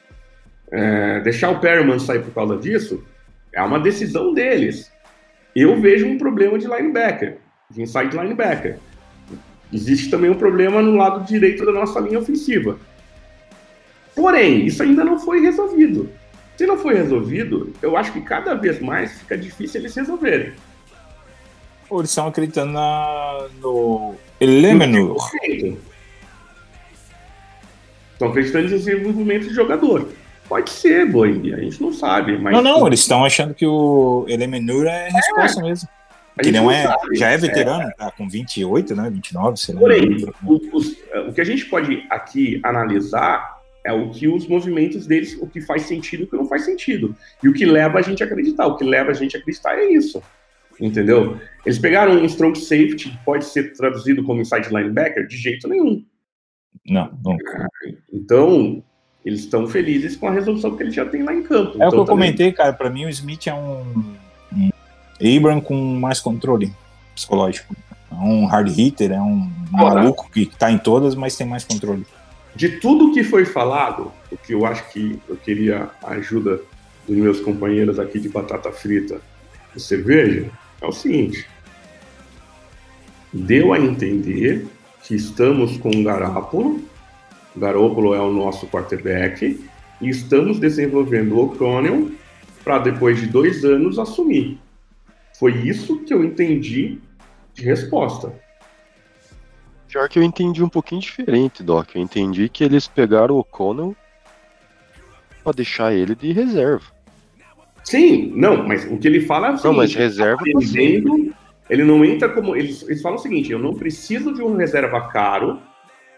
É, 0.72 1.20
deixar 1.20 1.50
o 1.50 1.60
Perriman 1.60 2.00
sair 2.00 2.22
por 2.22 2.34
causa 2.34 2.56
disso 2.56 3.04
é 3.52 3.62
uma 3.62 3.78
decisão 3.78 4.34
deles. 4.34 4.90
Eu 5.54 5.80
vejo 5.80 6.08
um 6.08 6.18
problema 6.18 6.58
de 6.58 6.66
linebacker, 6.66 7.38
de 7.70 7.82
inside 7.82 8.16
linebacker. 8.16 8.78
Existe 9.72 10.10
também 10.10 10.30
um 10.30 10.34
problema 10.34 10.80
no 10.80 10.96
lado 10.96 11.26
direito 11.26 11.64
da 11.64 11.72
nossa 11.72 12.00
linha 12.00 12.18
ofensiva. 12.18 12.78
Porém, 14.14 14.66
isso 14.66 14.82
ainda 14.82 15.04
não 15.04 15.18
foi 15.18 15.40
resolvido. 15.40 16.10
Se 16.56 16.66
não 16.66 16.76
foi 16.76 16.94
resolvido, 16.94 17.72
eu 17.80 17.96
acho 17.96 18.12
que 18.12 18.20
cada 18.20 18.54
vez 18.54 18.80
mais 18.80 19.12
fica 19.20 19.36
difícil 19.38 19.80
eles 19.80 19.94
resolverem. 19.94 20.52
Ou 21.88 22.00
eles 22.00 22.10
estão 22.10 22.26
acreditando 22.26 22.72
na, 22.72 23.46
no 23.60 24.14
Elemenor. 24.40 25.16
Estão 28.12 28.28
acreditando 28.28 28.66
em 28.66 28.70
desenvolvimento 28.70 29.48
de 29.48 29.54
jogador. 29.54 30.08
Pode 30.48 30.70
ser, 30.70 31.06
Boeing, 31.06 31.52
a 31.52 31.60
gente 31.60 31.80
não 31.80 31.92
sabe. 31.92 32.38
Mas 32.38 32.54
Não, 32.54 32.62
não, 32.62 32.86
eles 32.86 33.00
estão 33.00 33.24
achando 33.24 33.54
que 33.54 33.66
o 33.66 34.24
Elemenor 34.28 34.86
é 34.86 35.10
resposta 35.10 35.62
mesmo. 35.62 35.88
Que 36.42 36.52
não 36.52 36.70
é, 36.70 36.82
sabe. 36.84 37.16
já 37.16 37.30
é 37.30 37.36
veterano, 37.36 37.90
tá 37.96 38.10
com 38.10 38.28
28, 38.28 38.94
né? 38.96 39.10
29, 39.10 39.56
sei 39.58 39.74
lá. 39.74 39.80
Porém, 39.80 40.16
o, 40.44 40.76
os- 40.76 40.96
o 41.28 41.32
que 41.32 41.40
a 41.40 41.44
gente 41.44 41.66
pode 41.66 42.04
aqui 42.10 42.60
analisar 42.62 43.58
é 43.84 43.92
o 43.92 44.10
que 44.10 44.28
os 44.28 44.46
movimentos 44.46 45.06
deles, 45.06 45.36
o 45.40 45.46
que 45.46 45.60
faz 45.60 45.82
sentido 45.82 46.20
e 46.22 46.24
o 46.24 46.26
que 46.28 46.36
não 46.36 46.46
faz 46.46 46.64
sentido. 46.64 47.14
E 47.42 47.48
o 47.48 47.52
que 47.52 47.64
leva 47.64 47.98
a 47.98 48.02
gente 48.02 48.22
a 48.22 48.26
acreditar. 48.26 48.66
O 48.66 48.76
que 48.76 48.84
leva 48.84 49.10
a 49.10 49.14
gente 49.14 49.36
a 49.36 49.40
acreditar 49.40 49.78
é 49.78 49.84
isso. 49.86 50.22
Entendeu? 50.80 51.38
Eles 51.66 51.78
pegaram 51.78 52.12
um 52.12 52.24
strong 52.26 52.56
safety, 52.58 53.10
que 53.10 53.24
pode 53.24 53.44
ser 53.46 53.72
traduzido 53.72 54.22
como 54.24 54.40
inside 54.40 54.68
linebacker, 54.68 55.26
de 55.26 55.36
jeito 55.36 55.66
nenhum. 55.68 56.04
Não, 56.86 57.10
não. 57.24 57.36
Então, 58.12 58.82
eles 59.24 59.40
estão 59.40 59.66
felizes 59.66 60.16
com 60.16 60.28
a 60.28 60.32
resolução 60.32 60.76
que 60.76 60.82
eles 60.82 60.94
já 60.94 61.04
têm 61.04 61.22
lá 61.22 61.34
em 61.34 61.42
campo. 61.42 61.72
É 61.82 61.84
o 61.84 61.88
Então, 61.88 61.90
que 61.90 61.96
eu 61.96 62.04
também- 62.04 62.06
comentei, 62.28 62.52
cara. 62.52 62.72
Pra 62.72 62.88
mim, 62.90 63.06
o 63.06 63.08
Smith 63.08 63.46
é 63.46 63.54
um 63.54 64.14
Abram 65.20 65.60
com 65.60 65.76
mais 65.98 66.20
controle 66.20 66.72
psicológico. 67.14 67.74
É 68.10 68.14
um 68.14 68.46
hard 68.46 68.68
hitter, 68.68 69.12
é 69.12 69.20
um 69.20 69.50
maluco 69.70 70.30
que 70.30 70.46
tá 70.46 70.70
em 70.70 70.78
todas, 70.78 71.14
mas 71.14 71.36
tem 71.36 71.46
mais 71.46 71.64
controle. 71.64 72.06
De 72.54 72.80
tudo 72.80 73.12
que 73.12 73.22
foi 73.22 73.44
falado, 73.44 74.10
o 74.32 74.36
que 74.36 74.52
eu 74.52 74.64
acho 74.64 74.88
que 74.90 75.18
eu 75.28 75.36
queria 75.36 75.90
a 76.02 76.12
ajuda 76.12 76.60
dos 77.06 77.16
meus 77.16 77.40
companheiros 77.40 77.98
aqui 77.98 78.18
de 78.18 78.28
batata 78.28 78.72
frita 78.72 79.20
e 79.74 79.80
cerveja, 79.80 80.50
é 80.80 80.86
o 80.86 80.92
seguinte. 80.92 81.46
Deu 83.32 83.72
a 83.72 83.78
entender 83.78 84.66
que 85.02 85.14
estamos 85.14 85.76
com 85.76 85.90
o 85.90 86.02
Garápolo, 86.02 86.82
o 87.54 87.60
Garópolo 87.60 88.14
é 88.14 88.20
o 88.20 88.32
nosso 88.32 88.66
quarterback, 88.66 89.64
e 90.00 90.08
estamos 90.08 90.58
desenvolvendo 90.58 91.34
o 91.34 91.44
O'Connell 91.44 92.10
para 92.64 92.78
depois 92.78 93.20
de 93.20 93.26
dois 93.26 93.64
anos 93.64 93.98
assumir. 93.98 94.58
Foi 95.38 95.52
isso 95.52 96.00
que 96.00 96.12
eu 96.12 96.24
entendi 96.24 96.98
de 97.54 97.64
resposta. 97.64 98.32
Pior 99.86 100.08
que 100.08 100.18
eu 100.18 100.22
entendi 100.22 100.62
um 100.62 100.68
pouquinho 100.68 101.00
diferente, 101.00 101.62
Doc. 101.62 101.94
Eu 101.94 102.02
entendi 102.02 102.48
que 102.48 102.64
eles 102.64 102.88
pegaram 102.88 103.36
o 103.36 103.38
O'Connell 103.38 103.96
pra 105.42 105.52
deixar 105.52 105.94
ele 105.94 106.14
de 106.14 106.32
reserva. 106.32 106.84
Sim, 107.84 108.32
não, 108.34 108.66
mas 108.66 108.84
o 108.84 108.98
que 108.98 109.08
ele 109.08 109.20
fala 109.20 109.48
é 109.48 109.50
o 109.52 109.64
Não, 109.64 109.72
mas 109.72 109.94
reserva 109.94 110.42
vendo, 110.60 111.32
ele 111.70 111.84
não 111.84 112.04
entra 112.04 112.28
como. 112.28 112.54
Eles, 112.54 112.82
eles 112.82 113.00
falam 113.00 113.16
o 113.16 113.22
seguinte: 113.22 113.50
eu 113.50 113.58
não 113.58 113.74
preciso 113.74 114.34
de 114.34 114.42
um 114.42 114.56
reserva 114.56 115.08
caro, 115.08 115.58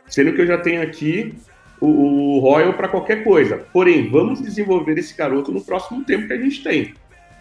sendo 0.09 0.33
que 0.33 0.41
eu 0.41 0.47
já 0.47 0.59
tenho 0.59 0.83
aqui 0.83 1.35
o, 1.81 1.87
o 1.87 2.39
Royal 2.41 2.73
para 2.73 2.89
qualquer 2.89 3.23
coisa. 3.23 3.59
Porém, 3.73 4.11
vamos 4.11 4.41
desenvolver 4.41 4.99
esse 4.99 5.17
garoto 5.17 5.53
no 5.53 5.61
próximo 5.61 6.03
tempo 6.05 6.27
que 6.27 6.33
a 6.33 6.41
gente 6.41 6.63
tem. 6.63 6.95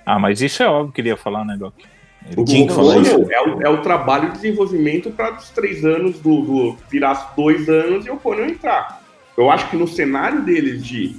Ah, 0.09 0.17
mas 0.17 0.41
isso 0.41 0.63
é 0.63 0.67
óbvio 0.67 0.91
que 0.91 1.01
ele 1.01 1.09
ia 1.09 1.17
falar, 1.17 1.45
né, 1.45 1.55
Doc? 1.55 1.75
O 2.35 2.73
falar 2.73 2.95
Royal 2.95 3.01
isso. 3.03 3.31
é 3.31 3.41
o, 3.41 3.61
é 3.61 3.69
o 3.69 3.81
trabalho 3.83 4.29
de 4.29 4.39
desenvolvimento 4.39 5.11
para 5.11 5.35
os 5.35 5.51
três 5.51 5.85
anos 5.85 6.17
do, 6.17 6.41
do 6.41 6.77
virar 6.89 7.33
dois 7.37 7.69
anos 7.69 8.07
e 8.07 8.09
o 8.09 8.17
Conan 8.17 8.47
entrar. 8.47 9.03
Eu 9.37 9.51
acho 9.51 9.69
que 9.69 9.77
no 9.77 9.87
cenário 9.87 10.41
deles 10.41 10.83
de 10.83 11.15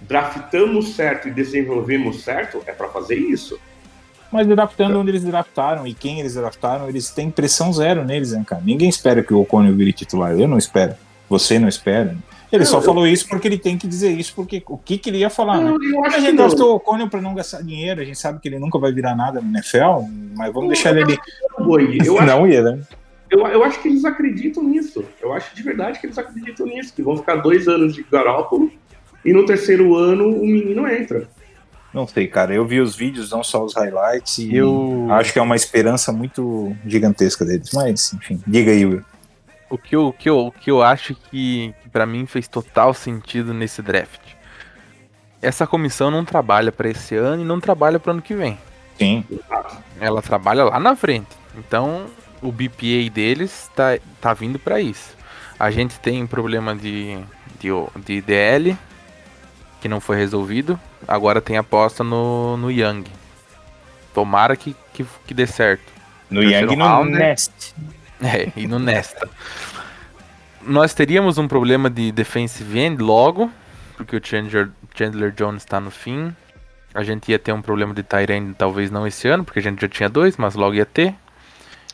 draftamos 0.00 0.94
certo 0.94 1.26
e 1.26 1.32
desenvolvemos 1.32 2.22
certo, 2.22 2.62
é 2.66 2.72
para 2.72 2.88
fazer 2.88 3.16
isso. 3.16 3.58
Mas 4.30 4.46
draftando 4.46 5.00
onde 5.00 5.10
eles 5.10 5.24
draftaram 5.24 5.84
e 5.84 5.92
quem 5.92 6.20
eles 6.20 6.34
draftaram, 6.34 6.88
eles 6.88 7.10
têm 7.10 7.32
pressão 7.32 7.72
zero 7.72 8.04
neles, 8.04 8.30
né, 8.30 8.44
cara? 8.46 8.62
Ninguém 8.64 8.88
espera 8.88 9.24
que 9.24 9.34
o 9.34 9.40
O'Connell 9.40 9.74
vire 9.74 9.92
titular. 9.92 10.38
Eu 10.38 10.46
não 10.46 10.56
espero. 10.56 10.94
Você 11.28 11.58
não 11.58 11.66
espera. 11.66 12.16
Ele 12.50 12.64
Não, 12.64 12.70
só 12.70 12.78
eu- 12.78 12.82
falou 12.82 13.06
isso 13.06 13.28
porque 13.28 13.46
ele 13.46 13.58
tem 13.58 13.76
que 13.76 13.86
dizer 13.86 14.10
isso, 14.10 14.32
porque 14.34 14.62
o 14.66 14.78
que, 14.78 14.96
que 14.96 15.10
ele 15.10 15.18
ia 15.18 15.28
falar, 15.28 15.58
né? 15.58 15.70
Não, 15.70 15.82
eu 15.82 16.04
A 16.04 16.18
gente 16.18 16.36
draftou 16.36 16.72
o 16.72 16.74
O'Connell 16.76 17.08
pra 17.08 17.20
não 17.20 17.34
gastar 17.34 17.62
dinheiro, 17.62 18.00
a 18.00 18.04
gente 18.04 18.18
sabe 18.18 18.40
que 18.40 18.48
ele 18.48 18.58
nunca 18.58 18.78
vai 18.78 18.90
virar 18.92 19.14
nada 19.14 19.40
no 19.40 19.50
NFL, 19.50 20.06
mas 20.34 20.52
vamos 20.52 20.68
deixar 20.70 20.90
ele 20.92 21.02
ali. 21.02 21.18
Eu 22.06 22.16
acho, 22.18 22.26
Não 22.26 22.48
ia, 22.48 22.62
né? 22.62 22.80
eu, 23.30 23.46
eu 23.46 23.62
acho 23.64 23.80
que 23.82 23.88
eles 23.88 24.04
acreditam 24.06 24.62
nisso. 24.62 25.04
Eu 25.20 25.32
acho 25.34 25.54
de 25.54 25.62
verdade 25.62 26.00
que 26.00 26.06
eles 26.06 26.16
acreditam 26.16 26.64
nisso. 26.66 26.94
Que 26.94 27.02
vão 27.02 27.16
ficar 27.18 27.36
dois 27.36 27.68
anos 27.68 27.94
de 27.94 28.02
Garópolo 28.10 28.72
e 29.22 29.32
no 29.32 29.44
terceiro 29.44 29.94
ano 29.94 30.28
o 30.28 30.46
menino 30.46 30.88
entra. 30.88 31.28
Não 31.92 32.06
sei, 32.06 32.26
cara. 32.28 32.54
Eu 32.54 32.66
vi 32.66 32.80
os 32.80 32.94
vídeos, 32.96 33.30
não 33.30 33.42
só 33.44 33.62
os 33.64 33.74
highlights, 33.74 34.38
e 34.38 34.54
Eu- 34.56 35.06
acho 35.10 35.32
que 35.32 35.38
é 35.38 35.42
uma 35.42 35.56
esperança 35.56 36.12
muito 36.12 36.74
gigantesca 36.86 37.44
deles. 37.44 37.70
Mas, 37.74 38.12
enfim, 38.14 38.40
diga 38.46 38.70
aí, 38.70 38.86
Will. 38.86 39.02
O 39.70 39.76
que 39.76 39.94
eu, 39.96 40.06
o 40.08 40.12
que 40.14 40.28
eu, 40.30 40.38
o 40.46 40.52
que 40.52 40.70
eu 40.70 40.82
acho 40.82 41.14
que, 41.14 41.74
que 41.88 41.92
para 41.92 42.04
mim 42.04 42.26
fez 42.26 42.46
total 42.46 42.92
sentido 42.92 43.54
nesse 43.54 43.80
draft. 43.80 44.20
Essa 45.40 45.66
comissão 45.66 46.10
não 46.10 46.24
trabalha 46.24 46.70
para 46.70 46.88
esse 46.88 47.16
ano 47.16 47.42
e 47.42 47.44
não 47.44 47.58
trabalha 47.58 47.98
para 47.98 48.12
ano 48.12 48.22
que 48.22 48.34
vem. 48.34 48.58
Sim. 48.98 49.24
Ela 49.98 50.20
trabalha 50.20 50.64
lá 50.64 50.78
na 50.78 50.94
frente. 50.94 51.28
Então, 51.56 52.06
o 52.42 52.52
BPA 52.52 53.08
deles 53.12 53.70
tá, 53.74 53.98
tá 54.20 54.34
vindo 54.34 54.58
para 54.58 54.80
isso. 54.80 55.16
A 55.58 55.70
gente 55.70 55.98
tem 55.98 56.26
problema 56.26 56.74
de, 56.74 57.18
de, 57.58 57.68
de 58.04 58.20
DL, 58.20 58.76
que 59.80 59.88
não 59.88 60.00
foi 60.00 60.16
resolvido. 60.16 60.78
Agora 61.06 61.40
tem 61.40 61.56
aposta 61.56 62.04
no, 62.04 62.56
no 62.56 62.70
Young. 62.70 63.04
Tomara 64.12 64.56
que, 64.56 64.76
que, 64.92 65.06
que 65.26 65.32
dê 65.34 65.46
certo. 65.46 65.92
No 66.28 66.42
Yang 66.42 66.72
e 66.74 66.76
no 66.76 67.04
né? 67.04 67.18
Nest. 67.18 67.74
É, 68.20 68.52
e 68.56 68.66
no 68.66 68.78
Nesta. 68.78 69.28
Nós 70.62 70.92
teríamos 70.92 71.38
um 71.38 71.48
problema 71.48 71.88
de 71.88 72.12
defensive 72.12 72.78
end 72.78 73.02
logo, 73.02 73.50
porque 73.96 74.16
o 74.16 74.20
Chandler, 74.22 74.70
Chandler 74.94 75.32
Jones 75.32 75.62
está 75.62 75.80
no 75.80 75.90
fim. 75.90 76.34
A 76.94 77.02
gente 77.02 77.30
ia 77.30 77.38
ter 77.38 77.52
um 77.52 77.62
problema 77.62 77.94
de 77.94 78.02
tight 78.02 78.32
end, 78.32 78.54
talvez 78.56 78.90
não 78.90 79.06
esse 79.06 79.28
ano, 79.28 79.44
porque 79.44 79.58
a 79.58 79.62
gente 79.62 79.80
já 79.80 79.88
tinha 79.88 80.08
dois, 80.08 80.36
mas 80.36 80.54
logo 80.54 80.74
ia 80.74 80.86
ter. 80.86 81.14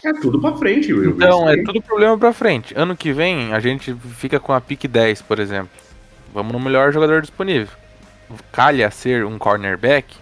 É 0.04 0.12
tudo 0.20 0.38
pra 0.40 0.54
frente, 0.56 0.92
Will. 0.92 1.12
Então, 1.12 1.48
é 1.48 1.62
tudo 1.62 1.80
problema 1.80 2.16
pra 2.18 2.32
frente. 2.32 2.74
Ano 2.76 2.94
que 2.96 3.12
vem, 3.12 3.54
a 3.54 3.60
gente 3.60 3.94
fica 3.94 4.38
com 4.38 4.52
a 4.52 4.60
pick 4.60 4.86
10, 4.86 5.22
por 5.22 5.38
exemplo. 5.38 5.70
Vamos 6.32 6.52
no 6.52 6.60
melhor 6.60 6.92
jogador 6.92 7.22
disponível. 7.22 7.74
Calha 8.52 8.90
ser 8.90 9.24
um 9.24 9.38
cornerback, 9.38 10.16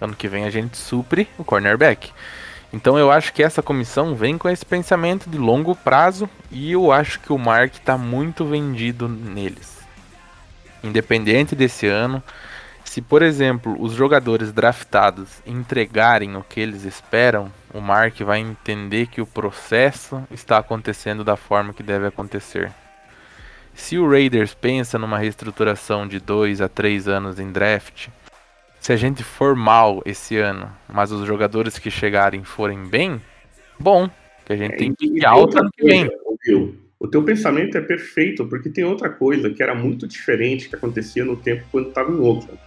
ano 0.00 0.14
que 0.14 0.28
vem 0.28 0.44
a 0.44 0.50
gente 0.50 0.76
supre 0.76 1.28
o 1.36 1.44
cornerback. 1.44 2.10
Então 2.72 2.98
eu 2.98 3.10
acho 3.10 3.32
que 3.32 3.42
essa 3.42 3.62
comissão 3.62 4.14
vem 4.14 4.36
com 4.36 4.48
esse 4.48 4.64
pensamento 4.64 5.30
de 5.30 5.38
longo 5.38 5.74
prazo 5.74 6.28
e 6.50 6.72
eu 6.72 6.92
acho 6.92 7.20
que 7.20 7.32
o 7.32 7.38
Mark 7.38 7.74
tá 7.78 7.96
muito 7.96 8.44
vendido 8.44 9.08
neles. 9.08 9.78
Independente 10.84 11.56
desse 11.56 11.86
ano, 11.86 12.22
se 12.84 13.00
por 13.00 13.22
exemplo 13.22 13.76
os 13.80 13.92
jogadores 13.92 14.52
draftados 14.52 15.28
entregarem 15.46 16.36
o 16.36 16.42
que 16.42 16.60
eles 16.60 16.84
esperam, 16.84 17.50
o 17.72 17.80
Mark 17.80 18.20
vai 18.20 18.40
entender 18.40 19.06
que 19.06 19.20
o 19.20 19.26
processo 19.26 20.22
está 20.30 20.58
acontecendo 20.58 21.24
da 21.24 21.36
forma 21.36 21.72
que 21.72 21.82
deve 21.82 22.06
acontecer. 22.06 22.70
Se 23.74 23.96
o 23.96 24.10
Raiders 24.10 24.54
pensa 24.54 24.98
numa 24.98 25.18
reestruturação 25.18 26.06
de 26.06 26.18
2 26.18 26.60
a 26.60 26.68
3 26.68 27.08
anos 27.08 27.38
em 27.38 27.50
draft, 27.52 28.08
se 28.80 28.92
a 28.92 28.96
gente 28.96 29.22
for 29.22 29.54
mal 29.54 30.02
esse 30.04 30.36
ano, 30.36 30.70
mas 30.88 31.12
os 31.12 31.26
jogadores 31.26 31.78
que 31.78 31.90
chegarem 31.90 32.44
forem 32.44 32.84
bem, 32.84 33.20
bom, 33.78 34.08
que 34.46 34.52
a 34.52 34.56
gente 34.56 34.76
tem 34.76 34.92
É, 34.92 34.94
tem 34.94 35.24
alta 35.24 35.40
outra 35.40 35.60
ano 35.60 35.70
que 35.76 35.84
vem. 35.84 36.08
O 37.00 37.06
teu 37.06 37.22
pensamento 37.22 37.78
é 37.78 37.80
perfeito, 37.80 38.44
porque 38.46 38.68
tem 38.68 38.84
outra 38.84 39.08
coisa 39.08 39.50
que 39.50 39.62
era 39.62 39.74
muito 39.74 40.06
diferente 40.06 40.68
que 40.68 40.74
acontecia 40.74 41.24
no 41.24 41.36
tempo 41.36 41.64
quando 41.70 41.88
estava 41.88 42.10
em 42.10 42.18
Oakland. 42.18 42.58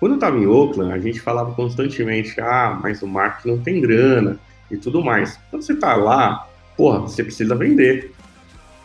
Quando 0.00 0.14
estava 0.14 0.38
em 0.38 0.46
Oakland, 0.46 0.92
a 0.92 0.98
gente 0.98 1.20
falava 1.20 1.54
constantemente, 1.54 2.40
ah, 2.40 2.78
mas 2.82 3.02
o 3.02 3.06
Mark 3.06 3.44
não 3.44 3.58
tem 3.58 3.80
grana 3.80 4.38
e 4.70 4.76
tudo 4.76 5.04
mais. 5.04 5.38
Quando 5.50 5.62
você 5.62 5.74
tá 5.74 5.94
lá, 5.94 6.48
porra, 6.76 7.00
você 7.00 7.22
precisa 7.22 7.54
vender. 7.54 8.12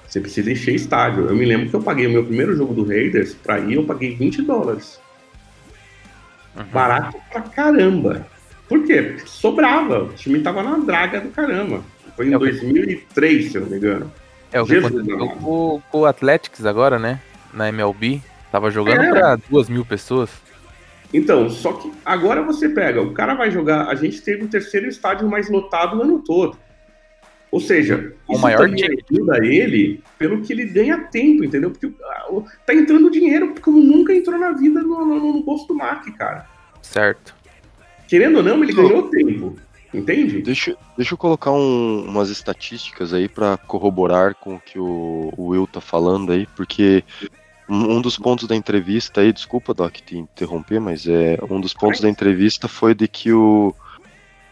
Você 0.07 0.19
precisa 0.19 0.51
encher 0.51 0.75
estádio. 0.75 1.27
Eu 1.27 1.35
me 1.35 1.45
lembro 1.45 1.69
que 1.69 1.75
eu 1.75 1.81
paguei 1.81 2.07
o 2.07 2.11
meu 2.11 2.25
primeiro 2.25 2.55
jogo 2.55 2.73
do 2.73 2.85
Raiders, 2.85 3.33
pra 3.33 3.59
ir 3.59 3.75
eu 3.75 3.83
paguei 3.83 4.15
20 4.15 4.41
dólares. 4.41 4.99
Uhum. 6.57 6.63
Barato 6.71 7.17
pra 7.31 7.41
caramba. 7.41 8.25
Por 8.67 8.83
quê? 8.85 9.01
Porque 9.01 9.27
sobrava. 9.27 10.03
O 10.03 10.09
time 10.13 10.39
tava 10.41 10.61
na 10.63 10.77
draga 10.77 11.21
do 11.21 11.29
caramba. 11.29 11.81
Foi 12.15 12.27
em 12.27 12.33
É 12.33 12.37
o 12.37 12.39
que- 12.39 12.45
2003, 12.51 13.51
se 13.51 13.57
eu 13.57 13.61
não 13.61 13.69
me 13.69 13.77
engano. 13.77 14.11
É 14.51 14.61
o 14.61 14.65
que 14.65 14.73
Jesus 14.73 14.93
aconteceu 14.93 15.17
com, 15.37 15.81
com 15.91 15.99
o 15.99 16.05
Athletics 16.05 16.65
agora, 16.65 16.97
né? 16.97 17.19
Na 17.53 17.69
MLB. 17.69 18.21
Tava 18.51 18.71
jogando 18.71 19.01
É. 19.01 19.09
pra 19.11 19.35
duas 19.49 19.69
mil 19.69 19.85
pessoas. 19.85 20.29
Então, 21.13 21.49
só 21.49 21.73
que 21.73 21.91
agora 22.05 22.41
você 22.41 22.67
pega, 22.67 23.01
o 23.01 23.13
cara 23.13 23.33
vai 23.33 23.49
jogar. 23.51 23.87
A 23.87 23.95
gente 23.95 24.21
teve 24.21 24.43
o 24.43 24.47
terceiro 24.47 24.87
estádio 24.87 25.29
mais 25.29 25.49
lotado 25.49 25.97
o 25.97 26.01
ano 26.01 26.21
todo. 26.25 26.57
Ou 27.51 27.59
seja, 27.61 28.13
O 28.27 28.33
isso 28.33 28.41
maior 28.41 28.65
ajuda 28.69 29.45
ele 29.45 30.01
pelo 30.17 30.41
que 30.41 30.51
ele 30.51 30.65
ganha 30.65 30.97
tempo, 31.05 31.43
entendeu? 31.45 31.71
Porque 31.71 31.87
o- 32.29 32.45
tá 32.65 32.73
entrando 32.73 33.09
dinheiro 33.09 33.55
como 33.61 33.79
nunca 33.79 34.13
entrou 34.13 34.37
na 34.37 34.51
vida 34.51 34.81
no, 34.81 35.05
no, 35.05 35.33
no 35.33 35.43
bolso 35.43 35.67
do 35.67 35.73
Mark, 35.73 36.05
cara. 36.17 36.45
Certo. 36.81 37.33
Querendo 38.07 38.37
ou 38.37 38.43
não, 38.43 38.61
ele 38.63 38.73
ganhou 38.73 39.03
tempo. 39.09 39.55
Entende? 39.93 40.41
Deixa, 40.41 40.75
deixa 40.97 41.13
eu 41.13 41.17
colocar 41.17 41.51
um- 41.51 42.03
umas 42.05 42.29
estatísticas 42.29 43.13
aí 43.13 43.29
pra 43.29 43.55
corroborar 43.57 44.35
com 44.35 44.55
o 44.55 44.59
que 44.59 44.77
o, 44.77 45.33
o 45.37 45.47
Will 45.47 45.65
tá 45.65 45.79
falando 45.79 46.33
aí, 46.33 46.45
porque 46.57 47.03
um, 47.69 47.95
um 47.95 48.01
dos 48.01 48.17
pontos 48.17 48.45
da 48.47 48.55
entrevista 48.55 49.21
aí, 49.21 49.31
desculpa, 49.31 49.73
Doc, 49.73 49.95
te 49.95 50.17
interromper, 50.17 50.81
mas 50.81 51.07
é 51.07 51.37
um 51.49 51.61
dos 51.61 51.73
pontos 51.73 52.01
da 52.01 52.09
entrevista 52.09 52.67
foi 52.67 52.93
de 52.93 53.07
que 53.07 53.31
o, 53.31 53.73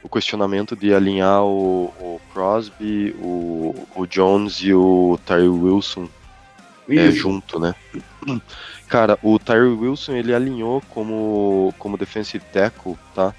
o 0.05 0.09
questionamento 0.09 0.75
de 0.75 0.93
alinhar 0.93 1.43
o, 1.43 1.85
o 1.99 2.21
Crosby, 2.31 3.15
o, 3.17 3.87
o 3.95 4.05
Jones 4.05 4.57
e 4.61 4.71
o 4.71 5.19
Tyree 5.25 5.47
Wilson 5.47 6.07
é, 6.87 7.09
junto, 7.09 7.59
né? 7.59 7.73
Cara, 8.87 9.17
o 9.23 9.39
Tyree 9.39 9.73
Wilson 9.73 10.13
ele 10.13 10.31
alinhou 10.31 10.79
como, 10.89 11.73
como 11.79 11.97
defensive 11.97 12.43
tackle, 12.53 12.95
tá? 13.15 13.33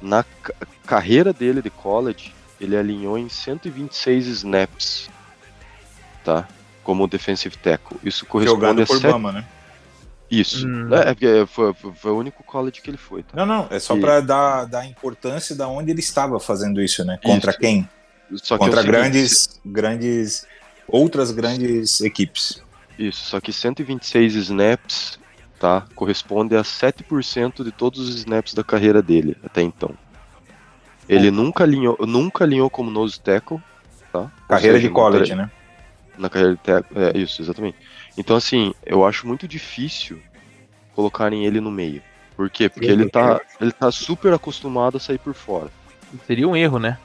Na 0.00 0.24
ca- 0.24 0.54
carreira 0.86 1.34
dele 1.34 1.60
de 1.60 1.68
college, 1.68 2.32
ele 2.58 2.74
alinhou 2.78 3.18
em 3.18 3.28
126 3.28 4.26
snaps, 4.26 5.10
tá? 6.24 6.48
Como 6.82 7.06
defensive 7.06 7.58
tackle. 7.58 7.98
Isso 8.02 8.24
corresponde 8.24 8.60
Jogado 8.60 8.82
a 8.82 8.86
por. 8.86 9.00
Bama, 9.00 9.32
né? 9.32 9.44
Isso. 10.40 10.66
Hum. 10.66 10.92
É, 10.94 11.14
porque 11.14 11.44
foi, 11.46 11.74
foi- 11.94 12.12
o 12.12 12.16
único 12.18 12.42
college 12.42 12.80
que 12.80 12.90
ele 12.90 12.96
foi, 12.96 13.22
tá? 13.22 13.36
Não, 13.36 13.46
não, 13.46 13.68
é 13.70 13.78
só 13.78 13.96
E- 13.96 14.00
pra 14.00 14.20
dar, 14.20 14.64
dar 14.64 14.86
importância 14.86 15.54
da 15.54 15.68
onde 15.68 15.90
ele 15.90 16.00
estava 16.00 16.38
fazendo 16.40 16.80
isso, 16.82 17.04
né? 17.04 17.18
Contra 17.22 17.50
Isso. 17.50 17.60
quem? 17.60 17.88
Só 18.36 18.56
que 18.56 18.64
é 18.64 18.66
Contra 18.66 18.80
seguinte, 18.82 18.90
grandes, 19.00 19.60
grandes, 19.64 20.46
outras 20.88 21.30
grandes 21.30 22.00
equipes. 22.00 22.62
Isso, 22.98 23.24
só 23.26 23.40
que 23.40 23.52
126 23.52 24.34
snaps, 24.34 25.18
tá? 25.60 25.86
Corresponde 25.94 26.56
a 26.56 26.62
7% 26.62 27.62
de 27.64 27.70
todos 27.70 28.00
os 28.00 28.14
snaps 28.16 28.54
da 28.54 28.64
carreira 28.64 29.02
dele 29.02 29.36
até 29.44 29.60
então. 29.62 29.90
Ele 31.08 31.30
nunca 31.30 31.64
alinhou, 31.64 31.98
nunca 32.06 32.44
alinhou 32.44 32.70
como 32.70 32.90
nose 32.90 33.20
tackle, 33.20 33.60
tá? 34.12 34.32
Carreira 34.48 34.78
seja, 34.78 34.88
de 34.88 34.94
college, 34.94 35.34
na, 35.34 35.42
né? 35.44 35.50
na 36.16 36.30
carreira 36.30 36.54
de 36.54 36.60
tackle, 36.60 36.96
é 36.98 37.18
isso, 37.18 37.42
exatamente. 37.42 37.76
Então 38.16 38.36
assim, 38.36 38.74
eu 38.84 39.04
acho 39.04 39.26
muito 39.26 39.46
difícil 39.48 40.18
colocarem 40.94 41.44
ele 41.44 41.60
no 41.60 41.70
meio. 41.70 42.02
Por 42.36 42.50
quê? 42.50 42.68
Porque 42.68 42.86
ele 42.86 43.08
tá, 43.08 43.40
ele 43.60 43.72
tá 43.72 43.90
super 43.92 44.32
acostumado 44.32 44.96
a 44.96 45.00
sair 45.00 45.18
por 45.18 45.34
fora. 45.34 45.70
Seria 46.26 46.48
um 46.48 46.56
erro, 46.56 46.78
né? 46.78 46.98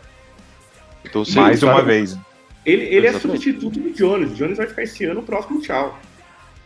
Então, 1.05 1.23
se 1.23 1.35
Mais 1.35 1.61
ele- 1.61 1.71
uma 1.71 1.81
vez. 1.81 2.17
Ele, 2.65 2.83
ele 2.83 3.07
é 3.07 3.13
substituto 3.19 3.79
do 3.79 3.91
Jones. 3.91 4.31
O 4.31 4.35
Jones 4.35 4.57
vai 4.57 4.67
ficar 4.67 4.83
esse 4.83 5.05
ano, 5.05 5.21
o 5.21 5.23
próximo 5.23 5.61
tchau. 5.61 5.97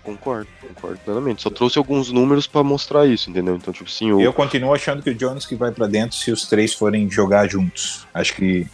Concordo, 0.02 0.48
concordo 0.60 0.98
plenamente. 1.06 1.42
Só 1.42 1.50
trouxe 1.50 1.78
alguns 1.78 2.12
números 2.12 2.46
pra 2.46 2.62
mostrar 2.64 3.06
isso, 3.06 3.30
entendeu? 3.30 3.56
Então, 3.56 3.72
tipo 3.74 3.90
assim, 3.90 4.12
o, 4.12 4.20
Eu 4.20 4.34
continuo 4.34 4.74
achando 4.74 5.02
que 5.02 5.10
o 5.10 5.16
Jones 5.16 5.46
que 5.46 5.56
vai 5.56 5.72
pra 5.72 5.88
dentro 5.88 6.18
se 6.18 6.30
os 6.32 6.46
três 6.46 6.74
forem 6.74 7.10
jogar 7.10 7.48
juntos. 7.48 8.06
Acho 8.14 8.36
que, 8.36 8.68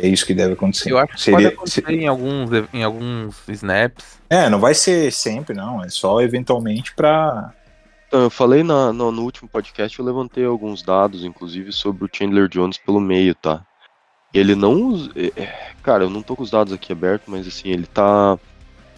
que 0.00 0.06
é 0.06 0.08
isso 0.08 0.26
que 0.26 0.34
deve 0.34 0.54
acontecer. 0.54 0.90
Eu 0.90 0.98
acho 0.98 1.12
que 1.14 1.20
Seria- 1.20 1.36
pode 1.36 1.46
acontecer 1.54 1.90
em 1.90 2.06
alguns, 2.06 2.50
em 2.72 2.82
alguns 2.82 3.36
snaps. 3.48 4.18
É, 4.28 4.48
não 4.48 4.58
vai 4.60 4.74
ser 4.74 5.12
sempre, 5.12 5.54
não. 5.54 5.84
É 5.84 5.88
só 5.88 6.20
eventualmente 6.20 6.94
pra. 6.94 7.52
Então, 8.08 8.22
eu 8.22 8.30
falei 8.30 8.62
na- 8.62 8.92
no, 8.92 9.12
no 9.12 9.22
último 9.22 9.48
podcast, 9.48 9.98
eu 9.98 10.04
levantei 10.04 10.44
alguns 10.44 10.82
dados, 10.82 11.24
inclusive, 11.24 11.72
sobre 11.72 12.04
o 12.04 12.08
Chandler 12.12 12.48
Jones 12.48 12.76
pelo 12.78 13.00
meio, 13.00 13.34
tá? 13.34 13.64
Ele 14.34 14.54
não. 14.54 15.08
é, 15.16 15.42
é, 15.42 15.70
Cara, 15.82 16.04
eu 16.04 16.10
não 16.10 16.22
tô 16.22 16.34
com 16.36 16.42
os 16.42 16.50
dados 16.50 16.72
aqui 16.72 16.92
abertos, 16.92 17.28
mas 17.28 17.46
assim, 17.46 17.68
ele 17.70 17.86
tá. 17.86 18.38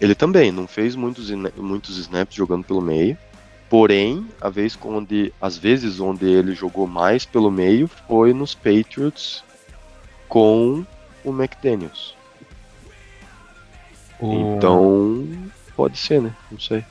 Ele 0.01 0.15
também 0.15 0.51
não 0.51 0.67
fez 0.67 0.97
muitos, 0.97 1.31
muitos 1.57 1.97
snaps 1.99 2.35
jogando 2.35 2.65
pelo 2.65 2.81
meio. 2.81 3.17
Porém, 3.71 4.27
a 4.41 4.51
vez 4.51 4.77
onde, 4.85 5.33
as 5.41 5.57
vezes 5.57 6.01
onde 6.01 6.27
ele 6.27 6.55
jogou 6.55 6.87
mais 6.87 7.25
pelo 7.25 7.51
meio 7.51 7.89
foi 8.07 8.35
nos 8.35 8.55
Patriots 8.55 9.43
com 10.33 10.83
o 11.23 11.31
McDaniels. 11.31 12.17
O- 14.19 14.33
Então, 14.33 15.29
pode 15.77 15.99
ser, 15.99 16.23
né? 16.23 16.35
Não 16.51 16.59
sei. 16.59 16.83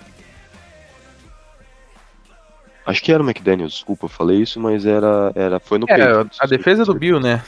Acho 2.85 3.01
que 3.01 3.11
era 3.11 3.23
o 3.23 3.25
McDaniels, 3.25 3.73
desculpa, 3.73 4.05
eu 4.05 4.09
falei 4.09 4.39
isso, 4.39 4.59
mas 4.59 4.85
era, 4.85 5.31
era 5.33 5.59
foi 5.59 5.79
no 5.79 5.87
É, 5.89 5.97
Patriots. 5.97 6.37
a 6.39 6.45
defesa 6.45 6.85
do 6.85 6.93
Bill, 6.93 7.19
né? 7.19 7.43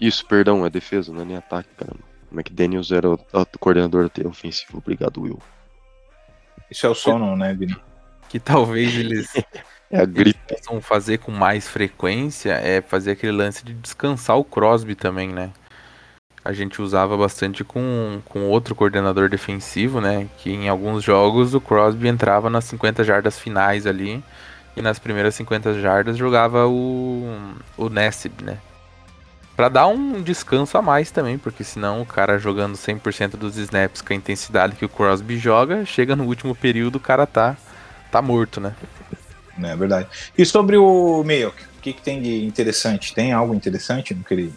Isso, 0.00 0.26
perdão, 0.26 0.66
é 0.66 0.70
defesa, 0.70 1.12
não 1.12 1.22
é 1.22 1.24
nem 1.24 1.36
ataque, 1.36 1.68
caramba. 1.76 2.00
O 2.28 2.34
McDaniels 2.34 2.90
era 2.90 3.08
o, 3.08 3.14
o 3.14 3.58
coordenador 3.60 4.10
ofensivo. 4.26 4.78
Obrigado, 4.78 5.20
Will. 5.22 5.40
Isso 6.68 6.84
é 6.86 6.88
o 6.88 6.94
sono, 6.94 7.36
né, 7.36 7.54
Vini? 7.54 7.76
que 8.28 8.40
talvez 8.40 8.96
eles 8.96 9.32
É 9.94 10.00
a 10.00 10.04
gripe. 10.04 10.40
possam 10.48 10.80
fazer 10.80 11.18
com 11.18 11.30
mais 11.30 11.68
frequência 11.68 12.50
é 12.54 12.80
fazer 12.80 13.12
aquele 13.12 13.30
lance 13.30 13.64
de 13.64 13.72
descansar 13.74 14.36
o 14.36 14.42
Crosby 14.42 14.96
também, 14.96 15.28
né? 15.28 15.52
A 16.44 16.52
gente 16.52 16.82
usava 16.82 17.16
bastante 17.16 17.62
com, 17.62 18.20
com 18.24 18.48
outro 18.48 18.74
coordenador 18.74 19.28
defensivo, 19.28 20.00
né? 20.00 20.26
Que 20.38 20.50
em 20.50 20.68
alguns 20.68 21.04
jogos 21.04 21.54
o 21.54 21.60
Crosby 21.60 22.08
entrava 22.08 22.50
nas 22.50 22.64
50 22.64 23.04
jardas 23.04 23.38
finais 23.38 23.86
ali 23.86 24.20
e 24.76 24.82
nas 24.82 24.98
primeiras 24.98 25.36
50 25.36 25.80
jardas 25.80 26.16
jogava 26.16 26.66
o, 26.66 27.54
o 27.76 27.88
Nassib, 27.88 28.42
né? 28.42 28.58
Pra 29.54 29.68
dar 29.68 29.86
um 29.86 30.20
descanso 30.20 30.76
a 30.76 30.82
mais 30.82 31.12
também, 31.12 31.38
porque 31.38 31.62
senão 31.62 32.02
o 32.02 32.06
cara 32.06 32.36
jogando 32.36 32.74
100% 32.74 33.36
dos 33.36 33.56
snaps 33.56 34.02
com 34.02 34.12
a 34.12 34.16
intensidade 34.16 34.74
que 34.74 34.84
o 34.84 34.88
Crosby 34.88 35.38
joga, 35.38 35.84
chega 35.84 36.16
no 36.16 36.24
último 36.24 36.52
período 36.52 36.96
o 36.96 37.00
cara 37.00 37.24
tá, 37.24 37.56
tá 38.10 38.20
morto, 38.20 38.60
né? 38.60 38.74
Não 39.56 39.68
é 39.68 39.76
verdade. 39.76 40.08
E 40.36 40.44
sobre 40.44 40.76
o 40.76 41.22
Mayock, 41.24 41.62
o 41.78 41.80
que, 41.80 41.92
que 41.92 42.02
tem 42.02 42.20
de 42.20 42.44
interessante? 42.44 43.14
Tem 43.14 43.32
algo 43.32 43.54
interessante 43.54 44.14
no 44.14 44.24
que 44.24 44.34
ele 44.34 44.54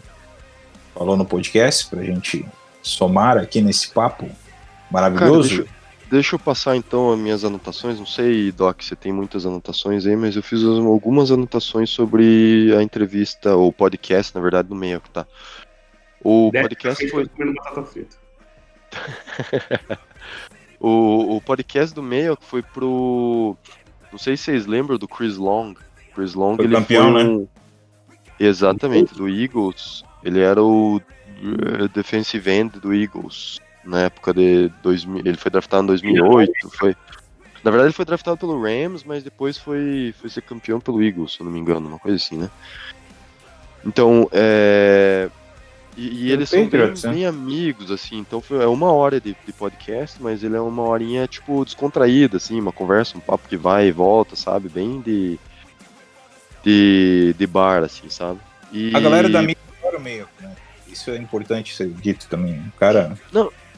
falou 0.93 1.15
no 1.15 1.25
podcast 1.25 1.87
pra 1.87 2.03
gente 2.03 2.45
somar 2.81 3.37
aqui 3.37 3.61
nesse 3.61 3.89
papo 3.89 4.25
Cara, 4.25 4.35
maravilhoso? 4.89 5.49
deixa, 5.49 5.65
deixa 6.09 6.35
eu 6.35 6.39
passar 6.39 6.75
então 6.75 7.11
as 7.11 7.19
minhas 7.19 7.43
anotações. 7.43 7.99
Não 7.99 8.05
sei, 8.05 8.51
Doc, 8.51 8.81
você 8.81 8.95
tem 8.95 9.11
muitas 9.11 9.45
anotações 9.45 10.05
aí, 10.05 10.15
mas 10.15 10.35
eu 10.35 10.41
fiz 10.41 10.63
as- 10.63 10.79
algumas 10.79 11.31
anotações 11.31 11.89
sobre 11.89 12.73
a 12.75 12.81
entrevista, 12.81 13.55
ou 13.55 13.71
podcast, 13.71 14.33
na 14.33 14.41
verdade, 14.41 14.67
do 14.69 14.75
meio, 14.75 15.01
tá? 15.13 15.27
O 16.23 16.51
podcast 16.51 17.07
foi. 17.09 17.29
batata 17.37 17.83
frita. 17.83 18.17
O, 20.79 21.37
o 21.37 21.41
podcast 21.41 21.93
do 21.93 22.03
meio 22.03 22.37
foi 22.39 22.61
pro. 22.61 23.57
Não 24.11 24.17
sei 24.17 24.37
se 24.37 24.43
vocês 24.43 24.65
lembram 24.65 24.97
do 24.97 25.07
Chris 25.07 25.37
Long. 25.37 25.73
Chris 26.13 26.33
Long, 26.33 26.55
Foi 26.55 26.65
ele 26.65 26.75
campeão, 26.75 27.11
foi 27.11 27.23
né? 27.23 27.29
um... 27.29 27.47
Exatamente, 28.39 29.13
do 29.13 29.27
Eagles. 29.27 30.03
Ele 30.23 30.39
era 30.39 30.61
o 30.61 31.01
eh, 31.37 31.87
defensive 31.93 32.49
end 32.49 32.79
do 32.79 32.93
Eagles 32.93 33.59
na 33.83 34.01
época 34.01 34.33
de 34.33 34.69
2000. 34.83 35.21
Ele 35.25 35.37
foi 35.37 35.51
draftado 35.51 35.83
em 35.83 35.87
2008. 35.87 36.69
Foi... 36.71 36.95
Na 37.63 37.71
verdade, 37.71 37.87
ele 37.87 37.93
foi 37.93 38.05
draftado 38.05 38.37
pelo 38.37 38.61
Rams, 38.61 39.03
mas 39.03 39.23
depois 39.23 39.57
foi, 39.57 40.13
foi 40.19 40.29
ser 40.29 40.41
campeão 40.41 40.79
pelo 40.79 41.01
Eagles, 41.01 41.33
se 41.33 41.41
eu 41.41 41.45
não 41.45 41.51
me 41.51 41.59
engano, 41.59 41.87
uma 41.87 41.99
coisa 41.99 42.17
assim, 42.17 42.37
né? 42.37 42.49
Então, 43.85 44.29
é. 44.31 45.29
E, 45.97 46.27
e 46.27 46.31
eles 46.31 46.49
são 46.49 46.69
bem, 46.69 46.79
né? 46.79 46.93
bem 47.03 47.25
amigos, 47.25 47.89
assim, 47.89 48.19
então 48.19 48.39
foi, 48.39 48.63
é 48.63 48.67
uma 48.67 48.91
hora 48.91 49.19
de, 49.19 49.35
de 49.45 49.51
podcast, 49.51 50.21
mas 50.21 50.43
ele 50.43 50.55
é 50.55 50.61
uma 50.61 50.83
horinha, 50.83 51.25
tipo, 51.27 51.65
descontraída, 51.65 52.37
assim, 52.37 52.61
uma 52.61 52.71
conversa, 52.71 53.17
um 53.17 53.19
papo 53.19 53.49
que 53.49 53.57
vai 53.57 53.87
e 53.87 53.91
volta, 53.91 54.35
sabe? 54.35 54.69
Bem 54.69 55.01
de. 55.01 55.39
de, 56.63 57.35
de 57.35 57.47
bar, 57.47 57.83
assim, 57.83 58.09
sabe? 58.09 58.39
E... 58.71 58.95
A 58.95 58.99
galera 58.99 59.27
da 59.27 59.41
mídia 59.41 59.57
adora 59.79 59.97
o 59.97 60.01
Mayock, 60.01 60.31
né? 60.39 60.55
Isso 60.87 61.09
é 61.09 61.17
importante 61.17 61.75
ser 61.75 61.89
dito 61.89 62.27
também. 62.29 62.59
O 62.59 62.79
cara. 62.79 63.17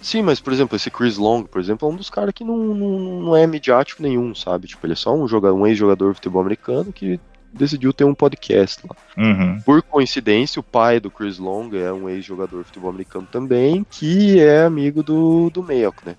Sim, 0.01 0.21
mas, 0.21 0.39
por 0.39 0.53
exemplo, 0.53 0.75
esse 0.75 0.89
Chris 0.89 1.17
Long, 1.17 1.43
por 1.43 1.59
exemplo, 1.59 1.87
é 1.87 1.91
um 1.91 1.95
dos 1.95 2.09
caras 2.09 2.33
que 2.33 2.43
não, 2.43 2.57
não, 2.57 2.99
não 3.21 3.35
é 3.35 3.45
midiático 3.45 4.01
nenhum, 4.01 4.33
sabe? 4.33 4.67
Tipo, 4.67 4.85
ele 4.85 4.93
é 4.93 4.95
só 4.95 5.13
um, 5.13 5.27
jogador, 5.27 5.55
um 5.55 5.67
ex-jogador 5.67 6.09
de 6.09 6.15
futebol 6.15 6.41
americano 6.41 6.91
que 6.93 7.19
decidiu 7.53 7.91
ter 7.91 8.03
um 8.03 8.13
podcast 8.13 8.81
lá. 8.87 8.95
Uhum. 9.17 9.59
Por 9.61 9.81
coincidência, 9.81 10.59
o 10.59 10.63
pai 10.63 10.99
do 10.99 11.11
Chris 11.11 11.37
Long 11.37 11.69
é 11.73 11.91
um 11.91 12.07
ex-jogador 12.09 12.59
de 12.59 12.65
futebol 12.65 12.89
americano 12.89 13.27
também, 13.31 13.85
que 13.89 14.39
é 14.39 14.63
amigo 14.63 15.03
do, 15.03 15.49
do 15.49 15.63
Mayock, 15.63 16.05
né? 16.05 16.15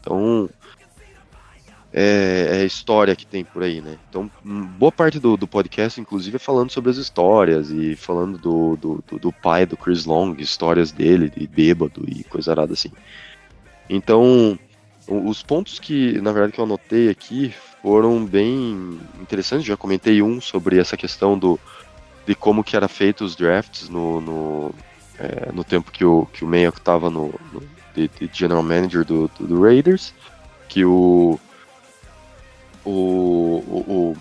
Então, 0.00 0.48
é, 1.92 2.48
é 2.50 2.56
a 2.62 2.64
história 2.64 3.14
que 3.14 3.26
tem 3.26 3.44
por 3.44 3.62
aí, 3.62 3.80
né? 3.80 3.98
Então, 4.08 4.30
hum, 4.44 4.64
boa 4.64 4.90
parte 4.90 5.20
do, 5.20 5.36
do 5.36 5.46
podcast, 5.46 6.00
inclusive, 6.00 6.36
é 6.36 6.38
falando 6.38 6.70
sobre 6.70 6.90
as 6.90 6.96
histórias 6.96 7.70
e 7.70 7.94
falando 7.94 8.38
do, 8.38 8.76
do, 8.76 9.04
do, 9.06 9.18
do 9.18 9.32
pai 9.32 9.66
do 9.66 9.76
Chris 9.76 10.06
Long, 10.06 10.34
histórias 10.38 10.90
dele, 10.90 11.30
de 11.30 11.46
bêbado 11.46 12.04
e 12.08 12.24
coisa 12.24 12.50
arada 12.50 12.72
assim. 12.72 12.90
Então, 13.88 14.58
os 15.06 15.42
pontos 15.42 15.78
que, 15.78 16.20
na 16.20 16.32
verdade, 16.32 16.54
que 16.54 16.60
eu 16.60 16.64
anotei 16.64 17.10
aqui 17.10 17.54
foram 17.82 18.24
bem 18.24 19.00
interessantes. 19.20 19.66
Já 19.66 19.76
comentei 19.76 20.22
um 20.22 20.40
sobre 20.40 20.78
essa 20.78 20.96
questão 20.96 21.36
do, 21.36 21.58
de 22.26 22.34
como 22.34 22.62
que 22.62 22.76
era 22.76 22.88
feito 22.88 23.24
os 23.24 23.34
drafts 23.34 23.88
no, 23.88 24.20
no, 24.20 24.74
é, 25.18 25.50
no 25.52 25.64
tempo 25.64 25.90
que 25.90 26.04
o, 26.04 26.26
que 26.26 26.44
o 26.44 26.48
Mayock 26.48 26.78
estava 26.78 27.10
no, 27.10 27.34
no 27.52 27.62
de, 27.94 28.08
de 28.08 28.30
general 28.32 28.62
manager 28.62 29.04
do, 29.04 29.28
do, 29.38 29.46
do 29.46 29.62
Raiders, 29.62 30.14
que 30.68 30.84
o 30.84 31.38
o, 32.84 33.62
o, 33.68 34.16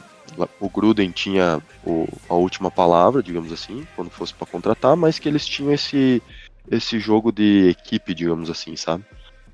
o, 0.59 0.69
Gruden 0.69 1.09
tinha 1.09 1.61
o, 1.83 2.07
a 2.29 2.35
última 2.35 2.69
palavra, 2.69 3.23
digamos 3.23 3.51
assim, 3.51 3.88
quando 3.95 4.11
fosse 4.11 4.33
para 4.33 4.45
contratar, 4.45 4.95
mas 4.95 5.17
que 5.17 5.27
eles 5.27 5.47
tinham 5.47 5.73
esse, 5.73 6.21
esse 6.69 6.99
jogo 6.99 7.31
de 7.31 7.69
equipe, 7.69 8.13
digamos 8.13 8.49
assim, 8.49 8.75
sabe? 8.75 9.03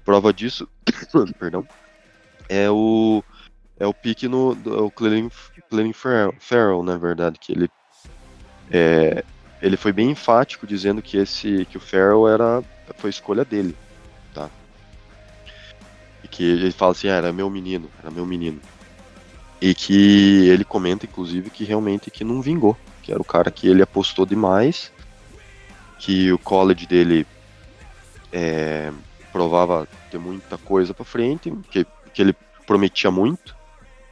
Prova 0.04 0.34
disso, 0.34 0.68
perdão, 1.40 1.66
é 2.50 2.70
o 2.70 3.24
é 3.80 3.86
o 3.86 3.94
pique 3.94 4.28
no 4.28 4.56
do- 4.56 4.86
o 4.86 4.92
Clelin, 4.92 5.30
Farrell, 5.94 6.84
na 6.84 6.98
verdade, 6.98 7.38
que 7.40 7.52
ele 7.52 7.70
é, 8.72 9.24
ele 9.62 9.78
foi 9.78 9.92
bem 9.92 10.12
enfático 10.12 10.68
dizendo 10.68 11.02
que 11.02 11.18
esse 11.18 11.66
que 11.66 11.78
o 11.78 11.82
Farrell 11.82 12.28
era 12.28 12.64
foi 12.98 13.10
escolha 13.10 13.46
dele, 13.46 13.76
tá? 14.34 14.50
E 16.24 16.28
que 16.28 16.44
ele 16.44 16.72
fala 16.72 16.92
assim, 16.92 17.08
ah, 17.08 17.16
era 17.16 17.34
meu 17.34 17.50
menino, 17.50 17.90
era 18.02 18.12
meu 18.12 18.26
menino. 18.26 18.60
E 19.62 19.74
que 19.74 20.48
ele 20.50 20.64
comenta, 20.64 21.06
inclusive, 21.06 21.50
que 21.50 21.64
realmente 21.64 22.12
que 22.12 22.24
não 22.24 22.42
vingou. 22.42 22.78
Que 23.02 23.12
era 23.12 23.22
o 23.22 23.26
cara 23.26 23.50
que 23.50 23.68
ele 23.68 23.82
apostou 23.82 24.26
demais. 24.26 24.92
Que 26.00 26.32
o 26.32 26.38
college 26.38 26.86
dele 26.86 27.26
é, 28.32 28.92
provava 29.32 29.88
ter 30.12 30.20
muita 30.20 30.58
coisa 30.60 30.94
pra 30.94 31.04
frente. 31.04 31.52
Que, 31.72 31.86
que 32.14 32.22
ele 32.22 32.36
prometia 32.68 33.10
muito 33.10 33.57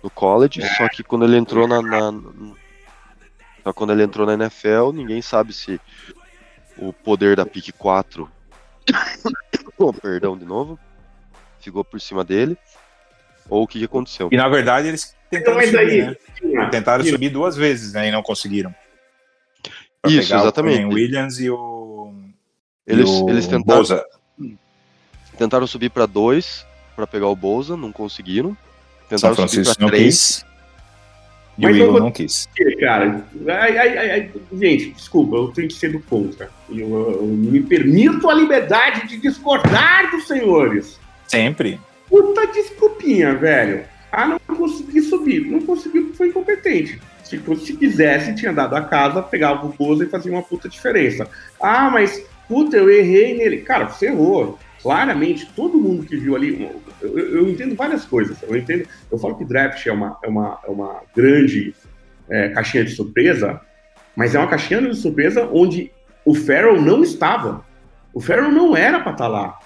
no 0.05 0.09
college. 0.11 0.61
Só 0.77 0.87
que 0.87 1.03
quando 1.03 1.25
ele 1.25 1.35
entrou 1.37 1.67
na, 1.67 1.81
na- 1.81 2.13
só 3.63 3.73
quando 3.73 3.91
ele 3.91 4.03
entrou 4.03 4.25
na 4.27 4.33
NFL, 4.35 4.91
ninguém 4.93 5.21
sabe 5.21 5.51
se 5.51 5.81
o 6.77 6.93
poder 6.93 7.35
da 7.35 7.45
pick 7.45 7.71
4. 7.75 8.29
oh, 9.77 9.91
perdão 9.91 10.37
de 10.37 10.45
novo. 10.45 10.77
Ficou 11.59 11.83
por 11.83 11.99
cima 11.99 12.23
dele. 12.23 12.55
Ou 13.49 13.63
o 13.63 13.67
que, 13.67 13.79
que 13.79 13.85
aconteceu. 13.85 14.29
E 14.31 14.37
na 14.37 14.47
verdade 14.47 14.87
eles 14.87 15.15
tentaram 15.29 15.61
subir, 15.61 15.77
aí, 15.79 16.01
né? 16.03 16.15
Tinha- 16.35 16.69
Tentaram 16.69 17.03
tinha- 17.03 17.13
subir 17.13 17.29
duas 17.29 17.55
vezes, 17.55 17.93
né? 17.93 18.07
E 18.07 18.11
não 18.11 18.21
conseguiram. 18.21 18.73
Pra 20.01 20.11
Isso, 20.11 20.29
pegar 20.29 20.41
exatamente. 20.41 20.85
O 20.85 20.89
Williams 20.89 21.39
e 21.39 21.49
o. 21.49 22.13
Eles, 22.85 23.09
e 23.09 23.23
o 23.23 23.29
eles 23.29 23.47
tentaram, 23.47 23.79
Boza. 23.79 24.05
tentaram 25.37 25.65
subir 25.65 25.89
pra 25.89 26.05
dois 26.05 26.63
pra 26.95 27.07
pegar 27.07 27.27
o 27.27 27.35
Bolsa, 27.35 27.75
não 27.75 27.91
conseguiram. 27.91 28.55
São 29.09 29.17
Tentaram 29.17 29.35
subir 29.35 29.35
Francisco 29.35 29.75
pra 29.75 29.83
não 29.83 29.89
três. 29.89 30.05
quis. 30.05 30.45
E 31.57 31.65
o 31.65 31.69
Mas 31.69 31.77
eu 31.77 31.85
Eagle 31.85 31.99
não 32.01 32.11
quis. 32.11 32.49
Cara, 32.79 33.25
ai, 33.47 33.77
ai, 33.77 34.11
ai, 34.11 34.31
gente, 34.53 34.91
desculpa, 34.91 35.37
eu 35.37 35.47
tenho 35.49 35.69
que 35.69 35.73
ser 35.73 35.91
do 35.91 36.01
contra. 36.01 36.49
Eu, 36.69 37.11
eu 37.21 37.23
me 37.23 37.61
permito 37.61 38.29
a 38.29 38.33
liberdade 38.33 39.07
de 39.07 39.17
discordar 39.17 40.11
dos 40.11 40.27
senhores. 40.27 40.99
Sempre. 41.27 41.79
Puta 42.09 42.45
desculpinha, 42.47 43.33
velho. 43.35 43.85
Ah, 44.11 44.27
não 44.27 44.55
consegui 44.55 45.01
subir. 45.01 45.45
Não 45.49 45.61
conseguiu 45.61 46.03
porque 46.03 46.17
foi 46.17 46.27
incompetente. 46.29 46.99
Se, 47.23 47.41
se 47.65 47.73
quisesse, 47.77 48.35
tinha 48.35 48.51
dado 48.53 48.75
a 48.75 48.81
casa, 48.81 49.21
pegava 49.21 49.65
o 49.65 49.69
Boza 49.69 50.03
e 50.03 50.09
fazia 50.09 50.31
uma 50.31 50.43
puta 50.43 50.67
diferença. 50.69 51.27
Ah, 51.59 51.89
mas, 51.89 52.21
puta, 52.47 52.75
eu 52.77 52.89
errei 52.89 53.35
nele. 53.37 53.57
Cara, 53.61 53.87
você 53.87 54.07
errou. 54.07 54.59
Claramente, 54.85 55.47
todo 55.55 55.79
mundo 55.79 56.05
que 56.05 56.15
viu 56.15 56.35
ali. 56.35 56.69
Eu, 57.01 57.17
eu- 57.17 57.49
entendo 57.49 57.75
várias 57.75 58.05
coisas. 58.05 58.37
Eu 58.43 58.55
entendo. 58.55 58.87
Eu 59.11 59.17
falo 59.17 59.35
que 59.35 59.43
draft 59.43 59.83
é 59.87 59.91
uma, 59.91 60.15
é 60.21 60.29
uma, 60.29 60.59
é 60.63 60.69
uma 60.69 61.01
grande 61.15 61.73
é, 62.29 62.49
caixinha 62.49 62.85
de 62.85 62.91
surpresa, 62.91 63.59
mas 64.15 64.35
é 64.35 64.37
uma 64.37 64.47
caixinha 64.47 64.79
de 64.79 64.95
surpresa 64.95 65.49
onde 65.51 65.91
o 66.23 66.35
Farrell 66.35 66.79
não 66.79 67.01
estava. 67.01 67.65
O 68.13 68.21
Farrell 68.21 68.51
não 68.51 68.77
era 68.77 68.99
pra 68.99 69.13
estar 69.13 69.27
lá. 69.27 69.57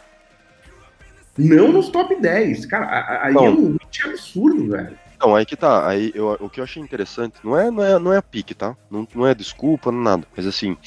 Não 1.37 1.69
nos 1.69 1.89
top 1.89 2.15
10. 2.15 2.65
Cara, 2.67 3.19
aí 3.21 3.33
Bom. 3.33 3.45
é 3.45 3.49
um 3.49 3.71
hit 3.73 4.07
absurdo, 4.07 4.69
velho. 4.69 4.97
Não, 5.19 5.35
aí 5.35 5.45
que 5.45 5.57
tá. 5.57 5.85
Aí 5.85 6.13
eu, 6.15 6.37
o 6.39 6.49
que 6.49 6.61
eu 6.61 6.63
achei 6.63 6.81
interessante, 6.81 7.35
não 7.43 7.59
é, 7.59 7.69
não 7.69 7.83
é, 7.83 7.99
não 7.99 8.13
é 8.13 8.17
a 8.19 8.21
pique, 8.21 8.53
tá? 8.53 8.73
Não, 8.89 9.05
não 9.13 9.27
é 9.27 9.35
desculpa, 9.35 9.91
não 9.91 9.99
é 9.99 10.03
nada. 10.05 10.27
Mas 10.33 10.47
assim, 10.47 10.77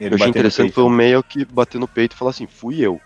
Ele 0.00 0.10
eu 0.10 0.14
achei 0.14 0.28
interessante 0.28 0.72
foi 0.72 0.84
o 0.84 0.88
meio 0.88 1.20
que 1.20 1.44
bater 1.44 1.80
no 1.80 1.88
peito 1.88 2.14
e 2.14 2.16
falar 2.16 2.30
assim, 2.30 2.46
fui 2.46 2.80
eu. 2.80 3.00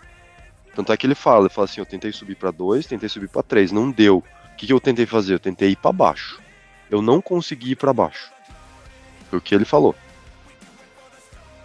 Tanto 0.75 0.91
é 0.91 0.97
que 0.97 1.07
ele 1.07 1.15
fala, 1.15 1.43
ele 1.43 1.49
fala 1.49 1.65
assim, 1.65 1.79
eu 1.79 1.85
tentei 1.85 2.11
subir 2.11 2.35
pra 2.35 2.51
dois, 2.51 2.85
tentei 2.85 3.07
subir 3.07 3.29
pra 3.29 3.41
três, 3.41 3.71
não 3.71 3.89
deu. 3.89 4.17
O 4.17 4.55
que, 4.57 4.67
que 4.67 4.73
eu 4.73 4.79
tentei 4.79 5.05
fazer? 5.05 5.33
Eu 5.33 5.39
tentei 5.39 5.69
ir 5.69 5.77
pra 5.77 5.91
baixo. 5.91 6.39
Eu 6.91 7.01
não 7.01 7.21
consegui 7.21 7.71
ir 7.71 7.75
pra 7.75 7.93
baixo. 7.93 8.29
Foi 9.29 9.39
o 9.39 9.41
que 9.41 9.55
ele 9.55 9.65
falou. 9.65 9.95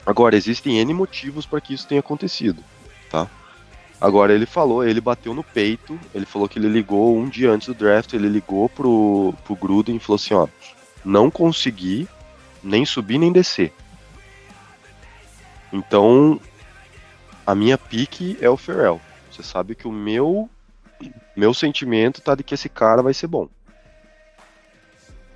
Agora, 0.07 0.37
existem 0.37 0.79
N 0.79 0.95
motivos 0.95 1.45
para 1.45 1.61
que 1.61 1.75
isso 1.75 1.87
tenha 1.87 2.01
acontecido, 2.01 2.63
tá? 3.11 3.29
Agora 4.01 4.33
ele 4.33 4.47
falou, 4.47 4.83
ele 4.83 5.01
bateu 5.01 5.35
no 5.35 5.45
peito, 5.45 5.99
ele 6.15 6.25
falou 6.25 6.49
que 6.49 6.59
ele 6.59 6.69
ligou 6.69 7.19
um 7.19 7.29
dia 7.29 7.51
antes 7.51 7.69
do 7.69 7.75
draft, 7.75 8.15
ele 8.15 8.29
ligou 8.29 8.69
pro, 8.69 9.35
pro 9.45 9.55
Gruden 9.55 9.97
e 9.97 10.01
falou 10.01 10.17
assim, 10.17 10.33
ó, 10.33 10.49
não 11.05 11.31
consegui 11.31 12.09
nem 12.63 12.87
subir 12.87 13.19
nem 13.19 13.31
descer. 13.31 13.73
Então, 15.71 16.41
a 17.47 17.55
minha 17.55 17.77
pique 17.79 18.37
é 18.41 18.49
o 18.49 18.57
Ferrell. 18.57 19.01
Você 19.31 19.43
sabe 19.43 19.75
que 19.75 19.87
o 19.89 19.93
meu 19.93 20.49
meu 21.37 21.55
sentimento 21.55 22.21
tá 22.21 22.35
de 22.35 22.43
que 22.43 22.55
esse 22.55 22.69
cara 22.69 23.03
vai 23.03 23.15
ser 23.15 23.27
bom. 23.27 23.49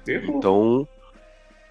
Errou. 0.06 0.36
Então, 0.36 0.88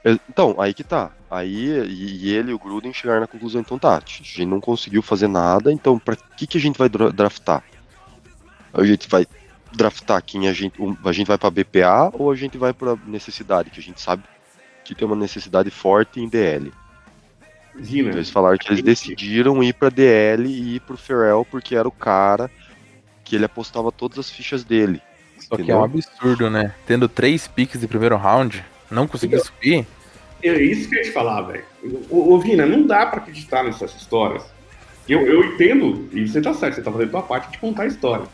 é- 0.03 0.18
então 0.30 0.55
aí 0.60 0.73
que 0.73 0.84
tá. 0.84 1.11
Aí 1.30 1.68
e, 1.89 2.30
ele 2.34 2.51
e 2.51 2.53
o 2.53 2.60
Gruden 2.60 2.93
chegaram 2.93 3.22
na 3.22 3.27
conclusão, 3.27 3.61
então 3.61 3.77
tá, 3.80 3.97
a 3.97 3.99
gente 4.05 4.45
não 4.45 4.60
conseguiu 4.60 5.01
fazer 5.01 5.27
nada, 5.27 5.72
então 5.72 5.97
pra 5.99 6.15
que 6.15 6.45
que 6.47 6.57
a 6.57 6.61
gente 6.61 6.77
vai 6.77 6.89
dra- 6.89 7.10
draftar? 7.11 7.64
A 8.73 8.84
gente 8.84 9.07
vai 9.07 9.26
draftar 9.72 10.23
quem 10.23 10.47
a 10.47 10.53
gente, 10.53 10.76
a 11.03 11.11
gente 11.11 11.27
vai 11.27 11.38
pra 11.38 11.49
BPA 11.49 12.11
ou 12.14 12.31
a 12.31 12.35
gente 12.35 12.57
vai 12.57 12.73
pra 12.73 12.95
necessidade, 13.05 13.69
que 13.69 13.80
a 13.80 13.84
gente 13.84 14.01
sabe 14.01 14.23
que 14.84 14.93
tem 14.95 15.05
uma 15.07 15.15
necessidade 15.15 15.69
forte 15.72 16.19
em 16.19 16.27
DL. 16.27 16.72
Então 17.76 18.12
eles 18.12 18.30
falaram 18.30 18.58
que 18.58 18.72
eles 18.72 18.84
decidiram 18.84 19.64
ir 19.64 19.74
pra 19.74 19.90
DL 19.90 20.48
e 20.48 20.76
ir 20.76 20.80
pro 20.82 20.98
Ferrell 20.98 21.45
porque 21.50 21.76
era 21.76 21.88
o 21.88 21.91
cara 21.91 22.50
que 23.24 23.36
ele 23.36 23.45
apostava 23.45 23.91
todas 23.91 24.20
as 24.20 24.30
fichas 24.30 24.64
dele. 24.64 25.02
Só 25.40 25.56
que 25.56 25.72
é 25.72 25.76
um 25.76 25.84
entendeu? 25.84 25.84
absurdo, 25.84 26.50
né? 26.50 26.74
Tendo 26.86 27.10
três 27.10 27.48
picks 27.48 27.80
de 27.80 27.88
primeiro 27.88 28.16
round, 28.16 28.64
não 28.91 29.08
conseguir 29.08 29.40
subir. 29.40 29.88
é 30.44 30.62
isso 30.62 30.88
que 30.88 30.95
eu 30.95 31.00
ia 31.00 31.06
te 31.06 31.12
falar, 31.12 31.41
velho. 31.41 31.66
Ô, 32.10 32.34
ô, 32.34 32.40
Vina, 32.40 32.66
não 32.66 32.86
dá 32.86 33.06
pra 33.06 33.20
acreditar 33.20 33.64
nessas 33.64 33.95
histórias. 33.95 34.44
Eu, 35.08 35.22
eu 35.22 35.44
entendo, 35.44 36.08
e 36.14 36.28
você 36.28 36.41
tá 36.41 36.54
certo, 36.54 36.76
você 36.76 36.82
tá 36.82 36.91
fazendo 36.91 37.10
a 37.10 37.12
tua 37.12 37.24
parte 37.24 37.52
de 37.52 37.58
contar 37.58 37.84
a 37.84 37.88
história. 37.88 38.26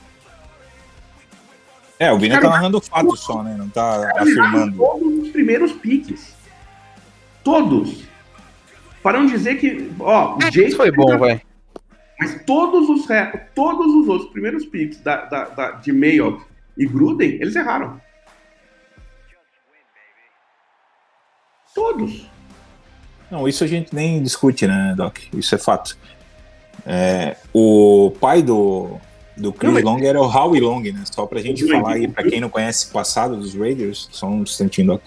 É, 1.98 2.12
o 2.12 2.20
Vina 2.20 2.40
tá 2.40 2.50
narrando 2.50 2.80
fato 2.80 3.16
só, 3.18 3.44
né? 3.44 3.56
Não 3.58 3.70
tá 3.70 4.12
afirmando. 4.16 4.78
Todos 4.78 5.24
os 5.24 5.30
primeiros 5.30 5.72
piques. 5.74 6.34
Todos. 7.44 8.09
Para 9.04 9.20
não 9.20 9.26
dizer 9.28 9.56
que, 9.60 9.92
ó, 10.00 10.36
o 10.36 10.40
Jake 10.40 10.68
Isso 10.68 10.78
foi 10.78 10.92
bom, 10.92 11.18
vai. 11.18 11.42
Mas 12.20 12.44
todos 12.46 12.90
os, 12.90 13.06
re- 13.08 13.38
todos 13.56 13.88
os 13.96 14.08
outros 14.10 14.30
primeiros 14.32 14.66
picks 14.66 15.00
da, 15.02 15.26
da, 15.26 15.44
da- 15.46 15.72
de 15.72 15.92
Mayock 15.94 16.44
e 16.78 16.86
Gruden, 16.86 17.38
eles 17.42 17.56
erraram. 17.56 18.00
Todos. 21.74 22.28
Não, 23.32 23.48
isso 23.48 23.64
a 23.64 23.68
gente 23.68 23.94
nem 23.94 24.22
discute, 24.22 24.68
né, 24.68 24.94
Doc? 24.98 25.18
Isso 25.34 25.54
é 25.54 25.58
fato. 25.58 25.98
É, 26.86 27.38
o 27.54 28.12
pai 28.20 28.42
do, 28.42 28.98
do 29.38 29.54
Chris 29.54 29.68
Não, 29.68 29.74
mas- 29.76 29.84
Long 29.84 30.00
era 30.04 30.20
o 30.20 30.26
Howie 30.26 30.60
Long, 30.60 30.82
né? 30.82 31.04
Só 31.12 31.26
pra 31.26 31.40
gente 31.40 31.68
falar 31.68 31.94
aí, 31.94 32.08
pra 32.08 32.24
quem 32.24 32.42
não 32.42 32.50
conhece 32.50 32.88
o 32.90 32.92
passado 32.92 33.38
dos 33.38 33.54
Raiders, 33.54 34.10
só 34.12 34.28
um 34.28 34.42
instantinho, 34.42 34.88
Doc. 34.88 35.02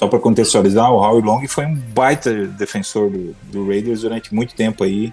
Só 0.00 0.08
pra 0.08 0.18
contextualizar, 0.18 0.90
o 0.90 0.96
Howie 0.96 1.22
Long 1.22 1.46
foi 1.46 1.66
um 1.66 1.74
baita 1.74 2.46
defensor 2.46 3.10
do, 3.10 3.36
do 3.52 3.68
Raiders 3.68 4.00
durante 4.00 4.34
muito 4.34 4.54
tempo 4.54 4.82
aí, 4.82 5.12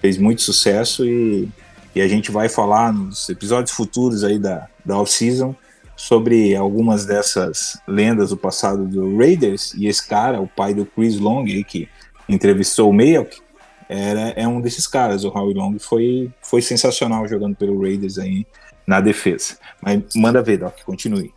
fez 0.00 0.16
muito 0.16 0.42
sucesso 0.42 1.04
e, 1.04 1.48
e 1.92 2.00
a 2.00 2.06
gente 2.06 2.30
vai 2.30 2.48
falar 2.48 2.92
nos 2.92 3.28
episódios 3.28 3.74
futuros 3.74 4.22
aí 4.22 4.38
da, 4.38 4.68
da 4.84 4.96
off-season 4.96 5.56
sobre 5.96 6.54
algumas 6.54 7.04
dessas 7.04 7.82
lendas 7.84 8.30
do 8.30 8.36
passado 8.36 8.86
do 8.86 9.16
Raiders 9.16 9.74
e 9.74 9.88
esse 9.88 10.06
cara, 10.06 10.40
o 10.40 10.46
pai 10.46 10.72
do 10.72 10.86
Chris 10.86 11.18
Long, 11.18 11.42
aí, 11.46 11.64
que 11.64 11.88
entrevistou 12.28 12.90
o 12.90 12.94
Mayock, 12.94 13.40
era, 13.88 14.20
é 14.36 14.46
um 14.46 14.60
desses 14.60 14.86
caras. 14.86 15.24
O 15.24 15.36
Howie 15.36 15.52
Long 15.52 15.80
foi, 15.80 16.30
foi 16.40 16.62
sensacional 16.62 17.26
jogando 17.26 17.56
pelo 17.56 17.82
Raiders 17.82 18.20
aí 18.20 18.46
na 18.86 19.00
defesa. 19.00 19.58
Mas 19.80 20.00
manda 20.14 20.40
ver, 20.40 20.58
Doc, 20.58 20.80
continue. 20.84 21.34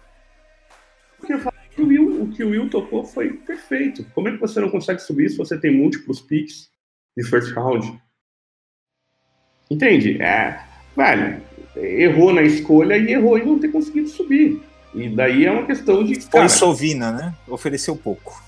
Eu 1.27 1.39
que 2.35 2.43
o 2.43 2.49
Will 2.49 2.69
tocou 2.69 3.03
foi 3.05 3.33
perfeito. 3.33 4.05
Como 4.13 4.27
é 4.27 4.31
que 4.31 4.37
você 4.37 4.59
não 4.59 4.69
consegue 4.69 4.99
subir 5.01 5.29
se 5.29 5.37
você 5.37 5.57
tem 5.57 5.75
múltiplos 5.75 6.21
picks 6.21 6.69
de 7.17 7.23
first 7.23 7.51
round? 7.53 7.99
Entende? 9.69 10.21
É, 10.21 10.59
velho, 10.95 11.41
errou 11.75 12.33
na 12.33 12.43
escolha 12.43 12.97
e 12.97 13.11
errou 13.11 13.37
em 13.37 13.45
não 13.45 13.59
ter 13.59 13.69
conseguido 13.69 14.09
subir. 14.09 14.61
E 14.93 15.09
daí 15.09 15.45
é 15.45 15.51
uma 15.51 15.65
questão 15.65 16.03
de. 16.03 16.15
Foi 16.15 16.29
cara, 16.31 16.49
Sovina, 16.49 17.11
né? 17.11 17.33
Ofereceu 17.47 17.95
pouco. 17.95 18.41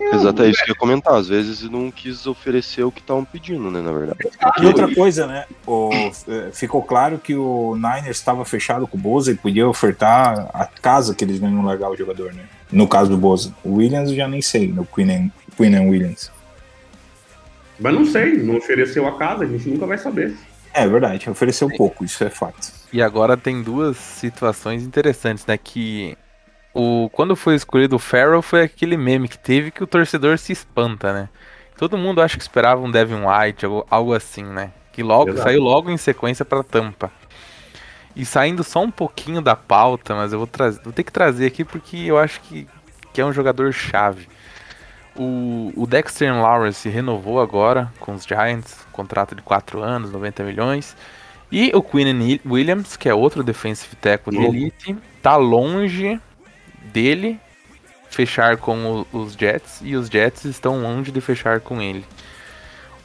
Exato, 0.00 0.42
é 0.42 0.48
isso 0.48 0.64
que 0.64 0.70
eu 0.70 0.74
ia 0.74 0.78
comentar. 0.78 1.14
Às 1.14 1.28
vezes 1.28 1.62
não 1.68 1.90
quis 1.90 2.26
oferecer 2.26 2.82
o 2.82 2.90
que 2.90 3.00
estavam 3.00 3.24
pedindo, 3.24 3.70
né, 3.70 3.80
na 3.80 3.92
verdade. 3.92 4.18
E 4.60 4.66
outra 4.66 4.92
coisa, 4.92 5.26
né? 5.26 5.44
O, 5.66 5.90
eh, 5.92 6.50
ficou 6.52 6.82
claro 6.82 7.18
que 7.18 7.34
o 7.34 7.74
Niners 7.76 8.16
estava 8.16 8.44
fechado 8.44 8.86
com 8.86 8.96
o 8.96 9.00
Boza 9.00 9.30
e 9.30 9.34
podia 9.34 9.68
ofertar 9.68 10.50
a 10.54 10.66
casa 10.66 11.14
que 11.14 11.22
eles 11.22 11.40
não 11.40 11.50
iam 11.50 11.64
largar 11.64 11.90
o 11.90 11.96
jogador, 11.96 12.32
né? 12.32 12.44
No 12.72 12.88
caso 12.88 13.10
do 13.10 13.18
Boza. 13.18 13.54
O 13.62 13.76
Williams 13.76 14.10
eu 14.10 14.16
já 14.16 14.26
nem 14.26 14.40
sei, 14.40 14.68
no 14.68 14.86
Queen 14.86 15.10
and, 15.10 15.30
Queen 15.56 15.76
and 15.76 15.90
Williams. 15.90 16.30
Mas 17.78 17.94
não 17.94 18.04
sei, 18.04 18.38
não 18.38 18.56
ofereceu 18.56 19.06
a 19.06 19.16
casa, 19.16 19.44
a 19.44 19.46
gente 19.46 19.68
nunca 19.68 19.86
vai 19.86 19.98
saber. 19.98 20.34
É 20.72 20.86
verdade, 20.86 21.28
ofereceu 21.28 21.68
pouco, 21.68 22.04
isso 22.04 22.22
é 22.22 22.30
fato. 22.30 22.72
E 22.92 23.02
agora 23.02 23.36
tem 23.36 23.62
duas 23.62 23.96
situações 23.96 24.82
interessantes, 24.82 25.44
né? 25.46 25.58
Que 25.58 26.16
o 26.72 27.10
quando 27.12 27.34
foi 27.34 27.54
escolhido 27.54 27.96
o 27.96 27.98
Farrell 27.98 28.42
foi 28.42 28.62
aquele 28.62 28.96
meme 28.96 29.28
que 29.28 29.38
teve 29.38 29.70
que 29.70 29.82
o 29.82 29.86
torcedor 29.86 30.38
se 30.38 30.52
espanta, 30.52 31.12
né? 31.12 31.28
Todo 31.76 31.96
mundo 31.96 32.20
acha 32.20 32.36
que 32.36 32.42
esperava 32.42 32.80
um 32.80 32.90
Devin 32.90 33.22
White, 33.24 33.64
algo, 33.64 33.86
algo 33.90 34.14
assim, 34.14 34.44
né? 34.44 34.70
Que 34.92 35.02
logo 35.02 35.30
Exato. 35.30 35.44
saiu 35.44 35.62
logo 35.62 35.90
em 35.90 35.96
sequência 35.96 36.44
para 36.44 36.62
Tampa. 36.62 37.10
E 38.14 38.24
saindo 38.24 38.62
só 38.62 38.82
um 38.82 38.90
pouquinho 38.90 39.40
da 39.40 39.56
pauta, 39.56 40.14
mas 40.14 40.32
eu 40.32 40.38
vou 40.38 40.46
trazer, 40.46 40.82
vou 40.82 40.92
ter 40.92 41.04
que 41.04 41.12
trazer 41.12 41.46
aqui 41.46 41.64
porque 41.64 41.96
eu 41.96 42.18
acho 42.18 42.40
que, 42.42 42.68
que 43.12 43.20
é 43.20 43.24
um 43.24 43.32
jogador 43.32 43.72
chave. 43.72 44.28
O, 45.16 45.72
o 45.76 45.86
Dexter 45.86 46.34
Lawrence 46.34 46.88
renovou 46.88 47.40
agora 47.40 47.90
com 47.98 48.14
os 48.14 48.24
Giants, 48.24 48.86
contrato 48.92 49.34
de 49.34 49.42
4 49.42 49.82
anos, 49.82 50.10
90 50.12 50.42
milhões. 50.44 50.96
E 51.50 51.72
o 51.74 51.82
Quinn 51.82 52.38
Williams, 52.46 52.96
que 52.96 53.08
é 53.08 53.14
outro 53.14 53.42
defensive 53.42 53.96
tackle 53.96 54.38
de 54.38 54.44
elite, 54.44 54.96
tá 55.20 55.36
longe 55.36 56.20
dele 56.80 57.38
fechar 58.10 58.56
com 58.56 59.04
o- 59.12 59.18
os 59.18 59.34
Jets 59.34 59.80
e 59.82 59.94
os 59.96 60.08
Jets 60.08 60.44
estão 60.44 60.80
longe 60.82 61.12
de 61.12 61.20
fechar 61.20 61.60
com 61.60 61.80
ele. 61.80 62.04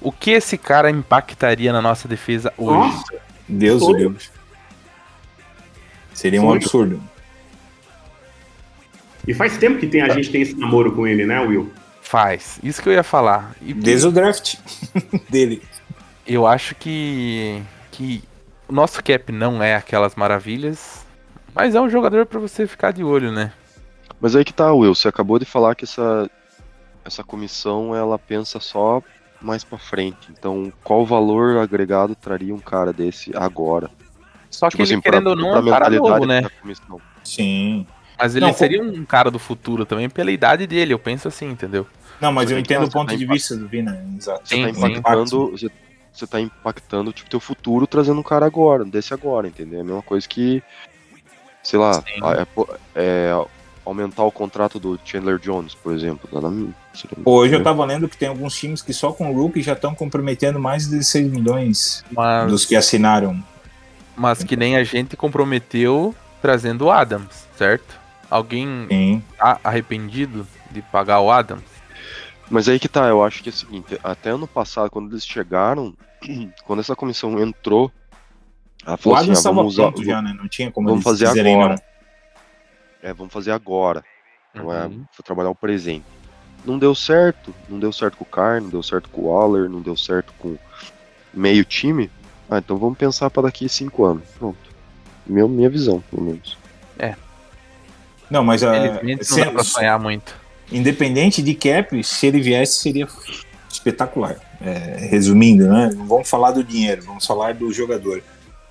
O 0.02 0.11
que 0.11 0.31
esse 0.31 0.57
cara 0.57 0.89
impactaria 0.89 1.72
na 1.72 1.81
nossa 1.81 2.07
defesa 2.07 2.53
hoje? 2.57 2.77
Nossa, 2.95 3.14
Deus 3.47 3.81
o 3.81 3.85
Foi. 3.88 3.99
Deus. 3.99 4.31
Seria 6.14 6.41
um 6.41 6.47
Foi. 6.47 6.57
absurdo. 6.57 7.02
e 9.27 9.34
faz 9.34 9.57
tempo 9.57 9.80
que 9.80 9.88
tem, 9.88 10.02
a 10.02 10.10
gente 10.10 10.30
tem 10.30 10.41
esse 10.43 10.53
namoro 10.56 10.91
com 10.91 11.07
ele, 11.07 11.26
né, 11.26 11.39
Will? 11.39 11.72
Faz. 12.02 12.60
Isso 12.61 12.80
que 12.81 12.88
eu 12.89 12.93
ia 12.93 13.02
falar. 13.03 13.56
E 13.61 13.73
Desde 13.73 14.07
o 14.07 14.11
draft 14.11 14.56
dele. 15.30 15.64
eu 16.27 16.45
acho 16.45 16.76
que 16.76 17.61
que 17.91 18.23
o 18.68 18.73
nosso 18.73 19.02
cap 19.03 19.31
não 19.31 19.64
é 19.64 19.76
aquelas 19.76 20.14
maravilhas, 20.15 21.06
mas 21.56 21.73
é 21.73 21.81
um 21.81 21.89
jogador 21.89 22.26
pra 22.27 22.39
você 22.39 22.68
ficar 22.68 22.91
de 22.91 23.03
olho, 23.03 23.31
né? 23.31 23.52
Mas 24.26 24.35
aí 24.35 24.43
que 24.43 24.52
tá, 24.52 24.73
Will, 24.73 24.95
você 24.95 25.07
acabou 25.07 25.38
de 25.38 25.45
falar 25.45 25.76
que 25.76 25.84
essa, 25.84 26.27
essa 27.06 27.23
comissão 27.23 27.95
ela 27.95 28.18
pensa 28.18 28.60
só 28.60 28.99
mais 29.39 29.64
pra 29.64 29.77
frente. 29.77 30.31
Então, 30.31 30.73
qual 30.84 31.06
valor 31.06 31.57
agregado 31.60 32.15
traria 32.15 32.52
um 32.52 32.60
cara 32.60 32.91
desse 32.91 33.31
agora? 33.38 33.88
Só 34.49 34.68
que 34.72 34.81
ele, 34.81 34.99
querendo 34.99 35.27
ou 35.27 35.35
não, 35.35 35.56
é 35.56 35.60
um 35.60 35.65
cara 35.69 35.91
novo, 35.91 36.26
né? 36.26 36.41
Sim. 37.23 37.85
Mas 38.18 38.35
ele 38.35 38.47
Não, 38.47 38.53
seria 38.53 38.81
um 38.81 39.06
cara 39.06 39.30
do 39.30 39.38
futuro 39.38 39.85
também 39.85 40.10
pela 40.10 40.31
idade 40.31 40.65
dele, 40.65 40.95
eu 40.95 40.97
penso 40.97 41.27
assim, 41.27 41.52
entendeu? 41.52 41.85
Não, 42.19 42.31
mas 42.31 42.49
Você 42.49 42.56
eu 42.56 42.57
que 42.57 42.73
entendo 42.73 42.88
o 42.88 42.91
ponto 42.91 43.10
tem 43.10 43.19
de 43.19 43.27
vista 43.27 43.56
do 43.56 43.68
Vina, 43.68 44.03
exato. 44.18 44.41
Você 44.43 44.56
Sim, 44.56 44.64
tá 44.64 44.73
sim. 44.73 44.85
impactando, 44.88 45.52
você, 45.52 45.69
você 46.11 46.26
tá 46.26 46.41
impactando 46.41 47.14
tipo 47.14 47.30
teu 47.30 47.39
futuro 47.39 47.85
trazendo 47.85 48.22
um 48.22 48.23
cara 48.23 48.47
agora, 48.47 48.84
desse 48.84 49.14
agora, 49.14 49.47
entendeu? 49.47 49.77
É 49.77 49.81
a 49.84 49.85
mesma 49.85 50.02
coisa 50.02 50.27
que 50.27 50.64
sei 51.61 51.80
lá, 51.80 52.03
é, 52.07 52.47
é, 52.95 53.45
aumentar 53.86 54.24
o 54.24 54.32
contrato 54.32 54.80
do 54.80 54.99
Chandler 55.06 55.38
Jones, 55.40 55.76
por 55.76 55.94
exemplo. 55.94 56.28
Seria- 56.94 57.18
Hoje 57.24 57.53
eu 57.56 57.64
tava 57.64 57.86
lendo 57.86 58.10
que 58.10 58.18
tem 58.18 58.28
alguns 58.28 58.56
times 58.57 58.82
que 58.82 58.94
só 58.94 59.12
com 59.14 59.32
o 59.32 59.34
Rookie 59.34 59.62
já 59.62 59.74
estão 59.74 59.94
comprometendo 59.94 60.60
mais 60.60 60.84
de 60.86 60.91
16 60.91 61.30
milhões 61.32 62.03
Mas, 62.12 62.49
dos 62.49 62.66
que 62.66 62.76
assinaram. 62.76 63.41
mas 64.16 64.44
que 64.44 64.56
nem 64.56 64.76
a 64.76 64.84
gente 64.84 65.16
comprometeu 65.16 66.16
trazendo 66.41 66.86
o 66.86 66.91
Adams, 66.91 67.48
certo? 67.57 67.99
Alguém 68.30 68.88
Sim. 68.90 69.24
tá 69.38 69.60
arrependido 69.64 70.48
de 70.72 70.82
pagar 70.82 71.20
o 71.22 71.32
Adams? 71.32 71.64
Mas 72.49 72.68
aí 72.68 72.80
que 72.80 72.88
tá, 72.88 73.07
eu 73.07 73.24
acho 73.24 73.41
que 73.44 73.49
é 73.49 73.52
o 73.52 73.56
seguinte, 73.56 73.99
até 74.03 74.30
ano 74.32 74.48
passado, 74.48 74.90
quando 74.90 75.12
eles 75.12 75.26
chegaram, 75.26 75.94
quando 76.66 76.80
essa 76.80 76.95
comissão 76.95 77.40
entrou, 77.40 77.91
ela 78.86 78.95
O 78.95 78.98
falou 78.98 79.16
assim, 79.18 79.24
Adams 79.26 79.38
ah, 79.38 79.40
estava 79.40 79.56
vamos 79.56 79.74
usar, 79.74 79.91
pronto 79.91 80.03
já, 80.06 80.22
né? 80.22 80.34
Não 80.38 80.48
tinha 80.48 80.72
como 80.72 80.88
vamos 80.90 81.06
eles 81.06 81.20
fazer 81.20 81.40
agora. 81.40 81.76
não. 81.76 81.95
É, 83.06 83.14
vamos 83.14 83.32
fazer 83.32 83.52
agora, 83.52 84.03
não 84.53 84.73
é, 84.73 84.86
Uhum. 84.86 84.98
vou 85.15 85.23
trabalhar 85.23 85.49
o 85.49 85.56
presente. 85.56 86.06
Não 86.65 86.80
deu 86.80 86.95
certo, 86.95 87.53
não 87.69 87.77
deu 87.80 87.94
certo 87.94 88.18
com 88.18 88.23
o 88.23 88.27
Carr, 88.27 88.60
não 88.61 88.69
deu 88.69 88.82
certo 88.82 89.07
com 89.10 89.22
o 89.22 89.26
Waller, 89.26 89.69
não 89.69 89.82
deu 89.82 89.95
certo 89.95 90.34
com 90.40 90.57
meio 91.34 91.64
time, 91.64 92.10
Ah, 92.49 92.60
então 92.60 92.77
vamos 92.77 92.95
pensar 92.98 93.30
pra 93.32 93.41
daqui 93.44 93.68
cinco 93.68 94.06
anos. 94.06 94.23
Pronto. 94.38 94.57
Meu, 95.26 95.48
minha 95.49 95.68
visão, 95.69 95.99
pelo 96.11 96.22
menos. 96.23 96.56
Não, 98.30 98.44
mas 98.44 98.64
a, 98.64 98.72
Felizmente 98.72 99.32
não 99.32 99.38
dá 99.45 99.52
pra 99.52 99.64
sonhar 99.64 99.99
muito. 99.99 100.36
independente 100.72 101.41
de 101.44 101.53
cap, 101.56 102.03
se 102.03 102.26
ele 102.27 102.41
viesse, 102.41 102.80
seria 102.80 103.07
espetacular. 103.69 104.36
É, 104.61 105.07
resumindo, 105.10 105.68
né? 105.68 105.90
Não 105.95 106.06
vamos 106.07 106.30
falar 106.30 106.52
do 106.52 106.64
dinheiro, 106.64 107.02
vamos 107.03 107.26
falar 107.26 107.53
do 107.53 107.72
jogador. 107.72 108.23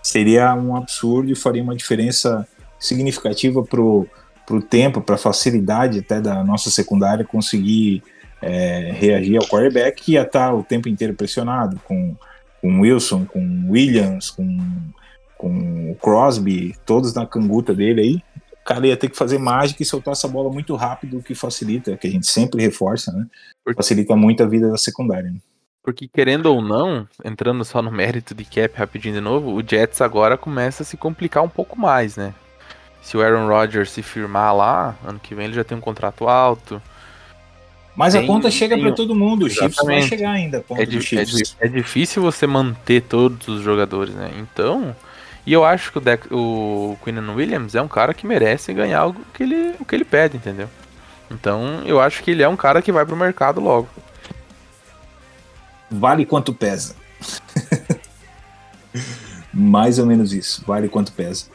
Seria 0.02 0.54
um 0.54 0.76
absurdo 0.76 1.30
e 1.30 1.36
faria 1.36 1.62
uma 1.62 1.74
diferença 1.76 2.46
significativa 2.80 3.62
pro, 3.62 4.06
pro 4.46 4.62
tempo, 4.62 5.00
para 5.00 5.16
facilidade 5.16 6.00
até 6.00 6.20
da 6.20 6.42
nossa 6.44 6.70
secundária 6.70 7.24
conseguir 7.24 8.02
é, 8.42 8.92
reagir 8.92 9.36
ao 9.36 9.48
quarterback 9.48 10.02
que 10.02 10.12
ia 10.12 10.22
estar 10.22 10.54
o 10.54 10.62
tempo 10.62 10.88
inteiro 10.88 11.14
pressionado 11.14 11.80
com 11.84 12.14
com 12.64 12.80
Wilson, 12.80 13.26
com 13.26 13.66
Williams, 13.68 14.30
com, 14.30 14.58
com 15.36 15.90
o 15.90 15.94
Crosby, 15.96 16.74
todos 16.86 17.12
na 17.12 17.26
canguta 17.26 17.74
dele 17.74 18.00
aí. 18.00 18.16
O 18.52 18.64
cara 18.64 18.86
ia 18.86 18.96
ter 18.96 19.10
que 19.10 19.16
fazer 19.18 19.36
mágica 19.36 19.82
e 19.82 19.86
soltar 19.86 20.12
essa 20.12 20.26
bola 20.26 20.50
muito 20.50 20.74
rápido, 20.74 21.18
o 21.18 21.22
que 21.22 21.34
facilita, 21.34 21.94
que 21.98 22.06
a 22.06 22.10
gente 22.10 22.26
sempre 22.26 22.62
reforça, 22.62 23.12
né? 23.12 23.26
Facilita 23.76 24.16
muito 24.16 24.42
a 24.42 24.46
vida 24.46 24.70
da 24.70 24.78
secundária. 24.78 25.30
né? 25.30 25.36
Porque 25.82 26.08
querendo 26.08 26.46
ou 26.46 26.62
não, 26.62 27.06
entrando 27.22 27.62
só 27.66 27.82
no 27.82 27.92
mérito 27.92 28.34
de 28.34 28.46
cap 28.46 28.74
rapidinho 28.74 29.16
de 29.16 29.20
novo, 29.20 29.52
o 29.52 29.62
Jets 29.62 30.00
agora 30.00 30.38
começa 30.38 30.82
a 30.82 30.86
se 30.86 30.96
complicar 30.96 31.42
um 31.42 31.48
pouco 31.50 31.78
mais, 31.78 32.16
né? 32.16 32.32
Se 33.04 33.18
o 33.18 33.22
Aaron 33.22 33.46
Rodgers 33.46 33.90
se 33.90 34.02
firmar 34.02 34.56
lá, 34.56 34.96
ano 35.06 35.20
que 35.22 35.34
vem 35.34 35.44
ele 35.44 35.54
já 35.54 35.62
tem 35.62 35.76
um 35.76 35.80
contrato 35.80 36.26
alto. 36.26 36.80
Mas 37.94 38.14
a 38.14 38.18
Tem- 38.18 38.26
conta 38.26 38.50
chega 38.50 38.76
para 38.78 38.90
todo 38.92 39.14
mundo, 39.14 39.44
o 39.46 39.50
Chiefs 39.50 39.76
vai 39.84 40.00
chegar 40.02 40.30
ainda, 40.32 40.64
a 40.70 40.82
É, 40.82 40.86
do 40.86 40.98
di- 40.98 41.18
é, 41.18 41.24
di- 41.24 41.42
é 41.60 41.68
difícil 41.68 42.20
você 42.22 42.46
manter 42.46 43.02
todos 43.02 43.46
os 43.46 43.62
jogadores, 43.62 44.12
né? 44.14 44.32
Então, 44.38 44.96
e 45.46 45.52
eu 45.52 45.64
acho 45.64 45.92
que 45.92 45.98
o, 45.98 46.00
Dex, 46.00 46.26
o 46.30 46.96
Queenan 47.04 47.32
Williams 47.34 47.74
é 47.76 47.82
um 47.82 47.86
cara 47.86 48.12
que 48.14 48.26
merece 48.26 48.72
ganhar 48.72 48.98
algo 49.00 49.20
que 49.34 49.42
ele, 49.44 49.74
o 49.78 49.84
que 49.84 49.94
ele 49.94 50.04
pede, 50.04 50.38
entendeu? 50.38 50.68
Então, 51.30 51.82
eu 51.84 52.00
acho 52.00 52.20
que 52.22 52.30
ele 52.32 52.42
é 52.42 52.48
um 52.48 52.56
cara 52.56 52.80
que 52.82 52.90
vai 52.90 53.04
pro 53.06 53.14
mercado 53.14 53.60
logo. 53.60 53.88
Vale 55.90 56.24
quanto 56.26 56.52
pesa. 56.52 56.96
mais 59.52 59.98
ou 59.98 60.06
menos 60.06 60.32
isso, 60.32 60.62
vale 60.66 60.88
quanto 60.88 61.12
pesa. 61.12 61.46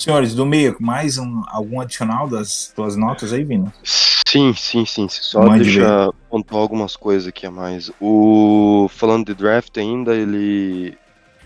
Senhores, 0.00 0.34
do 0.34 0.46
meio, 0.46 0.74
mais 0.80 1.18
um, 1.18 1.42
algum 1.48 1.78
adicional 1.78 2.26
das 2.26 2.72
tuas 2.74 2.96
notas 2.96 3.34
aí, 3.34 3.44
Vina? 3.44 3.70
Sim, 3.84 4.54
sim, 4.54 4.86
sim. 4.86 5.06
Só 5.10 5.44
Mande 5.44 5.64
deixa 5.64 6.10
pontuar 6.30 6.62
algumas 6.62 6.96
coisas 6.96 7.28
aqui 7.28 7.44
a 7.44 7.50
mais. 7.50 7.92
O 8.00 8.88
falando 8.88 9.26
de 9.26 9.34
draft 9.34 9.76
ainda, 9.76 10.14
ele 10.14 10.96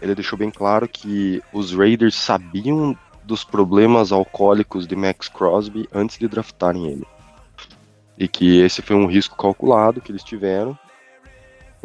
ele 0.00 0.14
deixou 0.14 0.38
bem 0.38 0.52
claro 0.52 0.86
que 0.86 1.42
os 1.52 1.74
Raiders 1.74 2.14
sabiam 2.14 2.96
dos 3.24 3.42
problemas 3.42 4.12
alcoólicos 4.12 4.86
de 4.86 4.94
Max 4.94 5.28
Crosby 5.28 5.88
antes 5.92 6.16
de 6.16 6.28
draftarem 6.28 6.86
ele. 6.86 7.06
E 8.16 8.28
que 8.28 8.60
esse 8.60 8.82
foi 8.82 8.94
um 8.94 9.06
risco 9.06 9.36
calculado 9.36 10.00
que 10.00 10.12
eles 10.12 10.22
tiveram. 10.22 10.78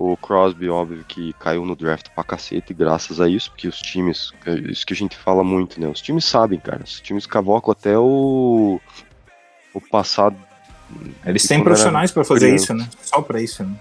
O 0.02 0.16
Crosby, 0.16 0.70
óbvio, 0.70 1.04
que 1.06 1.34
caiu 1.34 1.66
no 1.66 1.76
draft 1.76 2.08
pra 2.16 2.24
cacete 2.24 2.74
graças 2.74 3.20
a 3.20 3.28
isso, 3.28 3.52
porque 3.52 3.68
os 3.68 3.82
times, 3.82 4.32
é 4.46 4.54
isso 4.72 4.86
que 4.86 4.94
a 4.94 4.96
gente 4.96 5.18
fala 5.18 5.44
muito, 5.44 5.78
né? 5.78 5.90
Os 5.90 6.00
times 6.00 6.24
sabem, 6.24 6.58
cara. 6.58 6.84
Os 6.86 7.02
times 7.02 7.26
cavocam 7.26 7.74
até 7.74 7.98
o, 7.98 8.80
o 9.74 9.82
passado 9.82 10.38
Eles 11.26 11.46
têm 11.46 11.62
profissionais 11.62 12.12
para 12.12 12.24
fazer 12.24 12.46
criança. 12.46 12.64
isso, 12.64 12.74
né? 12.76 12.90
Só 13.02 13.22
para 13.22 13.42
isso, 13.42 13.62
né? 13.62 13.76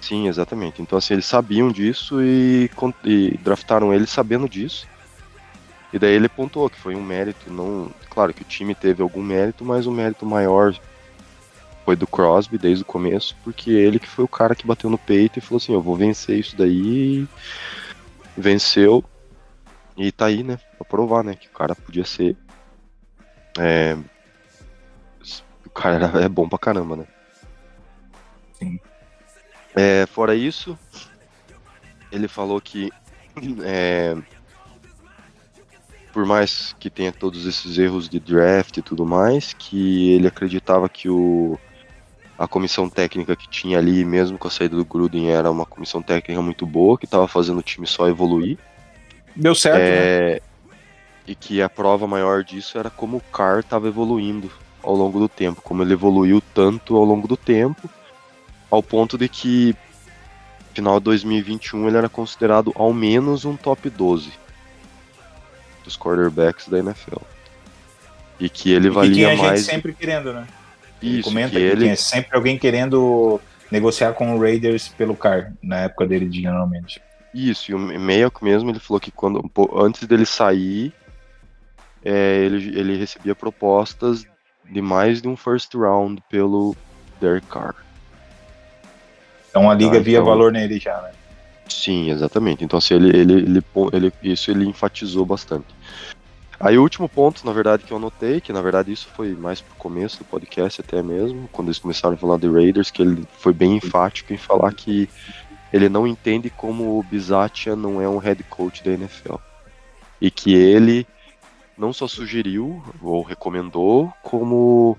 Sim, 0.00 0.28
exatamente. 0.28 0.80
Então, 0.80 0.96
assim, 0.98 1.14
eles 1.14 1.26
sabiam 1.26 1.72
disso 1.72 2.22
e, 2.22 2.70
e 3.04 3.36
draftaram 3.42 3.92
ele 3.92 4.06
sabendo 4.06 4.48
disso. 4.48 4.86
E 5.92 5.98
daí 5.98 6.12
ele 6.12 6.28
pontuou 6.28 6.70
que 6.70 6.78
foi 6.78 6.94
um 6.94 7.02
mérito, 7.02 7.52
não. 7.52 7.90
Claro 8.08 8.32
que 8.32 8.42
o 8.42 8.46
time 8.46 8.72
teve 8.72 9.02
algum 9.02 9.20
mérito, 9.20 9.64
mas 9.64 9.84
o 9.84 9.90
mérito 9.90 10.24
maior 10.24 10.72
foi 11.86 11.94
do 11.94 12.06
Crosby 12.06 12.58
desde 12.58 12.82
o 12.82 12.86
começo, 12.86 13.36
porque 13.44 13.70
ele 13.70 14.00
que 14.00 14.08
foi 14.08 14.24
o 14.24 14.28
cara 14.28 14.56
que 14.56 14.66
bateu 14.66 14.90
no 14.90 14.98
peito 14.98 15.38
e 15.38 15.40
falou 15.40 15.58
assim: 15.58 15.72
eu 15.72 15.80
vou 15.80 15.94
vencer 15.94 16.36
isso 16.36 16.56
daí. 16.56 17.28
Venceu. 18.36 19.04
E 19.96 20.10
tá 20.10 20.26
aí, 20.26 20.42
né? 20.42 20.58
Pra 20.76 20.84
provar, 20.84 21.22
né? 21.22 21.36
Que 21.36 21.46
o 21.46 21.52
cara 21.52 21.76
podia 21.76 22.04
ser. 22.04 22.36
É. 23.56 23.96
O 25.64 25.70
cara 25.70 25.94
era, 25.94 26.24
é 26.24 26.28
bom 26.28 26.48
pra 26.48 26.58
caramba, 26.58 26.96
né? 26.96 27.06
Sim. 28.54 28.80
É, 29.74 30.06
fora 30.06 30.34
isso, 30.34 30.76
ele 32.10 32.26
falou 32.26 32.60
que 32.60 32.90
é, 33.62 34.16
por 36.12 36.24
mais 36.24 36.74
que 36.80 36.88
tenha 36.88 37.12
todos 37.12 37.46
esses 37.46 37.76
erros 37.78 38.08
de 38.08 38.18
draft 38.18 38.78
e 38.78 38.82
tudo 38.82 39.04
mais, 39.04 39.52
que 39.52 40.14
ele 40.14 40.26
acreditava 40.26 40.88
que 40.88 41.10
o, 41.10 41.58
a 42.38 42.46
comissão 42.46 42.88
técnica 42.88 43.34
que 43.34 43.48
tinha 43.48 43.78
ali, 43.78 44.04
mesmo 44.04 44.36
com 44.36 44.48
a 44.48 44.50
saída 44.50 44.76
do 44.76 44.84
Gruden, 44.84 45.30
era 45.30 45.50
uma 45.50 45.64
comissão 45.64 46.02
técnica 46.02 46.40
muito 46.42 46.66
boa, 46.66 46.98
que 46.98 47.06
estava 47.06 47.26
fazendo 47.26 47.58
o 47.58 47.62
time 47.62 47.86
só 47.86 48.08
evoluir. 48.08 48.58
Deu 49.34 49.54
certo, 49.54 49.78
né? 49.78 49.84
É, 49.84 50.42
E 51.26 51.34
que 51.34 51.62
a 51.62 51.68
prova 51.68 52.06
maior 52.06 52.44
disso 52.44 52.78
era 52.78 52.90
como 52.90 53.16
o 53.16 53.20
Carr 53.20 53.60
estava 53.60 53.88
evoluindo 53.88 54.50
ao 54.82 54.94
longo 54.94 55.18
do 55.18 55.28
tempo, 55.28 55.62
como 55.62 55.82
ele 55.82 55.94
evoluiu 55.94 56.42
tanto 56.54 56.96
ao 56.96 57.04
longo 57.04 57.26
do 57.26 57.36
tempo, 57.36 57.88
ao 58.70 58.82
ponto 58.82 59.18
de 59.18 59.28
que 59.28 59.74
final 60.74 60.98
de 61.00 61.04
2021 61.04 61.88
ele 61.88 61.96
era 61.96 62.08
considerado 62.08 62.70
ao 62.74 62.92
menos 62.92 63.44
um 63.46 63.56
top 63.56 63.88
12 63.88 64.30
dos 65.82 65.96
quarterbacks 65.96 66.68
da 66.68 66.78
NFL. 66.78 67.22
E 68.38 68.50
que 68.50 68.70
ele 68.72 68.88
E 68.88 68.90
que 68.90 68.94
valia 68.94 69.14
tinha 69.14 69.36
mais 69.36 69.60
gente 69.60 69.70
sempre 69.70 69.94
querendo, 69.94 70.32
né? 70.34 70.46
Ele 71.02 71.18
isso, 71.20 71.28
comenta 71.28 71.50
que 71.50 71.56
ele 71.58 71.82
tinha 71.82 71.96
sempre 71.96 72.36
alguém 72.36 72.58
querendo 72.58 73.40
negociar 73.70 74.12
com 74.12 74.34
o 74.34 74.40
Raiders 74.40 74.88
pelo 74.88 75.16
car 75.16 75.52
na 75.62 75.80
época 75.80 76.06
dele, 76.06 76.30
geralmente. 76.30 77.00
Isso, 77.34 77.70
e 77.70 77.74
o 77.74 77.78
Mayock 77.78 78.42
mesmo, 78.42 78.70
ele 78.70 78.78
falou 78.78 78.98
que 79.00 79.10
quando, 79.10 79.44
antes 79.74 80.06
dele 80.06 80.24
sair, 80.24 80.92
é, 82.04 82.38
ele, 82.44 82.78
ele 82.78 82.96
recebia 82.96 83.34
propostas 83.34 84.24
de 84.64 84.80
mais 84.80 85.20
de 85.20 85.28
um 85.28 85.36
first 85.36 85.74
round 85.74 86.22
pelo 86.30 86.74
Derek 87.20 87.46
Carr. 87.46 87.74
Então 89.50 89.70
a 89.70 89.74
liga 89.74 89.98
Ah, 89.98 90.00
via 90.00 90.18
então- 90.18 90.26
valor 90.26 90.52
nele 90.52 90.78
já, 90.78 91.00
né? 91.02 91.12
Sim, 91.68 92.10
exatamente. 92.10 92.64
Então, 92.64 92.78
assim, 92.78 92.94
ele, 92.94 93.08
ele, 93.16 93.32
ele, 93.34 93.64
ele- 93.92 94.12
isso 94.22 94.50
ele 94.50 94.64
enfatizou 94.66 95.26
bastante. 95.26 95.66
Aí 96.58 96.78
o 96.78 96.82
último 96.82 97.08
ponto, 97.08 97.44
na 97.44 97.52
verdade, 97.52 97.84
que 97.84 97.92
eu 97.92 97.98
notei, 97.98 98.40
que 98.40 98.52
na 98.52 98.62
verdade 98.62 98.90
isso 98.90 99.08
foi 99.14 99.34
mais 99.34 99.60
pro 99.60 99.74
começo 99.76 100.18
do 100.18 100.24
podcast 100.24 100.80
até 100.80 101.02
mesmo, 101.02 101.48
quando 101.52 101.68
eles 101.68 101.78
começaram 101.78 102.14
a 102.14 102.18
falar 102.18 102.38
de 102.38 102.48
Raiders, 102.48 102.90
que 102.90 103.02
ele 103.02 103.26
foi 103.38 103.52
bem 103.52 103.76
enfático 103.76 104.32
em 104.32 104.38
falar 104.38 104.72
que 104.72 105.08
ele 105.72 105.88
não 105.88 106.06
entende 106.06 106.48
como 106.48 106.98
o 106.98 107.02
Bizatia 107.02 107.76
não 107.76 108.00
é 108.00 108.08
um 108.08 108.18
head 108.18 108.42
coach 108.44 108.82
da 108.82 108.92
NFL. 108.92 109.36
E 110.18 110.30
que 110.30 110.54
ele 110.54 111.06
não 111.76 111.92
só 111.92 112.08
sugeriu 112.08 112.82
ou 113.02 113.22
recomendou, 113.22 114.10
como 114.22 114.96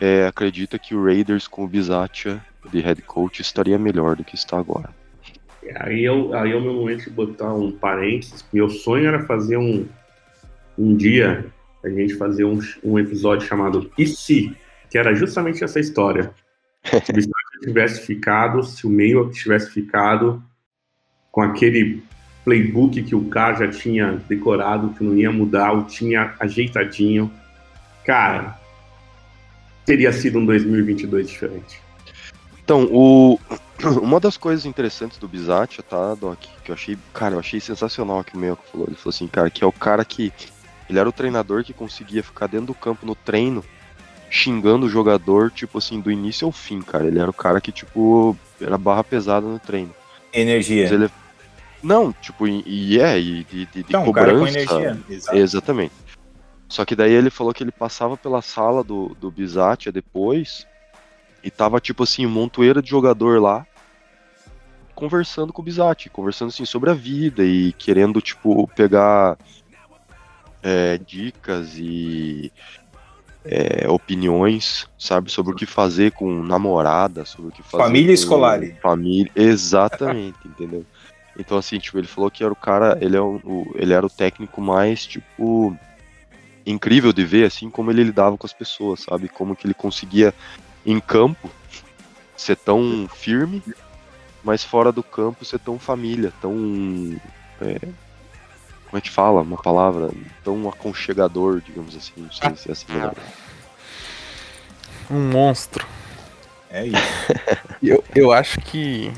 é, 0.00 0.26
acredita 0.26 0.78
que 0.78 0.94
o 0.94 1.04
Raiders 1.04 1.46
com 1.46 1.64
o 1.64 1.68
Bizatia 1.68 2.44
de 2.68 2.80
head 2.80 3.00
coach 3.02 3.40
estaria 3.40 3.78
melhor 3.78 4.16
do 4.16 4.24
que 4.24 4.34
está 4.34 4.58
agora. 4.58 4.90
Aí, 5.76 6.04
eu, 6.04 6.34
aí 6.34 6.50
é 6.50 6.56
o 6.56 6.60
meu 6.60 6.74
momento 6.74 7.04
de 7.04 7.10
botar 7.10 7.54
um 7.54 7.70
parênteses. 7.70 8.44
Meu 8.52 8.68
sonho 8.68 9.06
era 9.06 9.24
fazer 9.24 9.56
um, 9.56 9.86
um 10.78 10.96
dia, 10.96 11.46
a 11.82 11.88
gente 11.88 12.14
fazer 12.14 12.44
um, 12.44 12.58
um 12.82 12.98
episódio 12.98 13.46
chamado 13.46 13.90
E 13.96 14.06
se? 14.06 14.56
Que 14.90 14.98
era 14.98 15.14
justamente 15.14 15.62
essa 15.62 15.80
história. 15.80 16.32
Se 16.84 17.10
o 17.10 17.14
Bismarck 17.14 17.60
tivesse 17.62 18.00
ficado, 18.02 18.62
se 18.62 18.86
o 18.86 18.90
meio 18.90 19.30
tivesse 19.30 19.70
ficado 19.70 20.42
com 21.32 21.42
aquele 21.42 22.02
playbook 22.44 23.02
que 23.02 23.14
o 23.14 23.24
cara 23.24 23.66
já 23.66 23.70
tinha 23.70 24.22
decorado, 24.28 24.90
que 24.90 25.02
não 25.02 25.16
ia 25.16 25.32
mudar, 25.32 25.72
o 25.72 25.84
tinha 25.84 26.34
ajeitadinho. 26.38 27.30
Cara, 28.04 28.58
teria 29.84 30.12
sido 30.12 30.38
um 30.38 30.46
2022 30.46 31.28
diferente. 31.28 31.80
Então, 32.62 32.88
o... 32.90 33.38
uma 34.00 34.20
das 34.20 34.36
coisas 34.36 34.64
interessantes 34.64 35.18
do 35.18 35.26
Bizatia, 35.26 35.82
tá, 35.82 36.14
Doc, 36.14 36.38
que 36.64 36.70
eu 36.70 36.74
achei, 36.74 36.96
cara, 37.12 37.34
eu 37.34 37.38
achei 37.38 37.60
sensacional 37.60 38.22
que 38.22 38.34
o 38.34 38.38
Meio 38.38 38.58
falou. 38.70 38.86
Ele 38.86 38.96
falou 38.96 39.10
assim, 39.10 39.26
cara, 39.26 39.50
que 39.50 39.64
é 39.64 39.66
o 39.66 39.72
cara 39.72 40.04
que. 40.04 40.32
Ele 40.88 40.98
era 40.98 41.08
o 41.08 41.12
treinador 41.12 41.64
que 41.64 41.72
conseguia 41.72 42.22
ficar 42.22 42.46
dentro 42.46 42.66
do 42.68 42.74
campo 42.74 43.06
no 43.06 43.14
treino, 43.14 43.64
xingando 44.30 44.86
o 44.86 44.88
jogador, 44.88 45.50
tipo 45.50 45.78
assim, 45.78 46.00
do 46.00 46.10
início 46.10 46.46
ao 46.46 46.52
fim, 46.52 46.80
cara. 46.82 47.06
Ele 47.06 47.18
era 47.18 47.30
o 47.30 47.34
cara 47.34 47.60
que, 47.60 47.72
tipo, 47.72 48.36
era 48.60 48.76
barra 48.76 49.02
pesada 49.04 49.46
no 49.46 49.58
treino. 49.58 49.94
Energia. 50.32 50.92
Ele. 50.92 51.10
Não, 51.82 52.12
tipo, 52.12 52.46
e, 52.48 52.98
é, 53.00 53.18
e 53.18 53.44
de, 53.44 53.66
de, 53.66 53.66
de 53.66 53.80
Então, 53.80 54.10
cara 54.12 54.32
com 54.32 54.38
cobrança. 54.40 54.58
energia. 54.58 55.00
Exato. 55.08 55.36
Exatamente. 55.36 55.94
Só 56.68 56.84
que 56.84 56.96
daí 56.96 57.12
ele 57.12 57.30
falou 57.30 57.52
que 57.54 57.62
ele 57.62 57.70
passava 57.70 58.16
pela 58.16 58.42
sala 58.42 58.82
do, 58.82 59.14
do 59.20 59.30
Bizatia 59.30 59.92
depois 59.92 60.66
e 61.42 61.50
tava 61.50 61.78
tipo 61.80 62.02
assim, 62.02 62.26
um 62.26 62.30
montoeira 62.30 62.82
de 62.82 62.88
jogador 62.90 63.40
lá. 63.40 63.66
conversando 64.94 65.52
com 65.52 65.60
o 65.60 65.64
Bizatti, 65.64 66.08
conversando 66.08 66.48
assim 66.48 66.64
sobre 66.64 66.90
a 66.90 66.94
vida 66.94 67.44
e 67.44 67.72
querendo, 67.74 68.20
tipo, 68.20 68.66
pegar 68.68 69.36
é, 70.64 70.96
dicas 70.98 71.74
e 71.76 72.50
é, 73.44 73.86
opiniões, 73.88 74.86
sabe, 74.98 75.30
sobre 75.30 75.52
o 75.52 75.56
que 75.56 75.66
fazer 75.66 76.12
com 76.12 76.42
namorada, 76.42 77.26
sobre 77.26 77.50
o 77.50 77.52
que 77.52 77.62
fazer 77.62 77.84
Família 77.84 78.14
escolar. 78.14 78.60
Família, 78.82 79.30
exatamente, 79.36 80.38
entendeu? 80.46 80.86
Então 81.38 81.58
assim, 81.58 81.78
tipo, 81.78 81.98
ele 81.98 82.06
falou 82.06 82.30
que 82.30 82.42
era 82.42 82.52
o 82.52 82.56
cara, 82.56 82.96
ele, 83.00 83.16
é 83.16 83.20
o, 83.20 83.36
o- 83.44 83.72
ele 83.74 83.92
era 83.92 84.06
o 84.06 84.10
técnico 84.10 84.60
mais, 84.62 85.04
tipo, 85.04 85.76
incrível 86.64 87.12
de 87.12 87.24
ver, 87.24 87.44
assim, 87.44 87.68
como 87.68 87.90
ele 87.90 88.02
lidava 88.02 88.38
com 88.38 88.46
as 88.46 88.52
pessoas, 88.54 89.00
sabe? 89.00 89.28
Como 89.28 89.54
que 89.54 89.66
ele 89.66 89.74
conseguia, 89.74 90.32
em 90.86 90.98
campo, 90.98 91.50
ser 92.36 92.56
tão 92.56 93.06
firme, 93.14 93.62
mas 94.42 94.64
fora 94.64 94.90
do 94.90 95.02
campo 95.02 95.44
ser 95.44 95.58
tão 95.58 95.78
família, 95.78 96.32
tão... 96.40 97.20
é, 97.60 97.78
como 98.94 98.98
é 98.98 99.00
que 99.00 99.10
fala 99.10 99.40
uma 99.40 99.56
palavra? 99.56 100.08
Tão 100.44 100.68
aconchegador, 100.68 101.60
digamos 101.60 101.96
assim, 101.96 102.12
não 102.16 102.30
sei 102.30 102.54
se 102.54 102.68
é 102.68 102.72
essa 102.72 102.86
a 102.88 102.94
melhor. 102.94 103.14
Um 105.10 105.30
monstro. 105.32 105.84
É 106.70 106.86
isso. 106.86 106.98
Eu, 107.82 108.02
eu 108.14 108.32
acho 108.32 108.60
que, 108.60 109.12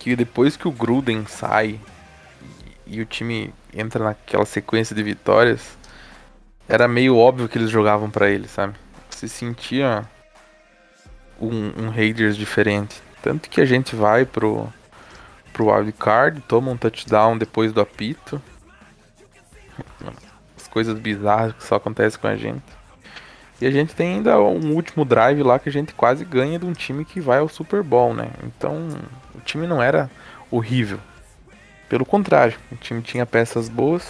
que 0.00 0.14
depois 0.16 0.56
que 0.56 0.68
o 0.68 0.72
Gruden 0.72 1.24
sai 1.24 1.80
e, 2.86 2.96
e 2.96 3.00
o 3.00 3.06
time 3.06 3.54
entra 3.72 4.04
naquela 4.04 4.44
sequência 4.44 4.94
de 4.94 5.02
vitórias, 5.02 5.78
era 6.68 6.86
meio 6.86 7.16
óbvio 7.16 7.48
que 7.48 7.56
eles 7.56 7.70
jogavam 7.70 8.10
pra 8.10 8.28
ele, 8.28 8.48
sabe? 8.48 8.74
Se 9.08 9.28
sentia 9.28 10.06
um, 11.40 11.84
um 11.84 11.90
Raiders 11.90 12.36
diferente. 12.36 13.00
Tanto 13.22 13.48
que 13.48 13.60
a 13.60 13.64
gente 13.64 13.96
vai 13.96 14.26
pro, 14.26 14.68
pro 15.52 15.72
wildcard, 15.72 16.42
toma 16.42 16.72
um 16.72 16.76
touchdown 16.76 17.38
depois 17.38 17.72
do 17.72 17.80
apito. 17.80 18.42
As 20.56 20.68
coisas 20.68 20.98
bizarras 20.98 21.52
que 21.54 21.64
só 21.64 21.76
acontecem 21.76 22.18
com 22.20 22.26
a 22.26 22.36
gente. 22.36 22.64
E 23.60 23.66
a 23.66 23.70
gente 23.70 23.94
tem 23.94 24.16
ainda 24.16 24.38
um 24.38 24.74
último 24.74 25.04
drive 25.04 25.42
lá 25.42 25.58
que 25.58 25.68
a 25.68 25.72
gente 25.72 25.94
quase 25.94 26.24
ganha 26.24 26.58
de 26.58 26.66
um 26.66 26.72
time 26.72 27.04
que 27.04 27.20
vai 27.20 27.38
ao 27.38 27.48
Super 27.48 27.82
Bowl, 27.82 28.12
né? 28.12 28.28
Então, 28.44 28.88
o 29.34 29.40
time 29.40 29.66
não 29.66 29.82
era 29.82 30.10
horrível. 30.50 30.98
Pelo 31.88 32.04
contrário, 32.04 32.58
o 32.70 32.76
time 32.76 33.00
tinha 33.00 33.24
peças 33.24 33.68
boas. 33.68 34.04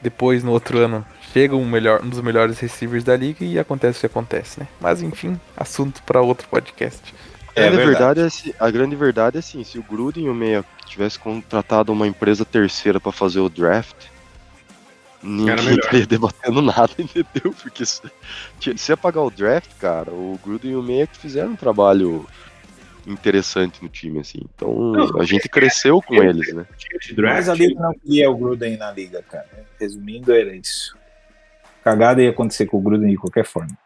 Depois, 0.00 0.44
no 0.44 0.52
outro 0.52 0.78
ano, 0.78 1.04
chega 1.32 1.56
um, 1.56 1.64
melhor, 1.68 2.00
um 2.04 2.08
dos 2.08 2.20
melhores 2.20 2.60
receivers 2.60 3.02
da 3.02 3.16
liga 3.16 3.44
e 3.44 3.58
acontece 3.58 3.98
o 3.98 4.00
que 4.00 4.06
acontece, 4.06 4.60
né? 4.60 4.68
Mas 4.80 5.02
enfim, 5.02 5.40
assunto 5.56 6.00
para 6.04 6.20
outro 6.20 6.46
podcast. 6.48 7.12
A 7.56 7.60
É 7.60 7.62
grande, 7.62 7.76
verdade. 7.76 7.86
verdade 7.86 8.20
é 8.20 8.24
assim, 8.24 8.54
a 8.60 8.70
grande 8.70 8.94
verdade 8.94 9.36
é 9.36 9.40
assim, 9.40 9.64
se 9.64 9.78
o 9.78 9.82
Gruden 9.82 10.26
e 10.26 10.28
o 10.28 10.34
Meia 10.34 10.64
tivesse 10.86 11.18
contratado 11.18 11.92
uma 11.92 12.06
empresa 12.06 12.44
terceira 12.44 13.00
pra 13.00 13.10
fazer 13.10 13.40
o 13.40 13.48
draft, 13.48 13.96
ninguém 15.22 15.74
estaria 15.74 16.06
debatendo 16.06 16.62
nada, 16.62 16.92
entendeu? 16.98 17.54
Porque 17.62 17.84
se, 17.84 18.02
se 18.76 18.92
ia 18.92 18.96
pagar 18.96 19.22
o 19.22 19.30
draft, 19.30 19.70
cara, 19.80 20.10
o 20.10 20.38
Gruden 20.44 20.72
e 20.72 20.76
o 20.76 20.82
Meia 20.82 21.06
que 21.06 21.18
fizeram 21.18 21.52
um 21.52 21.56
trabalho 21.56 22.26
interessante 23.06 23.82
no 23.82 23.88
time, 23.88 24.20
assim. 24.20 24.40
Então 24.54 24.74
Não, 24.74 25.20
a 25.20 25.24
gente 25.24 25.48
cresceu 25.48 26.00
com 26.02 26.14
eles, 26.22 26.52
né? 26.52 26.66
Tinha 26.76 26.98
de 27.00 27.14
draft, 27.14 27.36
Mas 27.36 27.48
a 27.48 27.54
liga 27.54 27.80
não 27.80 27.92
queria 27.94 28.30
o 28.30 28.36
Gruden 28.36 28.76
na 28.76 28.92
liga, 28.92 29.22
cara. 29.22 29.48
Resumindo, 29.80 30.32
era 30.32 30.54
isso. 30.54 30.96
Cagada 31.82 32.22
ia 32.22 32.30
acontecer 32.30 32.66
com 32.66 32.78
o 32.78 32.80
Gruden 32.80 33.10
de 33.10 33.16
qualquer 33.16 33.44
forma. 33.44 33.76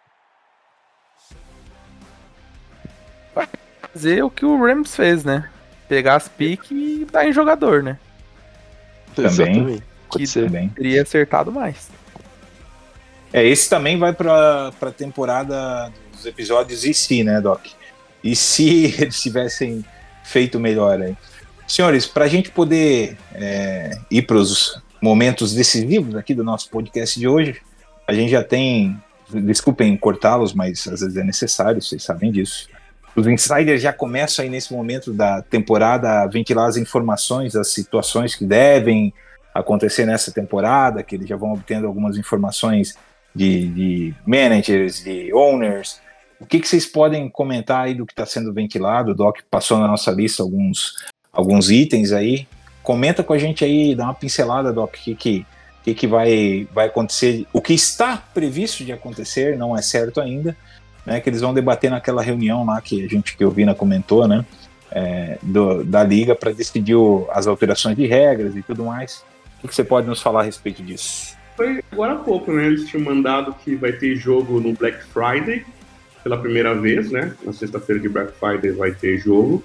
Fazer 3.93 4.23
o 4.23 4.31
que 4.31 4.45
o 4.45 4.59
Rams 4.59 4.97
fez, 4.97 5.25
né? 5.25 5.49
Pegar 5.89 6.17
as 6.17 6.27
piques 6.27 6.71
e 6.71 7.07
dar 7.11 7.27
em 7.27 7.33
jogador, 7.33 7.83
né? 7.83 7.99
Também. 9.15 9.31
Exatamente. 9.31 9.92
Que 10.69 10.75
teria 10.75 11.03
acertado 11.03 11.51
mais. 11.51 11.91
É, 13.33 13.45
esse 13.47 13.69
também 13.69 13.99
vai 13.99 14.13
para 14.13 14.73
a 14.81 14.91
temporada 14.91 15.91
dos 16.13 16.27
episódios 16.27 16.85
e 16.85 16.93
se, 16.93 17.25
né, 17.25 17.41
Doc? 17.41 17.65
E 18.23 18.37
se 18.37 18.95
eles 19.01 19.21
tivessem 19.21 19.85
feito 20.25 20.61
melhor 20.61 21.01
aí. 21.01 21.17
Senhores, 21.67 22.07
para 22.07 22.27
a 22.27 22.29
gente 22.29 22.51
poder 22.51 23.17
é, 23.35 23.99
ir 24.11 24.23
para 24.23 24.37
os 24.37 24.81
momentos 25.01 25.55
decisivos 25.55 26.15
aqui 26.15 26.35
do 26.35 26.45
nosso 26.45 26.69
podcast 26.69 27.19
de 27.19 27.27
hoje, 27.27 27.61
a 28.07 28.13
gente 28.13 28.31
já 28.31 28.45
tem. 28.45 28.97
Desculpem 29.31 29.97
cortá-los, 29.97 30.53
mas 30.53 30.87
às 30.87 31.01
vezes 31.01 31.17
é 31.17 31.25
necessário, 31.25 31.81
vocês 31.81 32.03
sabem 32.03 32.31
disso. 32.31 32.69
Os 33.17 33.27
insiders 33.27 33.81
já 33.81 33.93
começam 33.93 34.43
aí 34.43 34.51
nesse 34.51 34.73
momento 34.73 35.13
da 35.13 35.41
temporada 35.41 36.23
a 36.23 36.27
ventilar 36.27 36.69
as 36.69 36.77
informações, 36.77 37.57
as 37.57 37.73
situações 37.73 38.35
que 38.35 38.45
devem 38.45 39.13
acontecer 39.55 40.07
nessa 40.07 40.33
temporada, 40.33 41.03
que 41.03 41.15
eles 41.17 41.29
já 41.29 41.37
vão 41.37 41.53
obtendo 41.53 41.87
algumas 41.87 42.17
informações 42.17 42.97
de, 43.35 43.67
de 43.69 44.15
managers, 44.27 45.03
de 45.03 45.33
owners. 45.33 46.01
O 46.41 46.47
que, 46.47 46.59
que 46.61 46.67
vocês 46.69 46.87
podem 46.87 47.29
comentar 47.29 47.85
aí 47.85 47.95
do 47.95 48.05
que 48.07 48.13
está 48.13 48.27
sendo 48.27 48.53
ventilado? 48.53 49.13
O 49.13 49.15
Doc 49.15 49.39
passou 49.51 49.79
na 49.79 49.87
nossa 49.87 50.11
lista 50.11 50.43
alguns, 50.43 50.95
alguns 51.33 51.71
itens 51.71 52.13
aí. 52.13 52.47
Comenta 52.83 53.23
com 53.23 53.33
a 53.33 53.39
gente 53.39 53.65
aí, 53.65 53.95
dá 53.95 54.05
uma 54.05 54.15
pincelada, 54.15 54.73
Doc, 54.73 54.95
o 54.95 54.99
que, 54.99 55.15
que, 55.15 55.47
que, 55.85 55.95
que 55.95 56.07
vai, 56.07 56.67
vai 56.73 56.87
acontecer, 56.87 57.47
o 57.53 57.61
que 57.61 57.75
está 57.75 58.17
previsto 58.17 58.85
de 58.85 58.93
acontecer, 58.93 59.57
não 59.57 59.77
é 59.77 59.83
certo 59.83 60.21
ainda, 60.21 60.57
né? 61.07 61.21
Que 61.21 61.29
eles 61.31 61.41
vão 61.41 61.55
debater 61.55 61.91
naquela 61.91 62.23
reunião 62.23 62.65
lá 62.65 62.81
que 62.81 63.05
a 63.05 63.09
gente 63.09 63.37
que 63.37 63.45
o 63.45 63.51
Vina 63.51 63.75
comentou, 63.75 64.27
né? 64.27 64.45
é, 64.95 65.39
do- 65.43 65.83
da 65.85 66.05
liga 66.05 66.35
para 66.35 66.53
decidir 66.53 66.95
o- 66.95 67.27
as 67.31 67.47
alterações 67.47 67.97
de 67.97 68.07
regras 68.07 68.55
e 68.55 68.63
tudo 68.63 68.85
mais. 68.85 69.25
O 69.63 69.69
que, 69.69 69.75
você 69.75 69.85
pode 69.85 70.07
nos 70.07 70.21
falar 70.21 70.41
a 70.41 70.45
respeito 70.45 70.83
disso? 70.83 71.37
Foi 71.57 71.81
agora 71.93 72.15
há 72.15 72.17
pouco, 72.17 72.53
né? 72.53 72.67
Eles 72.67 72.87
tinham 72.89 73.05
mandado 73.05 73.55
que 73.55 73.75
vai 73.75 73.93
ter 73.93 74.17
jogo 74.17 74.59
no 74.61 74.73
Black 74.73 75.05
Friday 75.05 75.65
pela 76.23 76.37
primeira 76.39 76.75
vez, 76.75 77.11
né? 77.11 77.35
Na 77.45 77.53
sexta-feira 77.53 78.01
de 78.01 78.09
Black 78.09 78.33
Friday 78.39 78.73
vai 78.73 78.93
ter 78.93 79.19
jogo. 79.19 79.63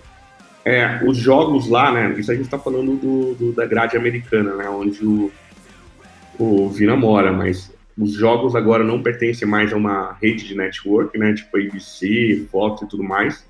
É, 0.66 1.02
os 1.08 1.18
jogos 1.18 1.68
lá, 1.70 1.92
né? 1.92 2.14
Isso 2.20 2.32
a 2.32 2.36
gente 2.36 2.50
tá 2.50 2.60
falando 2.60 2.96
do, 2.98 3.34
do- 3.36 3.52
da 3.54 3.66
grade 3.66 3.96
americana, 3.96 4.54
né? 4.56 4.70
Onde 4.70 5.04
o, 5.06 5.32
o 6.38 6.70
Vina 6.70 6.96
mora, 6.96 7.32
mas 7.32 7.72
os 7.98 8.12
jogos 8.14 8.56
agora 8.56 8.84
não 8.84 9.02
pertencem 9.02 9.48
mais 9.48 9.72
a 9.74 9.78
uma 9.78 10.16
rede 10.22 10.46
de 10.46 10.56
network, 10.56 11.18
né? 11.18 11.34
Tipo 11.34 11.58
ABC, 11.58 12.46
Fox 12.52 12.82
e 12.82 12.88
tudo 12.88 13.04
mais. 13.04 13.46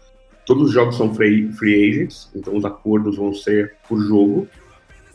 Todos 0.45 0.67
os 0.67 0.71
jogos 0.73 0.95
são 0.95 1.13
free, 1.13 1.51
free 1.53 1.89
agents, 1.89 2.29
então 2.33 2.55
os 2.55 2.63
acordos 2.63 3.17
vão 3.17 3.33
ser 3.33 3.73
por 3.89 3.99
jogo. 3.99 4.47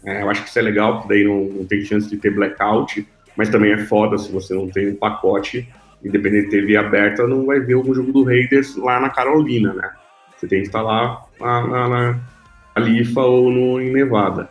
É, 0.04 0.22
eu 0.22 0.30
acho 0.30 0.42
que 0.42 0.48
isso 0.48 0.58
é 0.58 0.62
legal, 0.62 0.98
porque 0.98 1.14
daí 1.14 1.24
não, 1.24 1.44
não 1.44 1.64
tem 1.64 1.84
chance 1.84 2.08
de 2.08 2.16
ter 2.16 2.30
blackout, 2.30 3.06
mas 3.36 3.48
também 3.48 3.72
é 3.72 3.78
foda 3.78 4.18
se 4.18 4.30
você 4.30 4.54
não 4.54 4.68
tem 4.68 4.90
um 4.90 4.96
pacote, 4.96 5.68
independente 6.04 6.46
de 6.46 6.50
TV 6.50 6.76
aberta, 6.76 7.26
não 7.26 7.46
vai 7.46 7.60
ver 7.60 7.74
algum 7.74 7.94
jogo 7.94 8.12
do 8.12 8.24
Raiders 8.24 8.76
lá 8.76 9.00
na 9.00 9.10
Carolina, 9.10 9.72
né? 9.72 9.90
Você 10.36 10.48
tem 10.48 10.60
que 10.60 10.66
estar 10.66 10.82
lá 10.82 11.22
na, 11.40 11.88
na, 11.88 12.20
Califa 12.74 13.20
ou 13.20 13.50
no, 13.50 13.80
em 13.80 13.92
Nevada. 13.92 14.50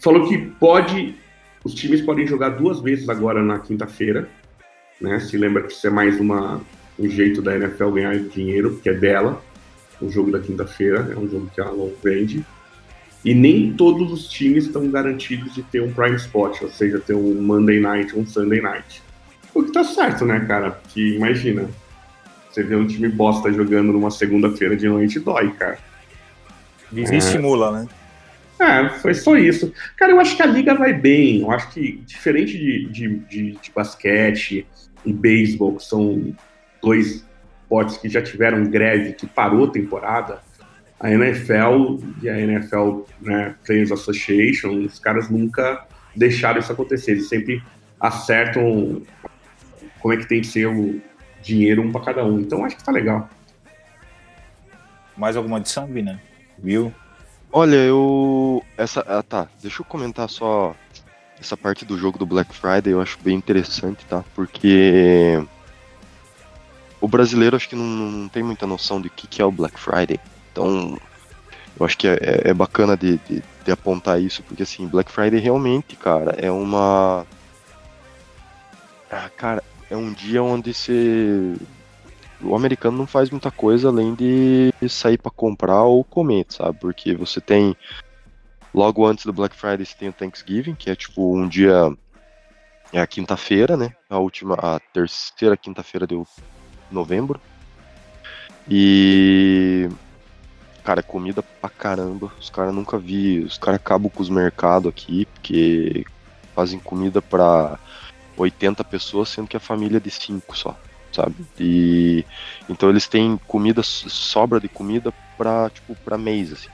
Falou 0.00 0.28
que 0.28 0.38
pode, 0.38 1.16
os 1.64 1.74
times 1.74 2.00
podem 2.02 2.26
jogar 2.26 2.50
duas 2.50 2.80
vezes 2.80 3.08
agora 3.08 3.42
na 3.42 3.58
quinta-feira, 3.58 4.28
né? 5.00 5.18
Se 5.18 5.36
lembra 5.36 5.62
que 5.64 5.72
isso 5.72 5.86
é 5.86 5.90
mais 5.90 6.20
uma, 6.20 6.60
um 6.98 7.08
jeito 7.08 7.42
da 7.42 7.56
NFL 7.56 7.90
ganhar 7.90 8.16
dinheiro, 8.18 8.72
porque 8.74 8.90
é 8.90 8.94
dela, 8.94 9.42
o 10.00 10.08
jogo 10.10 10.30
da 10.30 10.38
quinta-feira, 10.38 11.08
é 11.12 11.18
um 11.18 11.28
jogo 11.28 11.50
que 11.52 11.60
ela 11.60 11.72
não 11.72 11.90
vende. 12.02 12.44
E 13.26 13.34
nem 13.34 13.72
todos 13.72 14.12
os 14.12 14.28
times 14.28 14.66
estão 14.66 14.88
garantidos 14.88 15.52
de 15.52 15.60
ter 15.64 15.82
um 15.82 15.92
prime 15.92 16.14
spot, 16.14 16.62
ou 16.62 16.70
seja, 16.70 17.00
ter 17.00 17.12
um 17.12 17.42
Monday 17.42 17.80
night 17.80 18.14
ou 18.14 18.22
um 18.22 18.26
Sunday 18.26 18.60
night. 18.60 19.02
O 19.52 19.64
que 19.64 19.72
tá 19.72 19.82
certo, 19.82 20.24
né, 20.24 20.38
cara? 20.46 20.70
Porque 20.70 21.16
imagina, 21.16 21.68
você 22.48 22.62
vê 22.62 22.76
um 22.76 22.86
time 22.86 23.08
bosta 23.08 23.52
jogando 23.52 23.92
numa 23.92 24.12
segunda-feira 24.12 24.76
de 24.76 24.88
noite, 24.88 25.18
dói, 25.18 25.50
cara. 25.54 25.76
Desestimula, 26.92 27.72
né? 27.72 27.88
É, 28.60 28.88
foi 29.00 29.12
só 29.12 29.36
isso. 29.36 29.72
Cara, 29.96 30.12
eu 30.12 30.20
acho 30.20 30.36
que 30.36 30.42
a 30.42 30.46
liga 30.46 30.76
vai 30.76 30.92
bem. 30.92 31.40
Eu 31.40 31.50
acho 31.50 31.68
que, 31.70 32.00
diferente 32.06 32.56
de, 32.56 32.86
de, 32.86 33.08
de, 33.28 33.52
de 33.60 33.72
basquete 33.74 34.64
e 35.04 35.12
beisebol, 35.12 35.74
que 35.74 35.84
são 35.84 36.32
dois 36.80 37.24
esportes 37.62 37.96
que 37.96 38.08
já 38.08 38.22
tiveram 38.22 38.70
greve, 38.70 39.14
que 39.14 39.26
parou 39.26 39.64
a 39.64 39.70
temporada, 39.70 40.45
a 40.98 41.10
NFL 41.10 41.98
e 42.22 42.28
a 42.28 42.38
NFL 42.38 43.02
né, 43.20 43.54
Players 43.64 43.92
Association, 43.92 44.84
os 44.84 44.98
caras 44.98 45.28
nunca 45.28 45.86
deixaram 46.14 46.60
isso 46.60 46.72
acontecer. 46.72 47.12
Eles 47.12 47.28
sempre 47.28 47.62
acertam 48.00 49.02
como 50.00 50.14
é 50.14 50.16
que 50.16 50.26
tem 50.26 50.40
que 50.40 50.46
ser 50.46 50.66
o 50.66 51.00
dinheiro 51.42 51.82
um 51.82 51.92
para 51.92 52.00
cada 52.00 52.24
um. 52.24 52.40
Então 52.40 52.64
acho 52.64 52.76
que 52.76 52.84
tá 52.84 52.92
legal. 52.92 53.28
Mais 55.16 55.36
alguma 55.36 55.58
adição, 55.58 55.86
Vina? 55.86 56.20
Viu? 56.58 56.92
Olha, 57.52 57.76
eu. 57.76 58.62
Essa. 58.76 59.00
Ah, 59.06 59.22
tá. 59.22 59.48
Deixa 59.62 59.80
eu 59.80 59.86
comentar 59.86 60.28
só 60.28 60.74
essa 61.40 61.56
parte 61.56 61.84
do 61.84 61.98
jogo 61.98 62.18
do 62.18 62.26
Black 62.26 62.54
Friday, 62.54 62.92
eu 62.92 63.00
acho 63.00 63.18
bem 63.22 63.36
interessante, 63.36 64.04
tá? 64.06 64.24
Porque 64.34 65.42
o 67.00 67.06
brasileiro 67.06 67.56
acho 67.56 67.68
que 67.68 67.76
não, 67.76 67.84
não 67.84 68.28
tem 68.28 68.42
muita 68.42 68.66
noção 68.66 69.00
de 69.00 69.08
o 69.08 69.10
que, 69.10 69.26
que 69.26 69.42
é 69.42 69.44
o 69.44 69.52
Black 69.52 69.78
Friday. 69.78 70.18
Então, 70.56 70.96
Eu 71.78 71.84
acho 71.84 71.98
que 71.98 72.08
é, 72.08 72.14
é- 72.14 72.48
é 72.48 72.54
bacana 72.54 72.96
de, 72.96 73.18
de- 73.18 73.42
de 73.62 73.70
apontar 73.70 74.18
isso, 74.18 74.42
porque 74.44 74.62
assim, 74.62 74.86
Black 74.88 75.12
Friday 75.12 75.38
realmente, 75.38 75.94
cara, 75.94 76.30
é 76.38 76.50
uma. 76.50 77.26
Ah, 79.10 79.28
cara, 79.36 79.62
é 79.90 79.94
um 79.96 80.10
dia 80.14 80.42
onde 80.42 80.72
você. 80.72 81.54
O 82.40 82.56
americano 82.56 82.96
não 82.96 83.06
faz 83.06 83.28
muita 83.28 83.50
coisa 83.50 83.88
além 83.88 84.14
de 84.14 84.70
sair 84.88 85.18
pra 85.18 85.30
comprar 85.30 85.82
ou 85.82 86.02
comer, 86.02 86.46
sabe? 86.48 86.78
Porque 86.78 87.14
você 87.14 87.42
tem. 87.42 87.76
Logo 88.72 89.04
antes 89.06 89.26
do 89.26 89.32
Black 89.34 89.54
Friday 89.54 89.84
você 89.84 89.94
tem 89.98 90.08
o 90.08 90.14
Thanksgiving, 90.14 90.74
que 90.74 90.88
é 90.88 90.96
tipo 90.96 91.36
um 91.36 91.46
dia. 91.46 91.92
É 92.90 93.02
a 93.02 93.06
quinta-feira, 93.06 93.76
né? 93.76 93.92
A 94.08 94.18
última. 94.18 94.54
A 94.54 94.80
terceira 94.94 95.58
quinta-feira 95.58 96.06
de 96.06 96.18
novembro. 96.90 97.38
E. 98.66 99.90
Cara, 100.86 101.02
comida 101.02 101.42
pra 101.42 101.68
caramba. 101.68 102.32
Os 102.38 102.48
caras 102.48 102.72
nunca 102.72 102.96
vi. 102.96 103.40
Os 103.40 103.58
caras 103.58 103.80
acabam 103.80 104.08
com 104.08 104.22
os 104.22 104.30
mercados 104.30 104.88
aqui, 104.88 105.26
porque 105.34 106.06
fazem 106.54 106.78
comida 106.78 107.20
pra 107.20 107.76
80 108.36 108.84
pessoas, 108.84 109.28
sendo 109.28 109.48
que 109.48 109.56
a 109.56 109.60
família 109.60 109.96
é 109.96 110.00
de 110.00 110.12
5 110.12 110.56
só, 110.56 110.78
sabe? 111.10 111.34
E 111.58 112.24
então 112.68 112.88
eles 112.88 113.08
têm 113.08 113.36
comida, 113.48 113.82
sobra 113.82 114.60
de 114.60 114.68
comida 114.68 115.12
pra, 115.36 115.68
tipo, 115.70 115.96
pra 115.96 116.16
mês, 116.16 116.52
assim. 116.52 116.68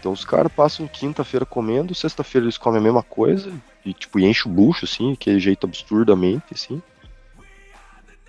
Então 0.00 0.10
os 0.10 0.24
caras 0.24 0.50
passam 0.50 0.88
quinta-feira 0.88 1.44
comendo, 1.44 1.94
sexta-feira 1.94 2.46
eles 2.46 2.56
comem 2.56 2.80
a 2.80 2.82
mesma 2.82 3.02
coisa, 3.02 3.52
e 3.84 3.92
tipo, 3.92 4.18
e 4.18 4.24
enche 4.24 4.48
o 4.48 4.50
bucho, 4.50 4.86
assim, 4.86 5.14
que 5.14 5.38
jeito 5.38 5.66
absurdamente, 5.66 6.46
assim. 6.54 6.80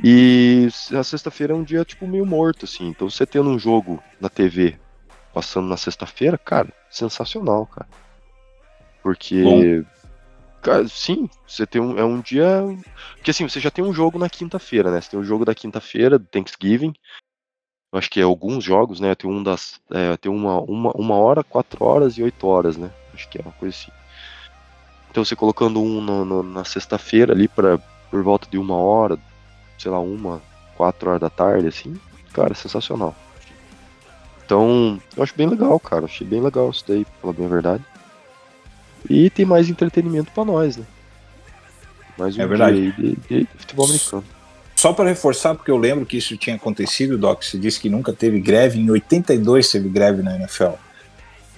E 0.04 0.68
a 0.94 1.04
sexta-feira 1.06 1.54
é 1.54 1.56
um 1.56 1.64
dia, 1.64 1.86
tipo, 1.86 2.06
meio 2.06 2.26
morto, 2.26 2.66
assim. 2.66 2.90
Então 2.90 3.10
você 3.10 3.26
tendo 3.26 3.50
um 3.50 3.58
jogo 3.58 4.04
na 4.20 4.28
TV 4.28 4.78
passando 5.34 5.68
na 5.68 5.78
sexta-feira, 5.78 6.38
cara, 6.38 6.70
sensacional, 6.90 7.66
cara. 7.68 7.88
Porque. 9.04 9.84
Cara, 10.62 10.88
sim, 10.90 11.30
você 11.48 11.66
tem 11.66 11.82
um. 11.82 11.98
É 11.98 12.04
um 12.04 12.20
dia. 12.20 12.62
Porque 13.16 13.32
assim, 13.32 13.48
você 13.48 13.60
já 13.60 13.72
tem 13.72 13.84
um 13.84 13.94
jogo 13.94 14.20
na 14.20 14.30
quinta-feira, 14.30 14.92
né? 14.92 15.00
Você 15.00 15.12
tem 15.12 15.20
o 15.20 15.24
jogo 15.24 15.46
da 15.46 15.56
quinta-feira, 15.56 16.20
do 16.20 16.26
Thanksgiving. 16.26 16.94
Eu 17.92 17.98
acho 17.98 18.10
que 18.10 18.20
é 18.20 18.24
alguns 18.24 18.64
jogos, 18.64 19.00
né? 19.00 19.16
Tem 19.16 19.30
um 19.30 19.42
das. 19.42 19.80
É, 19.90 20.18
tem 20.18 20.32
uma, 20.32 20.60
uma, 20.62 20.92
uma 20.92 21.16
hora, 21.16 21.44
quatro 21.44 21.84
horas 21.84 22.18
e 22.18 22.24
oito 22.24 22.46
horas, 22.46 22.76
né? 22.76 22.92
Acho 23.14 23.30
que 23.30 23.38
é 23.38 23.42
uma 23.42 23.54
coisa 23.54 23.76
assim. 23.76 23.92
Então 25.10 25.24
você 25.26 25.36
colocando 25.36 25.82
um 25.82 26.02
no- 26.02 26.26
no- 26.26 26.44
na 26.44 26.64
sexta-feira 26.64 27.34
ali 27.34 27.48
para 27.48 27.80
por 28.12 28.22
volta 28.24 28.48
de 28.50 28.58
uma 28.58 28.76
hora, 28.76 29.18
sei 29.78 29.90
lá, 29.92 30.00
uma, 30.00 30.42
quatro 30.76 31.10
horas 31.10 31.22
da 31.22 31.30
tarde, 31.30 31.68
assim, 31.68 32.00
cara, 32.34 32.54
sensacional. 32.54 33.16
Então, 34.50 35.00
eu 35.16 35.22
acho 35.22 35.36
bem 35.38 35.48
legal, 35.48 35.80
cara. 35.80 36.06
Achei 36.06 36.26
bem 36.26 36.42
legal 36.42 36.72
isso 36.72 36.84
daí, 36.88 37.06
pela 37.22 37.32
bem 37.32 37.46
a 37.46 37.50
verdade. 37.50 37.84
E 39.08 39.30
tem 39.30 39.46
mais 39.46 39.70
entretenimento 39.70 40.32
pra 40.32 40.44
nós, 40.44 40.76
né? 40.76 40.86
Mais 42.18 42.36
um 42.36 42.42
É 42.42 42.48
verdade. 42.48 42.76
aí 42.76 42.92
de, 42.92 43.16
de 43.44 43.48
futebol 43.58 43.86
americano. 43.86 44.24
Só 44.76 44.92
para 44.92 45.08
reforçar, 45.08 45.54
porque 45.54 45.70
eu 45.70 45.78
lembro 45.78 46.04
que 46.04 46.18
isso 46.18 46.36
tinha 46.36 46.56
acontecido, 46.56 47.16
Doc, 47.16 47.44
você 47.44 47.60
disse 47.60 47.80
que 47.80 47.90
nunca 47.90 48.12
teve 48.12 48.40
greve, 48.40 48.80
em 48.80 48.90
82 48.90 49.70
teve 49.70 49.88
greve 49.88 50.24
na 50.24 50.36
NFL. 50.36 50.74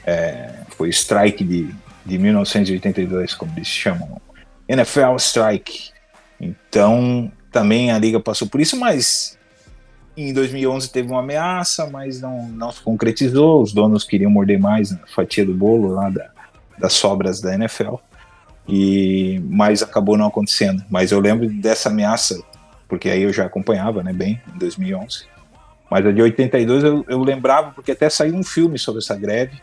É, 0.05 0.55
foi 0.75 0.89
strike 0.89 1.45
de, 1.45 1.73
de 2.05 2.17
1982, 2.17 3.33
como 3.35 3.53
eles 3.55 3.67
chamam. 3.67 4.19
NFL 4.67 5.15
Strike. 5.17 5.91
Então, 6.41 7.31
também 7.53 7.89
a 7.89 7.97
liga 7.97 8.19
passou 8.19 8.49
por 8.49 8.59
isso, 8.59 8.75
mas 8.75 9.37
em 10.15 10.33
2011 10.33 10.91
teve 10.91 11.09
uma 11.09 11.19
ameaça, 11.19 11.89
mas 11.89 12.21
não, 12.21 12.47
não 12.47 12.71
se 12.71 12.81
concretizou. 12.81 13.61
Os 13.61 13.73
donos 13.73 14.03
queriam 14.03 14.31
morder 14.31 14.59
mais 14.59 14.91
a 14.91 14.99
fatia 15.07 15.45
do 15.45 15.53
bolo 15.53 15.89
lá 15.89 16.09
da, 16.09 16.29
das 16.77 16.93
sobras 16.93 17.41
da 17.41 17.53
NFL. 17.53 17.95
E, 18.67 19.41
mas 19.45 19.81
acabou 19.81 20.17
não 20.17 20.27
acontecendo. 20.27 20.83
Mas 20.89 21.11
eu 21.11 21.19
lembro 21.19 21.49
dessa 21.49 21.89
ameaça 21.89 22.41
porque 22.91 23.09
aí 23.09 23.23
eu 23.23 23.31
já 23.31 23.45
acompanhava, 23.45 24.03
né, 24.03 24.11
bem, 24.11 24.41
em 24.53 24.57
2011. 24.59 25.23
Mas 25.89 26.05
a 26.05 26.11
de 26.11 26.21
82 26.21 26.83
eu, 26.83 27.05
eu 27.07 27.23
lembrava, 27.23 27.71
porque 27.71 27.93
até 27.93 28.09
saiu 28.09 28.35
um 28.35 28.43
filme 28.43 28.77
sobre 28.77 28.99
essa 28.99 29.15
greve. 29.15 29.61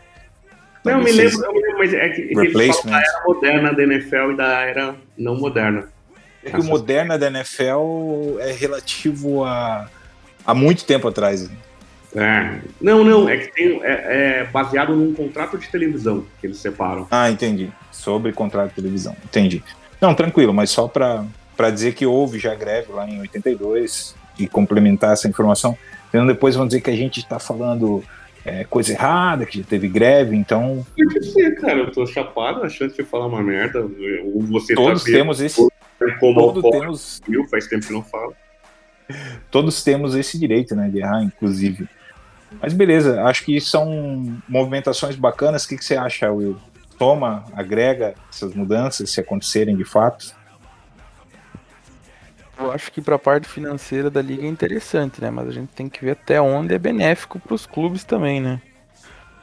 Não, 0.83 0.93
eu 0.93 1.03
me 1.03 1.11
lembro, 1.11 1.45
eu 1.45 1.53
me 1.53 1.61
lembro, 1.61 1.77
mas 1.77 1.93
é 1.93 2.09
que, 2.09 2.21
é 2.21 2.41
Replacement. 2.41 2.91
da 2.91 2.97
era 2.97 3.23
moderna 3.27 3.73
da 3.73 3.83
NFL 3.83 4.31
e 4.31 4.35
da 4.35 4.61
era 4.61 4.95
não 5.15 5.37
moderna. 5.37 5.87
É 6.43 6.49
que 6.49 6.59
o 6.59 6.63
moderna 6.63 7.19
da 7.19 7.27
NFL 7.27 8.39
é 8.39 8.51
relativo 8.51 9.43
a, 9.43 9.87
a 10.49 10.53
muito 10.53 10.85
tempo 10.85 11.07
atrás. 11.07 11.49
É. 12.15 12.59
Não, 12.81 13.03
não, 13.03 13.29
é 13.29 13.37
que 13.37 13.53
tem, 13.53 13.79
é, 13.83 14.41
é 14.41 14.43
baseado 14.45 14.95
num 14.95 15.13
contrato 15.13 15.57
de 15.57 15.67
televisão 15.69 16.25
que 16.41 16.47
eles 16.47 16.57
separam. 16.57 17.07
Ah, 17.11 17.29
entendi. 17.29 17.69
Sobre 17.91 18.31
contrato 18.33 18.69
de 18.69 18.75
televisão. 18.75 19.15
Entendi. 19.23 19.63
Não, 20.01 20.15
tranquilo, 20.15 20.53
mas 20.53 20.71
só 20.71 20.87
para 20.87 21.69
dizer 21.71 21.93
que 21.93 22.05
houve 22.05 22.39
já 22.39 22.55
greve 22.55 22.91
lá 22.91 23.07
em 23.07 23.19
82 23.19 24.15
e 24.39 24.47
complementar 24.47 25.13
essa 25.13 25.27
informação. 25.27 25.77
Senão 26.09 26.25
depois 26.25 26.55
vão 26.55 26.65
dizer 26.65 26.81
que 26.81 26.89
a 26.89 26.95
gente 26.95 27.19
está 27.19 27.37
falando 27.37 28.03
é, 28.43 28.63
coisa 28.63 28.91
errada, 28.93 29.45
que 29.45 29.59
já 29.59 29.63
teve 29.63 29.87
greve, 29.87 30.35
então 30.35 30.85
Pode 30.95 31.25
ser, 31.25 31.55
cara, 31.59 31.79
eu 31.79 31.91
tô 31.91 32.07
chapado 32.07 32.63
achando 32.63 32.91
que 32.91 33.03
falar 33.03 33.27
uma 33.27 33.43
merda. 33.43 33.81
Ou 33.81 34.41
você 34.41 34.73
todos 34.73 35.03
tá 35.03 35.11
temos 35.11 35.41
esse. 35.41 35.61
como 36.19 36.39
Todos 36.39 36.63
o 36.63 36.71
temos, 36.71 37.21
viu, 37.27 37.45
faz 37.49 37.67
tempo 37.67 37.85
que 37.85 37.93
não 37.93 38.03
fala. 38.03 38.33
Todos 39.49 39.83
temos 39.83 40.15
esse 40.15 40.37
direito, 40.37 40.75
né, 40.75 40.89
de 40.89 40.99
errar, 40.99 41.23
inclusive. 41.23 41.87
Mas 42.61 42.73
beleza, 42.73 43.23
acho 43.23 43.45
que 43.45 43.59
são 43.61 44.41
movimentações 44.47 45.15
bacanas. 45.15 45.65
O 45.65 45.69
que, 45.69 45.77
que 45.77 45.85
você 45.85 45.95
acha, 45.95 46.31
Will? 46.31 46.57
Toma, 46.97 47.45
agrega 47.53 48.15
essas 48.31 48.53
mudanças, 48.53 49.09
se 49.09 49.19
acontecerem 49.19 49.75
de 49.75 49.83
fato? 49.83 50.35
Eu 52.57 52.71
acho 52.73 52.91
que 52.91 53.01
pra 53.01 53.17
parte 53.17 53.47
financeira 53.47 54.09
da 54.09 54.21
liga 54.21 54.43
é 54.43 54.49
interessante, 54.49 55.21
né? 55.21 55.31
Mas 55.31 55.47
a 55.47 55.51
gente 55.51 55.69
tem 55.69 55.87
que 55.87 56.03
ver 56.03 56.11
até 56.11 56.41
onde 56.41 56.73
é 56.73 56.77
benéfico 56.77 57.39
pros 57.39 57.65
clubes 57.65 58.03
também, 58.03 58.41
né? 58.41 58.61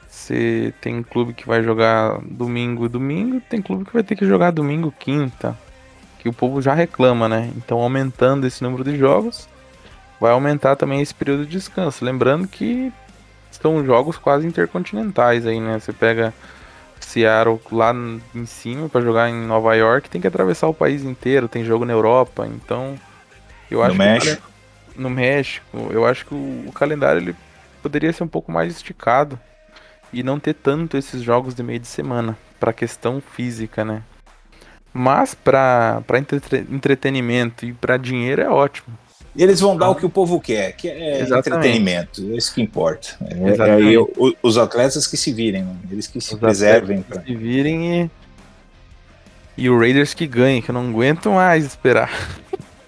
Se 0.06 0.74
tem 0.82 1.02
clube 1.02 1.32
que 1.32 1.47
vai 1.47 1.62
jogar 1.62 2.20
domingo, 2.22 2.88
domingo, 2.88 3.40
tem 3.48 3.62
clube 3.62 3.86
que 3.86 3.93
vai 3.93 4.02
ter 4.02 4.16
que 4.16 4.26
jogar 4.26 4.51
domingo, 4.51 4.93
quinta. 4.98 5.56
Que 6.18 6.28
o 6.28 6.32
povo 6.32 6.60
já 6.60 6.74
reclama, 6.74 7.26
né? 7.26 7.51
Então 7.56 7.78
aumentando 7.78 8.47
esse 8.47 8.62
número 8.62 8.84
de 8.84 8.98
jogos, 8.98 9.48
vai 10.20 10.32
aumentar 10.32 10.76
também 10.76 11.01
esse 11.01 11.14
período 11.14 11.44
de 11.44 11.52
descanso. 11.52 12.05
Lembrando 12.05 12.48
que 12.48 12.93
são 13.51 13.84
jogos 13.84 14.16
quase 14.16 14.47
intercontinentais 14.47 15.47
aí, 15.47 15.60
né? 15.60 15.78
Você 15.78 15.93
pega 15.93 16.32
Seattle 17.01 17.60
lá 17.70 17.94
em 18.34 18.47
cima 18.47 18.88
pra 18.88 19.01
jogar 19.01 19.28
em 19.30 19.47
Nova 19.47 19.74
York, 19.74 20.10
tem 20.10 20.20
que 20.20 20.26
atravessar 20.26 20.66
o 20.68 20.74
país 20.74 21.02
inteiro, 21.05 21.48
tem 21.48 21.64
jogo 21.64 21.84
na 21.84 21.93
Europa, 21.93 22.47
então 22.47 22.97
eu 23.70 23.78
No 23.78 23.84
acho 23.84 23.97
que 23.97 24.02
o 24.02 24.06
México. 24.06 24.51
no 24.97 25.10
México, 25.10 25.88
eu 25.90 26.05
acho 26.05 26.26
que 26.26 26.34
o, 26.34 26.72
calendário 26.74 27.20
ele 27.20 27.36
poderia 27.82 28.12
ser 28.12 28.24
um 28.24 28.28
pouco 28.28 28.51
mais 28.51 28.74
esticado 28.74 29.38
e 30.12 30.22
não 30.22 30.38
ter 30.38 30.55
tanto 30.55 30.97
esses 30.97 31.22
jogos 31.22 31.55
de 31.55 31.62
meio 31.62 31.78
de 31.78 31.86
semana 31.86 32.36
pra 32.59 32.72
questão 32.72 33.20
física, 33.20 33.84
né? 33.84 34.02
Mas 34.93 35.34
pra 35.34 36.02
para 36.06 36.18
entretenimento 36.18 37.66
e 37.66 37.72
pra 37.72 37.97
dinheiro 37.97 38.40
é 38.43 38.48
ótimo. 38.48 38.97
E 39.36 39.42
eles 39.42 39.60
vão 39.60 39.76
dar 39.76 39.90
o 39.90 39.94
que 39.94 40.06
o 40.06 40.10
povo 40.10 40.40
quer, 40.40 40.72
que 40.72 40.88
é 40.88 41.20
Exatamente. 41.20 41.48
entretenimento. 41.48 42.22
É 42.32 42.36
isso 42.36 42.54
que 42.54 42.62
importa. 42.62 43.08
É, 43.28 43.50
Exatamente. 43.52 43.94
é, 43.94 43.98
o- 44.00 44.34
os 44.42 44.56
atletas 44.56 45.06
que 45.06 45.16
se 45.16 45.32
virem, 45.32 45.66
eles 45.90 46.06
que 46.06 46.20
se 46.20 46.34
Os 46.34 46.40
preservem. 46.40 47.02
pra- 47.02 47.20
Se 47.22 47.34
virem 47.34 48.02
e 48.04 48.10
e 49.58 49.70
o 49.70 49.78
Raiders 49.78 50.12
que 50.14 50.26
ganhe, 50.26 50.60
que 50.60 50.70
eu 50.70 50.74
não 50.74 50.88
aguento 50.90 51.30
mais 51.30 51.64
esperar. 51.64 52.10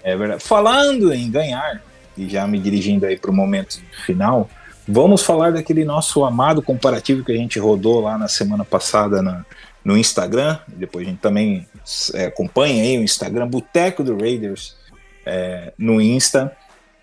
É 0.03 0.15
verdade. 0.15 0.43
Falando 0.43 1.11
em 1.13 1.29
ganhar, 1.29 1.81
e 2.17 2.27
já 2.29 2.45
me 2.47 2.59
dirigindo 2.59 3.05
aí 3.05 3.17
para 3.17 3.31
o 3.31 3.33
momento 3.33 3.79
final, 4.05 4.49
vamos 4.87 5.23
falar 5.23 5.51
daquele 5.51 5.83
nosso 5.83 6.23
amado 6.23 6.61
comparativo 6.61 7.23
que 7.23 7.31
a 7.31 7.35
gente 7.35 7.57
rodou 7.59 8.01
lá 8.01 8.17
na 8.17 8.27
semana 8.27 8.63
passada 8.65 9.21
na- 9.21 9.43
no 9.83 9.97
Instagram. 9.97 10.57
Depois 10.67 11.05
a 11.07 11.09
gente 11.09 11.19
também 11.19 11.67
é, 12.13 12.25
acompanha 12.25 12.83
aí 12.83 12.97
o 12.99 13.03
Instagram 13.03 13.47
Boteco 13.47 14.03
do 14.03 14.15
Raiders 14.17 14.75
é, 15.29 15.73
no 15.77 16.01
Insta 16.01 16.55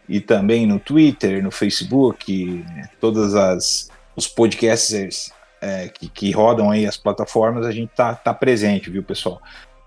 e 0.09 0.21
também 0.21 0.67
no 0.67 0.81
Twitter, 0.81 1.43
no 1.43 1.51
Facebook, 1.51 2.65
né, 2.75 2.89
todas 3.01 3.35
as 3.35 3.89
os 4.17 4.27
podcasters 4.27 5.31
é, 5.61 5.89
que, 5.89 6.09
que 6.09 6.31
rodam 6.31 6.71
aí 6.71 6.87
as 6.87 6.97
plataformas, 6.97 7.67
a 7.67 7.73
gente 7.73 7.91
tá, 7.95 8.15
tá 8.15 8.33
presente, 8.33 8.89
viu, 8.89 9.03
pessoal? 9.03 9.41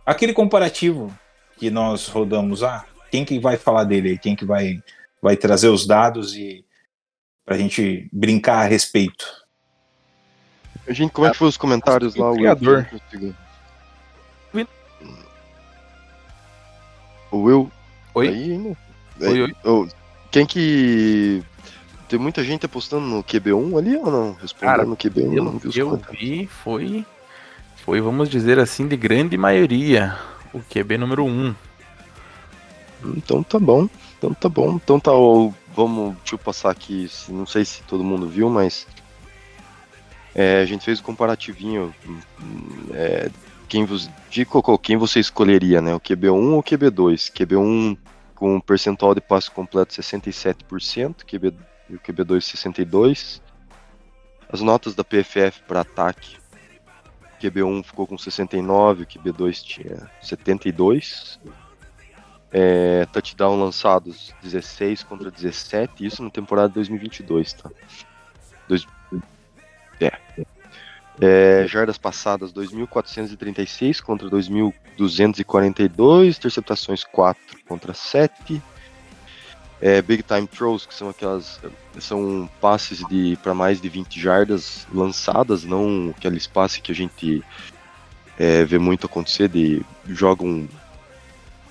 Aquele 0.05 0.33
comparativo 0.33 1.11
que 1.57 1.69
nós 1.69 2.07
rodamos, 2.07 2.63
ah, 2.63 2.85
quem 3.11 3.25
que 3.25 3.39
vai 3.39 3.57
falar 3.57 3.83
dele 3.85 4.09
aí? 4.09 4.17
Quem 4.17 4.35
que 4.35 4.45
vai, 4.45 4.81
vai 5.21 5.35
trazer 5.35 5.67
os 5.67 5.87
dados 5.87 6.35
e 6.35 6.63
pra 7.43 7.57
gente 7.57 8.07
brincar 8.13 8.59
a 8.59 8.67
respeito? 8.67 9.25
Gente, 10.87 11.11
como 11.11 11.27
é 11.27 11.31
que 11.31 11.37
foi 11.37 11.47
os 11.47 11.57
comentários 11.57 12.15
lá? 12.15 12.29
Will? 12.29 12.37
criador. 12.37 12.89
O 17.31 17.37
Will? 17.43 17.71
Oi? 18.13 18.27
Aí? 18.27 18.75
Oi, 19.21 19.55
oi. 19.63 19.89
Quem 20.31 20.45
que. 20.45 21.43
tem 22.07 22.19
muita 22.19 22.43
gente 22.43 22.65
apostando 22.65 23.05
no 23.05 23.23
QB1 23.23 23.77
ali 23.77 23.95
ou 23.97 24.11
não? 24.11 24.33
Respondendo 24.33 24.75
Cara, 24.75 24.85
no 24.85 24.95
QB1, 24.95 25.33
Eu, 25.33 25.43
não 25.43 25.57
vi 25.57 25.67
os 25.67 25.75
eu 25.75 26.01
vi, 26.11 26.47
foi, 26.47 27.05
foi, 27.83 28.01
vamos 28.01 28.29
dizer 28.29 28.59
assim, 28.59 28.87
de 28.87 28.95
grande 28.95 29.37
maioria, 29.37 30.17
o 30.53 30.59
QB 30.59 30.97
número 30.97 31.25
1. 31.25 31.55
Então 33.17 33.41
tá 33.43 33.59
bom. 33.59 33.87
Então 34.17 34.33
tá 34.33 34.49
bom. 34.49 34.75
Então 34.75 34.99
tá, 34.99 35.11
vamos, 35.75 36.15
deixa 36.17 36.35
eu 36.35 36.39
passar 36.39 36.69
aqui, 36.71 37.09
não 37.29 37.45
sei 37.45 37.65
se 37.65 37.81
todo 37.83 38.03
mundo 38.03 38.27
viu, 38.27 38.49
mas 38.49 38.85
é, 40.35 40.61
a 40.61 40.65
gente 40.65 40.85
fez 40.85 40.99
o 40.99 41.03
comparativinho. 41.03 41.93
hum, 42.07 42.19
é, 42.93 43.29
quem 43.69 43.85
vos, 43.85 44.09
de 44.29 44.43
Cocô, 44.43 44.77
quem 44.77 44.97
você 44.97 45.19
escolheria, 45.19 45.79
né? 45.79 45.93
O 45.93 45.99
QB1 45.99 46.33
ou 46.33 46.59
o 46.59 46.63
QB2? 46.63 47.31
QB1 47.31 47.97
com 48.33 48.55
um 48.55 48.59
percentual 48.59 49.13
de 49.13 49.21
passe 49.21 49.51
completo 49.51 49.93
67%, 49.93 51.23
QB, 51.23 51.53
e 51.89 51.95
o 51.95 51.99
QB2 51.99 52.39
62%. 52.39 53.41
As 54.51 54.61
notas 54.61 54.95
da 54.95 55.03
PFF 55.03 55.61
para 55.67 55.81
ataque. 55.81 56.37
QB1 57.39 57.83
ficou 57.83 58.07
com 58.07 58.17
69, 58.17 59.03
o 59.03 59.05
QB2 59.05 59.61
tinha 59.61 60.09
72. 60.21 61.39
É, 62.51 63.05
touchdown 63.13 63.59
lançados 63.59 64.33
16 64.41 65.03
contra 65.03 65.29
17, 65.29 66.03
isso 66.03 66.23
na 66.23 66.31
temporada 66.31 66.69
2022, 66.69 67.53
tá? 67.53 67.69
Dois. 68.67 68.87
É, 71.21 71.65
jardas 71.67 71.97
passadas 71.97 72.53
2.436 72.53 74.01
contra 74.01 74.29
2.242, 74.29 76.37
interceptações 76.37 77.03
4 77.03 77.41
contra 77.67 77.93
7. 77.93 78.61
É, 79.81 80.01
big 80.01 80.23
time 80.23 80.45
throws, 80.47 80.85
que 80.85 80.93
são 80.93 81.09
aquelas 81.09 81.59
são 81.99 82.49
passes 82.59 82.99
de 83.07 83.37
para 83.41 83.53
mais 83.53 83.79
de 83.79 83.87
20 83.87 84.19
jardas 84.19 84.85
lançadas, 84.93 85.63
não 85.63 86.13
aqueles 86.17 86.45
passes 86.47 86.79
que 86.79 86.91
a 86.91 86.95
gente 86.95 87.41
é, 88.37 88.65
vê 88.65 88.77
muito 88.77 89.05
acontecer 89.05 89.47
de 89.47 89.81
joga 90.07 90.43
um 90.43 90.67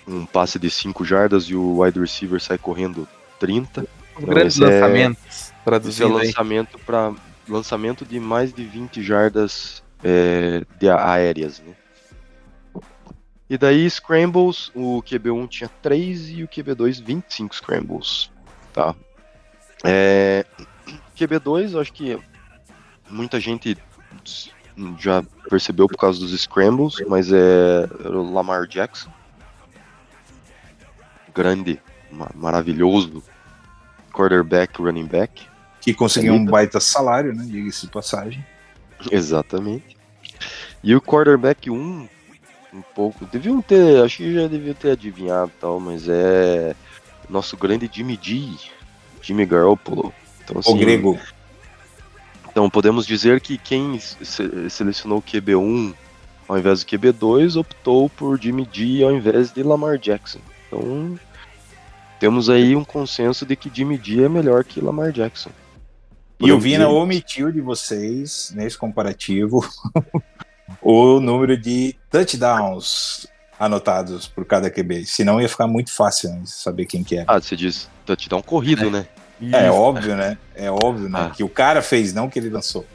um 0.07 0.25
passe 0.25 0.59
de 0.59 0.71
5 0.71 1.05
jardas 1.05 1.45
e 1.45 1.55
o 1.55 1.83
wide 1.83 2.01
receiver 2.01 2.41
sai 2.41 2.57
correndo 2.57 3.07
30. 3.39 3.83
Os 4.17 4.23
Não, 4.23 4.29
grandes 4.31 4.55
esse 4.57 4.65
é- 4.65 4.81
lançamentos, 4.81 5.53
Esse 5.87 6.03
é 6.03 6.07
aí. 6.07 6.13
lançamento 6.13 6.79
para 6.79 7.13
lançamento 7.49 8.05
de 8.05 8.21
mais 8.21 8.53
de 8.53 8.65
20 8.65 9.03
jardas 9.03 9.83
é, 10.03 10.65
de 10.79 10.89
aéreas, 10.91 11.61
né? 11.61 11.75
E 13.51 13.57
daí 13.57 13.89
scrambles, 13.89 14.71
o 14.75 15.03
QB1 15.03 15.49
tinha 15.49 15.71
3 15.83 16.29
e 16.31 16.43
o 16.45 16.49
QB2 16.49 17.03
25 17.03 17.55
scrambles, 17.55 18.31
tá? 18.75 18.95
É, 19.83 20.45
QB2, 21.17 21.73
eu 21.73 21.81
acho 21.81 21.93
que 21.93 22.19
muita 23.09 23.41
gente 23.41 23.77
já 24.99 25.25
percebeu 25.49 25.89
por 25.89 25.97
causa 25.97 26.21
dos 26.21 26.39
scrambles, 26.39 26.97
mas 27.09 27.33
é 27.33 27.89
o 28.05 28.31
Lamar 28.33 28.67
Jackson. 28.67 29.11
Grande, 31.35 31.81
ma- 32.13 32.31
maravilhoso 32.35 33.23
quarterback, 34.13 34.81
running 34.81 35.07
back. 35.07 35.47
Que 35.93 35.95
conseguiu 35.95 36.35
um 36.35 36.45
baita 36.45 36.81
salário, 36.81 37.35
né? 37.35 37.45
Diga-se 37.47 37.87
de 37.87 37.93
passagem. 37.93 38.45
Exatamente. 39.11 39.97
E 40.83 40.95
o 40.95 41.01
quarterback 41.01 41.71
1, 41.71 41.75
um 42.75 42.83
pouco, 42.95 43.25
deviam 43.27 43.61
ter, 43.63 44.05
acho 44.05 44.19
que 44.19 44.35
já 44.35 44.47
deviam 44.47 44.75
ter 44.75 44.91
adivinhado 44.93 45.51
tal, 45.61 45.81
mas 45.81 46.09
é 46.09 46.75
nosso 47.29 47.57
grande 47.57 47.91
Jimmy 47.93 48.19
G, 48.21 48.51
Jimmy 49.23 49.47
Garoppolo. 49.47 50.13
Então, 50.45 50.59
assim, 50.61 50.73
O 50.73 50.77
grego. 50.77 51.19
Então 52.51 52.69
podemos 52.69 53.07
dizer 53.07 53.41
que 53.41 53.57
quem 53.57 53.99
se- 53.99 54.69
selecionou 54.71 55.19
o 55.19 55.23
QB1 55.23 55.95
ao 56.49 56.59
invés 56.59 56.83
do 56.83 56.87
QB2 56.87 57.57
optou 57.59 58.09
por 58.11 58.41
Jimmy 58.41 58.69
G 58.73 59.05
ao 59.05 59.13
invés 59.13 59.53
de 59.53 59.63
Lamar 59.63 59.97
Jackson. 59.99 60.41
Então 60.67 61.19
temos 62.19 62.51
aí 62.51 62.75
um 62.75 62.83
consenso 62.85 63.47
de 63.47 63.55
que 63.55 63.71
Jimmy 63.73 64.01
G 64.03 64.25
é 64.25 64.29
melhor 64.29 64.65
que 64.65 64.81
Lamar 64.81 65.13
Jackson. 65.13 65.51
E 66.41 66.53
o 66.53 66.61
Vina 66.61 66.89
omitiu 66.89 67.51
de 67.51 67.61
vocês, 67.61 68.53
nesse 68.55 68.79
comparativo, 68.79 69.69
o 70.81 71.19
número 71.21 71.57
de 71.57 71.97
touchdowns 72.11 73.27
anotados 73.59 74.29
por 74.29 74.45
cada 74.45 74.71
QB. 74.71 75.05
Senão 75.05 75.41
ia 75.41 75.49
ficar 75.49 75.67
muito 75.67 75.93
fácil 75.93 76.31
né, 76.31 76.43
saber 76.45 76.87
quem 76.87 77.03
que 77.03 77.17
era. 77.17 77.25
Ah, 77.27 77.41
você 77.41 77.57
diz 77.57 77.91
touchdown 78.07 78.41
corrido, 78.43 78.89
né? 78.91 79.07
É 79.53 79.71
óbvio, 79.71 80.17
né? 80.17 80.39
É 80.55 80.71
óbvio, 80.71 81.09
né? 81.09 81.29
Ah. 81.29 81.31
Que 81.31 81.43
o 81.43 81.49
cara 81.49 81.83
fez, 81.83 82.13
não 82.15 82.29
que 82.29 82.39
ele 82.39 82.51
lançou. 82.51 82.87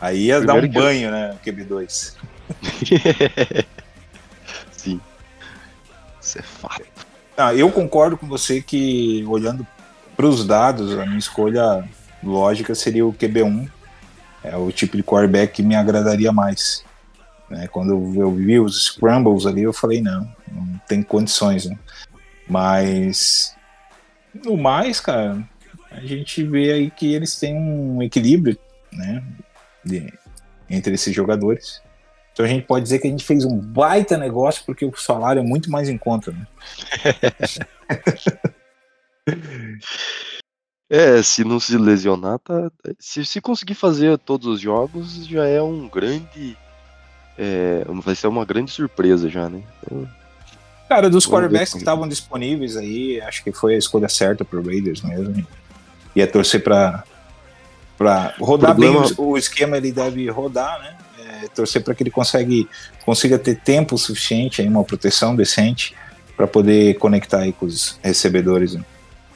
Aí 0.00 0.26
ia 0.26 0.40
dar 0.40 0.54
Primeiro 0.54 0.68
um 0.68 0.70
que 0.70 0.78
eu- 0.78 0.82
banho, 0.82 1.10
né? 1.10 1.32
O 1.34 1.44
QB2. 1.46 2.14
Sim. 4.72 5.00
Isso 6.20 6.38
é 6.38 6.42
fato. 6.42 6.82
Ah, 7.36 7.54
eu 7.54 7.70
concordo 7.70 8.16
com 8.16 8.26
você 8.26 8.60
que, 8.60 9.24
olhando 9.28 9.66
para 10.16 10.26
os 10.26 10.44
dados, 10.46 10.92
a 10.98 11.04
minha 11.06 11.18
escolha 11.18 11.88
lógica 12.22 12.74
seria 12.74 13.06
o 13.06 13.12
QB1. 13.12 13.70
É 14.42 14.56
o 14.56 14.70
tipo 14.70 14.96
de 14.96 15.02
quarterback 15.02 15.52
que 15.54 15.62
me 15.62 15.74
agradaria 15.74 16.32
mais. 16.32 16.84
Né? 17.50 17.66
Quando 17.68 17.92
eu, 18.18 18.32
vi 18.32 18.58
os 18.60 18.84
scrambles 18.84 19.46
ali, 19.46 19.62
eu 19.62 19.72
falei, 19.72 20.00
não, 20.00 20.30
não 20.50 20.80
tem 20.86 21.02
condições. 21.02 21.66
Né? 21.66 21.78
Mas, 22.48 23.54
no 24.44 24.56
mais, 24.56 25.00
cara, 25.00 25.42
a 25.90 26.00
gente 26.00 26.44
vê 26.44 26.72
aí 26.72 26.90
que 26.90 27.12
eles 27.12 27.38
têm 27.38 27.56
um 27.56 28.02
equilíbrio 28.02 28.56
né? 28.92 29.22
de- 29.84 30.12
entre 30.70 30.94
esses 30.94 31.14
jogadores. 31.14 31.82
Então 32.32 32.46
a 32.46 32.48
gente 32.48 32.66
pode 32.66 32.84
dizer 32.84 33.00
que 33.00 33.08
a 33.08 33.10
gente 33.10 33.24
fez 33.24 33.44
um 33.44 33.58
baita 33.58 34.16
negócio 34.16 34.62
porque 34.64 34.84
o 34.84 34.94
salário 34.96 35.40
é 35.40 35.42
muito 35.42 35.70
mais 35.70 35.88
em 35.88 35.98
conta. 35.98 36.30
Né? 36.30 36.46
É, 40.90 41.22
se 41.22 41.44
não 41.44 41.60
se 41.60 41.76
lesionar, 41.76 42.38
tá. 42.38 42.70
Se, 42.98 43.24
se 43.24 43.40
conseguir 43.40 43.74
fazer 43.74 44.16
todos 44.18 44.46
os 44.46 44.60
jogos, 44.60 45.26
já 45.26 45.44
é 45.46 45.60
um 45.60 45.86
grande. 45.88 46.56
É, 47.36 47.84
vai 48.02 48.14
ser 48.14 48.26
uma 48.26 48.44
grande 48.44 48.70
surpresa 48.70 49.28
já, 49.28 49.48
né? 49.48 49.62
Então, 49.82 50.08
Cara, 50.88 51.10
dos 51.10 51.26
quarterbacks 51.26 51.72
que 51.74 51.78
estavam 51.80 52.08
disponíveis 52.08 52.74
aí, 52.74 53.20
acho 53.20 53.44
que 53.44 53.52
foi 53.52 53.74
a 53.74 53.78
escolha 53.78 54.08
certa 54.08 54.44
pro 54.44 54.64
Raiders 54.64 55.02
mesmo. 55.02 55.46
Ia 56.16 56.26
torcer 56.26 56.64
pra, 56.64 57.04
pra 57.98 58.34
rodar 58.40 58.70
Problema- 58.70 59.02
bem 59.06 59.14
o, 59.18 59.22
o 59.32 59.36
esquema, 59.38 59.76
ele 59.76 59.92
deve 59.92 60.28
rodar, 60.30 60.80
né? 60.80 60.96
É, 61.42 61.48
torcer 61.48 61.84
para 61.84 61.94
que 61.94 62.02
ele 62.02 62.10
consegue, 62.10 62.66
consiga 63.04 63.38
ter 63.38 63.56
tempo 63.60 63.98
suficiente, 63.98 64.62
aí, 64.62 64.68
uma 64.68 64.82
proteção 64.82 65.36
decente, 65.36 65.94
para 66.34 66.46
poder 66.46 66.94
conectar 66.98 67.40
aí 67.40 67.52
com 67.52 67.66
os 67.66 67.98
recebedores. 68.02 68.72
né? 68.74 68.82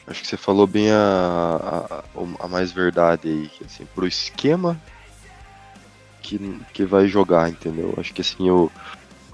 Acho 0.06 0.22
que 0.22 0.26
você 0.26 0.36
falou 0.36 0.66
bem 0.66 0.90
a, 0.90 1.86
a, 1.90 2.44
a 2.44 2.48
mais 2.48 2.72
verdade 2.72 3.28
aí, 3.28 3.48
que 3.48 3.64
assim, 3.64 3.86
pro 3.94 4.06
esquema 4.06 4.80
que, 6.20 6.38
que 6.72 6.84
vai 6.84 7.06
jogar, 7.06 7.48
entendeu? 7.48 7.94
Acho 7.98 8.12
que 8.12 8.20
assim, 8.20 8.50
o, 8.50 8.70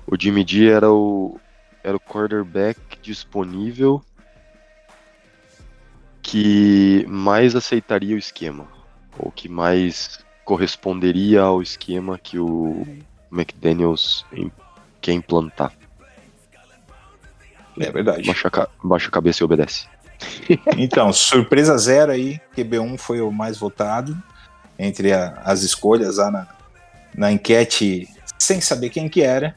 o 0.07 0.17
Jimmy 0.19 0.45
G 0.47 0.69
era 0.69 0.91
o, 0.91 1.39
era 1.83 1.97
o 1.97 2.01
quarterback 2.01 2.79
disponível 3.03 4.03
que 6.23 7.07
mais 7.09 7.57
aceitaria 7.57 8.15
o 8.15 8.19
esquema, 8.19 8.69
ou 9.19 9.31
que 9.31 9.49
mais 9.49 10.19
corresponderia 10.45 11.43
ao 11.43 11.63
esquema 11.63 12.19
que 12.19 12.39
o 12.39 12.87
McDaniels 13.33 14.27
quer 15.01 15.13
implantar. 15.13 15.73
É 17.79 17.91
verdade. 17.91 18.27
Baixa, 18.27 18.51
baixa 18.83 19.09
a 19.09 19.11
cabeça 19.11 19.43
e 19.43 19.45
obedece. 19.45 19.87
Então, 20.77 21.13
surpresa 21.13 21.77
zero 21.79 22.13
aí, 22.13 22.41
QB1 22.57 22.99
foi 22.99 23.21
o 23.21 23.31
mais 23.31 23.59
votado 23.59 24.21
entre 24.79 25.13
a- 25.13 25.41
as 25.45 25.63
escolhas 25.63 26.17
lá 26.19 26.31
na, 26.31 26.47
na 27.15 27.33
enquete, 27.33 28.09
sem 28.39 28.61
saber 28.61 28.91
quem 28.91 29.09
que 29.09 29.23
era. 29.23 29.55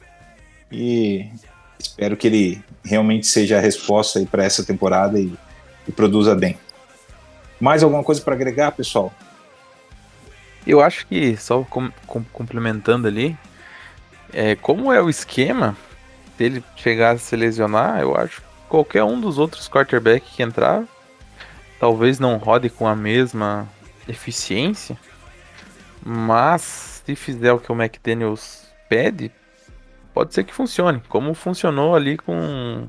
E 0.70 1.28
espero 1.78 2.16
que 2.16 2.26
ele 2.26 2.64
realmente 2.84 3.26
seja 3.26 3.58
a 3.58 3.60
resposta 3.60 4.18
aí 4.18 4.26
para 4.26 4.44
essa 4.44 4.64
temporada 4.64 5.18
e, 5.18 5.32
e 5.86 5.92
produza 5.92 6.34
bem. 6.34 6.58
Mais 7.60 7.82
alguma 7.82 8.02
coisa 8.02 8.20
para 8.20 8.34
agregar, 8.34 8.72
pessoal? 8.72 9.12
Eu 10.66 10.80
acho 10.80 11.06
que, 11.06 11.36
só 11.36 11.62
com- 11.64 11.90
com- 12.06 12.24
complementando 12.32 13.06
ali, 13.08 13.36
é, 14.32 14.54
como 14.56 14.92
é 14.92 15.00
o 15.02 15.10
esquema, 15.10 15.76
se 16.36 16.44
ele 16.44 16.64
chegar 16.76 17.14
a 17.14 17.18
se 17.18 17.34
lesionar, 17.36 18.00
eu 18.00 18.16
acho 18.16 18.40
qualquer 18.72 19.04
um 19.04 19.20
dos 19.20 19.36
outros 19.36 19.68
quarterbacks 19.68 20.34
que 20.34 20.42
entrar, 20.42 20.84
talvez 21.78 22.18
não 22.18 22.38
rode 22.38 22.70
com 22.70 22.88
a 22.88 22.96
mesma 22.96 23.68
eficiência, 24.08 24.96
mas 26.02 27.02
se 27.04 27.14
fizer 27.14 27.52
o 27.52 27.58
que 27.58 27.70
o 27.70 27.74
McDaniels 27.74 28.72
pede, 28.88 29.30
pode 30.14 30.32
ser 30.32 30.44
que 30.44 30.54
funcione, 30.54 31.02
como 31.06 31.34
funcionou 31.34 31.94
ali 31.94 32.16
com 32.16 32.88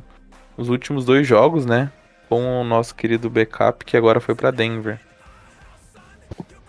os 0.56 0.70
últimos 0.70 1.04
dois 1.04 1.28
jogos, 1.28 1.66
né? 1.66 1.92
Com 2.30 2.62
o 2.62 2.64
nosso 2.64 2.96
querido 2.96 3.30
backup 3.30 3.84
que 3.84 3.98
agora 3.98 4.22
foi 4.22 4.36
para 4.36 4.52
Denver. 4.52 4.98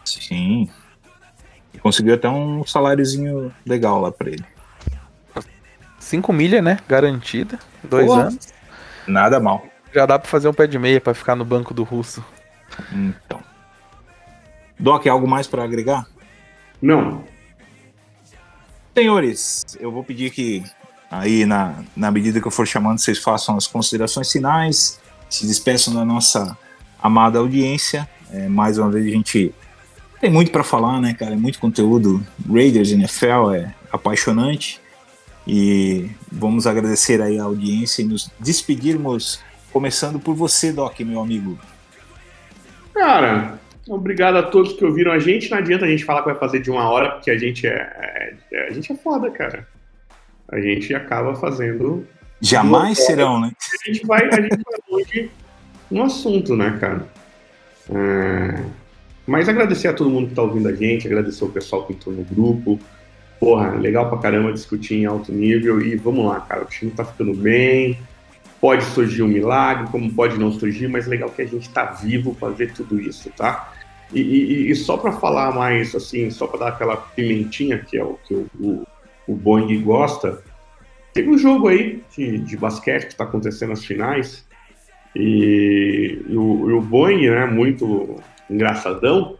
Sim. 0.04 0.68
E 1.72 1.78
conseguiu 1.78 2.14
até 2.14 2.28
um 2.28 2.66
saláriozinho 2.66 3.54
legal 3.64 4.00
lá 4.00 4.10
pra 4.10 4.28
ele. 4.28 4.44
5 6.00 6.32
milha, 6.32 6.60
né? 6.60 6.80
Garantida. 6.88 7.60
Dois 7.84 8.06
Porra. 8.06 8.22
anos. 8.24 8.53
Nada 9.06 9.40
mal. 9.40 9.64
Já 9.92 10.06
dá 10.06 10.18
pra 10.18 10.28
fazer 10.28 10.48
um 10.48 10.52
pé 10.52 10.66
de 10.66 10.78
meia 10.78 11.00
pra 11.00 11.14
ficar 11.14 11.36
no 11.36 11.44
banco 11.44 11.72
do 11.72 11.82
russo. 11.82 12.24
Então. 12.92 13.40
Doc, 14.78 15.06
algo 15.06 15.28
mais 15.28 15.46
pra 15.46 15.62
agregar? 15.62 16.06
Não. 16.82 17.24
Senhores, 18.96 19.64
eu 19.80 19.90
vou 19.90 20.04
pedir 20.04 20.30
que 20.30 20.64
aí 21.10 21.44
na, 21.44 21.82
na 21.96 22.10
medida 22.10 22.40
que 22.40 22.46
eu 22.46 22.50
for 22.50 22.66
chamando, 22.66 22.98
vocês 22.98 23.18
façam 23.18 23.56
as 23.56 23.66
considerações 23.66 24.30
finais, 24.30 25.00
se 25.28 25.46
despeçam 25.46 25.94
da 25.94 26.04
nossa 26.04 26.56
amada 27.00 27.38
audiência. 27.38 28.08
É, 28.32 28.48
mais 28.48 28.78
uma 28.78 28.90
vez 28.90 29.06
a 29.06 29.10
gente 29.10 29.54
tem 30.20 30.30
muito 30.30 30.50
para 30.50 30.64
falar, 30.64 31.00
né, 31.00 31.14
cara? 31.14 31.34
É 31.34 31.36
muito 31.36 31.58
conteúdo. 31.58 32.24
Raiders 32.50 32.90
NFL 32.90 33.52
é 33.54 33.74
apaixonante. 33.92 34.80
E 35.46 36.10
vamos 36.32 36.66
agradecer 36.66 37.20
aí 37.20 37.38
a 37.38 37.44
audiência 37.44 38.02
e 38.02 38.04
nos 38.06 38.30
despedirmos, 38.40 39.40
começando 39.72 40.18
por 40.18 40.34
você, 40.34 40.72
Doc, 40.72 40.98
meu 41.00 41.20
amigo. 41.20 41.58
Cara, 42.94 43.58
obrigado 43.88 44.36
a 44.36 44.42
todos 44.42 44.72
que 44.72 44.84
ouviram 44.84 45.12
a 45.12 45.18
gente. 45.18 45.50
Não 45.50 45.58
adianta 45.58 45.84
a 45.84 45.88
gente 45.88 46.04
falar 46.04 46.20
que 46.22 46.30
vai 46.30 46.38
fazer 46.38 46.60
de 46.60 46.70
uma 46.70 46.88
hora, 46.88 47.10
porque 47.12 47.30
a 47.30 47.36
gente 47.38 47.66
é, 47.66 48.34
é- 48.52 48.68
a 48.68 48.72
gente 48.72 48.92
é 48.92 48.96
foda, 48.96 49.30
cara. 49.30 49.66
A 50.48 50.60
gente 50.60 50.94
acaba 50.94 51.34
fazendo. 51.34 52.06
Jamais 52.40 52.98
serão, 53.04 53.40
né? 53.40 53.52
A 53.86 53.90
gente 53.90 54.06
vai, 54.06 54.26
a 54.26 54.40
gente 54.40 54.56
vai 54.62 54.78
longe 54.90 55.30
no 55.90 56.02
assunto, 56.04 56.54
né, 56.56 56.76
cara? 56.80 57.06
É, 57.90 58.64
Mas 59.26 59.48
agradecer 59.48 59.88
a 59.88 59.92
todo 59.92 60.10
mundo 60.10 60.28
que 60.28 60.34
tá 60.34 60.42
ouvindo 60.42 60.68
a 60.68 60.74
gente, 60.74 61.06
agradecer 61.06 61.44
o 61.44 61.48
pessoal 61.48 61.86
que 61.86 61.92
entrou 61.94 62.14
no 62.14 62.24
grupo. 62.24 62.78
Porra, 63.44 63.72
legal 63.74 64.08
pra 64.08 64.16
caramba 64.16 64.50
discutir 64.54 64.94
em 64.94 65.04
alto 65.04 65.30
nível. 65.30 65.78
E 65.82 65.96
vamos 65.96 66.24
lá, 66.24 66.40
cara. 66.40 66.62
O 66.62 66.64
time 66.64 66.90
tá 66.90 67.04
ficando 67.04 67.34
bem. 67.34 67.98
Pode 68.58 68.82
surgir 68.86 69.22
um 69.22 69.28
milagre, 69.28 69.86
como 69.92 70.10
pode 70.10 70.38
não 70.38 70.50
surgir, 70.50 70.88
mas 70.88 71.06
legal 71.06 71.28
que 71.28 71.42
a 71.42 71.46
gente 71.46 71.68
tá 71.68 71.84
vivo 71.84 72.34
pra 72.34 72.48
ver 72.48 72.72
tudo 72.72 72.98
isso, 72.98 73.28
tá? 73.36 73.70
E, 74.14 74.20
e- 74.22 74.70
e 74.70 74.74
só 74.74 74.96
pra 74.96 75.12
falar 75.12 75.52
mais, 75.54 75.94
assim, 75.94 76.30
só 76.30 76.46
pra 76.46 76.58
dar 76.58 76.68
aquela 76.68 76.96
pimentinha 76.96 77.78
que 77.78 77.98
é 77.98 78.02
o 78.02 78.18
que 78.26 78.32
o, 78.32 78.46
o, 78.58 78.86
o 79.28 79.34
Boeing 79.34 79.82
gosta, 79.82 80.42
teve 81.12 81.28
um 81.28 81.36
jogo 81.36 81.68
aí 81.68 82.02
de, 82.16 82.38
de 82.38 82.56
basquete 82.56 83.08
que 83.08 83.14
tá 83.14 83.24
acontecendo 83.24 83.70
nas 83.70 83.84
finais. 83.84 84.46
E, 85.14 86.22
e 86.26 86.34
o, 86.34 86.70
e 86.70 86.72
o 86.72 86.80
Boeing, 86.80 87.28
né, 87.28 87.44
muito 87.44 88.16
engraçadão, 88.48 89.36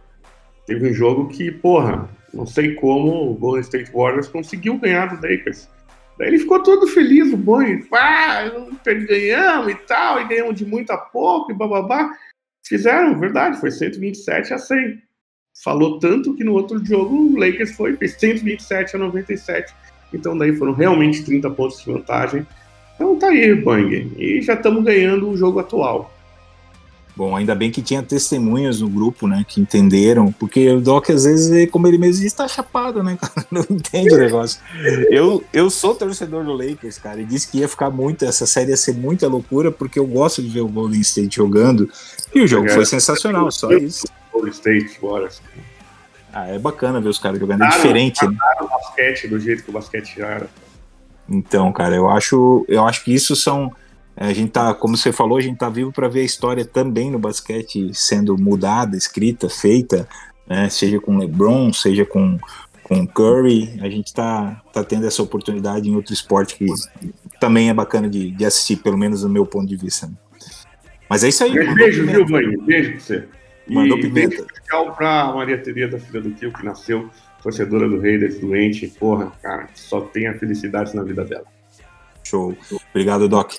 teve 0.67 0.91
um 0.91 0.93
jogo 0.93 1.27
que, 1.27 1.49
porra, 1.51 2.07
não 2.35 2.45
sei 2.45 2.75
como 2.75 3.31
o 3.31 3.33
Golden 3.33 3.61
State 3.61 3.91
Warriors 3.91 4.27
conseguiu 4.27 4.77
ganhar 4.77 5.07
do 5.07 5.15
Lakers. 5.15 5.69
Daí 6.17 6.29
ele 6.29 6.39
ficou 6.39 6.61
todo 6.61 6.87
feliz, 6.87 7.31
o 7.33 7.37
Boeing, 7.37 7.83
pá, 7.83 8.49
ganhamos 8.85 9.71
e 9.71 9.75
tal, 9.75 10.21
e 10.21 10.27
ganhamos 10.27 10.55
de 10.55 10.65
muito 10.65 10.91
a 10.91 10.97
pouco, 10.97 11.51
e 11.51 11.55
bababá. 11.55 12.11
Fizeram, 12.65 13.19
verdade, 13.19 13.59
foi 13.59 13.71
127 13.71 14.53
a 14.53 14.57
100. 14.57 15.01
Falou 15.63 15.99
tanto 15.99 16.35
que 16.35 16.43
no 16.43 16.53
outro 16.53 16.83
jogo 16.83 17.15
o 17.15 17.37
Lakers 17.37 17.75
foi, 17.75 17.95
fez 17.95 18.13
127 18.13 18.95
a 18.95 18.99
97. 18.99 19.73
Então 20.13 20.37
daí 20.37 20.55
foram 20.55 20.73
realmente 20.73 21.23
30 21.23 21.49
pontos 21.51 21.79
de 21.83 21.91
vantagem. 21.91 22.45
Então 22.95 23.17
tá 23.17 23.27
aí, 23.27 23.53
Bang. 23.55 24.13
E 24.17 24.41
já 24.41 24.53
estamos 24.53 24.83
ganhando 24.83 25.29
o 25.29 25.37
jogo 25.37 25.59
atual. 25.59 26.14
Bom, 27.15 27.35
ainda 27.35 27.55
bem 27.55 27.71
que 27.71 27.81
tinha 27.81 28.03
testemunhas 28.03 28.81
no 28.81 28.89
grupo, 28.89 29.25
né, 29.25 29.45
que 29.47 29.61
entenderam, 29.61 30.33
porque 30.33 30.69
o 30.69 30.81
Doc 30.81 31.09
às 31.09 31.23
vezes, 31.23 31.69
como 31.71 31.87
ele 31.87 31.97
mesmo 31.97 32.21
diz, 32.21 32.33
tá 32.33 32.45
chapado, 32.45 33.01
né, 33.01 33.17
cara, 33.21 33.47
não 33.49 33.65
entende 33.69 34.13
o 34.13 34.17
negócio. 34.17 34.59
Eu, 35.09 35.43
eu 35.53 35.69
sou 35.69 35.95
torcedor 35.95 36.43
do 36.43 36.51
Lakers, 36.51 36.97
cara, 36.97 37.21
e 37.21 37.25
disse 37.25 37.47
que 37.49 37.59
ia 37.59 37.69
ficar 37.69 37.89
muito, 37.89 38.25
essa 38.25 38.45
série 38.45 38.71
ia 38.71 38.77
ser 38.77 38.93
muita 38.95 39.27
loucura, 39.27 39.71
porque 39.71 39.97
eu 39.97 40.05
gosto 40.05 40.41
de 40.41 40.49
ver 40.49 40.61
o 40.61 40.67
Golden 40.67 40.99
State 40.99 41.37
jogando, 41.37 41.89
e 42.33 42.41
o 42.41 42.47
jogo 42.47 42.69
foi 42.69 42.85
sensacional, 42.85 43.49
só 43.49 43.71
isso. 43.71 44.05
Golden 44.33 44.51
State 44.51 44.99
Warriors. 45.01 45.41
Ah, 46.33 46.47
é 46.47 46.59
bacana 46.59 46.99
ver 46.99 47.07
os 47.07 47.17
caras 47.17 47.39
jogando, 47.39 47.63
é 47.63 47.69
diferente, 47.69 48.25
né? 48.27 48.35
O 48.59 48.67
basquete, 48.67 49.27
do 49.29 49.39
jeito 49.39 49.63
que 49.63 49.69
o 49.69 49.73
basquete 49.73 50.21
era. 50.21 50.49
Então, 51.29 51.71
cara, 51.71 51.95
eu 51.95 52.09
acho, 52.09 52.65
eu 52.67 52.85
acho 52.85 53.05
que 53.05 53.13
isso 53.13 53.35
são. 53.37 53.73
É, 54.17 54.27
A 54.27 54.33
gente 54.33 54.51
tá, 54.51 54.73
como 54.73 54.95
você 54.95 55.11
falou, 55.11 55.37
a 55.37 55.41
gente 55.41 55.57
tá 55.57 55.69
vivo 55.69 55.91
para 55.91 56.07
ver 56.07 56.21
a 56.21 56.25
história 56.25 56.65
também 56.65 57.11
no 57.11 57.19
basquete 57.19 57.91
sendo 57.93 58.37
mudada, 58.37 58.95
escrita, 58.95 59.49
feita, 59.49 60.07
né? 60.47 60.69
Seja 60.69 60.99
com 60.99 61.17
LeBron, 61.17 61.71
seja 61.73 62.05
com 62.05 62.37
com 62.85 63.05
Curry, 63.07 63.79
a 63.81 63.89
gente 63.89 64.13
tá, 64.13 64.61
tá 64.71 64.83
tendo 64.83 65.07
essa 65.07 65.23
oportunidade 65.23 65.89
em 65.89 65.95
outro 65.95 66.13
esporte 66.13 66.55
que 66.55 66.67
também 67.39 67.67
é 67.67 67.73
bacana 67.73 68.07
de, 68.07 68.29
de 68.29 68.45
assistir, 68.45 68.75
pelo 68.75 68.95
menos 68.95 69.21
do 69.21 69.29
meu 69.29 69.43
ponto 69.43 69.65
de 69.65 69.75
vista. 69.75 70.05
né? 70.05 70.13
Mas 71.09 71.23
é 71.23 71.29
isso 71.29 71.43
aí. 71.43 71.51
Beijo, 71.73 72.05
viu, 72.05 72.25
Bang? 72.27 72.57
Beijo 72.57 72.91
pra 72.91 72.99
você. 72.99 73.27
Mandou 73.67 73.97
e 73.97 74.01
pimenta. 74.01 74.35
beijo 74.37 74.95
pra 74.95 75.33
Maria 75.33 75.57
Tereza, 75.57 75.97
filha 75.97 76.21
do 76.21 76.29
Tio, 76.31 76.53
que 76.53 76.63
nasceu 76.63 77.09
torcedora 77.41 77.89
do 77.89 77.99
Raiders, 77.99 78.39
doente. 78.39 78.87
Porra, 78.87 79.31
cara, 79.41 79.67
só 79.73 80.01
tenha 80.01 80.37
felicidades 80.37 80.93
na 80.93 81.01
vida 81.01 81.25
dela. 81.25 81.45
Show. 82.23 82.55
Obrigado, 82.91 83.27
Doc. 83.27 83.53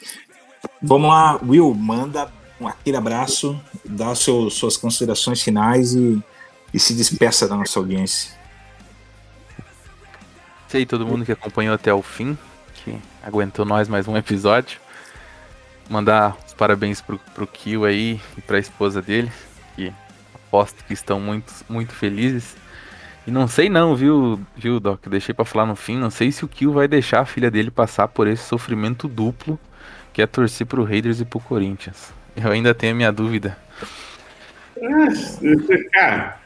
Vamos 0.82 1.08
lá, 1.08 1.38
Will, 1.42 1.74
manda 1.74 2.30
um 2.60 2.66
aquele 2.66 2.96
abraço, 2.96 3.60
dá 3.84 4.14
seu, 4.14 4.48
suas 4.50 4.76
considerações 4.76 5.42
finais 5.42 5.94
e, 5.94 6.22
e 6.72 6.78
se 6.78 6.94
despeça 6.94 7.48
da 7.48 7.56
nossa 7.56 7.78
audiência. 7.78 8.36
Sei 10.68 10.84
todo 10.84 11.06
mundo 11.06 11.24
que 11.24 11.32
acompanhou 11.32 11.74
até 11.74 11.92
o 11.92 12.02
fim, 12.02 12.36
que 12.74 12.98
aguentou 13.22 13.64
nós 13.64 13.88
mais 13.88 14.08
um 14.08 14.16
episódio. 14.16 14.80
Mandar 15.88 16.36
os 16.46 16.52
parabéns 16.52 17.00
pro, 17.00 17.18
pro 17.34 17.46
Kio 17.46 17.84
aí 17.84 18.20
e 18.36 18.40
pra 18.40 18.58
esposa 18.58 19.00
dele, 19.00 19.30
que 19.76 19.92
aposto 20.34 20.82
que 20.84 20.92
estão 20.92 21.20
muito, 21.20 21.52
muito 21.68 21.92
felizes. 21.92 22.56
E 23.26 23.30
não 23.30 23.46
sei 23.46 23.68
não, 23.68 23.94
viu, 23.94 24.40
viu, 24.56 24.80
Doc? 24.80 25.06
Deixei 25.08 25.34
pra 25.34 25.44
falar 25.44 25.66
no 25.66 25.76
fim. 25.76 25.96
Não 25.96 26.10
sei 26.10 26.32
se 26.32 26.44
o 26.44 26.48
Kio 26.48 26.72
vai 26.72 26.88
deixar 26.88 27.20
a 27.20 27.26
filha 27.26 27.50
dele 27.50 27.70
passar 27.70 28.08
por 28.08 28.26
esse 28.26 28.44
sofrimento 28.44 29.08
duplo 29.08 29.58
que 30.16 30.22
é 30.22 30.26
torcer 30.26 30.66
pro 30.66 30.82
Raiders 30.82 31.20
e 31.20 31.26
pro 31.26 31.38
Corinthians. 31.38 32.10
Eu 32.34 32.50
ainda 32.50 32.74
tenho 32.74 32.94
a 32.94 32.96
minha 32.96 33.12
dúvida. 33.12 33.54
Cara, 35.92 36.40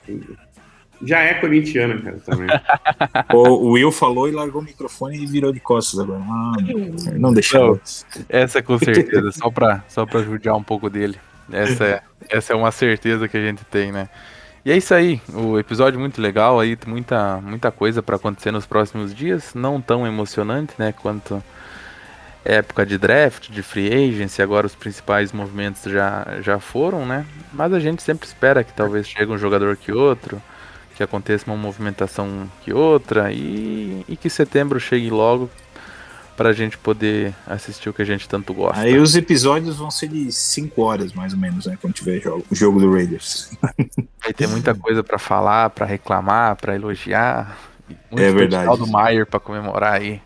já 1.01 1.21
é 1.21 1.35
corintiana, 1.35 1.97
cara, 2.03 2.19
também. 2.19 2.49
O, 3.33 3.71
Will 3.71 3.93
falou 3.93 4.29
e 4.29 4.33
largou 4.33 4.61
o 4.61 4.65
microfone 4.65 5.23
e 5.23 5.25
virou 5.25 5.53
de 5.53 5.61
costas 5.61 6.01
agora. 6.01 6.21
Ah, 6.21 6.53
não 7.13 7.33
deixou. 7.33 7.81
Essa 8.29 8.61
com 8.61 8.77
certeza, 8.77 9.31
só 9.31 9.49
pra, 9.49 9.85
só 9.87 10.05
pra 10.05 10.21
judiar 10.21 10.57
um 10.57 10.65
pouco 10.65 10.91
dele. 10.91 11.17
Essa 11.53 11.85
é, 11.85 12.03
essa 12.29 12.53
é 12.53 12.57
uma 12.57 12.73
certeza 12.73 13.29
que 13.29 13.37
a 13.37 13.41
gente 13.41 13.65
tem, 13.67 13.93
né? 13.93 14.09
E 14.65 14.73
é 14.73 14.77
isso 14.77 14.93
aí, 14.93 15.23
o 15.33 15.61
episódio 15.61 16.01
muito 16.01 16.21
legal 16.21 16.59
aí, 16.59 16.75
tem 16.75 16.93
muita, 16.93 17.41
muita 17.41 17.71
coisa 17.71 18.03
pra 18.03 18.17
acontecer 18.17 18.51
nos 18.51 18.67
próximos 18.67 19.15
dias, 19.15 19.55
não 19.55 19.81
tão 19.81 20.05
emocionante, 20.05 20.75
né, 20.77 20.93
quanto 20.93 21.41
época 22.45 22.87
de 22.87 22.97
draft, 22.97 23.51
de 23.51 23.62
free 23.62 23.93
agency, 23.93 24.41
agora 24.43 24.67
os 24.67 24.75
principais 24.75 25.33
movimentos 25.33 25.83
já, 25.91 26.27
já 26.41 26.59
foram, 26.59 27.05
né? 27.05 27.27
Mas 27.53 27.73
a 27.73 27.81
gente 27.81 28.03
sempre 28.03 28.27
espera 28.27 28.65
que 28.65 28.73
talvez 28.73 29.07
chegue 29.09 29.31
um 29.31 29.39
jogador 29.39 29.77
que 29.77 29.93
outro, 29.93 30.41
que 30.97 31.03
aconteça 31.03 31.47
uma 31.47 31.57
movimentação 31.57 32.51
que 32.62 32.73
outra 32.73 33.33
e, 33.33 34.05
e 34.09 34.17
que 34.17 34.31
setembro 34.31 34.81
chegue 34.81 35.11
logo 35.11 35.51
pra 36.37 36.55
gente 36.55 36.79
poder 36.79 37.35
assistir 37.47 37.91
o 37.91 37.93
que 37.93 38.01
a 38.01 38.05
gente 38.05 38.27
tanto 38.27 38.55
gosta. 38.55 38.81
Aí 38.81 38.97
os 38.99 39.15
episódios 39.15 39.77
vão 39.77 39.91
ser 39.91 40.09
de 40.09 40.33
5 40.33 40.81
horas, 40.81 41.12
mais 41.12 41.35
ou 41.35 41.39
menos, 41.39 41.67
né? 41.67 41.77
Quando 41.79 41.93
tiver 41.93 42.19
jogo, 42.19 42.43
o 42.51 42.55
jogo 42.55 42.81
do 42.81 42.91
Raiders. 42.91 43.51
Vai 44.25 44.33
ter 44.33 44.49
muita 44.49 44.75
coisa 44.75 45.05
pra 45.05 45.19
falar, 45.19 45.69
pra 45.69 45.85
reclamar, 45.85 46.57
pra 46.57 46.75
elogiar. 46.75 47.59
E 47.91 47.97
Muito 48.11 48.23
É 48.23 48.33
verdade. 48.33 48.75
do 48.79 48.87
Maier 48.87 49.27
pra 49.27 49.39
comemorar 49.39 50.01
aí. 50.01 50.23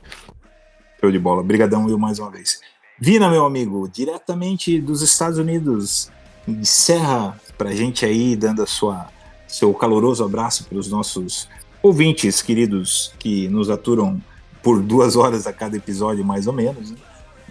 Show 1.04 1.12
de 1.12 1.18
bola. 1.18 1.42
Obrigadão, 1.42 1.84
Will, 1.84 1.98
mais 1.98 2.18
uma 2.18 2.30
vez. 2.30 2.60
Vina, 2.98 3.28
meu 3.28 3.44
amigo, 3.44 3.86
diretamente 3.92 4.80
dos 4.80 5.02
Estados 5.02 5.38
Unidos, 5.38 6.10
encerra 6.48 7.38
pra 7.58 7.72
gente 7.72 8.06
aí, 8.06 8.34
dando 8.34 8.62
a 8.62 8.66
sua 8.66 9.08
seu 9.46 9.72
caloroso 9.74 10.24
abraço 10.24 10.64
para 10.64 10.78
os 10.78 10.88
nossos 10.88 11.46
ouvintes 11.82 12.40
queridos 12.40 13.12
que 13.18 13.46
nos 13.48 13.68
aturam 13.68 14.20
por 14.62 14.82
duas 14.82 15.14
horas 15.14 15.46
a 15.46 15.52
cada 15.52 15.76
episódio, 15.76 16.24
mais 16.24 16.46
ou 16.46 16.52
menos. 16.54 16.90
né? 16.90 16.96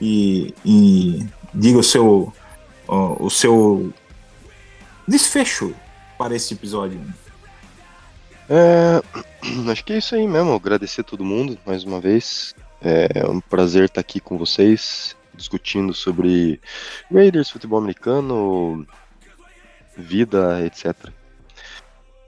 E, 0.01 0.53
e 0.65 1.25
diga 1.53 1.77
o 1.77 1.84
seu, 1.84 2.34
ó, 2.88 3.23
o 3.23 3.30
seu 3.30 3.93
desfecho 5.07 5.75
para 6.17 6.35
esse 6.35 6.55
episódio. 6.55 6.99
É, 8.49 9.01
acho 9.71 9.85
que 9.85 9.93
é 9.93 9.99
isso 9.99 10.15
aí 10.15 10.27
mesmo. 10.27 10.53
Agradecer 10.53 11.01
a 11.01 11.03
todo 11.03 11.23
mundo 11.23 11.55
mais 11.63 11.84
uma 11.84 12.01
vez. 12.01 12.55
É 12.84 13.26
um 13.26 13.39
prazer 13.39 13.85
estar 13.85 14.01
aqui 14.01 14.19
com 14.19 14.38
vocês, 14.38 15.15
discutindo 15.34 15.93
sobre 15.93 16.60
Raiders, 17.10 17.49
futebol 17.49 17.80
americano, 17.80 18.85
vida, 19.95 20.65
etc. 20.65 20.93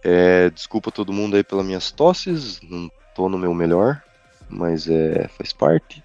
É, 0.02 0.50
desculpa 0.50 0.92
todo 0.92 1.12
mundo 1.12 1.36
aí 1.36 1.44
pelas 1.44 1.66
minhas 1.66 1.92
tosses, 1.92 2.62
não 2.62 2.90
tô 3.14 3.28
no 3.28 3.38
meu 3.38 3.54
melhor, 3.54 4.02
mas 4.50 4.88
é, 4.88 5.28
faz 5.28 5.52
parte. 5.52 6.04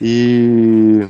E 0.00 1.08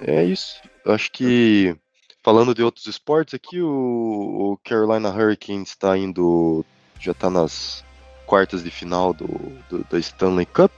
é 0.00 0.22
isso. 0.22 0.60
Acho 0.86 1.10
que 1.10 1.76
falando 2.22 2.54
de 2.54 2.62
outros 2.62 2.86
esportes 2.86 3.34
aqui, 3.34 3.60
o, 3.60 4.52
o 4.52 4.58
Carolina 4.62 5.10
Hurricanes 5.10 5.70
está 5.70 5.96
indo, 5.96 6.64
já 7.00 7.12
está 7.12 7.28
nas 7.28 7.84
quartas 8.26 8.62
de 8.62 8.70
final 8.70 9.12
do, 9.12 9.26
do 9.68 9.84
da 9.90 9.98
Stanley 9.98 10.46
Cup. 10.46 10.72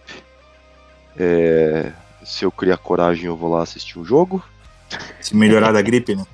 É, 1.19 1.91
se 2.25 2.45
eu 2.45 2.51
criar 2.51 2.77
coragem, 2.77 3.27
eu 3.27 3.37
vou 3.37 3.51
lá 3.53 3.63
assistir 3.63 3.99
o 3.99 4.05
jogo. 4.05 4.43
Se 5.21 5.35
melhorar 5.35 5.73
da 5.73 5.83
gripe, 5.83 6.15
né? 6.15 6.25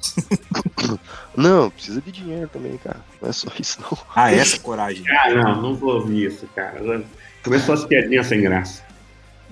Não, 1.37 1.71
precisa 1.71 2.01
de 2.01 2.11
dinheiro 2.11 2.49
também, 2.53 2.77
cara. 2.79 2.99
Não 3.23 3.29
é 3.29 3.33
só 3.33 3.49
isso, 3.59 3.81
não. 3.81 3.97
Ah, 4.15 4.33
essa 4.33 4.59
coragem. 4.59 5.05
Ah, 5.09 5.31
não, 5.31 5.63
não 5.63 5.75
vou 5.77 5.95
ouvir 5.95 6.27
isso, 6.27 6.47
cara. 6.55 7.03
Começou 7.45 7.75
as 7.75 7.85
piadinhas 7.85 8.27
sem 8.27 8.41
graça. 8.41 8.83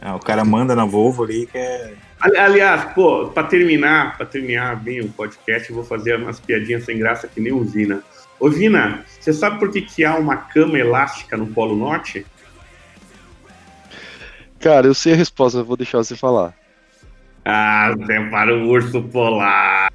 Ah, 0.01 0.17
o 0.17 0.19
cara 0.21 0.45
manda 0.45 0.75
na 0.75 0.85
Volvo 0.85 1.25
ali 1.25 1.47
que 1.47 1.57
é. 1.57 1.95
Ali- 2.21 2.37
Aliás, 2.37 2.93
pô, 2.95 3.29
pra 3.29 3.45
terminar, 3.45 4.17
pra 4.17 4.27
terminar 4.27 4.77
bem 4.77 5.01
o 5.01 5.09
podcast, 5.09 5.71
eu 5.71 5.77
vou 5.77 5.85
fazer 5.85 6.17
umas 6.17 6.41
piadinhas 6.41 6.85
sem 6.85 6.99
graça 6.99 7.29
que 7.29 7.41
nem 7.41 7.53
o 7.53 7.63
Vina. 7.65 8.03
Ô 8.41 8.51
Vina, 8.51 9.05
você 9.19 9.33
sabe 9.33 9.59
por 9.59 9.71
que, 9.71 9.81
que 9.83 10.05
há 10.05 10.17
uma 10.17 10.37
cama 10.37 10.79
elástica 10.79 11.37
no 11.37 11.47
Polo 11.47 11.77
Norte? 11.77 12.27
Cara, 14.61 14.87
eu 14.87 14.95
sei 14.95 15.13
a 15.13 15.17
resposta, 15.17 15.63
vou 15.63 15.77
deixar 15.77 15.99
você 15.99 16.17
falar. 16.17 16.55
Ah, 17.45 17.95
é 18.09 18.31
para 18.31 18.55
o 18.55 18.69
urso 18.69 19.03
polar. 19.05 19.93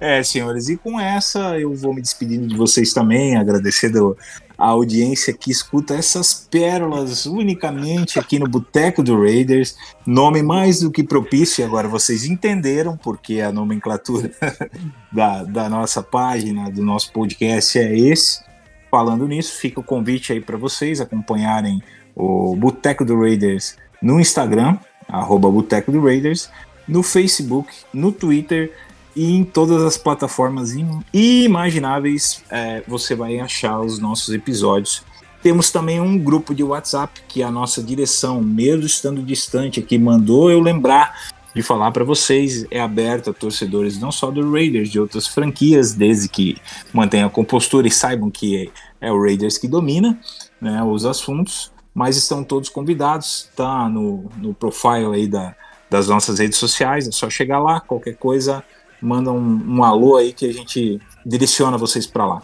É, 0.00 0.22
senhores, 0.24 0.68
e 0.68 0.76
com 0.76 0.98
essa 0.98 1.58
eu 1.58 1.72
vou 1.74 1.94
me 1.94 2.02
despedindo 2.02 2.48
de 2.48 2.56
vocês 2.56 2.92
também, 2.92 3.36
agradecendo 3.36 4.16
a 4.58 4.66
audiência 4.66 5.32
que 5.32 5.50
escuta 5.50 5.94
essas 5.94 6.48
pérolas 6.50 7.26
unicamente 7.26 8.18
aqui 8.18 8.38
no 8.38 8.48
Boteco 8.48 9.02
do 9.02 9.20
Raiders. 9.20 9.76
Nome 10.04 10.42
mais 10.42 10.80
do 10.80 10.90
que 10.90 11.04
propício, 11.04 11.62
e 11.62 11.64
agora 11.64 11.86
vocês 11.86 12.24
entenderam 12.24 12.96
porque 12.96 13.40
a 13.40 13.52
nomenclatura 13.52 14.30
da, 15.12 15.44
da 15.44 15.68
nossa 15.68 16.02
página, 16.02 16.70
do 16.70 16.82
nosso 16.82 17.12
podcast 17.12 17.78
é 17.78 17.96
esse. 17.96 18.45
Falando 18.90 19.26
nisso, 19.26 19.58
fica 19.58 19.80
o 19.80 19.84
convite 19.84 20.32
aí 20.32 20.40
para 20.40 20.56
vocês 20.56 21.00
acompanharem 21.00 21.82
o 22.14 22.54
Boteco 22.56 23.04
do 23.04 23.18
Raiders 23.20 23.76
no 24.00 24.20
Instagram, 24.20 24.78
arroba 25.08 25.50
Boteco 25.50 25.90
do 25.92 26.02
Raiders, 26.02 26.48
no 26.86 27.02
Facebook, 27.02 27.68
no 27.92 28.12
Twitter 28.12 28.72
e 29.14 29.34
em 29.34 29.44
todas 29.44 29.82
as 29.82 29.96
plataformas 29.96 30.74
im- 30.74 31.00
imagináveis 31.12 32.42
é, 32.50 32.82
você 32.86 33.14
vai 33.14 33.38
achar 33.40 33.80
os 33.80 33.98
nossos 33.98 34.32
episódios. 34.34 35.02
Temos 35.42 35.70
também 35.70 36.00
um 36.00 36.18
grupo 36.18 36.54
de 36.54 36.62
WhatsApp 36.62 37.20
que 37.28 37.42
a 37.42 37.50
nossa 37.50 37.82
direção, 37.82 38.42
mesmo 38.42 38.84
estando 38.84 39.22
distante 39.22 39.80
aqui, 39.80 39.98
mandou 39.98 40.50
eu 40.50 40.60
lembrar 40.60 41.32
de 41.56 41.62
falar 41.62 41.90
para 41.90 42.04
vocês. 42.04 42.66
É 42.70 42.78
aberto 42.78 43.30
a 43.30 43.32
torcedores 43.32 43.98
não 43.98 44.12
só 44.12 44.30
do 44.30 44.52
Raiders, 44.52 44.90
de 44.90 45.00
outras 45.00 45.26
franquias, 45.26 45.94
desde 45.94 46.28
que 46.28 46.58
mantenham 46.92 47.26
a 47.26 47.30
compostura 47.30 47.88
e 47.88 47.90
saibam 47.90 48.30
que 48.30 48.70
é, 49.00 49.08
é 49.08 49.10
o 49.10 49.18
Raiders 49.18 49.56
que 49.56 49.66
domina 49.66 50.20
né, 50.60 50.82
os 50.82 51.06
assuntos. 51.06 51.72
Mas 51.94 52.18
estão 52.18 52.44
todos 52.44 52.68
convidados, 52.68 53.48
tá 53.56 53.88
no, 53.88 54.30
no 54.36 54.52
profile 54.52 55.14
aí 55.14 55.26
da, 55.26 55.56
das 55.88 56.08
nossas 56.08 56.38
redes 56.38 56.58
sociais. 56.58 57.08
É 57.08 57.10
só 57.10 57.30
chegar 57.30 57.58
lá, 57.58 57.80
qualquer 57.80 58.16
coisa, 58.16 58.62
manda 59.00 59.32
um, 59.32 59.78
um 59.78 59.82
alô 59.82 60.16
aí 60.16 60.34
que 60.34 60.44
a 60.44 60.52
gente 60.52 61.00
direciona 61.24 61.78
vocês 61.78 62.06
para 62.06 62.26
lá. 62.26 62.42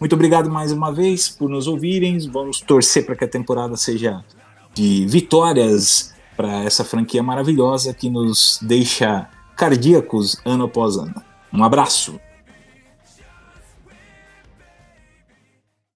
Muito 0.00 0.16
obrigado 0.16 0.50
mais 0.50 0.72
uma 0.72 0.92
vez 0.92 1.28
por 1.28 1.48
nos 1.48 1.68
ouvirem. 1.68 2.18
Vamos 2.28 2.60
torcer 2.60 3.06
para 3.06 3.14
que 3.14 3.24
a 3.24 3.28
temporada 3.28 3.76
seja 3.76 4.24
de 4.74 5.06
vitórias 5.06 6.12
para 6.38 6.62
essa 6.62 6.84
franquia 6.84 7.20
maravilhosa 7.20 7.92
que 7.92 8.08
nos 8.08 8.60
deixa 8.62 9.28
cardíacos 9.56 10.36
ano 10.44 10.66
após 10.66 10.96
ano. 10.96 11.20
Um 11.52 11.64
abraço. 11.64 12.20